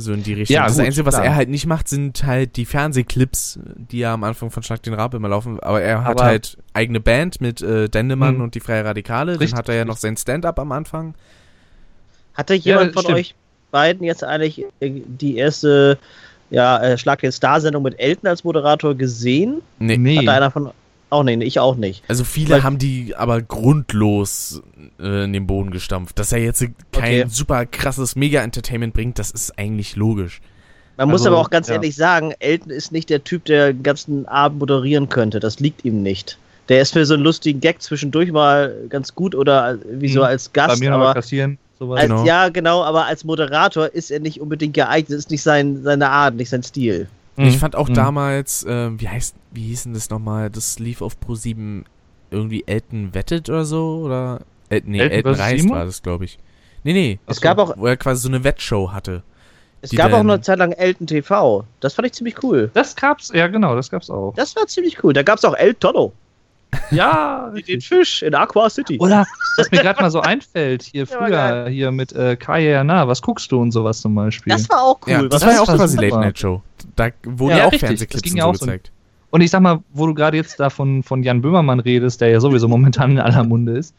So 0.00 0.12
in 0.12 0.22
die 0.22 0.32
Richtung. 0.34 0.54
Ja, 0.54 0.64
das 0.66 0.76
gut, 0.76 0.86
Einzige, 0.86 1.06
was 1.06 1.14
klar. 1.14 1.26
er 1.26 1.34
halt 1.34 1.48
nicht 1.48 1.66
macht, 1.66 1.88
sind 1.88 2.24
halt 2.24 2.56
die 2.56 2.64
Fernsehclips, 2.64 3.58
die 3.76 3.98
ja 4.00 4.14
am 4.14 4.24
Anfang 4.24 4.50
von 4.50 4.62
Schlag 4.62 4.82
den 4.82 4.94
Raab 4.94 5.14
immer 5.14 5.28
laufen. 5.28 5.60
Aber 5.60 5.80
er 5.82 6.02
hat 6.04 6.12
Aber- 6.18 6.24
halt 6.24 6.56
eigene 6.72 7.00
Band 7.00 7.40
mit 7.40 7.60
äh, 7.62 7.88
Dendemann 7.88 8.36
Hm. 8.36 8.40
und 8.42 8.54
die 8.54 8.60
Freie 8.60 8.84
Radikale. 8.84 9.32
Dann 9.32 9.38
Richtig, 9.40 9.58
hat 9.58 9.68
er 9.68 9.74
ja 9.76 9.84
noch 9.84 9.96
sein 9.98 10.16
Stand-up 10.16 10.58
am 10.58 10.72
Anfang. 10.72 11.14
Hatte 12.34 12.54
jemand 12.54 12.94
von 12.94 13.02
stimmt. 13.02 13.18
euch 13.18 13.34
beiden 13.70 14.04
jetzt 14.04 14.24
eigentlich 14.24 14.64
die 14.80 15.36
erste 15.36 15.98
ja, 16.50 16.78
äh, 16.82 16.98
Schlag 16.98 17.20
den 17.20 17.30
Star-Sendung 17.30 17.82
mit 17.84 18.00
Elton 18.00 18.28
als 18.28 18.42
Moderator 18.42 18.94
gesehen? 18.94 19.62
Nee. 19.78 19.96
Nee. 19.96 20.18
Hat 20.18 20.26
da 20.26 20.32
einer 20.36 20.50
von. 20.50 20.70
Auch 21.10 21.24
nicht, 21.24 21.42
ich 21.42 21.58
auch 21.58 21.74
nicht. 21.76 22.02
Also 22.08 22.24
viele 22.24 22.54
Weil- 22.54 22.62
haben 22.62 22.78
die 22.78 23.14
aber 23.16 23.42
grundlos 23.42 24.62
äh, 25.00 25.24
in 25.24 25.32
den 25.32 25.46
Boden 25.46 25.70
gestampft. 25.70 26.18
Dass 26.18 26.32
er 26.32 26.38
jetzt 26.38 26.60
kein 26.60 26.72
Okay. 26.92 27.24
super 27.28 27.66
krasses 27.66 28.16
Mega-Entertainment 28.16 28.94
bringt, 28.94 29.18
das 29.18 29.30
ist 29.30 29.58
eigentlich 29.58 29.96
logisch. 29.96 30.40
Man 30.96 31.08
muss 31.08 31.22
Also, 31.22 31.30
aber 31.30 31.38
auch 31.38 31.50
ganz 31.50 31.68
ja. 31.68 31.74
ehrlich 31.74 31.96
sagen, 31.96 32.32
Elton 32.40 32.70
ist 32.70 32.92
nicht 32.92 33.10
der 33.10 33.24
Typ, 33.24 33.44
der 33.46 33.72
den 33.72 33.82
ganzen 33.82 34.26
Abend 34.26 34.58
moderieren 34.60 35.08
könnte. 35.08 35.40
Das 35.40 35.58
liegt 35.60 35.84
ihm 35.84 36.02
nicht. 36.02 36.38
Der 36.68 36.80
ist 36.82 36.92
für 36.92 37.04
so 37.04 37.14
einen 37.14 37.22
lustigen 37.24 37.60
Gag 37.60 37.82
zwischendurch 37.82 38.30
mal 38.30 38.74
ganz 38.88 39.14
gut 39.14 39.34
oder 39.34 39.78
wie 39.90 40.08
so 40.08 40.20
Hm. 40.20 40.26
als 40.26 40.48
Bei 40.48 40.66
Gast, 40.66 40.80
mir 40.80 40.90
noch 40.90 40.98
mal 40.98 41.04
aber 41.06 41.14
kassieren, 41.14 41.58
sowas. 41.78 42.00
als, 42.02 42.08
Genau. 42.10 42.24
ja 42.24 42.48
genau, 42.50 42.82
aber 42.84 43.06
als 43.06 43.24
Moderator 43.24 43.88
ist 43.88 44.10
er 44.12 44.20
nicht 44.20 44.40
unbedingt 44.40 44.74
geeignet. 44.74 45.10
Das 45.10 45.18
ist 45.18 45.30
nicht 45.30 45.42
sein, 45.42 45.82
seine 45.82 46.08
Art, 46.10 46.34
nicht 46.36 46.50
sein 46.50 46.62
Stil. 46.62 47.08
Mhm. 47.36 47.46
Ich 47.46 47.58
fand 47.58 47.74
auch 47.74 47.88
Mhm. 47.88 47.94
damals, 47.94 48.62
äh, 48.64 48.90
wie 49.00 49.08
heißt, 49.08 49.34
wie 49.52 49.62
hieß 49.68 49.84
denn 49.84 49.94
das 49.94 50.10
nochmal? 50.10 50.50
Das 50.50 50.78
lief 50.78 51.02
auf 51.02 51.16
Pro7 51.18 51.84
irgendwie 52.30 52.64
Elton 52.66 53.14
wettet 53.14 53.48
oder 53.48 53.64
so? 53.64 54.02
Oder? 54.04 54.40
El 54.68 54.82
nee, 54.84 55.00
Elton 55.00 55.34
Elton, 55.34 55.58
Simon? 55.58 55.76
war 55.78 55.84
das, 55.86 56.02
glaube 56.02 56.24
ich. 56.24 56.38
Nee, 56.84 56.92
nee. 56.92 57.18
Es 57.26 57.36
so. 57.36 57.42
gab 57.42 57.58
auch, 57.58 57.76
Wo 57.76 57.86
er 57.86 57.96
quasi 57.96 58.22
so 58.22 58.28
eine 58.28 58.42
Wettshow 58.44 58.92
hatte. 58.92 59.22
es 59.82 59.90
gab 59.90 60.12
auch 60.12 60.20
eine 60.20 60.40
Zeit 60.40 60.58
lang 60.58 60.72
Elton 60.72 61.06
TV. 61.06 61.64
Das 61.80 61.94
fand 61.94 62.06
ich 62.06 62.12
ziemlich 62.12 62.42
cool. 62.42 62.70
Das 62.74 62.94
gab's, 62.96 63.30
ja 63.34 63.48
genau, 63.48 63.74
das 63.74 63.90
gab's 63.90 64.08
auch. 64.10 64.32
Das 64.36 64.54
war 64.56 64.66
ziemlich 64.66 65.02
cool. 65.02 65.12
Da 65.12 65.22
gab 65.22 65.38
es 65.38 65.44
auch 65.44 65.54
El 65.54 65.74
Tono, 65.74 66.12
Ja, 66.92 67.52
den. 67.68 67.80
Fisch 67.80 68.22
in 68.22 68.34
Aqua 68.34 68.70
City. 68.70 68.98
Oder 69.00 69.26
was 69.56 69.70
mir 69.72 69.80
gerade 69.82 70.00
mal 70.00 70.10
so 70.10 70.20
einfällt, 70.20 70.82
hier 70.84 71.04
Ja, 71.10 71.16
früher, 71.18 71.68
hier 71.68 71.90
mit 71.90 72.12
äh, 72.12 72.36
Kaya 72.36 72.84
Na, 72.84 73.08
was 73.08 73.20
guckst 73.20 73.50
du 73.50 73.60
und 73.60 73.72
sowas 73.72 74.00
zum 74.00 74.14
Beispiel. 74.14 74.52
Das 74.52 74.68
war 74.70 74.82
auch 74.82 75.00
cool. 75.06 75.12
ja, 75.12 75.22
Was 75.24 75.28
das 75.30 75.46
war 75.46 75.52
ja 75.54 75.60
auch 75.62 75.66
quasi. 75.66 75.96
Late 75.98 76.18
Night 76.20 76.38
Show. 76.38 76.62
Da 76.96 77.08
wurden 77.24 77.50
Ja, 77.50 77.56
ja, 77.58 77.66
auch 77.66 77.72
richtig. 77.72 77.80
Das 77.80 77.88
Fernsehclips 77.88 78.22
ging 78.22 78.32
und 78.34 78.38
ja 78.38 78.44
so 78.44 78.50
auch 78.50 78.54
so. 78.54 78.64
gezeigt. 78.66 78.92
Und 79.30 79.40
ich 79.40 79.50
sag 79.50 79.60
mal, 79.60 79.80
wo 79.92 80.06
du 80.06 80.14
gerade 80.14 80.36
jetzt 80.36 80.58
da 80.58 80.70
von, 80.70 81.02
von 81.02 81.22
Jan 81.22 81.40
Böhmermann 81.40 81.80
redest, 81.80 82.20
der 82.20 82.30
ja 82.30 82.40
sowieso 82.40 82.68
momentan 82.68 83.12
in 83.12 83.18
aller 83.18 83.44
Munde 83.44 83.78
ist, 83.78 83.94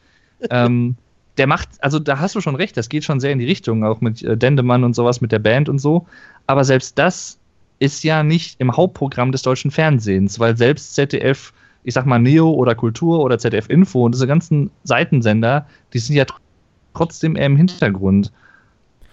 ähm, 0.50 0.96
der 1.38 1.48
macht, 1.48 1.70
also 1.80 2.00
da 2.00 2.20
hast 2.20 2.36
du 2.36 2.42
schon 2.42 2.56
recht, 2.56 2.76
das 2.76 2.90
geht 2.90 3.04
schon 3.06 3.20
sehr 3.20 3.32
in 3.32 3.40
die 3.40 3.46
Richtung, 3.46 3.86
auch 3.86 4.02
mit 4.02 4.22
äh, 4.22 4.36
Dendemann 4.36 4.84
und 4.84 4.96
sowas, 4.96 5.22
mit 5.22 5.32
der 5.32 5.40
Band 5.40 5.70
und 5.70 5.80
so. 5.80 6.06
Aber 6.48 6.64
selbst 6.64 7.00
das 7.00 7.40
ist 7.80 8.04
ja 8.04 8.24
nicht 8.24 8.60
im 8.60 8.76
Hauptprogramm 8.76 9.32
des 9.32 9.42
deutschen 9.42 9.72
Fernsehens, 9.72 10.40
weil 10.40 10.58
selbst 10.58 10.94
ZDF, 10.96 11.54
ich 11.84 11.94
sag 11.94 12.06
mal 12.06 12.20
Neo 12.20 12.52
oder 12.52 12.76
Kultur 12.76 13.22
oder 13.22 13.40
ZDF 13.40 13.70
Info 13.70 14.06
und 14.06 14.14
diese 14.14 14.28
ganzen 14.28 14.70
Seitensender, 14.84 15.66
die 15.94 16.00
sind 16.00 16.16
ja 16.16 16.26
tr- 16.26 16.36
trotzdem 16.94 17.36
eher 17.36 17.46
im 17.46 17.56
Hintergrund. 17.56 18.32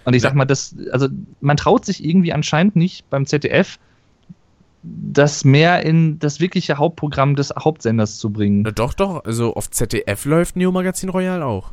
Und 0.04 0.14
ich 0.14 0.22
sag 0.22 0.34
mal, 0.34 0.44
das, 0.44 0.74
also 0.90 1.08
man 1.40 1.56
traut 1.56 1.84
sich 1.84 2.04
irgendwie 2.04 2.32
anscheinend 2.32 2.76
nicht 2.76 3.08
beim 3.10 3.26
ZDF, 3.26 3.78
das 4.82 5.44
mehr 5.44 5.84
in 5.84 6.18
das 6.18 6.40
wirkliche 6.40 6.78
Hauptprogramm 6.78 7.34
des 7.36 7.52
Hauptsenders 7.58 8.18
zu 8.18 8.30
bringen. 8.30 8.62
Na 8.62 8.70
doch, 8.70 8.94
doch. 8.94 9.24
Also 9.24 9.54
auf 9.54 9.70
ZDF 9.70 10.24
läuft 10.24 10.56
Neo 10.56 10.70
Magazin 10.72 11.08
Royal 11.08 11.42
auch. 11.42 11.72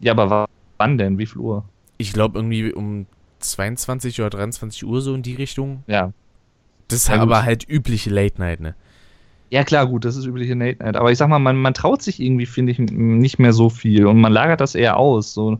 Ja, 0.00 0.12
aber 0.12 0.30
wa- 0.30 0.48
wann 0.78 0.98
denn? 0.98 1.18
Wie 1.18 1.26
viel 1.26 1.38
Uhr? 1.40 1.64
Ich 1.98 2.12
glaube 2.12 2.38
irgendwie 2.38 2.72
um 2.72 3.06
22 3.40 4.20
oder 4.20 4.30
23 4.30 4.84
Uhr 4.84 5.00
so 5.00 5.14
in 5.14 5.22
die 5.22 5.34
Richtung. 5.34 5.82
Ja. 5.86 6.12
Das 6.88 7.00
ist 7.02 7.08
Ja, 7.08 7.16
aber 7.20 7.36
gut. 7.38 7.44
halt 7.44 7.68
übliche 7.68 8.10
Late 8.10 8.40
Night, 8.40 8.60
ne? 8.60 8.74
Ja, 9.50 9.62
klar, 9.64 9.86
gut, 9.86 10.04
das 10.04 10.16
ist 10.16 10.26
übliche 10.26 10.54
Late 10.54 10.82
Night. 10.82 10.96
Aber 10.96 11.10
ich 11.12 11.18
sag 11.18 11.28
mal, 11.28 11.38
man, 11.38 11.56
man 11.56 11.74
traut 11.74 12.02
sich 12.02 12.20
irgendwie, 12.20 12.46
finde 12.46 12.72
ich, 12.72 12.78
nicht 12.78 13.38
mehr 13.38 13.52
so 13.52 13.68
viel 13.70 14.06
und 14.06 14.20
man 14.20 14.32
lagert 14.32 14.60
das 14.60 14.74
eher 14.74 14.96
aus. 14.96 15.32
So. 15.32 15.58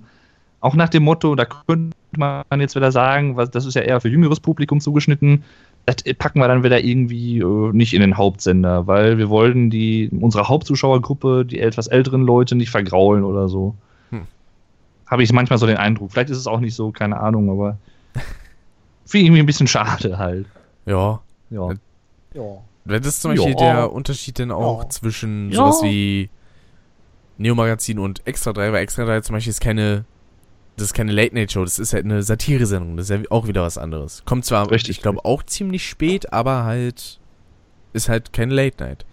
Auch 0.60 0.74
nach 0.74 0.88
dem 0.88 1.04
Motto, 1.04 1.34
da 1.34 1.44
könnte 1.44 1.96
man 2.18 2.44
jetzt 2.60 2.76
wieder 2.76 2.92
sagen, 2.92 3.36
was, 3.36 3.50
das 3.50 3.64
ist 3.66 3.74
ja 3.74 3.82
eher 3.82 4.00
für 4.00 4.08
jüngeres 4.08 4.40
Publikum 4.40 4.80
zugeschnitten. 4.80 5.44
Das 5.86 5.96
packen 6.16 6.38
wir 6.40 6.48
dann 6.48 6.62
wieder 6.62 6.82
irgendwie 6.82 7.40
äh, 7.40 7.72
nicht 7.72 7.92
in 7.92 8.00
den 8.00 8.16
Hauptsender, 8.16 8.86
weil 8.86 9.18
wir 9.18 9.28
wollen 9.28 9.68
die, 9.70 10.08
unsere 10.18 10.48
Hauptzuschauergruppe, 10.48 11.44
die 11.44 11.60
etwas 11.60 11.88
älteren 11.88 12.22
Leute, 12.22 12.54
nicht 12.54 12.70
vergraulen 12.70 13.22
oder 13.22 13.48
so. 13.48 13.74
Hm. 14.10 14.22
Habe 15.06 15.22
ich 15.22 15.32
manchmal 15.32 15.58
so 15.58 15.66
den 15.66 15.76
Eindruck. 15.76 16.10
Vielleicht 16.12 16.30
ist 16.30 16.38
es 16.38 16.46
auch 16.46 16.60
nicht 16.60 16.74
so, 16.74 16.90
keine 16.90 17.20
Ahnung, 17.20 17.50
aber 17.50 17.76
finde 19.04 19.22
ich 19.22 19.26
irgendwie 19.26 19.40
ein 19.42 19.46
bisschen 19.46 19.66
schade 19.66 20.16
halt. 20.16 20.46
Ja. 20.86 21.20
Ja. 21.50 21.68
Ja. 22.32 22.42
Wäre 22.86 23.00
das 23.00 23.20
zum 23.20 23.32
Beispiel 23.32 23.52
Ja. 23.52 23.56
der 23.58 23.92
Unterschied 23.92 24.38
denn 24.38 24.50
auch 24.50 24.84
Ja. 24.84 24.88
zwischen 24.90 25.50
Ja. 25.50 25.56
sowas 25.56 25.82
wie 25.82 26.30
Neo 27.36 27.54
Magazin 27.54 27.98
und 27.98 28.26
Extra 28.26 28.52
3? 28.52 28.72
Weil 28.72 28.82
Extra 28.82 29.04
3 29.04 29.20
zum 29.20 29.34
Beispiel 29.34 29.50
ist 29.50 29.60
keine, 29.60 30.04
das 30.76 30.86
ist 30.86 30.94
keine 30.94 31.12
Late 31.12 31.34
Night 31.34 31.52
Show, 31.52 31.64
das 31.64 31.78
ist 31.78 31.92
halt 31.92 32.04
eine 32.04 32.22
Satire-Sendung, 32.22 32.96
das 32.96 33.10
ist 33.10 33.16
ja 33.16 33.30
auch 33.30 33.46
wieder 33.46 33.62
was 33.62 33.78
anderes. 33.78 34.22
Kommt 34.24 34.44
zwar, 34.44 34.70
Richtig, 34.70 34.96
ich 34.96 35.02
glaube, 35.02 35.24
auch 35.24 35.42
ziemlich 35.42 35.86
spät, 35.86 36.32
aber 36.32 36.64
halt, 36.64 37.20
ist 37.92 38.08
halt 38.08 38.32
keine 38.32 38.54
Late 38.54 38.82
Night. 38.82 39.06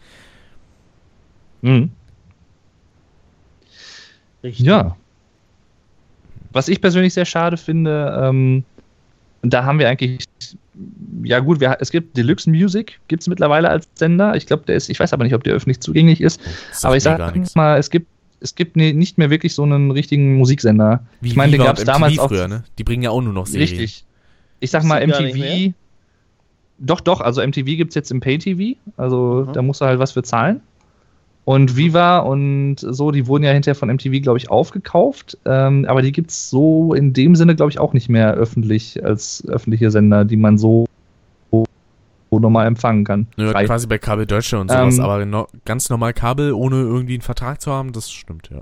Mhm. 1.61 1.91
Richtig. 4.43 4.65
Ja. 4.65 4.97
Was 6.51 6.67
ich 6.67 6.81
persönlich 6.81 7.13
sehr 7.13 7.25
schade 7.25 7.57
finde, 7.57 8.19
ähm, 8.21 8.63
da 9.43 9.63
haben 9.63 9.79
wir 9.79 9.87
eigentlich, 9.87 10.25
ja 11.23 11.39
gut, 11.39 11.59
wir, 11.59 11.77
es 11.79 11.91
gibt 11.91 12.17
Deluxe 12.17 12.49
Music, 12.49 12.99
gibt 13.07 13.21
es 13.21 13.27
mittlerweile 13.27 13.69
als 13.69 13.87
Sender. 13.95 14.35
Ich 14.35 14.45
glaube, 14.45 14.63
der 14.65 14.75
ist, 14.75 14.89
ich 14.89 14.99
weiß 14.99 15.13
aber 15.13 15.23
nicht, 15.23 15.33
ob 15.33 15.43
der 15.43 15.53
öffentlich 15.53 15.79
zugänglich 15.79 16.21
ist. 16.21 16.41
Aber 16.83 16.97
ich 16.97 17.03
sagt 17.03 17.19
sag 17.19 17.27
mir 17.27 17.31
gar 17.31 17.39
nichts. 17.39 17.55
mal, 17.55 17.77
es 17.77 17.89
gibt, 17.89 18.07
es 18.41 18.55
gibt 18.55 18.75
ne, 18.75 18.93
nicht 18.93 19.17
mehr 19.17 19.29
wirklich 19.29 19.53
so 19.53 19.63
einen 19.63 19.91
richtigen 19.91 20.35
Musiksender. 20.37 21.03
Wie, 21.21 21.29
ich 21.29 21.35
meine, 21.35 21.51
den 21.53 21.61
gab 21.63 21.77
es 21.77 21.83
damals 21.85 22.13
MTV 22.13 22.23
auch. 22.23 22.27
früher, 22.29 22.47
ne? 22.47 22.63
Die 22.77 22.83
bringen 22.83 23.03
ja 23.03 23.11
auch 23.11 23.21
nur 23.21 23.33
noch 23.33 23.45
Serien. 23.47 23.69
Richtig. 23.69 24.03
Ich 24.59 24.71
sag 24.71 24.83
mal, 24.83 25.05
MTV. 25.05 25.73
Doch, 26.79 26.99
doch, 27.01 27.21
also 27.21 27.41
MTV 27.45 27.65
gibt 27.65 27.89
es 27.89 27.95
jetzt 27.95 28.11
im 28.11 28.19
Pay-TV. 28.19 28.79
Also 28.97 29.45
Mhm. 29.47 29.53
da 29.53 29.61
musst 29.61 29.81
du 29.81 29.85
halt 29.85 29.99
was 29.99 30.11
für 30.13 30.23
zahlen. 30.23 30.61
Und 31.45 31.75
Viva 31.75 32.19
und 32.19 32.77
so, 32.79 33.11
die 33.11 33.25
wurden 33.27 33.43
ja 33.43 33.51
hinterher 33.51 33.75
von 33.75 33.89
MTV, 33.89 34.21
glaube 34.21 34.37
ich, 34.37 34.49
aufgekauft. 34.49 35.37
Ähm, 35.45 35.85
aber 35.87 36.01
die 36.01 36.11
gibt 36.11 36.29
es 36.31 36.49
so 36.49 36.93
in 36.93 37.13
dem 37.13 37.35
Sinne, 37.35 37.55
glaube 37.55 37.71
ich, 37.71 37.79
auch 37.79 37.93
nicht 37.93 38.09
mehr 38.09 38.33
öffentlich 38.33 39.03
als 39.03 39.43
öffentliche 39.47 39.89
Sender, 39.91 40.23
die 40.25 40.37
man 40.37 40.57
so 40.57 40.85
normal 42.39 42.67
empfangen 42.67 43.03
kann. 43.03 43.27
Ja, 43.35 43.51
Frei. 43.51 43.65
quasi 43.65 43.87
bei 43.87 43.97
Kabel 43.97 44.25
Deutschland 44.25 44.63
und 44.63 44.71
sowas, 44.71 44.97
Ähm, 44.97 45.03
aber 45.03 45.25
no, 45.25 45.47
ganz 45.65 45.89
normal 45.89 46.13
Kabel, 46.13 46.53
ohne 46.53 46.77
irgendwie 46.77 47.13
einen 47.13 47.21
Vertrag 47.21 47.61
zu 47.61 47.71
haben, 47.71 47.91
das 47.91 48.11
stimmt, 48.11 48.49
ja. 48.49 48.61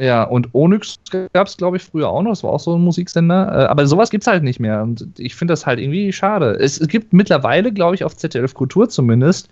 Ja, 0.00 0.22
und 0.22 0.54
Onyx 0.54 0.94
gab 1.32 1.48
es, 1.48 1.56
glaube 1.56 1.76
ich, 1.76 1.82
früher 1.82 2.08
auch 2.08 2.22
noch. 2.22 2.30
Das 2.30 2.44
war 2.44 2.50
auch 2.50 2.60
so 2.60 2.76
ein 2.76 2.82
Musiksender. 2.82 3.48
Äh, 3.52 3.66
aber 3.66 3.84
sowas 3.86 4.10
gibt 4.10 4.22
es 4.22 4.28
halt 4.28 4.44
nicht 4.44 4.60
mehr. 4.60 4.82
Und 4.82 5.08
ich 5.18 5.34
finde 5.34 5.52
das 5.52 5.66
halt 5.66 5.80
irgendwie 5.80 6.12
schade. 6.12 6.52
Es, 6.52 6.80
es 6.80 6.86
gibt 6.86 7.12
mittlerweile, 7.12 7.72
glaube 7.72 7.96
ich, 7.96 8.04
auf 8.04 8.16
ZDF 8.16 8.54
Kultur 8.54 8.88
zumindest, 8.88 9.50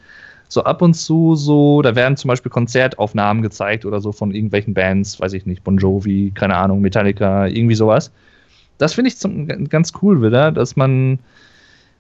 so 0.49 0.63
ab 0.63 0.83
und 0.83 0.95
zu 0.95 1.35
so, 1.35 1.83
da 1.83 1.97
werden 1.97 2.17
zum 2.17 2.29
Beispiel 2.29 2.51
Konzertaufnahmen 2.51 3.43
gezeigt 3.43 3.85
oder 3.85 4.01
so 4.01 4.13
von 4.13 4.33
irgendwelchen 4.33 4.73
Bands, 4.75 5.19
weiß 5.19 5.33
ich 5.33 5.47
nicht, 5.47 5.65
Bon 5.65 5.79
Jovi, 5.79 6.31
keine 6.33 6.57
Ahnung, 6.57 6.81
Metallica, 6.81 7.47
irgendwie 7.49 7.75
sowas. 7.75 8.13
Das 8.79 8.95
finde 8.95 9.09
ich 9.09 9.17
zum, 9.17 9.49
ganz 9.69 9.93
cool 10.01 10.23
wieder, 10.23 10.53
dass 10.53 10.77
man, 10.77 11.19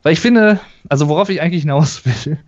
weil 0.07 0.13
ich 0.13 0.21
finde, 0.21 0.61
also 0.89 1.09
worauf 1.09 1.29
ich 1.31 1.43
eigentlich 1.43 1.63
hinaus 1.63 2.05
will, 2.25 2.39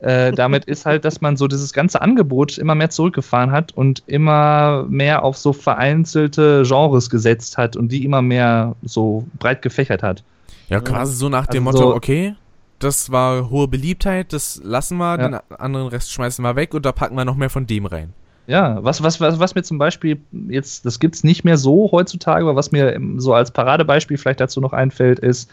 äh, 0.00 0.32
damit 0.32 0.64
ist 0.64 0.84
halt, 0.84 1.04
dass 1.04 1.20
man 1.20 1.36
so 1.36 1.46
dieses 1.46 1.72
ganze 1.72 2.02
Angebot 2.02 2.58
immer 2.58 2.74
mehr 2.74 2.90
zurückgefahren 2.90 3.52
hat 3.52 3.70
und 3.70 4.02
immer 4.06 4.84
mehr 4.88 5.22
auf 5.22 5.36
so 5.36 5.52
vereinzelte 5.52 6.64
Genres 6.66 7.08
gesetzt 7.10 7.56
hat 7.56 7.76
und 7.76 7.92
die 7.92 8.04
immer 8.04 8.20
mehr 8.20 8.74
so 8.82 9.24
breit 9.38 9.62
gefächert 9.62 10.02
hat. 10.02 10.24
Ja, 10.68 10.80
quasi 10.80 11.14
so 11.14 11.28
nach 11.28 11.46
dem 11.46 11.68
Also 11.68 11.78
Motto, 11.78 11.90
so- 11.92 11.96
okay, 11.96 12.34
das 12.80 13.12
war 13.12 13.48
hohe 13.48 13.68
Beliebtheit, 13.68 14.32
das 14.32 14.60
lassen 14.64 14.96
wir, 14.98 15.16
Ja. 15.16 15.28
den 15.28 15.38
anderen 15.56 15.86
Rest 15.86 16.10
schmeißen 16.12 16.44
wir 16.44 16.56
weg 16.56 16.74
und 16.74 16.84
da 16.84 16.90
packen 16.90 17.14
wir 17.16 17.24
noch 17.24 17.36
mehr 17.36 17.48
von 17.48 17.64
dem 17.68 17.86
rein. 17.86 18.12
Ja, 18.48 18.82
was, 18.82 19.04
was, 19.04 19.20
was, 19.20 19.38
was 19.38 19.54
mir 19.54 19.62
zum 19.62 19.78
Beispiel 19.78 20.20
jetzt, 20.48 20.84
das 20.84 20.98
gibt's 20.98 21.22
nicht 21.22 21.44
mehr 21.44 21.58
so 21.58 21.90
heutzutage, 21.92 22.42
aber 22.44 22.56
was 22.56 22.72
mir 22.72 23.00
so 23.18 23.32
als 23.34 23.52
Paradebeispiel 23.52 24.18
vielleicht 24.18 24.40
dazu 24.40 24.60
noch 24.60 24.72
einfällt, 24.72 25.20
ist 25.20 25.48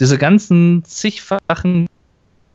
diese 0.00 0.18
ganzen 0.18 0.84
zigfachen 0.84 1.86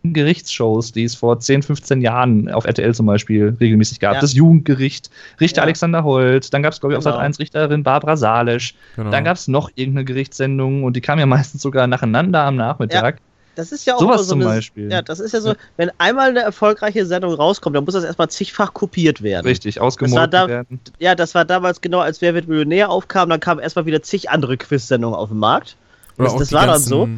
Gerichtsshows, 0.04 0.92
die 0.92 1.04
es 1.04 1.14
vor 1.14 1.40
10, 1.40 1.62
15 1.62 2.02
Jahren 2.02 2.50
auf 2.50 2.66
RTL 2.66 2.94
zum 2.96 3.06
Beispiel 3.06 3.56
regelmäßig 3.60 4.00
gab. 4.00 4.16
Ja. 4.16 4.22
Das 4.22 4.34
Jugendgericht, 4.34 5.12
Richter 5.40 5.58
Ja. 5.60 5.64
Alexander 5.64 6.04
Holt, 6.04 6.52
dann 6.54 6.64
gab 6.64 6.74
es, 6.74 6.80
glaube 6.80 6.94
ich, 6.94 6.98
auf 6.98 7.04
Genau. 7.04 7.16
Sat 7.18 7.24
1 7.24 7.38
Richterin 7.40 7.84
Barbara 7.84 8.18
Salisch, 8.18 8.74
Genau. 8.96 9.12
dann 9.12 9.24
gab 9.24 9.38
es 9.38 9.48
noch 9.48 9.70
irgendeine 9.76 10.06
Gerichtssendung 10.06 10.84
und 10.84 10.96
die 10.96 11.02
kam 11.02 11.20
ja 11.20 11.26
meistens 11.28 11.62
sogar 11.62 11.86
nacheinander 11.86 12.42
am 12.44 12.56
Nachmittag. 12.56 13.18
Das 13.56 13.72
ist 13.74 13.86
ja 13.86 13.96
auch 13.96 14.00
Sowas 14.00 14.22
so 14.22 14.30
zum 14.30 14.42
eine, 14.42 14.50
Beispiel. 14.50 14.90
Ja, 14.90 15.02
das 15.02 15.20
ist 15.20 15.34
ja 15.34 15.42
so, 15.42 15.54
wenn 15.78 15.92
einmal 15.98 16.30
eine 16.30 16.40
erfolgreiche 16.40 17.06
Sendung 17.06 17.34
rauskommt, 17.34 17.76
dann 17.76 17.84
muss 17.84 17.94
das 17.94 18.06
erstmal 18.06 18.30
zigfach 18.30 18.74
kopiert 18.74 19.22
werden. 19.22 19.46
Richtig, 19.46 19.76
da- 19.76 20.48
werden. 20.48 20.80
Ja, 21.00 21.14
das 21.16 21.36
war 21.36 21.44
damals 21.46 21.82
genau, 21.82 22.00
als 22.00 22.22
Wer 22.22 22.34
wird 22.34 22.48
Millionär 22.48 22.90
aufkam, 22.90 23.30
dann 23.30 23.42
kamen 23.42 23.60
erstmal 23.60 23.86
wieder 23.86 24.02
zig 24.02 24.30
andere 24.30 24.56
Quiz-Sendungen 24.58 25.16
auf 25.16 25.30
den 25.30 25.38
Markt. 25.38 25.76
Oder 26.18 26.26
das- 26.26 26.34
auch 26.34 26.40
das 26.40 26.48
die 26.48 26.56
war 26.56 26.62
dann 26.62 26.70
ganzen, 26.72 26.90
so. 26.90 27.10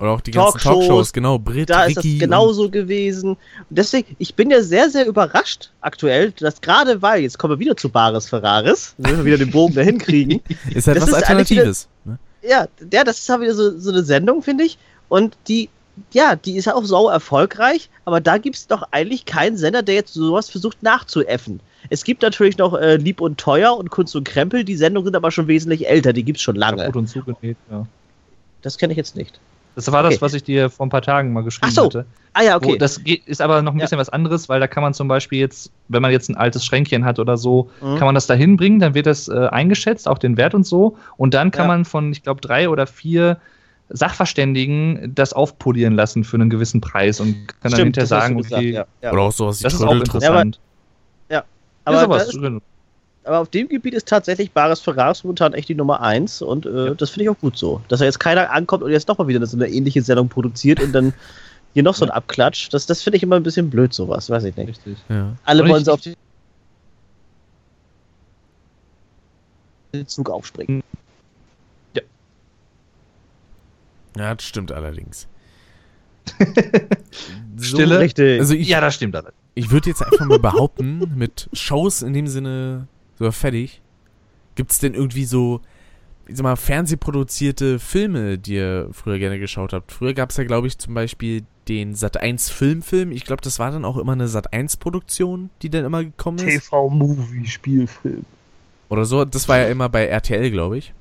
Oder 0.00 0.12
auch 0.12 0.22
die 0.22 0.30
ganzen 0.30 0.52
Talkshows, 0.52 0.86
Talkshows, 0.86 1.12
genau. 1.12 1.38
Brit, 1.38 1.68
Da 1.68 1.84
ist 1.84 1.98
das 1.98 2.04
Ricky 2.04 2.18
genauso 2.18 2.70
gewesen. 2.70 3.30
Und 3.32 3.38
deswegen, 3.68 4.16
ich 4.18 4.34
bin 4.34 4.50
ja 4.50 4.62
sehr, 4.62 4.88
sehr 4.88 5.06
überrascht 5.06 5.70
aktuell, 5.82 6.32
dass 6.32 6.62
gerade 6.62 7.02
weil, 7.02 7.22
jetzt 7.22 7.38
kommen 7.38 7.52
wir 7.52 7.58
wieder 7.58 7.76
zu 7.76 7.90
Bares 7.90 8.26
Ferraris, 8.26 8.94
wenn 8.96 9.18
wir 9.18 9.24
wieder 9.26 9.36
den 9.36 9.50
Bogen 9.50 9.74
dahin 9.74 9.98
kriegen. 9.98 10.40
Ist 10.74 10.86
halt 10.86 10.96
das 10.96 11.02
was 11.02 11.10
ist 11.10 11.14
Alternatives. 11.16 11.88
Ne? 12.06 12.18
ja, 12.42 12.66
ja, 12.92 13.04
das 13.04 13.18
ist 13.18 13.28
halt 13.28 13.42
wieder 13.42 13.52
so, 13.52 13.78
so 13.78 13.90
eine 13.90 14.02
Sendung, 14.02 14.42
finde 14.42 14.64
ich. 14.64 14.78
Und 15.10 15.36
die, 15.48 15.68
ja, 16.12 16.34
die 16.34 16.56
ist 16.56 16.64
ja 16.64 16.74
auch 16.74 16.84
sau 16.84 17.10
erfolgreich, 17.10 17.90
aber 18.06 18.20
da 18.20 18.38
gibt 18.38 18.56
es 18.56 18.66
doch 18.66 18.84
eigentlich 18.92 19.26
keinen 19.26 19.58
Sender, 19.58 19.82
der 19.82 19.96
jetzt 19.96 20.14
sowas 20.14 20.48
versucht 20.48 20.82
nachzuäffen. 20.82 21.60
Es 21.90 22.04
gibt 22.04 22.22
natürlich 22.22 22.56
noch 22.56 22.74
äh, 22.74 22.96
Lieb 22.96 23.20
und 23.20 23.38
Teuer 23.38 23.76
und 23.76 23.90
Kunst 23.90 24.16
und 24.16 24.24
Krempel, 24.24 24.64
die 24.64 24.76
Sendungen 24.76 25.06
sind 25.06 25.16
aber 25.16 25.30
schon 25.30 25.46
wesentlich 25.46 25.88
älter, 25.88 26.14
die 26.14 26.22
gibt 26.22 26.38
es 26.38 26.42
schon 26.42 26.56
lange. 26.56 26.78
Kaputt 26.78 26.96
und 26.96 27.06
zugenäht, 27.08 27.58
ja. 27.70 27.86
Das 28.62 28.78
kenne 28.78 28.92
ich 28.92 28.96
jetzt 28.96 29.16
nicht. 29.16 29.40
Das 29.86 29.92
war 29.92 30.02
das, 30.02 30.14
Okay. 30.14 30.22
was 30.22 30.34
ich 30.34 30.42
dir 30.44 30.68
vor 30.70 30.86
ein 30.86 30.90
paar 30.90 31.02
Tagen 31.02 31.32
mal 31.32 31.42
geschrieben 31.42 31.68
Ach 31.70 31.74
so, 31.74 31.84
hatte. 31.86 32.06
Ah 32.34 32.42
ja, 32.42 32.60
Wo, 32.62 32.68
okay. 32.68 32.78
das 32.78 33.02
geht, 33.02 33.26
ist 33.26 33.40
aber 33.40 33.62
noch 33.62 33.72
ein 33.72 33.78
Ja. 33.78 33.84
bisschen 33.84 33.98
was 33.98 34.08
anderes, 34.10 34.48
weil 34.48 34.60
da 34.60 34.66
kann 34.66 34.82
man 34.82 34.94
zum 34.94 35.08
Beispiel 35.08 35.38
jetzt, 35.40 35.72
wenn 35.88 36.02
man 36.02 36.12
jetzt 36.12 36.28
ein 36.28 36.36
altes 36.36 36.64
Schränkchen 36.64 37.04
hat 37.04 37.18
oder 37.18 37.36
so, 37.36 37.70
Mhm. 37.80 37.96
kann 37.96 38.06
man 38.06 38.14
das 38.14 38.26
da 38.26 38.34
hinbringen, 38.34 38.78
dann 38.78 38.94
wird 38.94 39.06
das 39.06 39.28
äh, 39.28 39.46
eingeschätzt, 39.46 40.06
auch 40.06 40.18
den 40.18 40.36
Wert 40.36 40.54
und 40.54 40.64
so. 40.66 40.96
Und 41.16 41.34
dann 41.34 41.50
kann 41.50 41.64
Ja. 41.64 41.68
man 41.68 41.84
von, 41.84 42.12
ich 42.12 42.22
glaube, 42.22 42.40
drei 42.40 42.68
oder 42.68 42.86
vier 42.86 43.40
Sachverständigen 43.88 45.12
das 45.14 45.32
aufpolieren 45.32 45.94
lassen 45.94 46.22
für 46.24 46.36
einen 46.36 46.50
gewissen 46.50 46.80
Preis 46.80 47.20
und 47.20 47.48
kann 47.48 47.56
dann 47.62 47.72
Stimmt, 47.72 47.96
hinterher 47.96 48.08
das 48.08 48.10
hast 48.12 48.22
sagen, 48.24 48.36
gesagt, 48.36 48.52
okay, 48.58 48.72
ja, 48.72 48.86
ja. 49.02 49.12
Oder 49.12 49.22
auch 49.22 49.32
sowas 49.32 49.60
wie 49.60 49.64
das 49.64 49.74
ist 49.74 49.82
auch 49.82 49.92
interessant. 49.92 50.60
Aber, 51.28 51.34
ja, 51.34 51.44
da 51.84 52.04
sowas 52.04 52.28
ist, 52.28 52.40
drin. 52.40 52.60
Aber 53.24 53.40
auf 53.40 53.48
dem 53.50 53.68
Gebiet 53.68 53.94
ist 53.94 54.08
tatsächlich 54.08 54.50
Bares 54.52 54.80
Ferraris 54.80 55.22
momentan 55.24 55.52
echt 55.52 55.68
die 55.68 55.74
Nummer 55.74 56.00
eins 56.00 56.40
und 56.42 56.66
äh, 56.66 56.86
Ja. 56.86 56.94
das 56.94 57.10
finde 57.10 57.24
ich 57.24 57.30
auch 57.30 57.38
gut 57.38 57.56
so. 57.56 57.80
Dass 57.88 57.98
da 58.00 58.06
jetzt 58.06 58.20
keiner 58.20 58.50
ankommt 58.50 58.82
und 58.82 58.90
jetzt 58.90 59.08
nochmal 59.08 59.28
wieder 59.28 59.44
so 59.46 59.56
eine 59.56 59.68
ähnliche 59.68 60.02
Sendung 60.02 60.28
produziert 60.28 60.80
und 60.82 60.92
dann 60.92 61.12
hier 61.74 61.82
noch 61.82 61.94
so 61.94 62.04
ein 62.04 62.10
Abklatsch. 62.10 62.68
Das, 62.72 62.86
das 62.86 63.02
finde 63.02 63.18
ich 63.18 63.22
immer 63.22 63.36
ein 63.36 63.42
bisschen 63.42 63.70
blöd, 63.70 63.92
sowas, 63.92 64.30
weiß 64.30 64.44
ich 64.44 64.56
nicht. 64.56 64.68
Richtig. 64.70 64.96
Ja. 65.08 65.36
Alle 65.44 65.62
Und 65.64 65.68
wollen 65.68 65.84
so 65.84 65.92
auf 65.92 66.00
den 66.00 66.14
Zug 70.06 70.30
aufspringen. 70.30 70.82
ja, 74.16 74.34
das 74.34 74.44
stimmt 74.44 74.72
allerdings. 74.72 75.26
Stille. 77.60 77.98
Richtig. 77.98 78.40
Also 78.40 78.54
ich, 78.54 78.68
ja, 78.68 78.80
das 78.80 78.94
stimmt 78.94 79.16
alles. 79.16 79.32
ich 79.54 79.70
würde 79.70 79.88
jetzt 79.90 80.02
einfach 80.02 80.26
mal 80.26 80.38
behaupten, 80.38 81.12
mit 81.16 81.48
Shows 81.52 82.02
in 82.02 82.12
dem 82.12 82.26
Sinne 82.26 82.86
so 83.26 83.32
fertig, 83.32 83.80
gibt 84.54 84.72
es 84.72 84.78
denn 84.78 84.94
irgendwie 84.94 85.24
so, 85.24 85.60
ich 86.26 86.36
sag 86.36 86.44
mal, 86.44 86.56
fernsehproduzierte 86.56 87.78
Filme, 87.78 88.38
die 88.38 88.54
ihr 88.54 88.88
früher 88.92 89.18
gerne 89.18 89.38
geschaut 89.38 89.72
habt? 89.72 89.92
Früher 89.92 90.14
gab 90.14 90.30
es 90.30 90.36
ja, 90.36 90.44
glaube 90.44 90.66
ich, 90.66 90.78
zum 90.78 90.94
Beispiel 90.94 91.44
den 91.68 91.94
Sat1 91.94 92.50
Filmfilm. 92.52 93.12
Ich 93.12 93.24
glaube, 93.24 93.42
das 93.42 93.58
war 93.58 93.70
dann 93.70 93.84
auch 93.84 93.96
immer 93.96 94.12
eine 94.12 94.26
Sat1-Produktion, 94.26 95.50
die 95.62 95.70
dann 95.70 95.84
immer 95.84 96.04
gekommen 96.04 96.38
ist. 96.38 96.64
TV-Movie, 96.64 97.46
Spielfilm. 97.46 98.24
Oder 98.88 99.04
so. 99.04 99.24
Das 99.24 99.48
war 99.48 99.58
ja 99.58 99.68
immer 99.68 99.88
bei 99.88 100.06
RTL, 100.06 100.50
glaube 100.50 100.78
ich. 100.78 100.92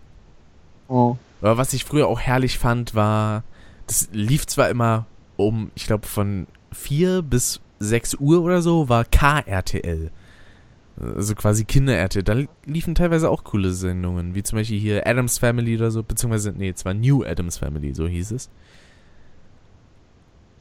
Oh. 0.88 1.18
Aber 1.42 1.58
was 1.58 1.74
ich 1.74 1.86
früher 1.86 2.08
auch 2.08 2.20
herrlich 2.20 2.60
fand, 2.60 2.96
war, 2.96 3.44
das 3.88 4.10
lief 4.12 4.46
zwar 4.46 4.70
immer 4.70 5.06
um, 5.38 5.72
ich 5.74 5.86
glaube, 5.86 6.06
von 6.06 6.48
4 6.72 7.22
bis 7.22 7.62
6 7.80 8.16
Uhr 8.16 8.42
oder 8.42 8.62
so, 8.62 8.90
war 8.90 9.06
KRTL. 9.06 10.12
Also 11.00 11.34
quasi 11.34 11.64
Kinder-RTL. 11.64 12.24
Da 12.24 12.36
liefen 12.66 12.94
teilweise 12.94 13.30
auch 13.30 13.44
coole 13.46 13.72
Sendungen, 13.72 14.36
wie 14.36 14.44
zum 14.44 14.58
Beispiel 14.58 14.80
hier 14.80 15.08
Adams 15.08 15.38
Family 15.38 15.76
oder 15.78 15.92
so, 15.92 16.04
beziehungsweise, 16.04 16.52
nee, 16.52 16.70
es 16.70 16.84
war 16.84 16.94
New 16.94 17.24
Adams 17.24 17.58
Family, 17.58 17.94
so 17.94 18.08
hieß 18.08 18.32
es. 18.32 18.50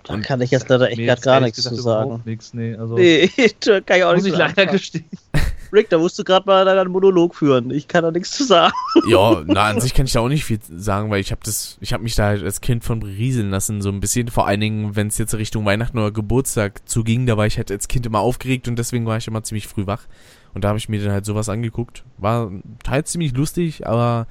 Da 0.09 0.19
kann 0.21 0.41
ich 0.41 0.51
jetzt 0.51 0.69
leider 0.69 0.89
echt 0.91 0.99
jetzt 0.99 1.23
gar 1.23 1.41
nichts 1.41 1.63
zu 1.63 1.75
sagen. 1.75 2.23
Nix, 2.25 2.55
nee, 2.55 2.75
also 2.75 2.97
Nee, 2.97 3.31
da 3.61 3.81
kann 3.81 3.99
ich 3.99 4.05
auch 4.05 4.15
muss 4.15 4.25
nicht 4.25 4.33
ich 4.33 4.39
leider 4.39 4.67
gestehen. 4.67 5.05
Rick, 5.73 5.91
da 5.91 5.99
musst 5.99 6.19
du 6.19 6.25
gerade 6.25 6.47
mal 6.47 6.65
deinen 6.65 6.91
Monolog 6.91 7.35
führen. 7.35 7.71
Ich 7.71 7.89
kann 7.89 8.03
da 8.03 8.11
nichts 8.11 8.31
zu 8.31 8.45
sagen. 8.45 8.73
Ja, 9.07 9.43
na, 9.47 9.65
an 9.65 9.81
sich 9.81 9.93
kann 9.93 10.07
ich 10.07 10.13
da 10.13 10.21
auch 10.21 10.29
nicht 10.29 10.45
viel 10.45 10.59
sagen, 10.71 11.11
weil 11.11 11.21
ich 11.21 11.31
habe 11.31 11.43
das, 11.45 11.77
ich 11.81 11.93
habe 11.93 12.03
mich 12.03 12.15
da 12.15 12.25
halt 12.25 12.43
als 12.43 12.61
Kind 12.63 12.85
von 12.85 13.03
rieseln 13.03 13.51
lassen, 13.51 13.83
so 13.83 13.91
ein 13.91 14.01
bisschen. 14.01 14.29
Vor 14.29 14.47
allen 14.47 14.61
Dingen, 14.61 14.97
wenn 14.97 15.09
es 15.09 15.19
jetzt 15.19 15.35
Richtung 15.35 15.67
Weihnachten 15.67 15.99
oder 15.99 16.11
Geburtstag 16.11 16.89
zuging, 16.89 17.27
da 17.27 17.37
war 17.37 17.47
ich 17.47 17.59
halt 17.59 17.71
als 17.71 17.89
Kind 17.89 18.07
immer 18.07 18.21
aufgeregt 18.21 18.67
und 18.67 18.79
deswegen 18.79 19.05
war 19.07 19.19
ich 19.19 19.29
immer 19.29 19.43
ziemlich 19.43 19.69
früh 19.69 19.87
wach. 19.87 20.05
Und 20.55 20.65
da 20.65 20.69
habe 20.69 20.79
ich 20.79 20.89
mir 20.89 21.03
dann 21.03 21.13
halt 21.13 21.27
sowas 21.27 21.49
angeguckt. 21.49 22.05
War 22.17 22.51
teils 22.83 23.13
ziemlich 23.13 23.37
lustig, 23.37 23.87
aber 23.87 24.27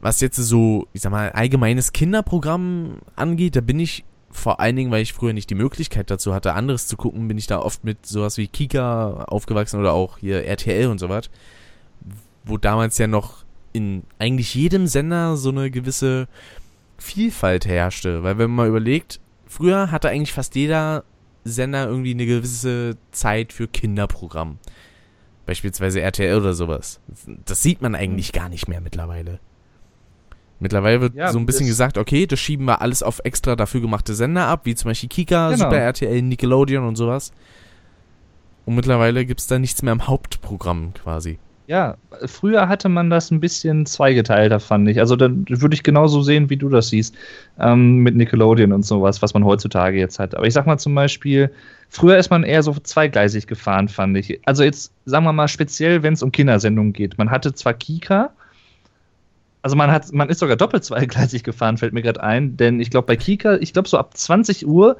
was 0.00 0.20
jetzt 0.20 0.36
so, 0.36 0.86
ich 0.92 1.00
sag 1.00 1.10
mal, 1.10 1.30
allgemeines 1.30 1.92
Kinderprogramm 1.92 2.98
angeht, 3.16 3.56
da 3.56 3.60
bin 3.60 3.80
ich 3.80 4.04
vor 4.30 4.60
allen 4.60 4.76
Dingen, 4.76 4.90
weil 4.90 5.02
ich 5.02 5.12
früher 5.12 5.32
nicht 5.32 5.50
die 5.50 5.54
Möglichkeit 5.54 6.10
dazu 6.10 6.34
hatte, 6.34 6.54
anderes 6.54 6.86
zu 6.86 6.96
gucken, 6.96 7.28
bin 7.28 7.38
ich 7.38 7.46
da 7.46 7.58
oft 7.60 7.84
mit 7.84 8.06
sowas 8.06 8.36
wie 8.36 8.46
Kika 8.46 9.24
aufgewachsen 9.24 9.80
oder 9.80 9.92
auch 9.92 10.18
hier 10.18 10.44
RTL 10.44 10.88
und 10.88 10.98
sowas. 10.98 11.30
Wo 12.44 12.56
damals 12.56 12.98
ja 12.98 13.06
noch 13.06 13.44
in 13.72 14.02
eigentlich 14.18 14.54
jedem 14.54 14.86
Sender 14.86 15.36
so 15.36 15.50
eine 15.50 15.70
gewisse 15.70 16.28
Vielfalt 16.98 17.66
herrschte. 17.66 18.22
Weil 18.22 18.38
wenn 18.38 18.50
man 18.50 18.56
mal 18.56 18.68
überlegt, 18.68 19.20
früher 19.46 19.90
hatte 19.90 20.08
eigentlich 20.08 20.32
fast 20.32 20.54
jeder 20.54 21.04
Sender 21.44 21.86
irgendwie 21.86 22.12
eine 22.12 22.26
gewisse 22.26 22.96
Zeit 23.12 23.52
für 23.52 23.68
Kinderprogramm. 23.68 24.58
Beispielsweise 25.46 26.00
RTL 26.00 26.38
oder 26.38 26.52
sowas. 26.52 27.00
Das 27.46 27.62
sieht 27.62 27.80
man 27.80 27.94
eigentlich 27.94 28.32
gar 28.32 28.48
nicht 28.48 28.68
mehr 28.68 28.80
mittlerweile. 28.80 29.40
Mittlerweile 30.60 31.00
wird 31.00 31.14
Ja, 31.14 31.30
so 31.32 31.38
ein 31.38 31.46
bisschen 31.46 31.66
gesagt, 31.66 31.98
okay, 31.98 32.26
das 32.26 32.40
schieben 32.40 32.66
wir 32.66 32.80
alles 32.82 33.02
auf 33.02 33.20
extra 33.24 33.54
dafür 33.56 33.80
gemachte 33.80 34.14
Sender 34.14 34.46
ab, 34.46 34.62
wie 34.64 34.74
zum 34.74 34.90
Beispiel 34.90 35.08
Kika, 35.08 35.50
Genau. 35.50 35.64
Super 35.64 35.78
RTL, 35.78 36.22
Nickelodeon 36.22 36.84
und 36.84 36.96
sowas. 36.96 37.32
Und 38.66 38.74
mittlerweile 38.74 39.24
gibt's 39.24 39.46
da 39.46 39.58
nichts 39.58 39.82
mehr 39.82 39.92
im 39.92 40.06
Hauptprogramm 40.08 40.92
quasi. 40.94 41.38
Ja, 41.68 41.96
früher 42.24 42.66
hatte 42.66 42.88
man 42.88 43.10
das 43.10 43.30
ein 43.30 43.40
bisschen 43.40 43.84
zweigeteilter, 43.84 44.58
fand 44.58 44.88
ich. 44.88 45.00
Also 45.00 45.16
dann 45.16 45.44
würde 45.48 45.74
ich 45.74 45.82
genauso 45.82 46.22
sehen, 46.22 46.48
wie 46.48 46.56
du 46.56 46.70
das 46.70 46.88
siehst, 46.88 47.14
ähm, 47.60 47.98
mit 47.98 48.16
Nickelodeon 48.16 48.72
und 48.72 48.86
sowas, 48.86 49.20
was 49.20 49.34
man 49.34 49.44
heutzutage 49.44 49.98
jetzt 49.98 50.18
hat. 50.18 50.34
Aber 50.34 50.46
ich 50.46 50.54
sag 50.54 50.66
mal 50.66 50.78
zum 50.78 50.94
Beispiel, 50.94 51.50
früher 51.90 52.16
ist 52.16 52.30
man 52.30 52.42
eher 52.42 52.62
so 52.62 52.72
zweigleisig 52.72 53.46
gefahren, 53.46 53.88
fand 53.88 54.16
ich. 54.16 54.40
Also 54.46 54.64
jetzt 54.64 54.92
sagen 55.04 55.26
wir 55.26 55.32
mal 55.34 55.46
speziell, 55.48 56.02
wenn 56.02 56.14
es 56.14 56.22
um 56.22 56.32
Kindersendungen 56.32 56.94
geht. 56.94 57.18
Man 57.18 57.30
hatte 57.30 57.52
zwar 57.52 57.74
Kika, 57.74 58.30
also 59.62 59.76
man 59.76 59.90
hat, 59.90 60.12
man 60.12 60.28
ist 60.28 60.38
sogar 60.38 60.56
doppelt 60.56 60.84
zweigleisig 60.84 61.42
gefahren, 61.42 61.76
fällt 61.78 61.92
mir 61.92 62.02
gerade 62.02 62.22
ein, 62.22 62.56
denn 62.56 62.80
ich 62.80 62.90
glaube 62.90 63.06
bei 63.06 63.16
Kika, 63.16 63.56
ich 63.56 63.72
glaube 63.72 63.88
so 63.88 63.98
ab 63.98 64.16
20 64.16 64.66
Uhr 64.66 64.96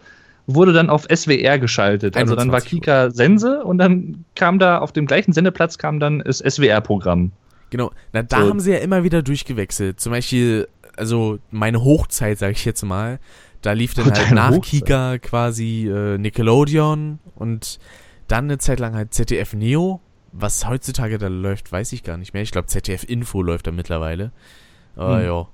wurde 0.47 0.73
dann 0.73 0.89
auf 0.91 1.07
SWR 1.15 1.59
geschaltet. 1.59 2.17
Also 2.17 2.35
dann 2.35 2.49
war 2.49 2.57
21 2.61 2.73
Uhr. 2.73 2.81
Kika 2.81 3.11
Sense 3.11 3.63
und 3.65 3.79
dann 3.79 4.25
kam 4.35 4.59
da 4.59 4.79
auf 4.79 4.93
dem 4.93 5.07
gleichen 5.07 5.33
Sendeplatz 5.33 5.77
kam 5.79 6.01
dann 6.01 6.21
das 6.21 6.39
SWR-Programm. 6.39 7.33
Genau, 7.71 7.91
na 8.15 8.23
da 8.23 8.41
So. 8.41 8.49
haben 8.49 8.61
sie 8.61 8.73
ja 8.73 8.79
immer 8.79 9.05
wieder 9.05 9.23
durchgewechselt. 9.23 10.01
Zum 10.01 10.13
Beispiel, 10.13 10.67
also 10.97 11.39
meine 11.51 11.85
Hochzeit, 11.85 12.39
sage 12.39 12.53
ich 12.53 12.65
jetzt 12.65 12.83
mal, 12.83 13.19
da 13.61 13.73
lief 13.73 13.93
dann 13.93 14.09
Oh, 14.09 14.11
halt 14.15 14.31
nach 14.33 14.51
Hochzeit. 14.53 14.71
Kika 14.71 15.19
quasi 15.19 15.87
äh, 15.87 16.17
Nickelodeon 16.17 17.19
und 17.35 17.79
dann 18.27 18.45
eine 18.45 18.57
Zeit 18.59 18.81
lang 18.81 18.95
halt 18.95 19.13
ZDF 19.13 19.53
Neo. 19.53 20.01
Was 20.33 20.69
heutzutage 20.69 21.19
da 21.19 21.29
läuft, 21.29 21.73
weiß 21.73 21.93
ich 21.93 22.03
gar 22.03 22.17
nicht 22.17 22.35
mehr. 22.35 22.43
Ich 22.43 22.51
glaube 22.51 22.67
ZDF 22.67 23.05
Info 23.05 23.43
läuft 23.43 23.67
da 23.67 23.73
mittlerweile. 23.73 24.31
Aber 24.97 25.19
Hm. 25.19 25.27
ja. 25.27 25.49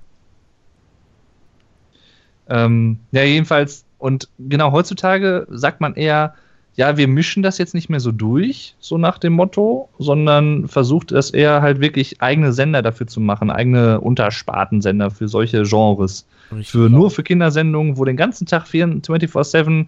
Ähm, 2.46 2.98
ja, 3.12 3.22
jedenfalls, 3.22 3.84
und 3.98 4.28
genau 4.38 4.72
heutzutage 4.72 5.46
sagt 5.50 5.80
man 5.80 5.94
eher, 5.94 6.34
ja, 6.76 6.96
wir 6.96 7.06
mischen 7.06 7.42
das 7.42 7.58
jetzt 7.58 7.74
nicht 7.74 7.88
mehr 7.88 8.00
so 8.00 8.10
durch, 8.10 8.74
so 8.80 8.98
nach 8.98 9.18
dem 9.18 9.34
Motto, 9.34 9.88
sondern 9.98 10.66
versucht 10.66 11.12
es 11.12 11.30
eher 11.30 11.62
halt 11.62 11.80
wirklich 11.80 12.20
eigene 12.20 12.52
Sender 12.52 12.82
dafür 12.82 13.06
zu 13.06 13.20
machen, 13.20 13.50
eigene 13.50 14.00
Unterspartensender 14.00 15.10
für 15.10 15.28
solche 15.28 15.62
Genres. 15.62 16.26
Für 16.62 16.90
nur 16.90 17.10
für 17.10 17.22
Kindersendungen, 17.22 17.96
wo 17.96 18.04
den 18.04 18.16
ganzen 18.16 18.46
Tag 18.46 18.66
24-7 18.66 19.86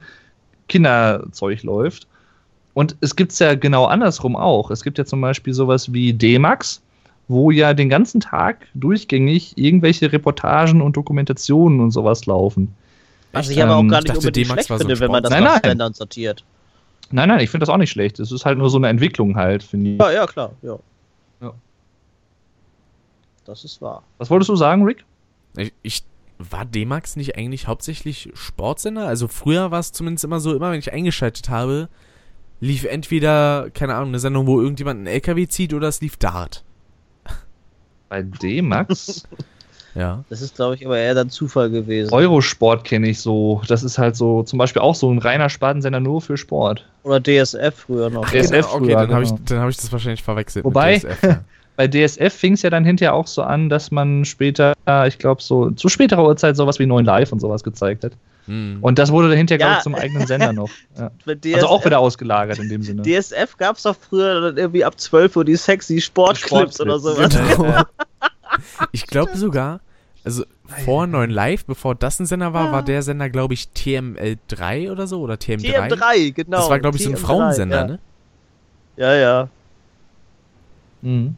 Kinderzeug 0.69 1.63
läuft. 1.65 2.07
Und 2.77 2.95
es 3.01 3.17
gibt 3.17 3.33
es 3.33 3.39
ja 3.39 3.55
genau 3.55 3.87
andersrum 3.87 4.37
auch. 4.37 4.71
Es 4.71 4.85
gibt 4.85 4.99
ja 4.99 5.07
zum 5.07 5.23
Beispiel 5.23 5.55
sowas 5.55 5.95
wie 5.95 6.13
D-Max, 6.13 6.83
wo 7.27 7.51
ja 7.51 7.73
den 7.73 7.89
ganzen 7.89 8.21
Tag 8.21 8.67
durchgängig 8.75 9.57
irgendwelche 9.57 10.13
Reportagen 10.13 10.83
und 10.83 10.95
Dokumentationen 10.95 11.81
und 11.81 11.91
sowas 11.91 12.27
laufen. 12.27 12.77
Was 13.33 13.49
ich 13.49 13.63
aber 13.63 13.77
auch 13.77 13.81
Ähm, 13.81 13.89
gar 13.89 14.01
ich 14.01 14.05
nicht 14.05 14.17
dachte, 14.17 14.27
unbedingt 14.27 14.49
schlecht 14.49 14.69
so 14.69 14.77
finde, 14.77 15.01
wenn 15.01 15.11
man 15.11 15.23
das 15.23 15.31
nach 15.31 15.41
Nein, 15.41 15.49
nein. 15.53 15.61
Sendern 15.65 15.95
sortiert. 15.95 16.45
Nein, 17.11 17.31
nein, 17.31 17.41
ich 17.41 17.49
finde 17.49 17.65
das 17.65 17.71
auch 17.71 17.79
nicht 17.79 17.91
schlecht. 17.91 18.21
Es 18.21 18.31
ist 18.31 18.45
halt 18.45 18.59
nur 18.59 18.69
so 18.69 18.77
eine 18.77 18.89
Entwicklung 18.89 19.37
halt, 19.37 19.63
finde 19.63 19.93
ich. 19.93 19.99
Ja, 19.99 20.11
ja, 20.11 20.27
klar, 20.27 20.53
ja. 20.61 20.79
Ja. 21.41 21.55
Das 23.47 23.65
ist 23.65 23.81
wahr. 23.81 24.03
Was 24.19 24.29
wolltest 24.29 24.51
du 24.51 24.57
sagen, 24.57 24.85
Rick? 24.85 25.03
Ich, 25.57 25.73
ich 25.81 26.03
war 26.39 26.67
D-Max 26.67 27.17
nicht 27.17 27.39
eigentlich 27.39 27.69
hauptsächlich 27.69 28.33
Sportsender? 28.35 29.07
Also 29.07 29.29
früher 29.29 29.71
war 29.71 29.81
es 29.81 29.93
zumindest 29.93 30.25
immer 30.25 30.41
so, 30.41 30.55
immer 30.55 30.73
wenn 30.73 30.79
ich 30.79 30.93
eingeschaltet 30.93 31.49
habe, 31.49 31.89
lief 32.61 32.85
entweder, 32.85 33.69
keine 33.75 33.95
Ahnung, 33.95 34.09
eine 34.09 34.19
Sendung, 34.19 34.47
wo 34.47 34.61
irgendjemand 34.61 34.99
einen 34.99 35.07
LKW 35.07 35.47
zieht 35.47 35.75
oder 35.75 35.89
es 35.89 36.01
lief 36.01 36.17
Dart. 36.17 36.65
Bei 38.09 38.23
D-Max? 38.23 39.25
Ja. 39.95 40.25
Das 40.29 40.43
ist, 40.43 40.57
glaube 40.57 40.75
ich, 40.75 40.85
aber 40.85 40.99
eher 40.99 41.15
dann 41.15 41.31
Zufall 41.31 41.71
gewesen. 41.71 42.13
Eurosport 42.13 42.85
kenne 42.85 43.09
ich 43.09 43.21
so. 43.21 43.63
Das 43.67 43.83
ist 43.83 43.97
halt 43.97 44.15
so 44.15 44.43
zum 44.43 44.59
Beispiel 44.59 44.83
auch 44.83 44.95
so 44.95 45.11
ein 45.11 45.19
reiner 45.19 45.49
Spartensender 45.49 46.01
nur 46.01 46.21
für 46.21 46.37
Sport. 46.37 46.87
Oder 47.03 47.21
DSF 47.21 47.75
früher 47.75 48.11
noch. 48.11 48.27
DSF 48.27 48.51
Genau, 48.51 48.67
okay, 48.75 48.79
früher, 48.79 48.97
dann 48.97 49.15
habe 49.15 49.25
ich, 49.25 49.31
genau. 49.31 49.43
dann 49.47 49.61
hab 49.61 49.71
ich 49.71 49.77
das 49.77 49.91
wahrscheinlich 49.91 50.23
verwechselt. 50.23 50.65
Wobei- 50.67 50.95
mit 50.95 51.03
DSF, 51.03 51.23
ja. 51.23 51.45
Bei 51.77 51.87
DSF 51.89 52.33
fing 52.33 52.55
es 52.55 52.63
ja 52.63 52.71
dann 52.71 52.87
hinterher 52.87 53.15
auch 53.15 53.27
so 53.27 53.43
an, 53.43 53.69
dass 53.69 53.91
man 53.91 54.25
später, 54.25 54.73
ich 55.07 55.19
glaube, 55.19 55.43
so 55.43 55.71
zu 55.73 55.91
späterer 55.91 56.25
Uhrzeit 56.25 56.57
sowas 56.57 56.79
wie 56.79 56.87
9 56.87 57.05
Live 57.05 57.33
und 57.33 57.41
sowas 57.41 57.63
gezeigt 57.63 58.03
hat. 58.03 58.13
Hm. 58.47 58.79
Und 58.81 58.99
das 58.99 59.13
wurde 59.13 59.29
dahinter, 59.29 59.55
Ja. 59.55 59.59
glaube 59.59 59.77
ich, 59.79 59.83
zum 59.83 59.95
eigenen 59.95 60.27
Sender 60.27 60.53
noch. 60.53 60.71
Ja. 60.99 61.11
Also 61.55 61.67
auch 61.67 61.85
wieder 61.85 61.99
ausgelagert 61.99 62.59
in 62.59 62.69
dem 62.69 62.83
Sinne. 62.83 63.03
DSF 63.03 63.57
gab 63.59 63.77
es 63.77 63.83
doch 63.83 63.97
früher 63.97 64.41
dann 64.41 64.57
irgendwie 64.57 64.85
ab 64.85 64.99
12 64.99 65.37
Uhr 65.37 65.45
die 65.45 65.57
sexy 65.57 66.01
Sportclips 66.01 66.81
oder 66.81 66.99
sowas. 66.99 67.35
Genau. 67.35 67.83
Ich 68.93 69.07
glaube 69.07 69.37
sogar, 69.37 69.81
also 70.25 70.45
vor 70.85 71.07
9 71.07 71.29
Live, 71.29 71.67
bevor 71.67 71.95
das 71.95 72.19
ein 72.21 72.27
Sender 72.27 72.55
war, 72.55 72.73
war 72.73 72.83
der 72.83 73.03
Sender, 73.03 73.29
glaube 73.29 73.53
ich, 73.55 73.69
TML3 73.77 74.91
oder 74.91 75.07
so 75.07 75.21
oder 75.21 75.35
TM3. 75.35 75.91
TM3, 75.91 76.33
genau. 76.33 76.57
Das 76.57 76.71
war, 76.71 76.79
glaube 76.81 76.97
ich, 76.97 77.05
so 77.05 77.11
ein 77.11 77.17
TM3, 77.17 77.19
Frauensender, 77.19 77.77
ja. 77.77 77.87
ne? 77.87 77.99
Ja, 78.97 79.15
ja. 79.15 79.49
Mhm. 81.03 81.37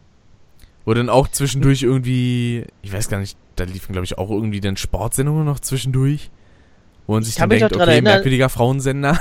Wo 0.85 0.95
dann 0.95 1.09
auch 1.09 1.29
zwischendurch 1.29 1.83
irgendwie, 1.83 2.65
ich 2.83 2.93
weiß 2.93 3.09
gar 3.09 3.19
nicht, 3.19 3.37
da 3.57 3.65
liefen, 3.65 3.93
glaube 3.93 4.05
ich, 4.05 4.17
auch 4.17 4.31
irgendwie 4.31 4.61
dann 4.61 4.77
Sportsendungen 4.77 5.45
noch 5.45 5.61
zwischendurch. 5.61 6.31
Wo 7.09 7.15
man 7.15 7.25
sich 7.25 7.37
dann 7.37 7.49
denkt, 7.49 7.75
okay, 7.75 7.81
erinnern- 7.81 8.03
merkwürdiger 8.05 8.49
Frauensender. 8.51 9.19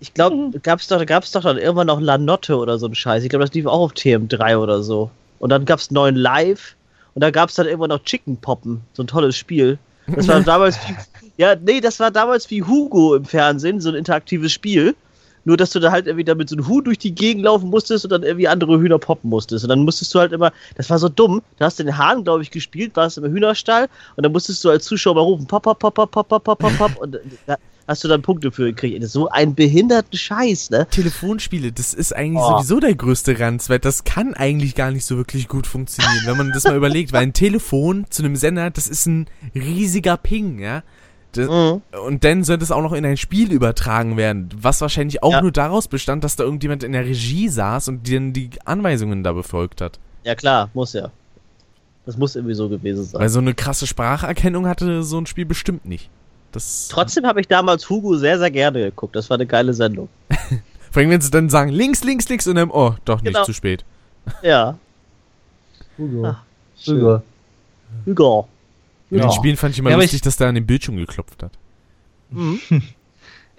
Ich 0.00 0.14
glaube, 0.14 0.58
gab's 0.60 0.88
doch, 0.88 1.04
gab's 1.06 1.30
doch 1.32 1.42
dann 1.42 1.56
irgendwann 1.56 1.86
noch 1.86 2.00
Lanotte 2.00 2.56
oder 2.56 2.76
so 2.78 2.86
ein 2.86 2.94
Scheiß. 2.94 3.22
Ich 3.22 3.30
glaube, 3.30 3.44
das 3.44 3.54
lief 3.54 3.66
auch 3.66 3.80
auf 3.80 3.92
TM3 3.92 4.58
oder 4.58 4.82
so. 4.82 5.10
Und 5.38 5.50
dann 5.50 5.64
gab's 5.64 5.90
neuen 5.92 6.16
Live 6.16 6.74
und 7.14 7.22
da 7.22 7.30
gab's 7.30 7.54
dann 7.54 7.66
irgendwann 7.66 7.90
noch 7.90 8.02
Chicken 8.04 8.36
Poppen, 8.36 8.80
so 8.92 9.02
ein 9.04 9.06
tolles 9.06 9.36
Spiel. 9.36 9.78
Das 10.08 10.26
war 10.26 10.40
damals 10.42 10.76
wie, 10.88 10.94
ja, 11.36 11.54
nee, 11.54 11.80
das 11.80 12.00
war 12.00 12.10
damals 12.10 12.50
wie 12.50 12.62
Hugo 12.64 13.14
im 13.14 13.24
Fernsehen, 13.24 13.80
so 13.80 13.90
ein 13.90 13.94
interaktives 13.94 14.52
Spiel. 14.52 14.94
Nur 15.48 15.56
dass 15.56 15.70
du 15.70 15.80
da 15.80 15.90
halt 15.90 16.06
irgendwie 16.06 16.24
damit 16.24 16.50
so 16.50 16.56
ein 16.56 16.68
Huhn 16.68 16.84
durch 16.84 16.98
die 16.98 17.14
Gegend 17.14 17.42
laufen 17.44 17.70
musstest 17.70 18.04
und 18.04 18.10
dann 18.10 18.22
irgendwie 18.22 18.46
andere 18.48 18.78
Hühner 18.78 18.98
poppen 18.98 19.30
musstest. 19.30 19.64
Und 19.64 19.70
dann 19.70 19.80
musstest 19.80 20.14
du 20.14 20.20
halt 20.20 20.32
immer, 20.32 20.52
das 20.76 20.90
war 20.90 20.98
so 20.98 21.08
dumm, 21.08 21.42
da 21.56 21.64
hast 21.64 21.78
du 21.78 21.84
den 21.84 21.96
Hahn, 21.96 22.22
glaube 22.22 22.42
ich, 22.42 22.50
gespielt, 22.50 22.94
warst 22.94 23.16
im 23.16 23.24
Hühnerstall 23.24 23.88
und 24.16 24.22
dann 24.24 24.32
musstest 24.32 24.62
du 24.62 24.68
als 24.70 24.84
Zuschauer 24.84 25.14
mal 25.14 25.22
rufen, 25.22 25.46
pop, 25.46 25.62
pop, 25.62 25.78
pop, 25.78 25.94
pop, 25.94 26.10
pop, 26.10 26.28
pop, 26.28 26.44
pop, 26.44 26.58
pop, 26.58 26.76
pop 26.76 26.96
und 26.98 27.18
da 27.46 27.56
hast 27.88 28.04
du 28.04 28.08
dann 28.08 28.20
Punkte 28.20 28.52
für 28.52 28.66
gekriegt. 28.66 29.02
So 29.08 29.30
ein 29.30 29.54
behinderten 29.54 30.18
Scheiß, 30.18 30.68
ne? 30.68 30.86
Telefonspiele, 30.90 31.72
das 31.72 31.94
ist 31.94 32.14
eigentlich 32.14 32.42
Oh. 32.42 32.58
sowieso 32.58 32.80
der 32.80 32.94
größte 32.94 33.40
Ranz, 33.40 33.70
weil 33.70 33.78
das 33.78 34.04
kann 34.04 34.34
eigentlich 34.34 34.74
gar 34.74 34.90
nicht 34.90 35.06
so 35.06 35.16
wirklich 35.16 35.48
gut 35.48 35.66
funktionieren, 35.66 36.26
wenn 36.26 36.36
man 36.36 36.52
das 36.52 36.64
mal 36.64 36.76
überlegt, 36.76 37.14
weil 37.14 37.22
ein 37.22 37.32
Telefon 37.32 38.04
zu 38.10 38.22
einem 38.22 38.36
Sender, 38.36 38.70
das 38.70 38.86
ist 38.86 39.06
ein 39.06 39.26
riesiger 39.54 40.18
Ping, 40.18 40.58
ja. 40.58 40.82
Das, 41.32 41.48
Mhm. 41.48 41.82
Und 42.06 42.24
dann 42.24 42.42
soll 42.44 42.56
das 42.58 42.70
auch 42.70 42.80
noch 42.82 42.92
in 42.92 43.04
ein 43.04 43.16
Spiel 43.18 43.52
übertragen 43.52 44.16
werden, 44.16 44.48
was 44.56 44.80
wahrscheinlich 44.80 45.22
auch 45.22 45.32
Ja. 45.32 45.42
nur 45.42 45.52
daraus 45.52 45.86
bestand, 45.88 46.24
dass 46.24 46.36
da 46.36 46.44
irgendjemand 46.44 46.82
in 46.82 46.92
der 46.92 47.04
Regie 47.04 47.48
saß 47.48 47.88
und 47.88 48.10
dann 48.12 48.32
die 48.32 48.50
Anweisungen 48.64 49.22
da 49.22 49.32
befolgt 49.32 49.80
hat. 49.80 49.98
Ja 50.24 50.34
klar, 50.34 50.70
muss 50.74 50.94
ja. 50.94 51.10
Das 52.06 52.16
muss 52.16 52.34
irgendwie 52.36 52.54
so 52.54 52.68
gewesen 52.70 53.04
sein. 53.04 53.20
Weil 53.20 53.28
so 53.28 53.38
eine 53.40 53.52
krasse 53.52 53.86
Spracherkennung 53.86 54.66
hatte 54.66 55.02
so 55.02 55.18
ein 55.18 55.26
Spiel 55.26 55.44
bestimmt 55.44 55.84
nicht. 55.84 56.08
Das, 56.52 56.88
Trotzdem 56.90 57.26
habe 57.26 57.40
ich 57.42 57.48
damals 57.48 57.90
Hugo 57.90 58.16
sehr, 58.16 58.38
sehr 58.38 58.50
gerne 58.50 58.80
geguckt. 58.84 59.14
Das 59.14 59.28
war 59.28 59.34
eine 59.36 59.44
geile 59.46 59.74
Sendung. 59.74 60.08
vor 60.90 61.00
allem, 61.02 61.10
wenn 61.10 61.20
sie 61.20 61.30
dann 61.30 61.50
sagen, 61.50 61.68
links, 61.70 62.02
links, 62.04 62.26
links 62.30 62.46
und 62.46 62.54
dann, 62.54 62.70
oh, 62.70 62.94
doch 63.04 63.20
nicht 63.20 63.34
Genau. 63.34 63.44
zu 63.44 63.52
spät. 63.52 63.84
Ja. 64.42 64.78
Hugo. 65.98 66.24
Ach, 66.26 66.42
Hugo. 66.86 67.22
Hugo. 68.06 68.48
In 69.10 69.18
Ja. 69.18 69.24
den 69.26 69.32
Spielen 69.32 69.56
fand 69.56 69.72
ich 69.74 69.78
immer 69.80 69.90
Ja, 69.90 69.96
lustig, 69.96 70.14
ich- 70.16 70.22
dass 70.22 70.36
der 70.36 70.48
an 70.48 70.54
den 70.54 70.66
Bildschirm 70.66 70.96
geklopft 70.96 71.42
hat. 71.42 71.52
Mhm. 72.30 72.58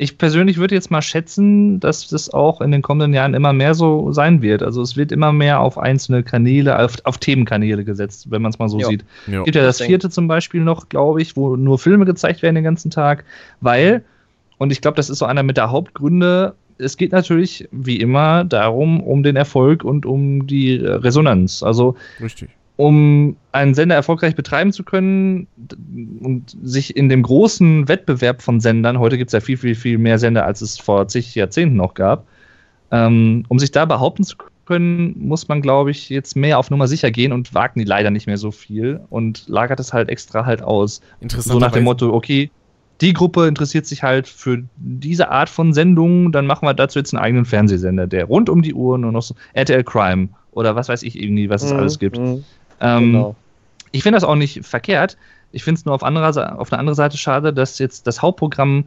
Ich 0.01 0.17
persönlich 0.17 0.55
würde 0.55 0.75
jetzt 0.75 0.91
mal 0.91 1.01
schätzen, 1.01 1.81
dass 1.81 2.07
das 2.07 2.29
auch 2.33 2.61
in 2.61 2.71
den 2.71 2.81
kommenden 2.81 3.13
Jahren 3.13 3.33
immer 3.33 3.51
mehr 3.51 3.73
so 3.75 4.13
sein 4.13 4.41
wird. 4.41 4.63
Also 4.63 4.81
es 4.81 4.95
wird 4.95 5.11
immer 5.11 5.33
mehr 5.33 5.59
auf 5.59 5.77
einzelne 5.77 6.23
Kanäle, 6.23 6.79
auf, 6.81 6.95
auf 7.03 7.17
Themenkanäle 7.17 7.83
gesetzt, 7.83 8.27
wenn 8.31 8.41
man 8.41 8.51
es 8.53 8.59
mal 8.59 8.69
so 8.69 8.79
Ja. 8.79 8.87
sieht. 8.87 9.03
Ja. 9.27 9.43
gibt 9.43 9.57
ja 9.57 9.61
das 9.63 9.81
vierte 9.81 10.09
zum 10.09 10.29
Beispiel 10.29 10.61
noch, 10.61 10.87
glaube 10.87 11.21
ich, 11.21 11.35
wo 11.35 11.57
nur 11.57 11.77
Filme 11.79 12.05
gezeigt 12.05 12.41
werden 12.43 12.55
den 12.55 12.63
ganzen 12.63 12.91
Tag, 12.91 13.25
weil, 13.59 14.05
und 14.57 14.71
ich 14.71 14.79
glaube, 14.79 14.95
das 14.95 15.09
ist 15.09 15.17
so 15.19 15.25
einer 15.25 15.43
mit 15.43 15.57
der 15.57 15.69
Hauptgründe, 15.69 16.55
es 16.77 16.95
geht 16.95 17.11
natürlich 17.11 17.67
wie 17.73 17.97
immer 17.97 18.45
darum, 18.45 19.01
um 19.03 19.21
den 19.21 19.35
Erfolg 19.35 19.83
und 19.83 20.05
um 20.05 20.47
die 20.47 20.75
Resonanz. 20.77 21.61
Also 21.61 21.95
Richtig. 22.21 22.51
Um 22.79 23.35
einen 23.51 23.73
Sender 23.73 23.95
erfolgreich 23.95 24.37
betreiben 24.37 24.71
zu 24.71 24.85
können 24.85 25.47
und 26.21 26.55
sich 26.63 26.95
in 26.95 27.09
dem 27.09 27.23
großen 27.23 27.89
Wettbewerb 27.89 28.41
von 28.41 28.61
Sendern, 28.61 28.99
heute 28.99 29.17
gibt 29.17 29.27
es 29.27 29.33
ja 29.33 29.41
viel, 29.41 29.57
viel, 29.57 29.75
viel 29.75 29.97
mehr 29.97 30.17
Sender, 30.17 30.45
als 30.45 30.61
es 30.61 30.79
vor 30.79 31.05
zig 31.09 31.35
Jahrzehnten 31.35 31.75
noch 31.75 31.93
gab, 31.93 32.25
ähm, 32.91 33.43
um 33.49 33.59
sich 33.59 33.71
da 33.71 33.83
behaupten 33.83 34.23
zu 34.23 34.37
können, 34.65 35.13
muss 35.17 35.49
man, 35.49 35.61
glaube 35.61 35.91
ich, 35.91 36.07
jetzt 36.07 36.37
mehr 36.37 36.57
auf 36.57 36.69
Nummer 36.69 36.87
sicher 36.87 37.11
gehen 37.11 37.33
und 37.33 37.53
wagten 37.53 37.79
die 37.79 37.85
leider 37.85 38.11
nicht 38.11 38.27
mehr 38.27 38.37
so 38.37 38.49
viel 38.49 39.01
und 39.09 39.49
lagert 39.49 39.81
es 39.81 39.91
halt 39.91 40.07
extra 40.07 40.45
halt 40.45 40.61
aus. 40.61 41.01
Interessant. 41.19 41.51
So 41.51 41.59
nach 41.59 41.73
dem 41.73 41.83
Motto, 41.83 42.13
okay, 42.13 42.49
die 43.01 43.11
Gruppe 43.11 43.45
interessiert 43.47 43.87
sich 43.87 44.03
halt 44.03 44.25
für 44.25 44.63
diese 44.77 45.29
Art 45.31 45.49
von 45.49 45.73
Sendungen, 45.73 46.31
dann 46.31 46.47
machen 46.47 46.65
wir 46.65 46.73
dazu 46.73 46.97
jetzt 46.99 47.13
einen 47.13 47.21
eigenen 47.21 47.43
Fernsehsender, 47.43 48.07
der 48.07 48.23
rund 48.23 48.49
um 48.49 48.61
die 48.61 48.73
Uhr 48.73 48.97
nur 48.97 49.11
noch 49.11 49.21
so 49.23 49.35
RTL 49.51 49.83
Crime 49.83 50.29
oder 50.51 50.77
was 50.77 50.87
weiß 50.87 51.03
ich 51.03 51.21
irgendwie, 51.21 51.49
was 51.49 51.63
es 51.63 51.73
alles 51.73 51.99
gibt. 51.99 52.17
Mhm. 52.17 52.45
Ähm, 52.81 53.11
Genau. 53.11 53.35
Ich 53.91 54.03
finde 54.03 54.17
das 54.17 54.23
auch 54.23 54.35
nicht 54.35 54.65
verkehrt. 54.65 55.17
Ich 55.51 55.63
finde 55.63 55.79
es 55.79 55.85
nur 55.85 55.95
auf, 55.95 56.03
anderer, 56.03 56.59
auf 56.59 56.71
eine 56.71 56.79
andere 56.79 56.95
Seite 56.95 57.17
schade, 57.17 57.51
dass 57.53 57.79
jetzt 57.79 58.05
das 58.05 58.21
Hauptprogramm 58.21 58.85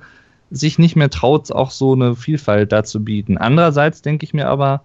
sich 0.52 0.78
nicht 0.78 0.94
mehr 0.94 1.10
traut, 1.10 1.50
auch 1.50 1.70
so 1.72 1.94
eine 1.94 2.14
Vielfalt 2.14 2.70
da 2.70 2.84
zu 2.84 3.02
bieten. 3.02 3.36
Andererseits 3.36 4.02
denke 4.02 4.24
ich 4.24 4.32
mir 4.32 4.46
aber, 4.48 4.82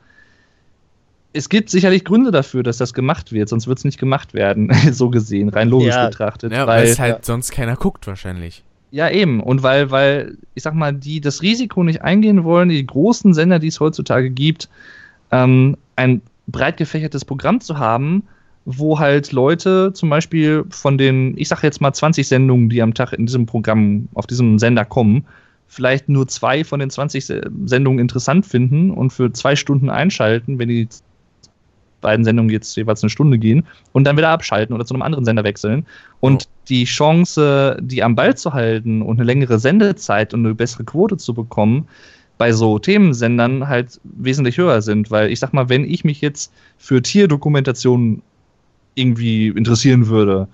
es 1.33 1.49
gibt 1.49 1.69
sicherlich 1.69 2.03
Gründe 2.03 2.31
dafür, 2.31 2.63
dass 2.63 2.77
das 2.77 2.93
gemacht 2.93 3.31
wird, 3.31 3.49
sonst 3.49 3.67
wird 3.67 3.77
es 3.77 3.83
nicht 3.85 3.99
gemacht 3.99 4.33
werden, 4.33 4.71
so 4.91 5.09
gesehen, 5.09 5.49
rein 5.49 5.69
logisch 5.69 5.93
Ja. 5.93 6.07
betrachtet. 6.07 6.51
Ja, 6.51 6.65
weil 6.65 6.85
es 6.87 6.97
halt 6.99 7.25
sonst 7.25 7.51
keiner 7.51 7.75
guckt 7.75 8.07
wahrscheinlich. 8.07 8.63
ja, 8.89 9.09
eben. 9.09 9.41
Und 9.41 9.61
weil, 9.61 9.91
weil, 9.91 10.37
ich 10.55 10.63
sag 10.63 10.73
mal, 10.73 10.93
die 10.93 11.21
das 11.21 11.41
Risiko 11.43 11.83
nicht 11.83 12.01
eingehen 12.01 12.43
wollen, 12.43 12.69
die 12.69 12.83
großen 12.85 13.33
Sender, 13.35 13.59
die 13.59 13.67
es 13.67 13.79
heutzutage 13.79 14.29
gibt, 14.31 14.69
ähm, 15.31 15.77
ein 15.95 16.21
breit 16.47 16.77
gefächertes 16.77 17.25
Programm 17.25 17.59
zu 17.59 17.77
haben, 17.77 18.23
wo 18.69 18.99
halt 18.99 19.31
Leute 19.31 19.93
zum 19.93 20.09
Beispiel 20.09 20.65
von 20.69 20.97
den, 20.97 21.37
ich 21.37 21.47
sag 21.47 21.63
jetzt 21.63 21.79
mal 21.79 21.93
20 21.93 22.27
Sendungen, 22.27 22.67
die 22.69 22.81
am 22.81 22.93
Tag 22.93 23.13
in 23.13 23.25
diesem 23.25 23.45
Programm, 23.45 24.09
auf 24.13 24.27
diesem 24.27 24.59
Sender 24.59 24.83
kommen, 24.83 25.25
vielleicht 25.67 26.09
nur 26.09 26.27
zwei 26.27 26.65
von 26.65 26.81
den 26.81 26.89
20 26.89 27.25
Se- 27.25 27.49
Sendungen 27.65 27.99
interessant 27.99 28.45
finden 28.45 28.91
und 28.91 29.11
für 29.13 29.31
zwei 29.31 29.55
Stunden 29.55 29.89
einschalten, 29.89 30.59
wenn 30.59 30.67
die 30.67 30.89
beiden 32.01 32.25
Sendungen 32.25 32.51
jetzt 32.51 32.75
jeweils 32.75 33.01
eine 33.03 33.09
Stunde 33.09 33.37
gehen 33.37 33.63
und 33.93 34.03
dann 34.03 34.17
wieder 34.17 34.29
abschalten 34.29 34.75
oder 34.75 34.85
zu 34.85 34.93
einem 34.93 35.01
anderen 35.01 35.23
Sender 35.23 35.45
wechseln. 35.45 35.85
Und 36.19 36.43
Oh. 36.43 36.51
die 36.67 36.83
Chance, 36.83 37.77
die 37.81 38.03
am 38.03 38.15
Ball 38.15 38.35
zu 38.35 38.51
halten 38.53 39.01
und 39.01 39.15
eine 39.17 39.25
längere 39.25 39.59
Sendezeit 39.59 40.33
und 40.33 40.45
eine 40.45 40.55
bessere 40.55 40.83
Quote 40.83 41.15
zu 41.15 41.33
bekommen, 41.33 41.87
bei 42.37 42.51
so 42.51 42.79
Themensendern 42.79 43.69
halt 43.69 43.99
wesentlich 44.03 44.57
höher 44.57 44.81
sind. 44.81 45.09
Weil 45.09 45.31
ich 45.31 45.39
sag 45.39 45.53
mal, 45.53 45.69
wenn 45.69 45.85
ich 45.85 46.03
mich 46.03 46.19
jetzt 46.19 46.51
für 46.77 47.01
Tierdokumentationen 47.01 48.21
irgendwie 48.97 49.47
interessieren 49.47 50.07
würde 50.07 50.47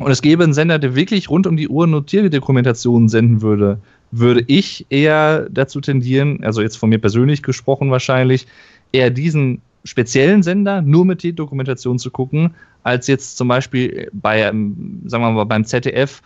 und 0.00 0.10
es 0.10 0.22
gäbe 0.22 0.42
einen 0.44 0.54
Sender, 0.54 0.78
der 0.78 0.94
wirklich 0.94 1.28
rund 1.28 1.46
um 1.46 1.56
die 1.56 1.68
Uhr 1.68 1.86
nur 1.86 2.06
Tierdokumentationen 2.06 3.08
senden 3.08 3.42
würde, 3.42 3.78
würde 4.10 4.42
ich 4.46 4.86
eher 4.88 5.46
dazu 5.50 5.80
tendieren, 5.80 6.42
also 6.42 6.62
jetzt 6.62 6.76
von 6.76 6.88
mir 6.88 6.98
persönlich 6.98 7.42
gesprochen 7.42 7.90
wahrscheinlich, 7.90 8.46
eher 8.92 9.10
diesen 9.10 9.60
speziellen 9.84 10.42
Sender 10.42 10.80
nur 10.82 11.04
mit 11.04 11.20
Tierdokumentation 11.20 11.98
zu 11.98 12.10
gucken, 12.10 12.54
als 12.82 13.06
jetzt 13.08 13.36
zum 13.36 13.48
Beispiel 13.48 14.08
bei, 14.12 14.40
ähm, 14.42 15.02
sagen 15.06 15.22
wir 15.22 15.30
mal, 15.32 15.44
beim 15.44 15.64
ZDF, 15.64 16.22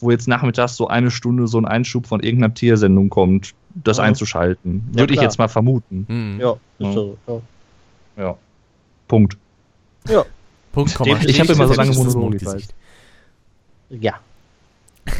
wo 0.00 0.10
jetzt 0.10 0.28
nachmittags 0.28 0.76
so 0.76 0.88
eine 0.88 1.10
Stunde 1.10 1.46
so 1.48 1.58
ein 1.58 1.64
Einschub 1.64 2.06
von 2.06 2.20
irgendeiner 2.22 2.52
Tiersendung 2.52 3.08
kommt, 3.08 3.52
das 3.74 3.96
Ja. 3.98 4.04
einzuschalten. 4.04 4.90
Ja, 4.92 5.00
Würde 5.00 5.14
ich 5.14 5.18
klar. 5.18 5.30
jetzt 5.30 5.38
mal 5.38 5.48
vermuten. 5.48 6.04
Hm. 6.08 6.40
Ja, 6.40 6.56
Ja. 6.78 6.88
ist 6.88 6.94
so, 6.94 7.16
ja. 7.26 7.42
Ja. 10.08 10.24
Punkt. 10.74 10.94
Komma. 10.94 11.20
Ich 11.24 11.38
hab 11.38 11.46
Strich, 11.46 11.56
immer 11.56 11.68
so 11.68 11.74
lange 11.74 11.92
Monologe, 11.92 12.36
ich 12.36 12.42
Mondgesicht. 12.42 12.74
ja. 13.90 14.20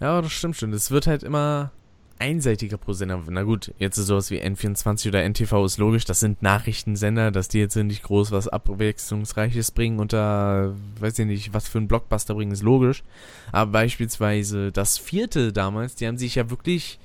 Ja, 0.00 0.12
aber 0.12 0.22
das 0.22 0.32
stimmt 0.32 0.56
schon. 0.56 0.72
Es 0.72 0.90
wird 0.90 1.06
halt 1.06 1.22
immer 1.22 1.72
einseitiger 2.18 2.76
pro 2.76 2.92
Sender. 2.92 3.22
Na 3.28 3.42
gut, 3.42 3.72
jetzt 3.78 3.96
ist 3.98 4.06
sowas 4.06 4.30
wie 4.30 4.40
N24 4.40 5.08
oder 5.08 5.22
NTV 5.22 5.64
ist 5.64 5.78
logisch. 5.78 6.04
Das 6.04 6.20
sind 6.20 6.42
Nachrichtensender, 6.42 7.30
dass 7.30 7.48
die 7.48 7.58
jetzt 7.58 7.76
nicht 7.76 8.02
groß 8.02 8.30
was 8.30 8.46
Abwechslungsreiches 8.48 9.70
bringen 9.72 9.98
und 9.98 10.12
da, 10.12 10.72
weiß 11.00 11.18
ich 11.18 11.26
nicht, 11.26 11.54
was 11.54 11.68
für 11.68 11.78
ein 11.78 11.88
Blockbuster 11.88 12.34
bringen, 12.34 12.52
ist 12.52 12.62
logisch. 12.62 13.02
Aber 13.52 13.72
beispielsweise 13.72 14.70
das 14.70 14.98
vierte 14.98 15.52
damals, 15.52 15.94
die 15.96 16.06
haben 16.06 16.18
sich 16.18 16.34
ja 16.34 16.50
wirklich, 16.50 16.98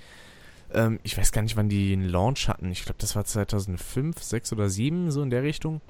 ähm, 0.74 1.00
ich 1.04 1.18
weiß 1.18 1.32
gar 1.32 1.42
nicht, 1.42 1.56
wann 1.56 1.70
die 1.70 1.94
einen 1.94 2.10
Launch 2.10 2.48
hatten. 2.50 2.72
Ich 2.72 2.84
glaube, 2.84 3.00
das 3.00 3.16
war 3.16 3.24
2005, 3.24 4.22
6 4.22 4.54
oder 4.54 4.70
7, 4.70 5.12
so 5.12 5.24
in 5.24 5.30
der 5.30 5.44
Richtung. 5.44 5.82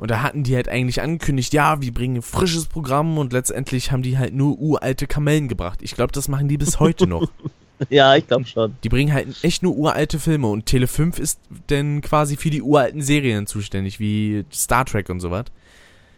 Und 0.00 0.10
da 0.10 0.22
hatten 0.22 0.44
die 0.44 0.56
halt 0.56 0.66
eigentlich 0.66 1.02
angekündigt, 1.02 1.52
ja, 1.52 1.82
wir 1.82 1.92
bringen 1.92 2.16
ein 2.16 2.22
frisches 2.22 2.64
Programm 2.64 3.18
und 3.18 3.34
letztendlich 3.34 3.92
haben 3.92 4.02
die 4.02 4.16
halt 4.16 4.32
nur 4.32 4.58
uralte 4.58 5.06
Kamellen 5.06 5.46
gebracht. 5.46 5.80
Ich 5.82 5.94
glaube, 5.94 6.12
das 6.12 6.26
machen 6.26 6.48
die 6.48 6.56
bis 6.56 6.80
heute 6.80 7.06
noch. 7.06 7.30
Ja, 7.88 8.14
ich 8.14 8.26
glaube 8.26 8.44
schon. 8.44 8.76
Die 8.84 8.90
bringen 8.90 9.10
halt 9.10 9.42
echt 9.42 9.62
nur 9.62 9.74
uralte 9.74 10.18
Filme 10.18 10.48
und 10.48 10.66
Tele 10.66 10.86
5 10.86 11.18
ist 11.18 11.40
denn 11.70 12.02
quasi 12.02 12.36
für 12.36 12.50
die 12.50 12.60
uralten 12.60 13.00
Serien 13.00 13.46
zuständig, 13.46 13.98
wie 13.98 14.44
Star 14.52 14.84
Trek 14.84 15.08
und 15.08 15.20
sowas. 15.20 15.46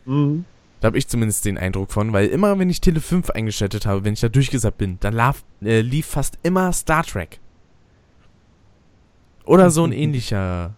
Mhm. 0.05 0.45
Da 0.81 0.87
habe 0.87 0.99
ich 0.99 1.07
zumindest 1.07 1.45
den 1.45 1.59
Eindruck 1.59 1.93
von, 1.93 2.13
weil 2.13 2.27
immer, 2.27 2.59
wenn 2.59 2.69
ich 2.69 2.81
Tele 2.81 3.01
5 3.01 3.31
eingeschaltet 3.31 3.87
habe, 3.87 4.03
wenn 4.03 4.15
ich 4.15 4.21
da 4.21 4.29
durchgesappt 4.29 4.77
bin, 4.77 4.99
dann 4.99 5.15
laf, 5.15 5.45
äh, 5.63 5.83
lief 5.83 6.07
fast 6.07 6.37
immer 6.43 6.73
Star 6.73 7.05
Trek. 7.05 7.39
Oder 9.45 9.71
so 9.71 9.85
ein 9.85 9.93
ähnlicher. 9.93 10.75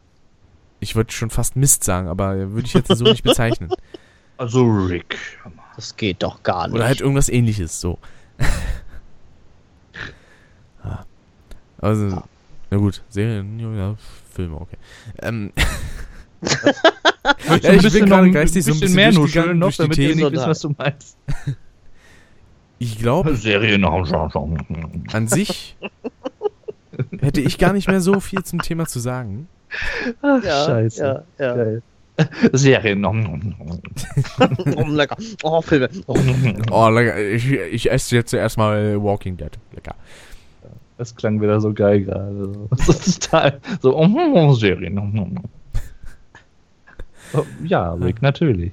Ich 0.85 0.95
würde 0.95 1.11
schon 1.13 1.31
fast 1.31 1.57
Mist 1.57 1.83
sagen, 1.83 2.09
aber 2.09 2.53
würde 2.53 2.67
ich 2.67 2.75
jetzt 2.75 2.95
so 2.95 3.05
nicht 3.05 3.23
bezeichnen. 3.23 3.71
Also 4.37 4.65
Rick. 4.65 5.17
Das 5.77 5.95
geht 5.95 6.25
doch 6.25 6.43
gar 6.43 6.67
nicht. 6.67 6.75
Oder 6.75 6.87
halt 6.87 7.01
irgendwas 7.01 7.29
ähnliches, 7.29 7.81
so. 7.81 7.99
Ah. 10.83 11.05
also, 11.79 12.21
na 12.69 12.77
gut, 12.77 13.01
Serien, 13.09 13.61
ja, 13.61 13.95
Filme, 14.35 14.61
okay. 14.61 14.77
Ähm, 15.23 15.53
Ja, 17.63 17.73
ich 17.73 17.93
bin 17.93 18.07
gerade 18.07 18.31
geistig 18.33 18.65
so 18.65 18.73
ein 18.73 18.81
bisschen 18.81 18.97
mehr 18.97 19.13
durchgegangen 19.13 19.59
nuscheln 19.59 19.87
noch, 19.87 19.87
durch 19.87 19.97
die 19.97 20.09
damit 20.09 20.17
Themen. 20.17 20.33
nicht 20.33 20.33
wissen, 20.33 20.51
was 20.51 20.61
du 20.61 20.75
meinst. 20.77 21.17
ich 22.81 22.99
glaube, 22.99 23.37
Serien. 23.37 23.85
an 23.85 25.29
sich 25.29 25.77
hätte 27.21 27.41
ich 27.41 27.57
gar 27.59 27.73
nicht 27.73 27.89
mehr 27.89 28.01
so 28.01 28.19
viel 28.19 28.43
zum 28.43 28.61
Thema 28.61 28.87
zu 28.87 28.99
sagen. 28.99 29.49
Ach, 30.23 30.43
ja, 30.43 30.65
scheiße. 30.65 31.25
Ja, 31.39 31.45
ja. 31.45 31.55
Geil. 31.57 31.83
Serien. 32.53 33.05
Oh, 33.05 33.15
lecker. 34.89 35.17
Oh, 35.43 35.61
Filme. 35.61 35.89
Oh. 36.07 36.17
Oh, 36.71 36.89
lecker, 36.89 37.19
ich, 37.19 37.51
ich 37.51 37.91
esse 37.91 38.15
jetzt 38.15 38.33
erstmal 38.33 39.03
Walking 39.03 39.37
Dead. 39.37 39.51
Lecker. 39.73 39.97
Das 40.97 41.17
klang 41.17 41.41
wieder 41.41 41.61
so 41.61 41.73
geil 41.73 42.05
gerade. 42.05 42.53
So, 42.77 42.93
total. 42.93 43.61
So, 43.81 43.97
oh, 43.97 44.09
oh, 44.15 44.33
oh, 44.35 44.55
Serien. 44.55 44.99
oh, 44.99 45.11
oh, 45.17 45.27
oh. 45.37 45.43
Oh, 47.37 47.45
ja, 47.65 47.93
Rick, 47.95 48.23
natürlich. 48.23 48.73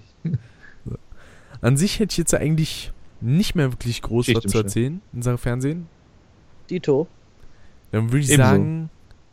An 1.61 1.77
sich 1.77 1.99
hätte 1.99 2.11
ich 2.11 2.17
jetzt 2.17 2.35
eigentlich 2.35 2.91
nicht 3.21 3.55
mehr 3.55 3.71
wirklich 3.71 4.03
groß 4.03 4.25
Schicht 4.25 4.45
was 4.45 4.51
zu 4.51 4.57
erzählen 4.59 5.01
in 5.13 5.21
Sachen 5.23 5.39
Fernsehen. 5.39 5.87
Dito. 6.69 7.07
Dann 7.91 8.11
würde 8.11 8.19
ich 8.19 8.29
Ebenso. 8.29 8.43
sagen, 8.43 8.89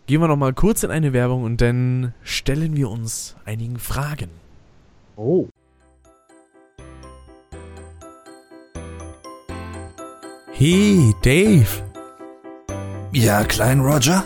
gehen 0.09 0.23
wir 0.23 0.29
noch 0.29 0.37
mal 0.37 0.55
kurz 0.55 0.83
in 0.83 0.91
eine 0.91 1.13
Werbung 1.13 1.45
und 1.45 1.61
dann 1.61 2.15
stellen 2.23 2.75
wir 2.77 2.89
uns 2.91 3.37
einigen 3.45 3.79
Fragen. 3.79 4.31
Oh. 5.17 5.49
Hey, 10.51 11.15
Dave. 11.23 11.67
Ja, 13.13 13.45
Klein 13.45 13.81
Roger? 13.81 14.25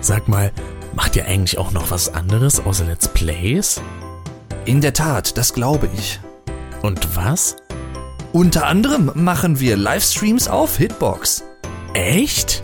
Sag 0.00 0.28
mal, 0.28 0.52
macht 0.94 1.16
ihr 1.16 1.26
eigentlich 1.26 1.58
auch 1.58 1.72
noch 1.72 1.90
was 1.90 2.14
anderes 2.14 2.64
außer 2.64 2.84
Let's 2.84 3.08
Plays? 3.08 3.82
In 4.64 4.80
der 4.80 4.92
Tat, 4.92 5.36
das 5.36 5.52
glaube 5.52 5.90
ich. 5.92 6.20
Und 6.82 7.16
was? 7.16 7.56
Unter 8.32 8.66
anderem 8.66 9.10
machen 9.14 9.58
wir 9.58 9.76
Livestreams 9.76 10.46
auf 10.46 10.76
Hitbox. 10.76 11.42
Echt? 11.94 12.62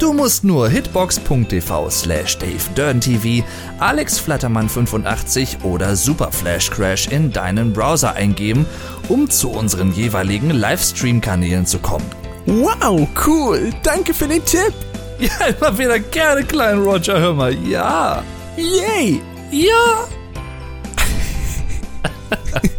Du 0.00 0.14
musst 0.14 0.44
nur 0.44 0.66
hitbox.tv 0.70 1.90
slash 1.90 2.38
davedurntv, 2.38 3.44
alexflattermann85 3.80 5.62
oder 5.62 5.94
superflashcrash 5.94 7.08
in 7.08 7.30
deinen 7.30 7.74
Browser 7.74 8.14
eingeben, 8.14 8.64
um 9.10 9.28
zu 9.28 9.50
unseren 9.50 9.92
jeweiligen 9.92 10.50
Livestream-Kanälen 10.52 11.66
zu 11.66 11.80
kommen. 11.80 12.06
Wow, 12.46 13.06
cool. 13.26 13.70
Danke 13.82 14.14
für 14.14 14.26
den 14.26 14.44
Tipp. 14.44 14.72
Ja, 15.20 15.48
immer 15.48 15.76
wieder 15.76 15.98
gerne, 15.98 16.42
Klein 16.44 16.78
Roger, 16.78 17.20
hör 17.20 17.34
mal, 17.34 17.52
ja. 17.68 18.22
Yay. 18.56 19.20
Ja. 19.50 20.06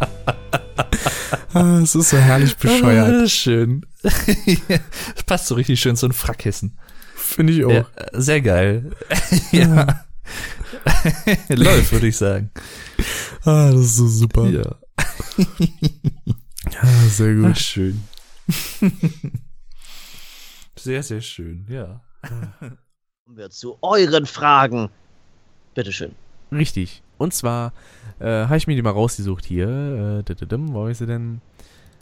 Ah, 1.54 1.80
es 1.82 1.94
ist 1.94 2.08
so 2.08 2.16
herrlich 2.16 2.56
bescheuert. 2.56 3.30
Schön. 3.30 3.84
das 4.02 5.22
passt 5.26 5.46
so 5.46 5.54
richtig 5.54 5.78
schön 5.80 5.96
zu 5.96 6.06
einem 6.06 6.14
Frackkissen. 6.14 6.78
Finde 7.22 7.52
ich 7.52 7.64
auch. 7.64 7.70
Ja, 7.70 7.86
sehr 8.12 8.40
geil. 8.40 8.90
ja. 9.52 10.04
Läuft, 11.48 11.92
würde 11.92 12.08
ich 12.08 12.16
sagen. 12.16 12.50
Ah, 13.44 13.70
das 13.70 13.80
ist 13.80 13.96
so 13.96 14.08
super. 14.08 14.46
Ja. 14.48 14.76
Ah, 16.80 17.08
sehr 17.08 17.34
gut. 17.34 17.50
Ach, 17.52 17.56
schön. 17.56 18.02
sehr, 20.76 21.02
sehr 21.02 21.20
schön, 21.20 21.66
ja. 21.68 22.00
Kommen 22.22 23.36
wir 23.36 23.50
zu 23.50 23.78
euren 23.82 24.26
Fragen. 24.26 24.88
Bitteschön. 25.74 26.12
Richtig. 26.50 27.02
Und 27.18 27.34
zwar 27.34 27.72
äh, 28.20 28.26
habe 28.26 28.56
ich 28.56 28.66
mir 28.66 28.74
die 28.74 28.82
mal 28.82 28.90
rausgesucht 28.90 29.44
hier. 29.44 30.24
Äh, 30.26 30.46
wo 30.50 30.86
ist 30.86 30.98
sie 30.98 31.06
denn? 31.06 31.40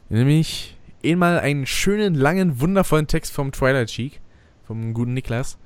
Nämlich 0.08 0.76
einmal 1.04 1.40
einen 1.40 1.66
schönen, 1.66 2.14
langen, 2.14 2.60
wundervollen 2.60 3.06
Text 3.06 3.32
vom 3.32 3.52
Twilight 3.52 3.88
Cheek. 3.88 4.20
Vom 4.70 4.94
guten 4.94 5.14
Niklas. 5.14 5.58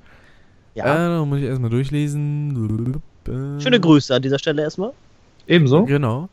Ja. 0.73 0.85
Äh, 0.85 1.09
da 1.19 1.25
muss 1.25 1.37
ich 1.37 1.43
erstmal 1.43 1.69
durchlesen. 1.69 3.11
Schöne 3.61 3.79
Grüße 3.79 4.15
an 4.15 4.23
dieser 4.23 4.39
Stelle 4.39 4.63
erstmal. 4.63 4.93
Ebenso. 5.45 5.85
Genau. 5.85 6.27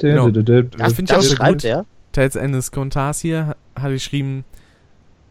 Genau. 0.00 0.30
Das 0.30 0.94
finde 0.94 1.12
ich 1.12 1.16
auch 1.16 1.22
schreibt 1.22 1.62
gut. 1.62 1.64
er. 1.64 1.86
Teils 2.10 2.36
eines 2.36 2.72
Kommentars 2.72 3.20
hier 3.20 3.46
ha- 3.46 3.56
hat 3.76 3.84
er 3.84 3.92
geschrieben, 3.92 4.44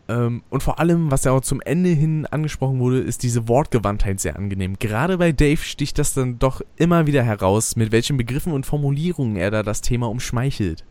ähm, 0.07 0.43
und 0.49 0.63
vor 0.63 0.79
allem, 0.79 1.11
was 1.11 1.25
ja 1.25 1.33
auch 1.33 1.41
zum 1.41 1.59
Ende 1.59 1.89
hin 1.89 2.25
angesprochen 2.25 2.79
wurde, 2.79 2.99
ist 2.99 3.21
diese 3.23 3.49
Wortgewandtheit 3.49 4.21
sehr 4.21 4.37
angenehm. 4.37 4.77
Gerade 4.79 5.17
bei 5.17 5.33
Dave 5.33 5.57
sticht 5.57 5.99
das 5.99 6.13
dann 6.13 6.39
doch 6.39 6.61
immer 6.77 7.05
wieder 7.05 7.23
heraus, 7.23 7.75
mit 7.75 7.91
welchen 7.91 8.15
Begriffen 8.15 8.53
und 8.53 8.65
Formulierungen 8.65 9.35
er 9.35 9.51
da 9.51 9.61
das 9.61 9.81
Thema 9.81 10.07
umschmeichelt. 10.09 10.85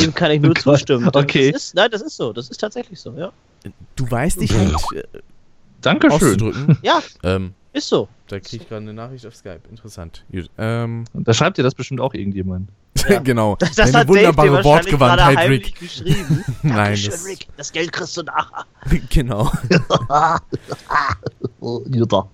Dem 0.00 0.14
kann 0.14 0.30
ich 0.30 0.40
nur 0.42 0.52
Oh 0.52 0.54
zustimmen. 0.54 1.08
Das 1.12 1.22
Okay. 1.24 1.50
Ist, 1.50 1.74
nein, 1.74 1.90
das 1.90 2.02
ist 2.02 2.16
so. 2.16 2.32
Das 2.32 2.48
ist 2.48 2.58
tatsächlich 2.58 2.98
so, 3.00 3.12
ja. 3.16 3.30
Du 3.96 4.10
weißt 4.10 4.40
dich 4.40 4.52
halt 4.54 4.72
äh, 4.94 5.02
Dankeschön. 5.80 6.12
auszudrücken. 6.16 6.78
Ja, 6.82 7.00
ähm, 7.22 7.54
ist 7.72 7.88
so. 7.88 8.08
da 8.28 8.40
krieg 8.40 8.62
ich 8.62 8.68
gerade 8.68 8.82
eine 8.82 8.92
Nachricht 8.94 9.24
auf 9.26 9.34
Skype. 9.36 9.60
Interessant. 9.70 10.24
Gut. 10.32 10.50
Ähm, 10.58 11.04
Da 11.14 11.32
schreibt 11.34 11.56
dir 11.58 11.62
das 11.62 11.74
bestimmt 11.74 12.00
auch 12.00 12.14
irgendjemand. 12.14 12.68
Ja. 13.08 13.18
genau. 13.24 13.56
Das, 13.56 13.76
Deine 13.76 13.88
hat 13.98 14.08
Dave 14.08 14.18
dir 14.18 14.26
wunderbare 14.28 14.64
Wortgewandtheit, 14.64 15.48
Rick. 15.48 15.78
geschrieben. 15.78 16.44
Nein, 16.62 16.74
Dankeschön, 16.76 17.10
das- 17.12 17.26
Rick. 17.26 17.46
Das 17.56 17.70
Geld 17.72 17.92
kriegst 17.92 18.16
du 18.16 18.22
nachher. 18.22 18.64
genau. 19.10 19.50
Jutta. 21.86 22.28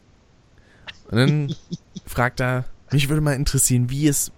Und 1.10 1.18
dann 1.18 1.54
fragt 2.06 2.40
er, 2.40 2.64
mich 2.90 3.08
würde 3.08 3.20
mal 3.20 3.32
interessieren, 3.34 3.90
wie 3.90 4.08
es 4.08 4.32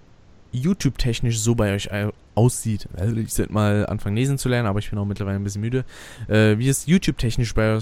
YouTube-technisch 0.52 1.38
so 1.40 1.54
bei 1.54 1.74
euch 1.74 1.90
aussieht. 2.38 2.88
Also 2.96 3.16
ich 3.16 3.34
sollte 3.34 3.52
mal 3.52 3.84
anfangen 3.86 4.14
lesen 4.16 4.38
zu 4.38 4.48
lernen, 4.48 4.68
aber 4.68 4.78
ich 4.78 4.88
bin 4.90 4.98
auch 4.98 5.04
mittlerweile 5.04 5.36
ein 5.36 5.44
bisschen 5.44 5.60
müde. 5.60 5.84
Äh, 6.28 6.56
wie 6.58 6.68
es 6.68 6.86
YouTube-technisch 6.86 7.52
bei 7.52 7.78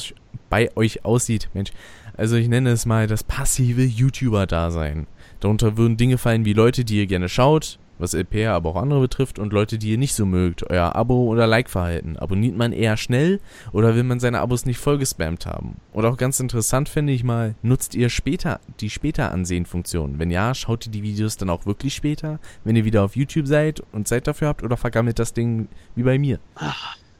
bei 0.48 0.74
euch 0.76 1.04
aussieht, 1.04 1.50
Mensch. 1.52 1.72
Also 2.16 2.36
ich 2.36 2.48
nenne 2.48 2.70
es 2.70 2.86
mal 2.86 3.06
das 3.06 3.22
passive 3.22 3.82
YouTuber-Dasein. 3.82 5.06
Darunter 5.40 5.76
würden 5.76 5.98
Dinge 5.98 6.16
fallen 6.16 6.46
wie 6.46 6.54
Leute, 6.54 6.84
die 6.84 6.96
ihr 6.96 7.06
gerne 7.06 7.28
schaut, 7.28 7.78
was 7.98 8.14
LPR, 8.14 8.52
aber 8.52 8.70
auch 8.70 8.77
andere 8.77 9.01
betrifft, 9.01 9.39
und 9.39 9.52
Leute, 9.52 9.78
die 9.78 9.90
ihr 9.90 9.98
nicht 9.98 10.14
so 10.14 10.27
mögt, 10.27 10.68
euer 10.70 10.94
Abo- 10.97 11.27
oder 11.27 11.47
Like-Verhalten. 11.47 12.16
Abonniert 12.16 12.56
man 12.56 12.73
eher 12.73 12.97
schnell 12.97 13.40
oder 13.73 13.94
will 13.94 14.02
man 14.02 14.20
seine 14.20 14.40
Abos 14.40 14.66
nicht 14.66 14.78
vollgespammt 14.78 15.47
haben? 15.47 15.77
Und 15.93 16.05
auch 16.05 16.16
ganz 16.16 16.40
interessant 16.40 16.89
finde 16.89 17.12
ich 17.12 17.24
mal, 17.24 17.55
nutzt 17.62 17.94
ihr 17.94 18.09
später 18.09 18.60
die 18.81 18.90
später 18.90 19.32
ansehen 19.32 19.66
Funktion? 19.66 20.18
Wenn 20.18 20.31
ja, 20.31 20.55
schaut 20.55 20.86
ihr 20.86 20.93
die 20.93 21.02
Videos 21.02 21.36
dann 21.36 21.51
auch 21.51 21.66
wirklich 21.66 21.94
später, 21.94 22.39
wenn 22.64 22.77
ihr 22.77 22.85
wieder 22.85 23.02
auf 23.05 23.16
YouTube 23.16 23.47
seid 23.47 23.82
und 23.93 24.09
Zeit 24.09 24.27
dafür 24.27 24.48
habt 24.48 24.62
oder 24.62 24.77
vergammelt 24.77 25.18
das 25.18 25.32
Ding 25.32 25.68
wie 25.94 26.02
bei 26.02 26.18
mir? 26.18 26.39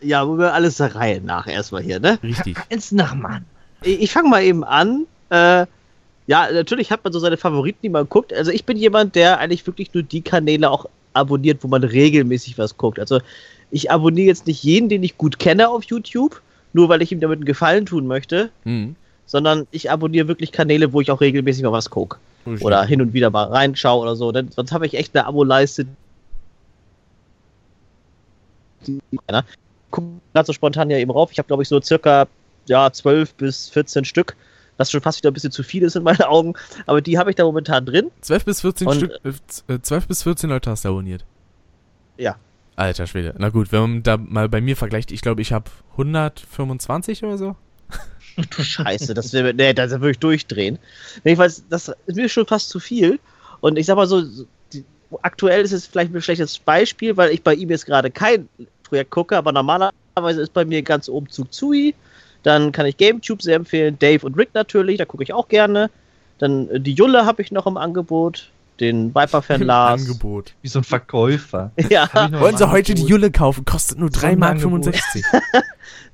Ja, 0.01 0.28
wo 0.28 0.39
wir 0.39 0.53
alles 0.53 0.77
der 0.77 0.94
Reihe 0.94 1.20
nach 1.20 1.47
erstmal 1.47 1.82
hier, 1.82 2.01
ne? 2.01 2.19
Richtig. 2.23 2.59
Ins 2.69 2.93
Nachmann. 2.93 3.44
Ich, 3.82 4.03
ich 4.03 4.12
fange 4.12 4.28
mal 4.28 4.43
eben 4.43 4.65
an. 4.65 5.07
Äh, 5.31 5.66
ja, 6.27 6.48
natürlich 6.53 6.90
hat 6.90 7.05
man 7.05 7.12
so 7.12 7.19
seine 7.19 7.36
Favoriten, 7.36 7.78
die 7.82 7.89
man 7.89 8.09
guckt. 8.09 8.32
Also 8.32 8.51
ich 8.51 8.65
bin 8.65 8.77
jemand, 8.77 9.15
der 9.15 9.39
eigentlich 9.39 9.66
wirklich 9.66 9.93
nur 9.94 10.03
die 10.03 10.23
Kanäle 10.23 10.70
auch 10.70 10.86
abonniert, 11.12 11.62
wo 11.62 11.69
man 11.69 11.85
regelmäßig 11.85 12.59
was 12.59 12.77
guckt. 12.77 12.98
Also 12.98 13.20
ich 13.70 13.90
abonniere 13.90 14.28
jetzt 14.28 14.47
nicht 14.47 14.62
jeden, 14.62 14.89
den 14.89 15.03
ich 15.03 15.16
gut 15.19 15.39
kenne 15.39 15.69
auf 15.69 15.85
YouTube, 15.85 16.40
nur 16.73 16.89
weil 16.89 17.03
ich 17.03 17.12
ihm 17.12 17.20
damit 17.20 17.39
einen 17.39 17.44
Gefallen 17.47 17.86
tun 17.86 18.07
möchte, 18.07 18.51
Mhm. 18.65 18.97
sondern 19.27 19.66
ich 19.70 19.90
abonniere 19.90 20.28
wirklich 20.28 20.53
Kanäle, 20.53 20.93
wo 20.93 21.01
ich 21.01 21.11
auch 21.11 21.20
regelmäßig 21.20 21.62
mal 21.65 21.73
was 21.73 21.90
gucke. 21.90 22.19
Oder 22.61 22.85
hin 22.85 23.01
und 23.03 23.12
wieder 23.12 23.31
mal 23.31 23.44
reinschaue 23.48 24.03
oder 24.03 24.15
so. 24.15 24.31
Denn 24.31 24.53
sonst 24.53 24.70
habe 24.73 24.86
ich 24.86 24.94
echt 24.94 25.16
eine 25.16 25.27
Abo-Leiste. 25.27 25.86
die- 28.86 29.01
Ja, 29.31 29.43
Guck 29.90 30.05
gerade 30.32 30.47
so 30.47 30.53
spontan 30.53 30.90
ja 30.90 30.98
eben 30.98 31.11
rauf. 31.11 31.31
Ich 31.32 31.39
habe, 31.39 31.47
glaube 31.47 31.62
ich, 31.62 31.69
so 31.69 31.81
circa 31.81 32.27
ja, 32.69 32.90
12 32.93 33.35
bis 33.35 33.69
14 33.69 34.05
Stück, 34.05 34.36
was 34.77 34.90
schon 34.90 35.01
fast 35.01 35.19
wieder 35.19 35.31
ein 35.31 35.35
bisschen 35.35 35.53
zu 35.53 35.62
viel 35.62 35.82
ist 35.82 35.97
in 35.97 36.03
meinen 36.03 36.23
Augen. 36.23 36.55
Aber 36.86 37.01
die 37.01 37.19
habe 37.19 37.31
ich 37.31 37.36
da 37.36 37.44
momentan 37.44 37.86
drin. 37.86 38.11
12 38.20 38.44
bis 38.44 38.61
14 38.61 38.86
Und- 38.86 38.97
Stück, 38.97 39.12
äh, 39.69 39.78
12 39.81 40.07
bis 40.09 40.23
14 40.23 40.51
Leute 40.51 40.70
hast 40.70 40.85
du 40.85 40.89
abonniert. 40.90 41.24
Ja. 42.19 42.36
Alter 42.77 43.07
Schwede. 43.07 43.35
Na 43.39 43.48
gut, 43.48 43.73
wenn 43.73 43.81
man 43.81 44.03
da 44.03 44.16
mal 44.19 44.48
bei 44.48 44.61
mir 44.61 44.77
vergleicht, 44.77 45.11
ich 45.11 45.23
glaube, 45.23 45.40
ich 45.43 45.53
habe 45.53 45.70
125 45.93 47.23
oder 47.24 47.39
so. 47.39 47.57
Du 48.51 48.62
Scheiße, 48.62 49.15
das 49.15 49.32
wäre, 49.32 49.55
nee, 49.55 49.73
da 49.73 49.89
würde 49.90 50.11
ich 50.11 50.19
durchdrehen. 50.19 50.78
Jedenfalls, 51.24 51.65
das 51.70 51.90
ist 52.05 52.16
mir 52.16 52.28
schon 52.28 52.47
fast 52.47 52.69
zu 52.69 52.81
viel. 52.81 53.19
Und 53.61 53.78
ich 53.78 53.86
sag 53.86 53.97
mal 53.97 54.07
so, 54.07 54.23
die, 54.74 54.85
aktuell 55.23 55.62
ist 55.62 55.73
es 55.73 55.86
vielleicht 55.86 56.15
ein 56.15 56.20
schlechtes 56.20 56.59
Beispiel, 56.59 57.16
weil 57.16 57.31
ich 57.31 57.43
bei 57.43 57.55
ihm 57.55 57.70
jetzt 57.70 57.86
gerade 57.86 58.11
kein 58.11 58.47
Projekt 58.82 59.11
gucke, 59.11 59.39
aber 59.39 59.53
normalerweise 59.53 60.43
ist 60.43 60.53
bei 60.53 60.66
mir 60.66 60.82
ganz 60.82 61.09
oben 61.09 61.31
Zug 61.31 61.51
Zui. 61.51 61.94
Dann 62.47 62.70
kann 62.70 62.86
ich 62.86 62.97
GameTube 62.97 63.43
sehr 63.43 63.56
empfehlen, 63.56 63.98
Dave 63.98 64.24
und 64.24 64.36
Rick 64.39 64.51
natürlich, 64.55 64.98
da 64.98 65.05
gucke 65.05 65.24
ich 65.24 65.32
auch 65.32 65.48
gerne. 65.48 65.90
Dann 66.39 66.68
äh, 66.70 66.78
die 66.78 66.93
Julle 66.93 67.27
habe 67.27 67.43
ich 67.43 67.51
noch 67.51 67.66
im 67.66 67.77
Angebot, 67.77 68.51
den 68.78 69.12
Viper-Fan 69.12 69.62
Lars. 69.62 70.01
Angebot. 70.02 70.52
Wie 70.62 70.68
so 70.68 70.78
ein 70.78 70.85
Verkäufer. 70.85 71.73
Ja, 71.90 72.09
Wollen 72.39 72.56
Sie 72.56 72.70
heute 72.70 72.94
die. 72.94 73.02
Julle 73.05 73.32
kaufen? 73.32 73.64
Kostet 73.64 73.98
nur 73.98 74.10
So 74.12 74.20
3 74.20 74.28
ein 74.28 74.39
Mark 74.39 74.52
Angebot. 74.62 74.85
65. 74.94 75.24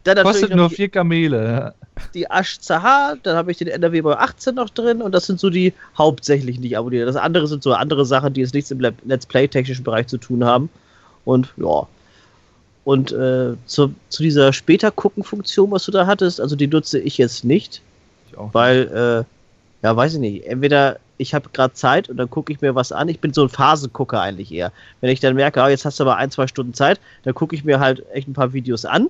dann 0.05 0.23
Kostet 0.23 0.55
nur 0.57 0.71
vier 0.71 0.89
Kamele. 0.89 1.75
die 2.15 2.31
Asch 2.31 2.59
Zahar, 2.61 3.17
dann 3.23 3.37
habe 3.37 3.51
ich 3.51 3.59
den 3.59 3.69
NRW 3.69 4.01
bei 4.01 4.17
18 4.17 4.55
noch 4.55 4.71
drin 4.71 5.03
und 5.03 5.13
das 5.13 5.27
sind 5.27 5.39
so 5.39 5.51
die 5.51 5.75
hauptsächlichen, 5.99 6.63
die 6.63 6.69
ich 6.69 6.79
abonniere. 6.79 7.05
Das 7.05 7.17
andere 7.17 7.47
sind 7.47 7.63
so 7.63 7.75
andere 7.75 8.07
Sachen, 8.07 8.33
die 8.33 8.41
jetzt 8.41 8.55
nichts 8.55 8.71
im 8.71 8.81
Le- 8.81 8.95
Let's 9.05 9.27
Play-technischen 9.27 9.85
Bereich 9.85 10.07
zu 10.07 10.17
tun 10.17 10.45
haben. 10.45 10.71
Und 11.27 11.53
ja. 11.59 11.87
Und 12.85 13.13
äh, 13.13 13.55
zu, 13.67 13.95
zu 14.09 14.23
dieser 14.23 14.53
später 14.53 14.91
gucken 14.91 15.23
Funktion, 15.23 15.71
was 15.71 15.85
du 15.85 15.93
da 15.93 16.07
hattest, 16.07 16.41
also 16.41 16.57
die 16.57 16.67
nutze 16.67 16.99
ich 16.99 17.17
jetzt 17.19 17.45
nicht, 17.45 17.81
Ich 18.31 18.37
auch. 18.37 18.53
weil, 18.53 19.25
äh, 19.83 19.87
ja, 19.87 19.97
weiß 19.97 20.15
ich 20.15 20.21
nicht, 20.21 20.47
entweder 20.47 20.99
ich 21.19 21.35
habe 21.35 21.49
gerade 21.53 21.75
Zeit 21.75 22.09
und 22.09 22.17
dann 22.17 22.29
gucke 22.29 22.53
ich 22.53 22.61
mir 22.61 22.75
was 22.75 22.91
an. 22.91 23.09
Ich 23.09 23.21
bin 23.21 23.33
so 23.33 23.43
ein 23.43 23.49
Phasengucker 23.49 24.21
eigentlich 24.21 24.51
eher. 24.53 24.73
Wenn 25.01 25.11
ich 25.11 25.21
dann 25.21 25.37
merke, 25.37 25.63
ah, 25.63 25.69
jetzt 25.69 25.85
hast 25.85 26.01
du 26.01 26.05
aber 26.05 26.17
ein, 26.17 26.33
zwei 26.33 26.49
Stunden 26.49 26.75
Zeit, 26.75 26.99
dann 27.23 27.35
gucke 27.35 27.55
ich 27.55 27.63
mir 27.63 27.79
halt 27.79 28.05
echt 28.13 28.27
ein 28.27 28.33
paar 28.33 28.53
Videos 28.53 28.85
an. 28.85 29.09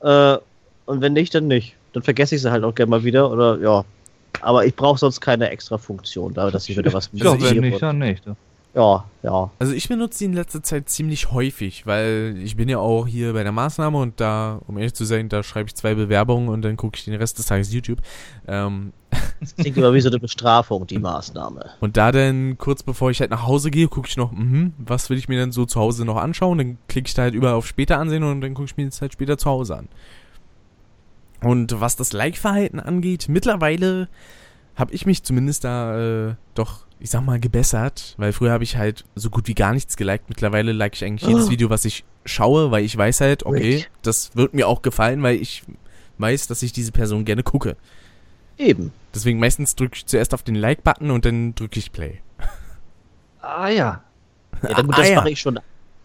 Äh, 0.00 0.36
und 0.86 1.00
wenn 1.00 1.12
nicht, 1.14 1.34
dann 1.34 1.48
nicht. 1.48 1.74
Dann 1.92 2.02
vergesse 2.04 2.36
ich 2.36 2.42
sie 2.42 2.50
halt 2.50 2.62
auch 2.62 2.74
gerne 2.74 2.90
mal 2.90 3.02
wieder 3.04 3.30
oder 3.30 3.58
ja. 3.58 3.84
Aber 4.40 4.66
ich 4.66 4.74
brauche 4.76 4.98
sonst 4.98 5.20
keine 5.20 5.48
extra 5.50 5.78
Funktion, 5.78 6.34
da 6.34 6.50
dass 6.50 6.68
ich 6.68 6.76
wieder 6.76 6.92
was 6.92 7.08
Ja, 7.12 7.32
wenn 7.40 7.54
ich- 7.56 7.60
nicht, 7.60 7.82
dann 7.82 7.98
nicht. 7.98 8.26
Ja, 8.26 8.36
ja. 9.22 9.50
Also 9.58 9.72
ich 9.72 9.88
benutze 9.88 10.18
die 10.18 10.24
in 10.24 10.32
letzter 10.32 10.62
Zeit 10.62 10.88
ziemlich 10.88 11.30
häufig, 11.30 11.86
weil 11.86 12.36
ich 12.42 12.56
bin 12.56 12.68
ja 12.68 12.78
auch 12.78 13.06
hier 13.06 13.32
bei 13.32 13.42
der 13.42 13.52
Maßnahme 13.52 13.98
und 13.98 14.20
da, 14.20 14.60
um 14.66 14.76
ehrlich 14.76 14.94
zu 14.94 15.04
sein, 15.04 15.28
da 15.28 15.42
schreibe 15.42 15.68
ich 15.68 15.74
zwei 15.76 15.94
Bewerbungen 15.94 16.48
und 16.48 16.62
dann 16.62 16.76
gucke 16.76 16.96
ich 16.96 17.04
den 17.04 17.14
Rest 17.14 17.38
des 17.38 17.46
Tages 17.46 17.72
YouTube. 17.72 18.00
Ähm, 18.48 18.92
Das 19.40 19.54
klingt 19.54 19.76
immer 19.76 19.94
wie 19.94 20.00
so 20.00 20.08
eine 20.08 20.18
Bestrafung, 20.18 20.86
die 20.86 20.98
Maßnahme. 20.98 21.70
und 21.80 21.96
da 21.96 22.10
dann 22.10 22.58
kurz 22.58 22.82
bevor 22.82 23.10
ich 23.10 23.20
halt 23.20 23.30
nach 23.30 23.46
Hause 23.46 23.70
gehe, 23.70 23.86
gucke 23.88 24.08
ich 24.08 24.16
noch, 24.16 24.32
mhm, 24.32 24.72
was 24.78 25.08
will 25.08 25.18
ich 25.18 25.28
mir 25.28 25.38
denn 25.38 25.52
so 25.52 25.66
zu 25.66 25.78
Hause 25.78 26.04
noch 26.04 26.16
anschauen? 26.16 26.58
Dann 26.58 26.78
klicke 26.88 27.06
ich 27.08 27.14
da 27.14 27.22
halt 27.22 27.34
überall 27.34 27.54
auf 27.54 27.66
später 27.66 27.98
ansehen 27.98 28.24
und 28.24 28.40
dann 28.40 28.54
gucke 28.54 28.66
ich 28.66 28.76
mir 28.76 28.86
das 28.86 29.00
halt 29.00 29.12
später 29.12 29.38
zu 29.38 29.48
Hause 29.48 29.76
an. 29.76 29.88
Und 31.42 31.80
was 31.80 31.94
das 31.96 32.12
Like-Verhalten 32.12 32.80
angeht, 32.80 33.26
mittlerweile 33.28 34.08
habe 34.76 34.92
ich 34.92 35.06
mich 35.06 35.22
zumindest 35.22 35.64
da 35.64 36.28
äh, 36.30 36.34
doch, 36.54 36.86
ich 37.04 37.10
sag 37.10 37.22
mal, 37.22 37.38
gebessert, 37.38 38.14
weil 38.16 38.32
früher 38.32 38.50
habe 38.50 38.64
ich 38.64 38.78
halt 38.78 39.04
so 39.14 39.28
gut 39.28 39.46
wie 39.46 39.52
gar 39.54 39.74
nichts 39.74 39.98
geliked. 39.98 40.30
Mittlerweile 40.30 40.72
like 40.72 40.94
ich 40.94 41.04
eigentlich 41.04 41.28
jedes 41.28 41.48
Oh. 41.48 41.50
Video, 41.50 41.68
was 41.68 41.84
ich 41.84 42.02
schaue, 42.24 42.70
weil 42.70 42.82
ich 42.82 42.96
weiß 42.96 43.20
halt, 43.20 43.44
okay, 43.44 43.84
das 44.00 44.34
wird 44.34 44.54
mir 44.54 44.66
auch 44.66 44.80
gefallen, 44.80 45.22
weil 45.22 45.36
ich 45.36 45.64
weiß, 46.16 46.46
dass 46.46 46.62
ich 46.62 46.72
diese 46.72 46.92
Person 46.92 47.26
gerne 47.26 47.42
gucke. 47.42 47.76
Eben. 48.56 48.90
Deswegen 49.14 49.38
meistens 49.38 49.76
drücke 49.76 49.96
ich 49.96 50.06
zuerst 50.06 50.32
auf 50.32 50.42
den 50.44 50.54
Like-Button 50.54 51.10
und 51.10 51.26
dann 51.26 51.54
drücke 51.54 51.78
ich 51.78 51.92
Play. 51.92 52.22
Ah 53.42 53.68
ja. 53.68 54.02
Ja, 54.62 54.80
gut, 54.80 54.94
Ah, 54.94 54.96
das 54.96 55.10
ja. 55.10 55.16
mache 55.16 55.28
ich 55.30 55.40
schon. 55.40 55.60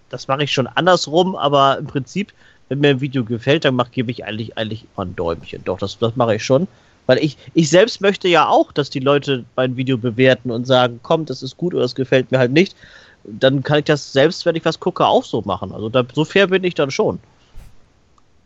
Das 0.09 0.27
mache 0.27 0.43
ich 0.43 0.51
schon 0.51 0.67
andersrum, 0.67 1.37
aber 1.37 1.77
im 1.77 1.87
Prinzip, 1.87 2.33
wenn 2.67 2.79
mir 2.81 2.89
ein 2.89 2.99
Video 2.99 3.23
gefällt, 3.23 3.63
dann 3.63 3.75
mach, 3.75 3.91
gebe 3.91 4.11
ich 4.11 4.25
eigentlich, 4.25 4.57
eigentlich 4.57 4.83
immer 4.97 5.05
ein 5.05 5.15
Däumchen. 5.15 5.63
Doch, 5.63 5.77
das, 5.77 5.97
das 5.97 6.17
mache 6.17 6.35
ich 6.35 6.43
schon. 6.43 6.67
Weil 7.09 7.17
ich, 7.23 7.39
ich 7.55 7.71
selbst 7.71 8.01
möchte 8.01 8.27
ja 8.27 8.47
auch, 8.47 8.71
dass 8.71 8.91
die 8.91 8.99
Leute 8.99 9.43
mein 9.55 9.75
Video 9.75 9.97
bewerten 9.97 10.51
und 10.51 10.65
sagen, 10.67 10.99
komm, 11.01 11.25
das 11.25 11.41
ist 11.41 11.57
gut 11.57 11.73
oder 11.73 11.81
das 11.81 11.95
gefällt 11.95 12.29
mir 12.29 12.37
halt 12.37 12.51
nicht. 12.51 12.75
Dann 13.23 13.63
kann 13.63 13.79
ich 13.79 13.85
das 13.85 14.13
selbst, 14.13 14.45
wenn 14.45 14.55
ich 14.55 14.63
was 14.63 14.79
gucke, 14.79 15.03
auch 15.07 15.23
so 15.23 15.41
machen. 15.41 15.71
Also 15.71 15.89
da, 15.89 16.05
so 16.13 16.23
fair 16.23 16.45
bin 16.45 16.63
ich 16.63 16.75
dann 16.75 16.91
schon. 16.91 17.17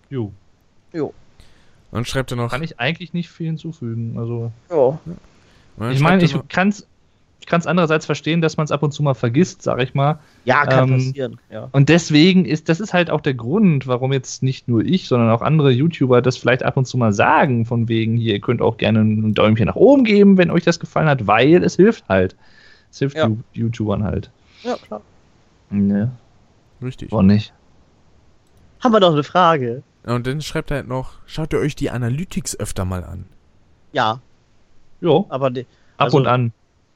Jo. 0.09 0.31
Jo. 0.93 1.13
Und 1.91 2.07
schreibt 2.07 2.31
er 2.31 2.37
noch. 2.37 2.51
Kann 2.51 2.63
ich 2.63 2.79
eigentlich 2.79 3.11
nicht 3.11 3.29
viel 3.29 3.47
hinzufügen. 3.47 4.17
Also, 4.17 4.53
Ja. 4.69 4.97
dann 5.75 5.91
ich 5.91 5.99
meine, 5.99 6.23
ich 6.23 6.33
kann 6.47 6.69
es 6.69 6.87
ich 7.43 7.47
kann's 7.47 7.67
andererseits 7.67 8.05
verstehen, 8.05 8.39
dass 8.39 8.55
man 8.55 8.63
es 8.63 8.71
ab 8.71 8.83
und 8.83 8.93
zu 8.93 9.03
mal 9.03 9.15
vergisst, 9.15 9.61
sag 9.63 9.81
ich 9.81 9.93
mal. 9.93 10.19
Ja, 10.45 10.65
kann 10.65 10.87
Ähm, 10.87 10.95
passieren. 10.95 11.39
Ja. 11.51 11.67
Und 11.73 11.89
deswegen 11.89 12.45
ist, 12.45 12.69
das 12.69 12.79
ist 12.79 12.93
halt 12.93 13.09
auch 13.09 13.19
der 13.19 13.33
Grund, 13.33 13.85
warum 13.85 14.13
jetzt 14.13 14.43
nicht 14.43 14.69
nur 14.69 14.81
ich, 14.81 15.09
sondern 15.09 15.29
auch 15.29 15.41
andere 15.41 15.69
YouTuber 15.69 16.21
das 16.21 16.37
vielleicht 16.37 16.63
ab 16.63 16.77
und 16.77 16.85
zu 16.85 16.97
mal 16.97 17.11
sagen, 17.11 17.65
von 17.65 17.89
wegen 17.89 18.15
hier, 18.15 18.35
ihr 18.35 18.39
könnt 18.39 18.61
auch 18.61 18.77
gerne 18.77 19.01
ein 19.01 19.33
Däumchen 19.33 19.65
nach 19.65 19.75
oben 19.75 20.05
geben, 20.05 20.37
wenn 20.37 20.51
euch 20.51 20.63
das 20.63 20.79
gefallen 20.79 21.09
hat, 21.09 21.27
weil 21.27 21.61
es 21.65 21.75
hilft 21.75 22.07
halt. 22.07 22.37
Es 22.89 22.99
hilft 22.99 23.17
Ja. 23.17 23.29
YouTubern 23.51 24.05
halt. 24.05 24.31
ja, 24.63 24.77
klar. 24.77 25.01
Ne, 25.69 26.11
Richtig. 26.81 27.11
war 27.11 27.23
nicht. 27.23 27.51
Haben 28.79 28.93
wir 28.93 29.01
noch 29.01 29.11
eine 29.11 29.23
Frage? 29.23 29.83
Und 30.05 30.27
dann 30.27 30.39
schreibt 30.41 30.71
er 30.71 30.77
halt 30.77 30.87
noch, 30.87 31.15
schaut 31.25 31.51
ihr 31.51 31.59
euch 31.59 31.75
die 31.75 31.89
Analytics 31.89 32.57
öfter 32.57 32.85
mal 32.85 33.03
an. 33.03 33.25
Ja, 33.91 34.21
Jo, 35.01 35.25
aber 35.27 35.49
ne, 35.49 35.65
ab 35.97 36.05
Also- 36.05 36.17
und 36.19 36.27
an. 36.27 36.53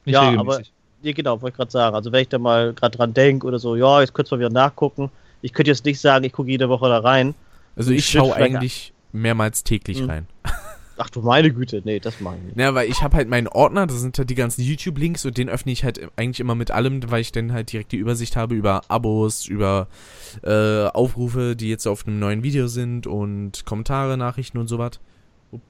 Nicht 0.07 0.13
Ja, 0.15 0.29
regelmäßig. 0.29 0.73
Nee, 1.03 1.13
genau, 1.13 1.39
wollte 1.41 1.53
ich 1.53 1.57
gerade 1.57 1.71
sagen. 1.71 1.95
Also 1.95 2.11
wenn 2.11 2.21
ich 2.23 2.29
da 2.29 2.39
mal 2.39 2.73
gerade 2.73 2.97
dran 2.97 3.13
denke 3.13 3.45
oder 3.45 3.59
so, 3.59 3.75
ja, 3.75 4.01
jetzt 4.01 4.13
kurz 4.13 4.31
mal 4.31 4.39
wieder 4.39 4.49
nachgucken. 4.49 5.11
Ich 5.41 5.53
könnte 5.53 5.69
jetzt 5.69 5.85
nicht 5.85 5.99
sagen, 5.99 6.25
ich 6.25 6.34
gucke 6.34 6.49
jede 6.49 6.69
Woche 6.69 6.89
da 6.89 6.97
rein. 6.99 7.35
Also 7.75 7.91
ich 7.91 8.05
Schritt 8.07 8.21
schaue 8.23 8.35
eigentlich 8.35 8.93
mehrmals 9.11 9.63
täglich 9.63 10.01
Mhm. 10.01 10.09
rein. 10.09 10.27
Ach 10.99 11.11
du 11.11 11.21
meine 11.21 11.51
Güte, 11.51 11.84
nee, 11.85 11.99
das 11.99 12.19
mache 12.19 12.38
ich 12.38 12.43
nicht. 12.45 12.59
Ja, 12.59 12.73
weil 12.73 12.89
ich 12.89 13.03
habe 13.03 13.15
halt 13.15 13.29
meinen 13.29 13.47
Ordner, 13.47 13.85
das 13.85 14.01
sind 14.01 14.17
halt 14.17 14.31
die 14.31 14.35
ganzen 14.35 14.63
YouTube-Links 14.63 15.25
und 15.25 15.38
den 15.38 15.47
öffne 15.47 15.71
ich 15.71 15.84
halt 15.84 16.01
eigentlich 16.15 16.39
immer 16.39 16.55
mit 16.55 16.71
allem, 16.71 17.11
weil 17.11 17.21
ich 17.21 17.31
dann 17.31 17.53
halt 17.53 17.71
direkt 17.71 17.91
die 17.91 17.97
Übersicht 17.97 18.35
habe 18.35 18.55
über 18.55 18.81
Abos, 18.88 19.45
über 19.45 19.88
äh, 20.41 20.85
Aufrufe, 20.88 21.55
die 21.55 21.69
jetzt 21.69 21.85
auf 21.85 22.07
einem 22.07 22.17
neuen 22.17 22.41
Video 22.41 22.65
sind 22.65 23.05
und 23.05 23.63
Kommentare, 23.65 24.17
Nachrichten 24.17 24.57
und 24.57 24.65
sowas. 24.67 24.99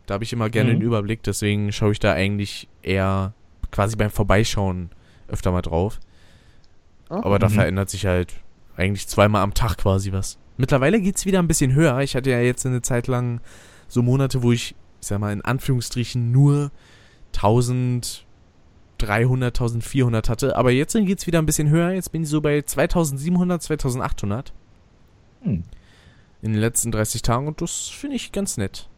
Da 0.06 0.14
habe 0.14 0.24
ich 0.24 0.32
immer 0.32 0.50
gerne 0.50 0.70
Mhm. 0.74 0.80
den 0.80 0.82
Überblick, 0.84 1.24
deswegen 1.24 1.74
schaue 1.74 1.92
ich 1.92 2.00
da 2.00 2.14
eigentlich 2.14 2.70
eher 2.82 3.34
quasi 3.78 3.96
beim 3.96 4.10
Vorbeischauen 4.10 4.90
öfter 5.28 5.52
mal 5.52 5.62
drauf. 5.62 6.00
Aber 7.10 7.38
da 7.38 7.48
Mhm. 7.48 7.54
verändert 7.54 7.92
sich 7.92 8.08
halt 8.08 8.34
eigentlich 8.76 9.08
zweimal 9.08 9.44
am 9.44 9.54
Tag 9.54 9.78
quasi 9.78 10.12
was. 10.12 10.40
Mittlerweile 10.58 11.00
geht's 11.00 11.28
wieder 11.28 11.38
ein 11.38 11.48
bisschen 11.48 11.74
höher. 11.76 12.00
Ich 12.00 12.16
hatte 12.16 12.32
ja 12.32 12.40
jetzt 12.40 12.66
eine 12.66 12.82
Zeit 12.82 13.06
lang 13.06 13.40
so 13.88 14.02
Monate, 14.02 14.42
wo 14.42 14.52
ich, 14.52 14.72
ich 15.00 15.08
sag 15.08 15.20
mal, 15.20 15.32
in 15.32 15.44
Anführungsstrichen 15.44 16.32
nur 16.32 16.72
1300, 17.36 18.26
1400 19.62 20.28
hatte. 20.28 20.56
Aber 20.56 20.72
jetzt 20.72 20.94
geht's 20.94 21.28
wieder 21.28 21.38
ein 21.38 21.46
bisschen 21.46 21.70
höher. 21.70 21.92
Jetzt 21.92 22.12
bin 22.12 22.24
ich 22.24 22.30
so 22.30 22.42
bei 22.42 22.64
2700, 22.64 23.62
2800 23.62 24.54
Hm. 25.44 25.64
in 26.42 26.52
den 26.54 26.60
letzten 26.60 26.92
30 26.92 27.22
Tagen 27.22 27.48
und 27.48 27.62
das 27.62 27.90
finde 27.90 28.16
ich 28.16 28.32
ganz 28.32 28.58
nett. 28.58 28.90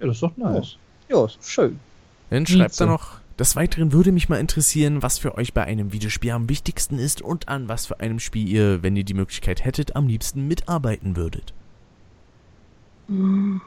Ja, 0.00 0.06
das 0.06 0.16
ist 0.16 0.22
doch 0.22 0.36
nice. 0.38 0.76
Ja, 1.10 1.26
ist 1.26 1.44
schön. 1.46 1.78
Dann 2.30 2.46
schreibt 2.46 2.80
er 2.80 2.86
noch, 2.86 3.20
des 3.38 3.56
Weiteren 3.56 3.92
würde 3.92 4.12
mich 4.12 4.28
mal 4.28 4.38
interessieren, 4.38 5.02
was 5.02 5.18
für 5.18 5.36
euch 5.36 5.54
bei 5.54 5.64
einem 5.64 5.92
Videospiel 5.92 6.32
am 6.32 6.48
wichtigsten 6.48 6.98
ist 6.98 7.22
und 7.22 7.48
an 7.48 7.68
was 7.68 7.86
für 7.86 8.00
einem 8.00 8.18
Spiel 8.18 8.48
ihr, 8.48 8.82
wenn 8.82 8.96
ihr 8.96 9.04
die 9.04 9.14
Möglichkeit 9.14 9.64
hättet, 9.64 9.96
am 9.96 10.06
liebsten 10.06 10.46
mitarbeiten 10.46 11.16
würdet. 11.16 11.52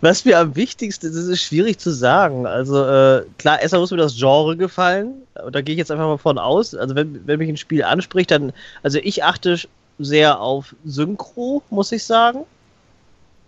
Was 0.00 0.24
mir 0.24 0.38
am 0.38 0.56
wichtigsten 0.56 1.06
ist, 1.06 1.16
ist 1.16 1.42
schwierig 1.42 1.78
zu 1.78 1.90
sagen. 1.90 2.46
Also 2.46 2.84
äh, 2.84 3.24
klar, 3.38 3.60
erstmal 3.60 3.80
muss 3.80 3.90
mir 3.90 3.98
das 3.98 4.16
Genre 4.16 4.56
gefallen. 4.56 5.14
Da 5.52 5.60
gehe 5.60 5.74
ich 5.74 5.78
jetzt 5.78 5.90
einfach 5.90 6.06
mal 6.06 6.16
von 6.16 6.38
aus. 6.38 6.74
Also 6.74 6.94
wenn, 6.94 7.26
wenn 7.26 7.38
mich 7.38 7.48
ein 7.48 7.56
Spiel 7.56 7.82
anspricht, 7.82 8.30
dann, 8.30 8.52
also 8.82 8.98
ich 9.02 9.24
achte 9.24 9.58
sehr 9.98 10.40
auf 10.40 10.74
Synchro, 10.84 11.62
muss 11.70 11.92
ich 11.92 12.04
sagen. 12.04 12.44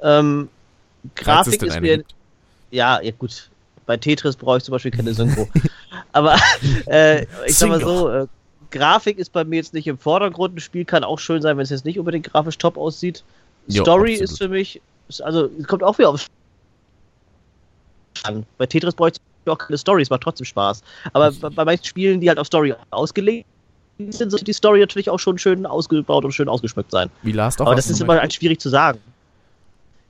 Ähm, 0.02 0.48
Grafik 1.14 1.62
ist 1.62 1.80
mir, 1.80 1.98
gibt. 1.98 2.14
ja, 2.70 3.00
ja 3.00 3.12
gut. 3.12 3.50
Bei 3.86 3.96
Tetris 3.96 4.36
brauche 4.36 4.58
ich 4.58 4.64
zum 4.64 4.72
Beispiel 4.72 4.90
keine 4.90 5.14
Synchro. 5.14 5.48
Aber 6.12 6.36
äh, 6.86 7.24
ich 7.46 7.56
sag 7.56 7.68
mal 7.68 7.80
so, 7.80 8.10
äh, 8.10 8.26
Grafik 8.70 9.18
ist 9.18 9.32
bei 9.32 9.44
mir 9.44 9.56
jetzt 9.56 9.72
nicht 9.72 9.86
im 9.86 9.98
Vordergrund. 9.98 10.56
Ein 10.56 10.60
Spiel 10.60 10.84
kann 10.84 11.04
auch 11.04 11.18
schön 11.18 11.40
sein, 11.40 11.56
wenn 11.56 11.64
es 11.64 11.70
jetzt 11.70 11.84
nicht 11.84 11.98
unbedingt 11.98 12.30
grafisch 12.30 12.58
top 12.58 12.76
aussieht. 12.76 13.24
Jo, 13.66 13.82
Story 13.82 14.12
absolut. 14.12 14.30
ist 14.30 14.38
für 14.38 14.48
mich, 14.48 14.80
also 15.20 15.48
es 15.58 15.66
kommt 15.66 15.82
auch 15.82 15.96
wieder 15.98 16.10
aufs 16.10 16.26
an. 18.24 18.44
Bei 18.58 18.66
Tetris 18.66 18.94
bräuchte 18.94 19.20
ich 19.44 19.50
auch 19.50 19.58
keine 19.58 19.78
Story, 19.78 20.02
es 20.02 20.10
macht 20.10 20.22
trotzdem 20.22 20.44
Spaß. 20.44 20.82
Aber 21.12 21.30
bei, 21.32 21.48
bei 21.50 21.64
manchen 21.64 21.84
Spielen, 21.84 22.20
die 22.20 22.28
halt 22.28 22.38
auf 22.38 22.46
Story 22.46 22.74
ausgelegt 22.90 23.46
sind, 23.98 24.30
sollte 24.30 24.44
die 24.44 24.52
Story 24.52 24.80
natürlich 24.80 25.10
auch 25.10 25.18
schon 25.18 25.38
schön 25.38 25.66
ausgebaut 25.66 26.24
und 26.24 26.32
schön 26.32 26.48
ausgeschmückt 26.48 26.90
sein. 26.90 27.10
Wie 27.22 27.32
Last 27.32 27.60
of 27.60 27.66
Aber 27.66 27.76
das 27.76 27.90
ist 27.90 28.00
immer 28.00 28.20
halt 28.20 28.32
schwierig 28.32 28.60
zu 28.60 28.68
sagen. 28.68 29.00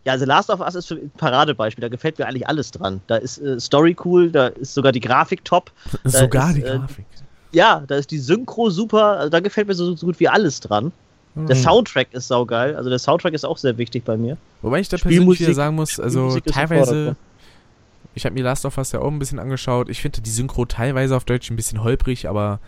Ja, 0.09 0.15
also 0.15 0.25
Last 0.25 0.49
of 0.49 0.61
Us 0.61 0.75
ist 0.75 0.87
für 0.87 0.95
ein 0.95 1.11
Paradebeispiel, 1.19 1.83
da 1.83 1.89
gefällt 1.91 2.19
mir 2.19 2.27
eigentlich 2.27 2.49
alles 2.49 2.71
dran. 2.71 3.03
Da 3.09 3.17
ist 3.17 3.37
äh, 3.43 3.61
Story 3.61 3.95
cool, 4.07 4.31
da 4.31 4.47
ist 4.47 4.73
sogar 4.73 4.91
die 4.91 5.01
Grafik 5.01 5.45
top. 5.45 5.71
da 6.03 6.09
Sogar 6.09 6.49
ist, 6.49 6.57
die 6.57 6.63
äh, 6.63 6.79
Grafik. 6.79 7.05
Ja, 7.53 7.83
da 7.87 7.97
ist 7.97 8.11
die 8.11 8.17
Synchro 8.19 8.71
super, 8.71 9.19
also 9.19 9.29
da 9.29 9.41
gefällt 9.41 9.69
mir 9.69 9.75
so, 9.75 9.95
so 9.95 10.07
gut 10.07 10.19
wie 10.19 10.27
alles 10.27 10.61
dran. 10.61 10.93
Der 11.35 11.55
Mhm. 11.57 11.61
Soundtrack 11.61 12.09
ist 12.13 12.27
saugeil, 12.29 12.75
also 12.75 12.89
der 12.89 12.99
Soundtrack 12.99 13.35
ist 13.35 13.45
auch 13.45 13.59
sehr 13.59 13.77
wichtig 13.77 14.07
bei 14.07 14.17
mir. 14.17 14.39
Wobei 14.63 14.81
ich 14.81 14.89
da 14.89 14.97
persönlich 14.97 15.41
wieder 15.41 15.53
sagen 15.53 15.77
muss, 15.77 16.01
also 16.01 16.41
teilweise, 16.41 17.15
ich 18.15 18.25
habe 18.25 18.33
mir 18.33 18.45
Last 18.45 18.65
of 18.65 18.79
Us 18.79 18.93
ja 18.93 19.01
auch 19.01 19.11
ein 19.11 19.19
bisschen 19.19 19.39
angeschaut. 19.39 19.91
Ich 19.91 20.01
finde 20.01 20.23
die 20.23 20.31
Synchro 20.31 20.65
teilweise 20.65 21.15
auf 21.15 21.27
Deutsch 21.27 21.51
ein 21.51 21.57
bisschen 21.57 21.85
holprig, 21.85 22.31
aber 22.31 22.61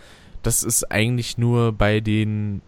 das 0.43 0.63
ist 0.63 0.93
eigentlich 0.93 1.39
nur 1.39 1.73
bei 1.73 2.01
den, 2.01 2.61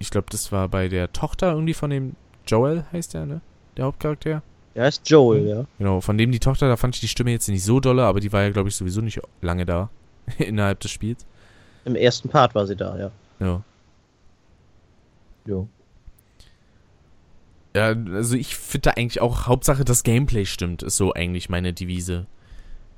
ich 0.00 0.10
glaube, 0.10 0.26
das 0.28 0.50
war 0.50 0.68
bei 0.68 0.88
der 0.88 1.12
Tochter 1.12 1.52
irgendwie 1.52 1.74
von 1.74 1.90
dem 1.90 2.16
Joel 2.48 2.84
heißt 2.92 3.14
der, 3.14 3.26
ne? 3.26 3.40
Der 3.76 3.84
Hauptcharakter. 3.84 4.42
Der 4.74 4.84
heißt 4.84 5.08
Joel, 5.08 5.46
ja. 5.46 5.64
Genau, 5.78 6.00
von 6.00 6.18
dem 6.18 6.32
die 6.32 6.38
Tochter, 6.38 6.68
da 6.68 6.76
fand 6.76 6.94
ich 6.94 7.00
die 7.00 7.08
Stimme 7.08 7.30
jetzt 7.30 7.48
nicht 7.48 7.64
so 7.64 7.80
dolle, 7.80 8.04
aber 8.04 8.20
die 8.20 8.32
war 8.32 8.42
ja, 8.42 8.50
glaube 8.50 8.68
ich, 8.68 8.76
sowieso 8.76 9.00
nicht 9.00 9.20
lange 9.40 9.64
da 9.66 9.88
innerhalb 10.38 10.80
des 10.80 10.90
Spiels. 10.90 11.24
Im 11.84 11.94
ersten 11.94 12.28
Part 12.28 12.54
war 12.54 12.66
sie 12.66 12.76
da, 12.76 12.98
ja. 12.98 13.10
Ja. 13.40 13.62
Jo. 15.46 15.68
Ja, 17.74 17.94
also 18.14 18.36
ich 18.36 18.56
finde 18.56 18.82
da 18.82 18.90
eigentlich 18.92 19.20
auch 19.20 19.46
Hauptsache 19.46 19.84
das 19.84 20.02
Gameplay 20.02 20.46
stimmt, 20.46 20.82
ist 20.82 20.96
so 20.96 21.12
eigentlich 21.12 21.48
meine 21.48 21.72
Devise. 21.72 22.26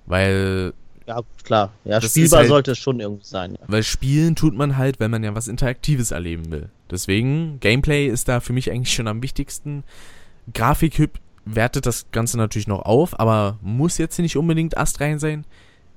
Weil, 0.07 0.73
Ja, 1.07 1.21
klar. 1.43 1.73
Ja, 1.85 2.01
spielbar 2.01 2.25
ist 2.25 2.33
halt- 2.35 2.49
sollte 2.49 2.71
es 2.73 2.79
schon 2.79 3.01
irgendwie 3.01 3.25
sein, 3.25 3.53
ja. 3.61 3.67
weil 3.67 3.83
spielen 3.83 4.37
tut 4.37 4.55
man 4.55 4.77
halt, 4.77 5.01
wenn 5.01 5.11
man 5.11 5.25
ja 5.25 5.35
was 5.35 5.49
Interaktives 5.49 6.13
erleben 6.13 6.51
will. 6.51 6.71
Deswegen, 6.91 7.59
Gameplay 7.61 8.07
ist 8.07 8.29
da 8.29 8.41
für 8.41 8.53
mich 8.53 8.71
eigentlich 8.71 8.95
schon 8.95 9.09
am 9.09 9.23
wichtigsten. 9.23 9.85
Grafik 10.55 10.95
hüb- 10.99 11.19
wertet 11.45 11.87
das 11.87 12.07
Ganze 12.13 12.37
natürlich 12.37 12.69
noch 12.69 12.83
auf, 12.83 13.19
aber 13.19 13.59
muss 13.63 13.97
jetzt 13.99 14.19
nicht 14.19 14.37
unbedingt 14.37 14.77
astrein 14.77 15.19
sein. 15.19 15.45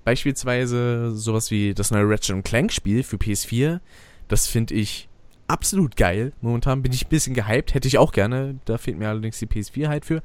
Beispielsweise 0.06 1.16
sowas 1.16 1.52
wie 1.52 1.74
das 1.74 1.92
neue 1.92 2.10
Ratchet 2.10 2.44
Clank 2.44 2.72
Spiel 2.72 3.04
für 3.04 3.18
PS4. 3.18 3.80
Das 4.28 4.48
finde 4.48 4.74
ich 4.74 5.08
absolut 5.48 5.96
geil. 5.96 6.34
Momentan 6.42 6.82
bin 6.82 6.92
ich 6.94 7.06
ein 7.06 7.10
bisschen 7.10 7.34
gehypt. 7.34 7.74
Hätte 7.74 7.88
ich 7.88 7.98
auch 7.98 8.12
gerne. 8.12 8.60
Da 8.66 8.78
fehlt 8.78 8.98
mir 8.98 9.10
allerdings 9.10 9.40
die 9.40 9.46
PS4 9.48 9.88
halt 9.90 10.06
für. 10.06 10.22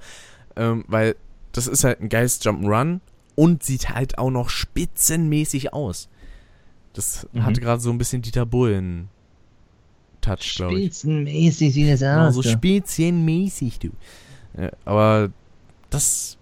Ähm, 0.57 0.85
weil 0.89 1.17
das 1.53 1.67
ist 1.67 1.85
halt 1.85 2.01
ein 2.01 2.09
geiles 2.09 2.41
Jump'n'Run 2.43 3.01
und 3.35 3.63
sieht 3.63 3.91
halt 3.91 4.19
auch 4.19 4.31
noch 4.31 4.49
spitzenmäßig 4.49 5.73
aus. 5.73 6.09
Das 6.95 7.27
Mhm. 7.33 7.45
hatte 7.45 7.61
gerade 7.61 7.81
so 7.81 7.91
ein 7.91 7.99
bisschen 7.99 8.23
Dieter 8.23 8.47
Bohlen 8.47 9.09
Touch, 10.27 10.57
glaube 10.57 10.75
ich. 10.75 10.85
Spitzenmäßig 10.87 11.73
sieht 11.75 11.93
das 11.93 12.01
Genau, 12.01 12.27
aus. 12.29 12.35
so 12.35 12.43
ja. 12.43 12.51
spezienmäßig, 12.51 13.79
du. 13.79 13.91
Ja, 14.59 14.71
aber 14.85 15.31
das 15.91 16.37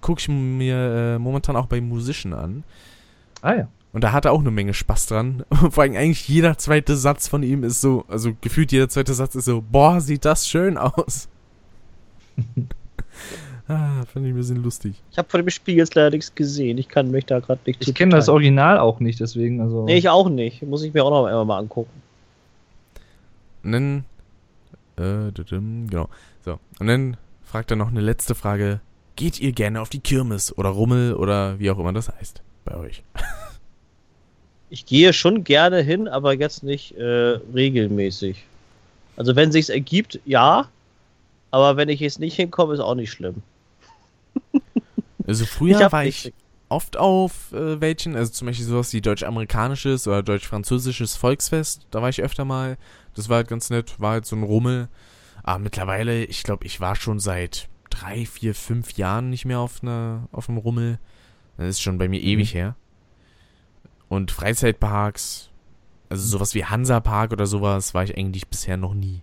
gucke 0.00 0.20
ich 0.20 0.28
mir 0.28 0.74
äh, 0.76 1.18
momentan 1.18 1.56
auch 1.56 1.66
bei 1.66 1.80
Musician 1.80 2.34
an. 2.34 2.64
ah 3.42 3.54
ja. 3.54 3.68
Und 3.92 4.04
da 4.04 4.12
hat 4.12 4.24
er 4.24 4.30
auch 4.32 4.38
eine 4.40 4.52
Menge 4.52 4.72
Spaß 4.72 5.06
dran. 5.06 5.44
Vor 5.70 5.82
allem 5.82 5.96
eigentlich 5.96 6.28
jeder 6.28 6.56
zweite 6.58 6.94
Satz 6.96 7.26
von 7.26 7.42
ihm 7.42 7.64
ist 7.64 7.80
so, 7.80 8.04
also 8.06 8.32
gefühlt 8.40 8.70
jeder 8.70 8.88
zweite 8.88 9.14
Satz 9.14 9.34
ist 9.34 9.46
so, 9.46 9.64
boah, 9.68 10.00
sieht 10.00 10.24
das 10.24 10.46
schön 10.46 10.76
aus. 10.78 11.28
ah, 13.66 14.04
fand 14.06 14.26
ich 14.26 14.32
ein 14.32 14.36
bisschen 14.36 14.62
lustig. 14.62 14.94
Ich 15.10 15.18
habe 15.18 15.28
von 15.28 15.40
dem 15.40 15.50
Spiel 15.50 15.74
jetzt 15.74 15.96
leider 15.96 16.10
nichts 16.10 16.32
gesehen. 16.36 16.78
Ich 16.78 16.88
kann 16.88 17.10
mich 17.10 17.26
da 17.26 17.40
gerade 17.40 17.60
nicht 17.66 17.86
Ich 17.88 17.92
kenne 17.94 18.14
das. 18.14 18.28
Original 18.28 18.78
auch 18.78 19.00
nicht, 19.00 19.18
deswegen, 19.18 19.60
also. 19.60 19.84
Nee, 19.86 19.96
ich 19.96 20.08
auch 20.08 20.28
nicht. 20.28 20.62
Muss 20.62 20.84
ich 20.84 20.94
mir 20.94 21.04
auch 21.04 21.10
noch 21.10 21.26
einmal 21.26 21.44
mal 21.44 21.58
angucken. 21.58 21.90
Und 23.62 23.72
dann, 23.72 24.04
äh, 24.96 25.32
genau, 25.32 26.08
so. 26.44 26.58
Und 26.78 26.86
dann 26.86 27.16
fragt 27.42 27.70
er 27.70 27.76
noch 27.76 27.88
eine 27.88 28.00
letzte 28.00 28.34
Frage. 28.34 28.80
Geht 29.16 29.40
ihr 29.40 29.52
gerne 29.52 29.80
auf 29.80 29.90
die 29.90 30.00
Kirmes 30.00 30.56
oder 30.56 30.70
Rummel 30.70 31.14
oder 31.14 31.58
wie 31.58 31.70
auch 31.70 31.78
immer 31.78 31.92
das 31.92 32.08
heißt 32.08 32.42
bei 32.64 32.76
euch? 32.76 33.02
Ich 34.72 34.86
gehe 34.86 35.12
schon 35.12 35.42
gerne 35.42 35.82
hin, 35.82 36.06
aber 36.06 36.32
jetzt 36.32 36.62
nicht 36.62 36.92
äh, 36.92 37.40
regelmäßig. 37.52 38.44
Also 39.16 39.34
wenn 39.34 39.50
sich's 39.50 39.68
ergibt, 39.68 40.20
ja. 40.24 40.68
Aber 41.50 41.76
wenn 41.76 41.88
ich 41.88 41.98
jetzt 41.98 42.20
nicht 42.20 42.36
hinkomme, 42.36 42.74
ist 42.74 42.80
auch 42.80 42.94
nicht 42.94 43.10
schlimm. 43.10 43.42
Also 45.26 45.44
früher 45.46 45.80
hab 45.80 45.92
war 45.92 46.04
ich 46.04 46.32
oft 46.70 46.96
auf 46.96 47.52
äh, 47.52 47.80
welchen, 47.80 48.16
also 48.16 48.32
zum 48.32 48.46
Beispiel 48.46 48.64
sowas 48.64 48.92
wie 48.92 49.00
deutsch-amerikanisches 49.00 50.06
oder 50.06 50.22
deutsch-französisches 50.22 51.16
Volksfest, 51.16 51.86
da 51.90 52.00
war 52.00 52.08
ich 52.08 52.22
öfter 52.22 52.44
mal. 52.44 52.78
Das 53.14 53.28
war 53.28 53.36
halt 53.36 53.48
ganz 53.48 53.70
nett, 53.70 54.00
war 54.00 54.12
halt 54.12 54.26
so 54.26 54.36
ein 54.36 54.42
Rummel. 54.42 54.88
Aber 55.42 55.58
mittlerweile, 55.58 56.24
ich 56.24 56.42
glaube, 56.42 56.64
ich 56.64 56.80
war 56.80 56.96
schon 56.96 57.18
seit 57.18 57.68
drei, 57.90 58.24
vier, 58.24 58.54
fünf 58.54 58.92
Jahren 58.92 59.30
nicht 59.30 59.44
mehr 59.44 59.58
auf 59.58 59.82
einer, 59.82 60.28
auf 60.32 60.48
einem 60.48 60.58
Rummel. 60.58 60.98
Das 61.56 61.68
ist 61.68 61.82
schon 61.82 61.98
bei 61.98 62.08
mir 62.08 62.20
ewig 62.20 62.54
her. 62.54 62.76
Und 64.08 64.30
Freizeitparks, 64.30 65.50
also 66.08 66.26
sowas 66.26 66.54
wie 66.54 66.64
Hansa 66.64 67.00
Park 67.00 67.32
oder 67.32 67.46
sowas, 67.46 67.94
war 67.94 68.04
ich 68.04 68.16
eigentlich 68.16 68.48
bisher 68.48 68.76
noch 68.76 68.94
nie. 68.94 69.22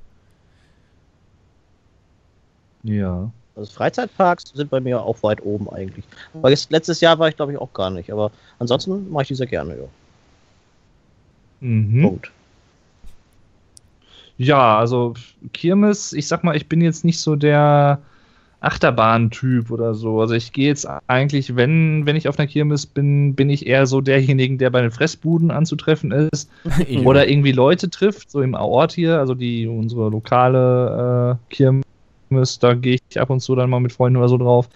Ja. 2.84 3.32
Also 3.58 3.72
Freizeitparks 3.72 4.52
sind 4.54 4.70
bei 4.70 4.80
mir 4.80 5.02
auch 5.02 5.24
weit 5.24 5.44
oben 5.44 5.70
eigentlich. 5.70 6.06
Aber 6.34 6.50
jetzt, 6.50 6.72
letztes 6.72 7.02
Jahr 7.02 7.18
war 7.20 7.28
ich 7.28 7.36
glaube 7.36 7.52
ich 7.52 7.58
auch 7.58 7.74
gar 7.74 7.90
nicht. 7.90 8.12
Aber 8.12 8.32
ansonsten 8.60 9.10
mache 9.12 9.24
ich 9.24 9.28
die 9.30 9.36
sehr 9.36 9.48
gerne, 9.48 9.76
ja. 9.76 9.88
Mhm. 11.60 12.02
Punkt. 12.04 12.32
Ja, 14.38 14.78
also 14.78 15.16
Kirmes, 15.54 16.14
ich 16.14 16.28
sag 16.28 16.44
mal, 16.44 16.56
ich 16.56 16.70
bin 16.70 16.82
jetzt 16.82 17.04
nicht 17.04 17.20
so 17.20 17.36
der 17.36 18.00
Achterbahn-Typ 18.60 19.72
oder 19.72 19.94
so. 19.96 20.22
Also 20.22 20.36
ich 20.36 20.52
gehe 20.52 20.68
jetzt 20.68 20.88
eigentlich, 21.08 21.56
wenn, 21.56 22.06
wenn 22.06 22.16
ich 22.16 22.28
auf 22.28 22.38
einer 22.38 22.48
Kirmes 22.48 22.86
bin, 22.86 23.36
bin 23.36 23.50
ich 23.50 23.66
eher 23.66 23.88
so 23.88 24.02
derjenige, 24.02 24.58
der 24.58 24.70
bei 24.70 24.82
den 24.82 24.92
Fressbuden 24.92 25.50
anzutreffen 25.52 26.12
ist 26.12 26.50
oder 27.04 27.28
irgendwie 27.28 27.52
Leute 27.52 27.90
trifft, 27.90 28.30
so 28.30 28.42
im 28.42 28.54
Ort 28.54 28.94
hier, 28.94 29.20
also 29.20 29.34
die 29.34 29.68
unsere 29.68 30.10
lokale 30.10 31.40
äh, 31.50 31.54
Kirmes, 31.54 31.87
da 32.60 32.74
gehe 32.74 32.98
ich 33.10 33.20
ab 33.20 33.30
und 33.30 33.40
zu 33.40 33.56
dann 33.56 33.70
mal 33.70 33.80
mit 33.80 33.94
Freunden 33.94 34.18
oder 34.18 34.30
so 34.30 34.38
drauf. 34.38 34.70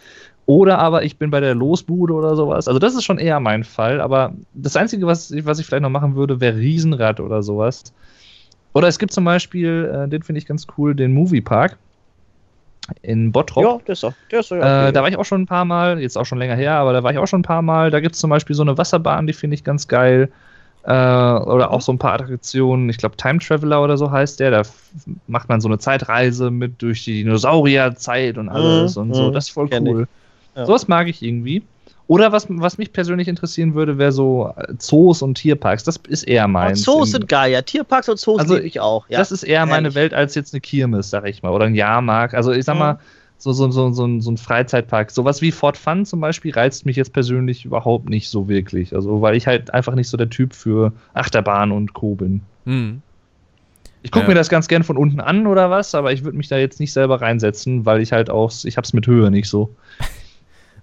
Oder 0.46 0.80
aber 0.80 1.04
ich 1.04 1.18
bin 1.18 1.30
bei 1.32 1.40
der 1.40 1.56
Losbude 1.56 2.14
oder 2.14 2.36
sowas. 2.36 2.68
Also 2.68 2.80
das 2.80 2.96
ist 2.96 3.04
schon 3.04 3.20
eher 3.20 3.40
mein 3.40 3.64
Fall. 3.64 4.02
Aber 4.02 4.34
das 4.54 4.76
Einzige, 4.76 5.06
was, 5.06 5.32
ich- 5.32 5.46
was 5.46 5.60
ich 5.60 5.66
vielleicht 5.66 5.84
noch 5.84 5.90
machen 5.90 6.16
würde, 6.16 6.42
wäre 6.42 6.58
Riesenrad 6.58 7.20
oder 7.20 7.44
sowas. 7.44 7.84
Oder 8.74 8.88
es 8.88 9.00
gibt 9.00 9.14
zum 9.14 9.24
Beispiel, 9.26 9.92
äh, 9.94 10.08
den 10.10 10.24
finde 10.24 10.40
ich 10.40 10.46
ganz 10.46 10.66
cool, 10.78 10.96
den 10.96 11.14
Moviepark 11.14 11.78
in 13.02 13.32
Bottrop. 13.32 13.64
Ja, 13.64 13.78
der 13.86 13.94
ist 13.94 14.04
doch. 14.04 14.14
Der 14.32 14.40
ist 14.40 14.50
ja 14.50 14.58
Äh, 14.58 14.60
okay. 14.86 14.94
da 14.94 15.02
war 15.02 15.10
ich 15.10 15.18
auch 15.18 15.26
schon 15.26 15.42
ein 15.42 15.46
paar 15.46 15.66
Mal, 15.66 16.00
jetzt 16.02 16.18
auch 16.18 16.26
schon 16.26 16.40
länger 16.40 16.56
her, 16.56 16.74
aber 16.76 16.94
da 16.94 17.04
war 17.04 17.12
ich 17.12 17.18
auch 17.18 17.28
schon 17.28 17.42
ein 17.42 17.44
paar 17.44 17.62
Mal. 17.62 17.92
Da 17.92 18.00
gibt 18.00 18.16
es 18.16 18.22
zum 18.22 18.30
Beispiel 18.30 18.56
so 18.56 18.64
eine 18.64 18.78
Wasserbahn, 18.78 19.28
die 19.28 19.34
finde 19.34 19.56
ich 19.56 19.64
ganz 19.64 19.88
geil. 19.88 20.32
Äh, 20.84 20.90
oder 20.92 21.70
auch 21.72 21.82
so 21.82 21.92
ein 21.92 22.00
paar 22.00 22.14
Attraktionen. 22.14 22.90
Ich 22.90 22.98
glaube, 22.98 23.16
Time 23.16 23.40
Traveler 23.40 23.84
oder 23.84 23.98
so 23.98 24.10
heißt 24.10 24.40
der. 24.40 24.50
Da 24.52 24.62
macht 25.28 25.48
man 25.50 25.62
so 25.62 25.68
eine 25.68 25.78
Zeitreise 25.78 26.50
mit 26.50 26.82
durch 26.82 27.04
die 27.06 27.24
Dinosaurierzeit 27.24 28.38
und 28.38 28.50
alles 28.50 28.96
Mhm, 28.96 29.02
und 29.02 29.14
so. 29.14 29.28
mhm, 29.30 29.34
Das 29.34 29.46
ist 29.48 29.52
voll 29.52 29.70
cool. 29.80 30.08
Ja. 30.56 30.66
Sowas 30.66 30.88
mag 30.88 31.08
ich 31.08 31.22
irgendwie. 31.22 31.64
Oder 32.08 32.32
was, 32.34 32.48
was 32.50 32.78
mich 32.78 32.92
persönlich 32.92 33.28
interessieren 33.30 33.74
würde, 33.74 33.98
wäre 33.98 34.12
so 34.12 34.52
äh, 34.58 34.74
Zoos 34.78 35.22
und 35.22 35.36
Tierparks. 35.36 35.84
Das 35.86 35.98
ist 36.10 36.24
eher 36.24 36.46
Oh, 36.46 36.50
meins. 36.50 36.82
Zoos 36.82 37.12
sind 37.12 37.30
geil, 37.30 37.52
ja. 37.54 37.62
Tierparks 37.62 38.10
und 38.10 38.20
Zoos 38.20 38.40
Also, 38.42 38.56
liebe 38.56 38.66
ich 38.68 38.80
auch. 38.82 39.06
Ja. 39.08 39.20
das 39.20 39.32
ist 39.32 39.44
eher 39.44 39.66
meine 39.66 39.84
ehrlich. 39.88 39.96
Welt 39.96 40.14
als 40.14 40.36
jetzt 40.36 40.54
eine 40.54 40.60
Kirmes, 40.62 41.10
sag 41.10 41.26
ich 41.28 41.42
mal, 41.44 41.52
oder 41.52 41.66
ein 41.66 41.76
Jahrmarkt. 41.76 42.34
Also 42.34 42.52
ich 42.52 42.66
sag 42.66 42.76
Mhm. 42.76 42.98
So, 43.42 43.52
so, 43.54 43.72
so, 43.72 43.92
so, 43.92 44.06
ein, 44.06 44.22
so 44.22 44.32
ein 44.32 44.38
Freizeitpark. 44.38 45.10
Sowas 45.12 45.42
wie 45.42 45.52
Fort 45.52 45.76
Fun 45.78 46.06
zum 46.06 46.20
Beispiel 46.22 46.52
reizt 46.54 46.86
mich 46.86 46.96
jetzt 46.96 47.12
persönlich 47.12 47.66
überhaupt 47.66 48.08
nicht 48.10 48.30
so 48.30 48.48
wirklich. 48.48 48.94
Also 48.94 49.22
weil 49.22 49.36
ich 49.36 49.48
halt 49.48 49.74
einfach 49.74 49.96
nicht 49.96 50.10
so 50.10 50.16
der 50.18 50.30
Typ 50.30 50.54
für 50.54 50.94
Achterbahn 51.14 51.72
und 51.72 51.94
Co. 51.94 52.16
bin. 52.16 52.42
Hm. 52.66 53.02
Ich 54.04 54.12
gucke 54.12 54.26
Ja. 54.26 54.30
mir 54.30 54.36
das 54.36 54.50
ganz 54.50 54.68
gern 54.68 54.84
von 54.84 54.96
unten 54.98 55.20
an 55.20 55.48
oder 55.48 55.70
was, 55.70 55.96
aber 55.96 56.14
ich 56.14 56.24
würde 56.24 56.38
mich 56.38 56.48
da 56.50 56.58
jetzt 56.58 56.80
nicht 56.80 56.94
selber 56.94 57.22
reinsetzen, 57.22 57.86
weil 57.86 58.02
ich 58.02 58.12
halt 58.12 58.30
auch, 58.30 58.52
ich 58.64 58.78
hab's 58.78 58.94
mit 58.94 59.08
Höhe 59.08 59.32
nicht 59.32 59.50
so. 59.50 59.74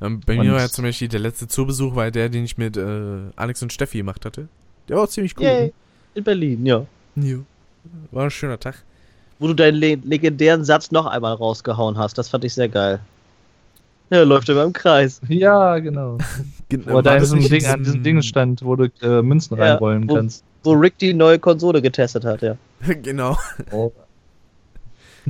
Ähm, 0.00 0.20
bei 0.24 0.36
mir 0.36 0.52
war 0.52 0.60
ja 0.60 0.68
zum 0.68 0.84
Beispiel 0.84 1.08
der 1.08 1.18
letzte 1.18 1.48
Zoobesuch, 1.48 1.96
war 1.96 2.12
der, 2.12 2.28
den 2.28 2.44
ich 2.44 2.56
mit 2.56 2.76
äh, 2.76 3.18
Alex 3.34 3.62
und 3.64 3.72
Steffi 3.72 3.98
gemacht 3.98 4.24
hatte. 4.24 4.46
Der 4.88 4.94
war 4.96 5.02
auch 5.02 5.08
ziemlich 5.08 5.36
cool. 5.38 5.44
Yay. 5.44 5.72
In 6.14 6.22
Berlin, 6.22 6.64
ja. 6.64 6.86
Ja. 7.16 7.38
War 8.12 8.22
ein 8.22 8.30
schöner 8.30 8.60
Tag. 8.60 8.84
Wo 9.38 9.46
du 9.46 9.54
deinen 9.54 9.76
le 9.76 9.94
legendären 9.96 10.64
Satz 10.64 10.90
noch 10.90 11.06
einmal 11.06 11.34
rausgehauen 11.34 11.96
hast. 11.96 12.18
Das 12.18 12.28
fand 12.28 12.44
ich 12.44 12.54
sehr 12.54 12.68
geil. 12.68 13.00
Ja, 14.10 14.22
läuft 14.22 14.48
immer 14.48 14.64
im 14.64 14.72
Kreis. 14.72 15.20
Ja, 15.28 15.78
genau. 15.78 16.18
Gen- 16.68 16.86
Wo 16.86 17.00
da 17.02 17.14
das 17.18 17.30
diesem, 17.30 17.40
Ding, 17.40 17.60
in 17.64 17.66
an 17.70 17.82
diesem 17.84 18.02
Ding 18.02 18.22
stand, 18.22 18.64
wo 18.64 18.74
du 18.76 18.90
äh, 19.02 19.22
Münzen 19.22 19.56
Ja, 19.56 19.64
reinrollen 19.72 20.08
wo- 20.08 20.14
kannst. 20.14 20.42
Wo 20.64 20.72
Rick 20.72 20.98
die 20.98 21.14
neue 21.14 21.38
Konsole 21.38 21.80
getestet 21.80 22.24
hat, 22.24 22.42
ja. 22.42 22.56
genau. 23.02 23.36
Oh. 23.70 23.92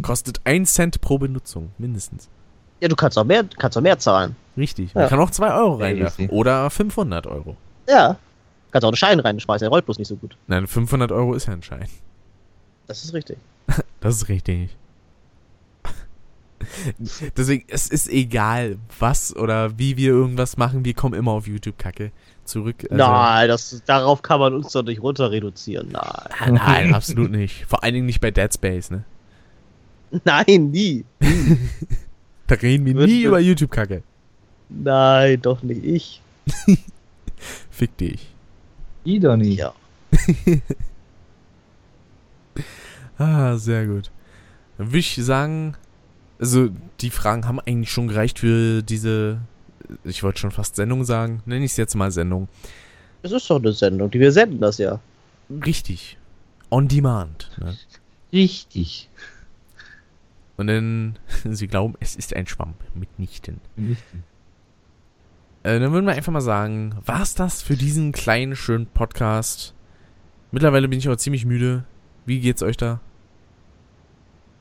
Kostet 0.03 0.41
1 0.45 0.73
Cent 0.73 1.01
pro 1.01 1.19
Benutzung, 1.19 1.71
mindestens. 1.79 2.29
Ja, 2.81 2.89
du 2.89 2.95
kannst 2.97 3.19
auch 3.19 3.25
mehr, 3.25 3.45
kannst 3.59 3.77
auch 3.77 3.83
mehr 3.83 3.99
zahlen. 3.99 4.37
Richtig. 4.57 4.95
Man 4.95 5.03
Ja. 5.05 5.09
kann 5.09 5.19
auch 5.21 5.31
2 5.31 5.53
Euro 5.55 5.79
Ja, 5.81 5.87
reinwerfen. 5.87 6.25
easy. 6.27 6.33
Oder 6.35 6.71
500 6.71 7.27
Euro. 7.27 7.57
Ja. 7.89 8.17
Kannst 8.71 8.85
auch 8.85 8.91
einen 8.91 8.97
Schein 8.97 9.19
reinschmeißen, 9.21 9.65
der 9.65 9.71
rollt 9.71 9.85
bloß 9.87 9.99
nicht 9.99 10.09
so 10.09 10.17
gut. 10.17 10.37
Nein, 10.47 10.67
500 10.67 11.11
Euro 11.11 11.35
ist 11.35 11.47
ja 11.47 11.53
ein 11.53 11.63
Schein. 11.63 11.89
Das 12.87 13.03
ist 13.05 13.13
richtig. 13.13 13.39
Das 14.01 14.17
ist 14.17 14.29
richtig. 14.29 14.77
Deswegen, 17.37 17.65
es 17.69 17.89
ist 17.89 18.09
egal, 18.09 18.79
was 18.99 19.35
oder 19.37 19.79
wie 19.79 19.97
wir 19.97 20.11
irgendwas 20.11 20.57
machen, 20.57 20.85
wir 20.85 20.93
kommen 20.95 21.15
immer 21.15 21.31
auf 21.33 21.47
YouTube-Kacke 21.47 22.11
zurück. 22.45 22.77
Also- 22.91 22.97
Nein, 22.97 23.49
das, 23.49 23.83
darauf 23.87 24.23
kann 24.23 24.41
man 24.41 24.55
uns 24.55 24.73
doch 24.73 24.83
nicht 24.83 25.01
runter 25.03 25.31
reduzieren. 25.31 25.89
Nein. 25.93 26.03
Ah, 26.03 26.51
Nein, 26.51 26.95
absolut 26.95 27.31
nicht. 27.31 27.65
Vor 27.67 27.83
allen 27.85 27.95
Dingen 27.95 28.07
nicht 28.07 28.21
bei 28.21 28.31
Dead 28.31 28.53
Space, 28.53 28.91
ne? 28.91 29.05
Nein, 30.25 30.71
nie. 30.71 31.05
Da 32.47 32.55
reden 32.55 32.87
wir 32.87 32.95
nie 32.95 33.25
über 33.25 33.39
YouTube-Kacke. 33.41 34.03
Nein, 34.71 35.43
doch 35.43 35.63
nicht 35.63 35.85
ich. 35.85 36.23
Fick 37.71 37.95
dich. 37.99 38.27
I 39.05 39.21
doch 39.21 39.37
nicht. 39.37 39.59
Ja. 39.59 39.75
Ah, 43.19 43.57
sehr 43.57 43.87
gut. 43.87 44.11
Dann 44.79 44.89
würde 44.89 44.99
ich 44.99 45.17
sagen, 45.17 45.77
also 46.39 46.71
die 47.01 47.11
Fragen 47.11 47.47
haben 47.47 47.61
eigentlich 47.61 47.91
schon 47.91 48.09
gereicht 48.09 48.39
für 48.39 48.83
diese, 48.83 49.41
ich 50.05 50.23
wollte 50.23 50.39
schon 50.39 50.53
fast 50.53 50.77
Sendung 50.77 51.05
sagen, 51.05 51.43
nenne 51.45 51.65
ich 51.65 51.73
es 51.73 51.77
jetzt 51.77 51.95
mal 51.95 52.11
Sendung. 52.11 52.49
Das 53.23 53.33
ist 53.33 53.51
doch 53.51 53.59
eine 53.59 53.73
Sendung, 53.73 54.11
die 54.11 54.21
wir 54.21 54.31
senden 54.31 54.61
das 54.61 54.79
ja. 54.79 55.01
Richtig. 55.51 56.17
On 56.71 56.87
Demand. 56.87 57.51
Ne? 57.59 57.77
Richtig. 58.33 59.09
Und 60.57 60.69
dann, 60.69 61.19
sie 61.45 61.67
glauben, 61.67 61.95
es 62.01 62.15
ist 62.15 62.35
ein 62.35 62.47
Schwamm. 62.47 62.75
Mitnichten. 62.95 63.61
Äh, 65.63 65.81
dann 65.81 65.93
würden 65.93 66.07
wir 66.07 66.15
einfach 66.15 66.33
mal 66.33 66.41
sagen, 66.41 66.95
war's 67.05 67.35
das 67.35 67.63
für 67.63 67.77
diesen 67.77 68.13
kleinen, 68.13 68.55
schönen 68.55 68.87
Podcast? 68.87 69.75
Mittlerweile 70.53 70.89
bin 70.89 70.99
ich 70.99 71.07
aber 71.07 71.19
ziemlich 71.19 71.45
müde. 71.45 71.85
Wie 72.27 72.41
geht's 72.41 72.63
euch 72.63 72.77
da? 72.77 73.01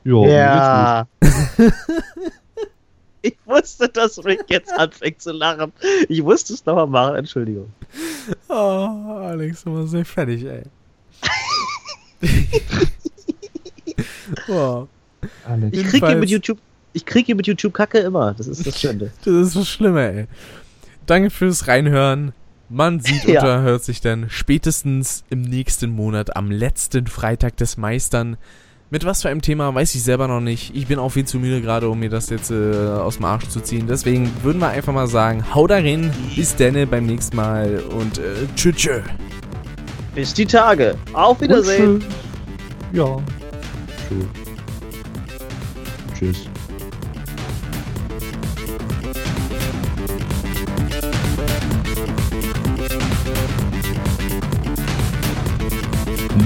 Jo, 0.04 0.24
gut. 0.24 1.06
Ich 3.20 3.36
wusste, 3.46 3.88
dass 3.88 4.24
Rick 4.24 4.44
jetzt 4.48 4.72
anfängt 4.72 5.20
zu 5.20 5.32
lachen. 5.32 5.72
Ich 6.08 6.22
musste 6.22 6.54
es 6.54 6.64
nochmal 6.64 6.86
machen, 6.86 7.16
Entschuldigung. 7.16 7.68
Oh, 8.48 8.54
Alex, 8.54 9.64
du 9.64 9.70
machst 9.70 9.92
mich 9.92 10.06
fertig, 10.06 10.44
ey. 10.44 10.62
wow. 14.46 14.88
Alex. 15.44 15.76
Ich 15.76 15.82
krieg 15.84 15.92
Jedenfalls- 15.94 16.20
mit 16.20 16.30
YouTube, 16.30 16.58
ich 16.92 17.04
krieg 17.04 17.28
ihn 17.28 17.36
mit 17.36 17.46
YouTube 17.46 17.74
Kacke 17.74 17.98
immer. 17.98 18.34
Das 18.34 18.46
ist 18.46 18.64
das 18.66 18.80
Schöne. 18.80 19.10
Das 19.24 19.34
ist 19.34 19.52
so 19.52 19.64
schlimm, 19.64 19.96
ey. 19.96 20.26
Danke 21.06 21.30
fürs 21.30 21.66
Reinhören. 21.66 22.32
Man 22.68 23.00
sieht 23.00 23.24
Ja. 23.24 23.42
oder 23.42 23.62
hört 23.62 23.82
sich 23.82 24.00
dann 24.00 24.28
spätestens 24.30 25.24
im 25.30 25.40
nächsten 25.42 25.90
Monat 25.90 26.36
am 26.36 26.50
letzten 26.50 27.06
Freitag 27.06 27.56
des 27.56 27.76
Meistern. 27.78 28.36
Mit 28.90 29.04
was 29.04 29.20
für 29.20 29.28
einem 29.28 29.42
Thema 29.42 29.74
weiß 29.74 29.94
ich 29.94 30.02
selber 30.02 30.28
noch 30.28 30.40
nicht. 30.40 30.74
Ich 30.74 30.86
bin 30.86 30.98
auch 30.98 31.10
viel 31.10 31.26
zu 31.26 31.38
müde 31.38 31.60
gerade, 31.60 31.90
um 31.90 31.98
mir 31.98 32.08
das 32.08 32.30
jetzt 32.30 32.50
äh, 32.50 32.54
aus 32.54 33.16
dem 33.16 33.26
Arsch 33.26 33.48
zu 33.48 33.60
ziehen. 33.60 33.86
Deswegen 33.86 34.30
würden 34.42 34.60
wir 34.60 34.68
einfach 34.68 34.94
mal 34.94 35.06
sagen, 35.06 35.44
hau 35.54 35.66
da 35.66 35.76
rein, 35.76 36.10
bis 36.34 36.56
denne 36.56 36.86
beim 36.86 37.04
nächsten 37.04 37.36
Mal 37.36 37.82
und 37.90 38.16
äh, 38.16 38.22
tschüss. 38.56 38.76
tschüss. 38.76 39.02
Bis 40.14 40.32
die 40.32 40.46
Tage. 40.46 40.96
Auf 41.12 41.40
Wiedersehen. 41.42 42.02
Ja. 42.92 43.18
Tschüss. 46.18 46.48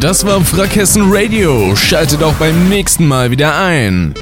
Das 0.02 0.26
war 0.26 0.44
Frackhessen 0.44 1.04
Radio. 1.06 1.76
Schaltet 1.76 2.24
auch 2.24 2.34
beim 2.34 2.68
nächsten 2.68 3.06
Mal 3.06 3.30
wieder 3.30 3.56
ein. 3.56 4.12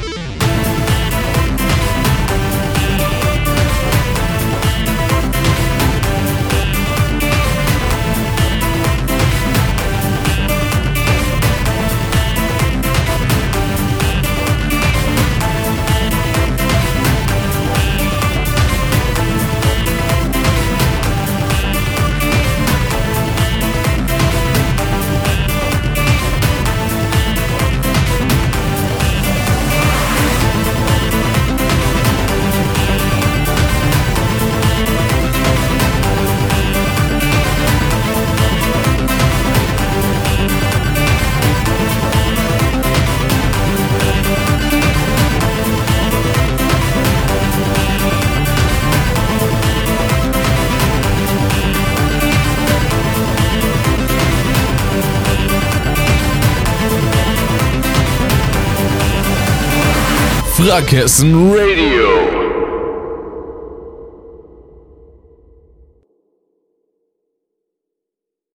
Frackhessen 60.71 61.51
Radio. 61.51 62.10